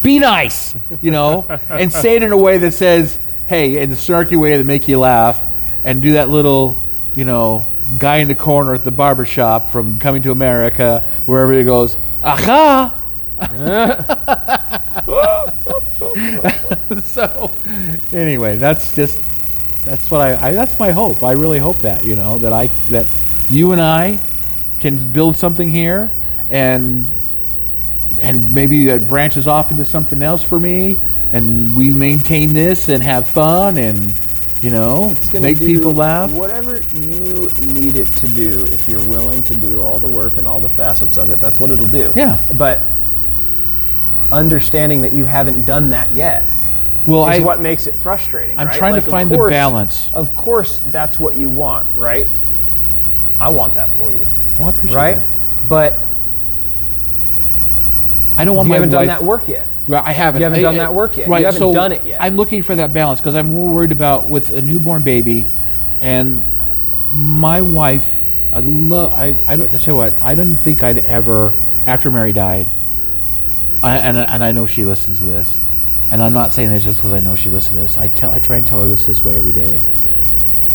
Be 0.03 0.19
nice, 0.19 0.75
you 1.01 1.11
know, 1.11 1.45
and 1.69 1.91
say 1.91 2.15
it 2.15 2.23
in 2.23 2.31
a 2.31 2.37
way 2.37 2.57
that 2.59 2.71
says, 2.71 3.17
hey, 3.47 3.81
in 3.81 3.89
the 3.89 3.95
snarky 3.95 4.37
way 4.37 4.57
that 4.57 4.63
make 4.63 4.87
you 4.87 4.99
laugh, 4.99 5.43
and 5.83 6.01
do 6.01 6.13
that 6.13 6.29
little, 6.29 6.81
you 7.15 7.25
know, 7.25 7.65
guy 7.97 8.17
in 8.17 8.27
the 8.27 8.35
corner 8.35 8.73
at 8.73 8.83
the 8.83 8.91
barber 8.91 9.25
shop 9.25 9.69
from 9.69 9.99
Coming 9.99 10.21
to 10.23 10.31
America, 10.31 11.11
wherever 11.25 11.51
he 11.57 11.63
goes, 11.63 11.97
aha! 12.23 12.97
so 17.01 17.51
anyway, 18.11 18.55
that's 18.55 18.95
just 18.95 19.21
that's 19.83 20.09
what 20.11 20.21
I, 20.21 20.49
I 20.49 20.51
that's 20.51 20.79
my 20.79 20.91
hope. 20.91 21.23
I 21.23 21.31
really 21.31 21.59
hope 21.59 21.77
that 21.79 22.05
you 22.05 22.15
know 22.15 22.37
that 22.39 22.53
I 22.53 22.67
that 22.89 23.07
you 23.49 23.71
and 23.71 23.81
I 23.81 24.19
can 24.79 25.11
build 25.11 25.35
something 25.35 25.69
here, 25.69 26.13
and 26.49 27.07
and 28.21 28.53
maybe 28.53 28.85
that 28.85 29.07
branches 29.07 29.47
off 29.47 29.71
into 29.71 29.85
something 29.85 30.21
else 30.21 30.43
for 30.43 30.59
me, 30.59 30.99
and 31.31 31.75
we 31.75 31.93
maintain 31.93 32.53
this 32.53 32.89
and 32.89 33.01
have 33.01 33.27
fun 33.27 33.77
and 33.77 34.13
you 34.61 34.69
know 34.69 35.13
make 35.39 35.59
people 35.59 35.91
laugh. 35.91 36.31
Whatever 36.33 36.79
you 36.95 37.47
need 37.67 37.97
it 37.97 38.11
to 38.13 38.27
do, 38.27 38.63
if 38.71 38.87
you're 38.87 39.07
willing 39.07 39.43
to 39.43 39.55
do 39.55 39.81
all 39.81 39.99
the 39.99 40.07
work 40.07 40.37
and 40.37 40.47
all 40.47 40.59
the 40.59 40.69
facets 40.69 41.17
of 41.17 41.31
it, 41.31 41.39
that's 41.39 41.59
what 41.59 41.71
it'll 41.71 41.87
do. 41.87 42.13
Yeah. 42.15 42.39
But 42.53 42.81
understanding 44.31 45.01
that 45.01 45.13
you 45.13 45.25
haven't 45.25 45.65
done 45.65 45.89
that 45.91 46.11
yet 46.11 46.45
Well, 47.05 47.27
is 47.29 47.39
I 47.39 47.43
what 47.43 47.59
makes 47.61 47.87
it 47.87 47.95
frustrating. 47.95 48.57
I'm 48.57 48.67
right? 48.67 48.77
trying 48.77 48.93
to 48.93 48.97
Like, 48.99 49.05
of 49.05 49.09
find 49.11 49.29
the 49.31 49.47
balance. 49.49 50.11
Of 50.13 50.35
course, 50.35 50.81
that's 50.91 51.19
what 51.19 51.35
you 51.35 51.49
want, 51.49 51.87
right? 51.95 52.27
I 53.39 53.49
want 53.49 53.75
that 53.75 53.89
for 53.91 54.13
you, 54.13 54.27
well, 54.57 54.67
I 54.67 54.69
appreciate 54.69 54.95
right? 54.95 55.15
that. 55.15 55.69
But 55.69 55.99
I 58.37 58.45
don't 58.45 58.55
want 58.55 58.67
you 58.67 58.69
my 58.71 58.75
haven't 58.75 58.89
done 58.91 59.07
that 59.07 59.23
work 59.23 59.47
yet. 59.47 59.67
Right, 59.87 60.03
I 60.05 60.11
haven't. 60.11 60.41
You 60.41 60.45
haven't 60.45 60.59
I- 60.59 60.61
done 60.61 60.75
I- 60.75 60.79
that 60.79 60.93
work 60.93 61.17
yet. 61.17 61.27
You 61.27 61.33
haven't 61.33 61.53
so 61.59 61.73
done 61.73 61.91
it 61.91 62.05
yet. 62.05 62.21
I'm 62.21 62.37
looking 62.37 62.61
for 62.61 62.75
that 62.75 62.93
balance 62.93 63.19
because 63.19 63.35
I'm 63.35 63.51
more 63.53 63.73
worried 63.73 63.91
about 63.91 64.27
with 64.27 64.51
a 64.51 64.61
newborn 64.61 65.01
baby, 65.03 65.47
and 66.01 66.43
my 67.13 67.61
wife. 67.61 68.21
I 68.53 68.59
love. 68.59 69.13
I. 69.13 69.35
I 69.47 69.55
don't 69.55 69.73
I 69.73 69.77
tell 69.77 69.93
you 69.93 69.97
what. 69.97 70.13
I 70.21 70.35
didn't 70.35 70.57
think 70.57 70.83
I'd 70.83 70.99
ever 70.99 71.53
after 71.85 72.11
Mary 72.11 72.31
died. 72.33 72.69
I, 73.83 73.97
and 73.97 74.17
and 74.17 74.43
I 74.43 74.51
know 74.51 74.65
she 74.65 74.85
listens 74.85 75.19
to 75.19 75.25
this, 75.25 75.59
and 76.09 76.21
I'm 76.21 76.33
not 76.33 76.53
saying 76.53 76.69
this 76.69 76.83
just 76.83 76.99
because 76.99 77.11
I 77.11 77.19
know 77.19 77.35
she 77.35 77.49
listens 77.49 77.77
to 77.77 77.81
this. 77.81 77.97
I 77.97 78.07
tell. 78.07 78.31
I 78.31 78.39
try 78.39 78.57
and 78.57 78.67
tell 78.67 78.81
her 78.81 78.87
this 78.87 79.05
this 79.05 79.23
way 79.23 79.37
every 79.37 79.51
day. 79.51 79.81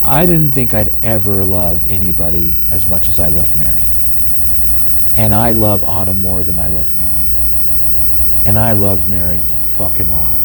I 0.03 0.27
didn't 0.27 0.53
think 0.53 0.75
I'd 0.75 0.93
ever 1.03 1.45
love 1.45 1.89
anybody 1.91 2.55
as 2.71 2.87
much 2.87 3.09
as 3.09 3.19
I 3.19 3.29
loved 3.29 3.57
Mary. 3.57 3.85
And 5.17 5.35
I 5.35 5.53
love 5.53 5.83
Autumn 5.83 6.21
more 6.21 6.43
than 6.43 6.59
I 6.59 6.69
loved 6.69 6.95
Mary 7.01 7.07
and 8.47 8.57
I 8.57 8.73
loved 8.73 9.11
Mary 9.11 9.39
a 9.39 9.65
fucking 9.77 10.11
lot. 10.11 10.39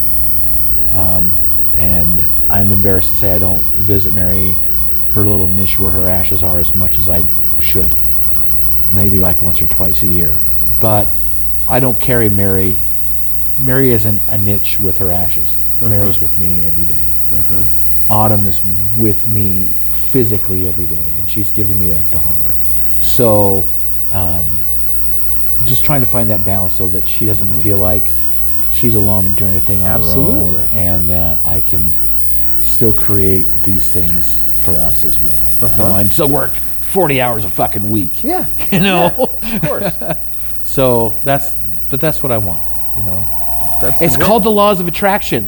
Um, 0.96 1.32
and 1.78 2.26
I'm 2.50 2.72
embarrassed 2.72 3.12
to 3.12 3.16
say 3.16 3.36
I 3.36 3.38
don't 3.38 3.62
visit 3.76 4.12
Mary, 4.12 4.58
her 5.12 5.24
little 5.24 5.48
niche 5.48 5.78
where 5.80 5.92
her 5.92 6.10
ashes 6.10 6.42
are, 6.42 6.60
as 6.60 6.74
much 6.74 6.98
as 6.98 7.08
I 7.08 7.26
should. 7.60 7.96
Maybe 8.92 9.22
like 9.22 9.40
once 9.44 9.62
or 9.62 9.68
twice 9.68 10.02
a 10.02 10.08
year. 10.08 10.36
But 10.80 11.10
I 11.68 11.80
don't 11.80 12.00
carry 12.00 12.30
Mary. 12.30 12.78
Mary 13.60 13.92
isn't 13.92 14.22
a 14.28 14.38
niche 14.38 14.80
with 14.80 14.98
her 14.98 15.12
ashes. 15.12 15.56
Mary's 15.80 16.20
with 16.22 16.38
me 16.38 16.66
every 16.66 16.86
day. 16.86 17.06
Autumn 18.10 18.46
is 18.48 18.62
with 18.98 19.28
me 19.28 19.68
physically 19.94 20.68
every 20.68 20.86
day, 20.88 21.04
and 21.18 21.30
she's 21.30 21.50
giving 21.52 21.80
me 21.80 21.92
a 21.92 22.00
daughter. 22.12 22.56
So, 23.00 23.66
um, 24.12 24.46
just 25.66 25.86
trying 25.86 26.02
to 26.02 26.08
find 26.08 26.30
that 26.30 26.44
balance 26.44 26.76
so 26.76 26.88
that 26.90 27.08
she 27.08 27.26
doesn't 27.26 27.62
feel 27.62 27.78
like 27.78 28.12
she's 28.72 28.96
alone 28.96 29.26
and 29.28 29.36
doing 29.36 29.50
everything 29.52 29.82
on 29.84 30.02
her 30.02 30.10
own, 30.10 30.58
and 30.72 31.10
that 31.10 31.38
I 31.46 31.62
can 31.62 31.94
still 32.60 32.92
create 32.94 33.48
these 33.64 33.90
things 33.90 34.40
for 34.56 34.78
us 34.78 35.06
as 35.06 35.20
well. 35.20 35.48
You 35.62 35.66
Uh-huh. 35.68 35.78
know, 35.90 35.96
and 35.96 36.12
still 36.12 36.28
work 36.30 36.56
forty 36.82 37.22
hours 37.22 37.46
a 37.46 37.50
fucking 37.50 37.90
week. 37.90 38.24
Yeah, 38.24 38.46
you 38.72 38.80
know. 38.82 39.08
of 39.42 39.62
course. 39.62 39.94
so 40.64 41.14
that's, 41.24 41.56
but 41.90 42.00
that's 42.02 42.22
what 42.24 42.32
I 42.32 42.38
want. 42.38 42.64
You 42.98 43.04
know. 43.04 43.80
That's 43.82 44.02
It's 44.02 44.16
it. 44.16 44.22
called 44.22 44.44
the 44.44 44.52
laws 44.52 44.80
of 44.80 44.88
attraction. 44.88 45.48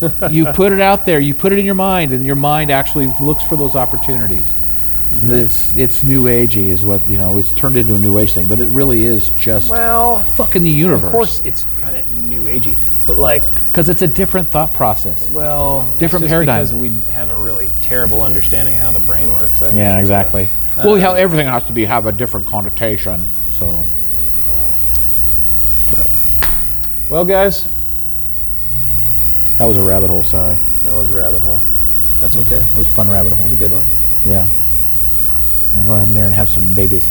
you 0.30 0.46
put 0.46 0.72
it 0.72 0.80
out 0.80 1.04
there, 1.04 1.18
you 1.18 1.34
put 1.34 1.52
it 1.52 1.58
in 1.58 1.66
your 1.66 1.74
mind, 1.74 2.12
and 2.12 2.24
your 2.24 2.36
mind 2.36 2.70
actually 2.70 3.12
looks 3.20 3.42
for 3.42 3.56
those 3.56 3.74
opportunities. 3.74 4.46
Mm-hmm. 4.46 5.32
It's 5.32 5.74
it's 5.74 6.04
new 6.04 6.24
agey 6.24 6.68
is 6.68 6.84
what 6.84 7.06
you 7.08 7.16
know. 7.18 7.38
It's 7.38 7.50
turned 7.50 7.76
into 7.76 7.94
a 7.94 7.98
new 7.98 8.18
age 8.18 8.32
thing, 8.34 8.46
but 8.46 8.60
it 8.60 8.68
really 8.68 9.04
is 9.04 9.30
just 9.30 9.70
well. 9.70 10.20
fucking 10.20 10.62
the 10.62 10.70
universe. 10.70 11.08
Of 11.08 11.12
course, 11.12 11.40
it's 11.44 11.66
kind 11.80 11.96
of 11.96 12.08
new 12.12 12.44
agey, 12.44 12.76
but 13.06 13.18
like, 13.18 13.52
because 13.54 13.88
it's 13.88 14.02
a 14.02 14.06
different 14.06 14.50
thought 14.50 14.72
process. 14.74 15.30
well, 15.30 15.88
it's 15.92 15.98
Different 15.98 16.24
just 16.24 16.30
paradigm. 16.30 16.58
Because 16.58 16.74
we 16.74 16.92
have 17.10 17.30
a 17.30 17.36
really 17.38 17.70
terrible 17.80 18.22
understanding 18.22 18.74
of 18.74 18.80
how 18.82 18.92
the 18.92 19.00
brain 19.00 19.32
works. 19.32 19.62
I 19.62 19.70
Yeah, 19.70 19.92
think. 19.94 20.00
exactly. 20.00 20.50
well, 20.76 20.96
how 21.00 21.14
everything 21.14 21.46
has 21.48 21.64
to 21.64 21.72
be 21.72 21.86
have 21.86 22.04
a 22.06 22.12
different 22.12 22.46
connotation. 22.46 23.30
So 23.50 23.84
Well, 27.08 27.24
guys, 27.24 27.68
that 29.58 29.64
was 29.64 29.76
a 29.76 29.82
rabbit 29.82 30.08
hole. 30.08 30.22
Sorry, 30.24 30.58
that 30.84 30.92
was 30.94 31.08
a 31.10 31.12
rabbit 31.14 31.40
hole. 31.42 31.60
That's 32.20 32.36
okay. 32.36 32.60
that 32.60 32.76
was 32.76 32.86
a 32.86 32.90
fun 32.90 33.08
rabbit 33.08 33.32
hole. 33.32 33.40
It 33.46 33.50
was 33.50 33.52
a 33.52 33.56
good 33.56 33.72
one. 33.72 33.88
Yeah. 34.24 34.46
I'll 35.76 35.82
go 35.84 35.94
in 35.96 36.12
there 36.12 36.26
and 36.26 36.34
have 36.34 36.48
some 36.48 36.74
babies. 36.74 37.08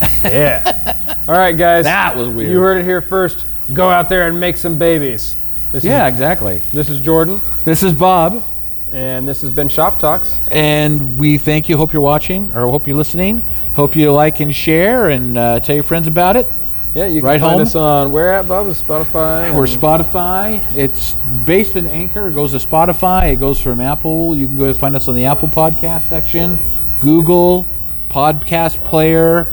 Yeah. 0.24 0.94
All 1.28 1.34
right, 1.38 1.52
guys. 1.56 1.84
That 1.84 2.16
was 2.16 2.28
weird. 2.28 2.50
You 2.50 2.58
heard 2.60 2.78
it 2.78 2.84
here 2.84 3.00
first. 3.00 3.46
Go 3.72 3.88
out 3.88 4.08
there 4.08 4.26
and 4.26 4.40
make 4.40 4.56
some 4.56 4.76
babies. 4.76 5.36
This 5.70 5.84
Yeah, 5.84 6.06
Is, 6.08 6.12
exactly. 6.12 6.60
this 6.72 6.90
is 6.90 6.98
Jordan, 6.98 7.40
This 7.64 7.82
is 7.84 7.92
Bob. 7.92 8.42
and 8.90 9.28
this 9.28 9.42
has 9.42 9.52
been 9.52 9.68
Shop 9.68 10.00
Talks. 10.00 10.40
And 10.50 11.18
we 11.20 11.38
thank 11.38 11.68
you. 11.68 11.76
Hope 11.76 11.92
you're 11.92 12.02
watching 12.02 12.50
or 12.52 12.68
hope 12.68 12.88
you're 12.88 12.96
listening. 12.96 13.44
Hope 13.74 13.94
you 13.94 14.10
like 14.12 14.40
and 14.40 14.54
share 14.54 15.08
and 15.08 15.38
uh, 15.38 15.60
tell 15.60 15.76
your 15.76 15.84
friends 15.84 16.08
about 16.08 16.36
it. 16.36 16.50
Yeah, 16.94 17.06
you 17.06 17.20
can 17.20 17.26
Right 17.26 17.40
find 17.40 17.52
home? 17.54 17.62
us 17.62 17.74
on 17.74 18.12
where 18.12 18.32
at 18.32 18.48
Bob? 18.48 18.66
Spotify. 18.68 19.54
We're 19.54 19.66
Spotify. 19.66 20.62
It's 20.74 21.14
based 21.44 21.76
in 21.76 21.86
Anchor. 21.86 22.28
It 22.28 22.34
goes 22.34 22.52
to 22.52 22.58
Spotify. 22.66 23.32
It 23.32 23.36
goes 23.40 23.60
from 23.60 23.80
Apple. 23.80 24.34
You 24.36 24.46
can 24.46 24.56
go 24.58 24.72
find 24.74 24.96
us 24.96 25.06
on 25.06 25.14
the 25.14 25.26
Apple 25.26 25.48
Podcast 25.48 26.02
section, 26.08 26.58
Google 27.00 27.66
Podcast 28.08 28.82
Player, 28.84 29.48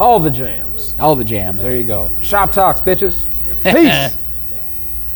all 0.00 0.18
the 0.18 0.30
jams. 0.30 0.96
all 0.98 1.14
the 1.14 1.24
jams. 1.24 1.62
There 1.62 1.76
you 1.76 1.84
go. 1.84 2.10
Shop 2.20 2.52
Talks, 2.52 2.80
bitches. 2.80 3.24
Peace. 3.62 4.18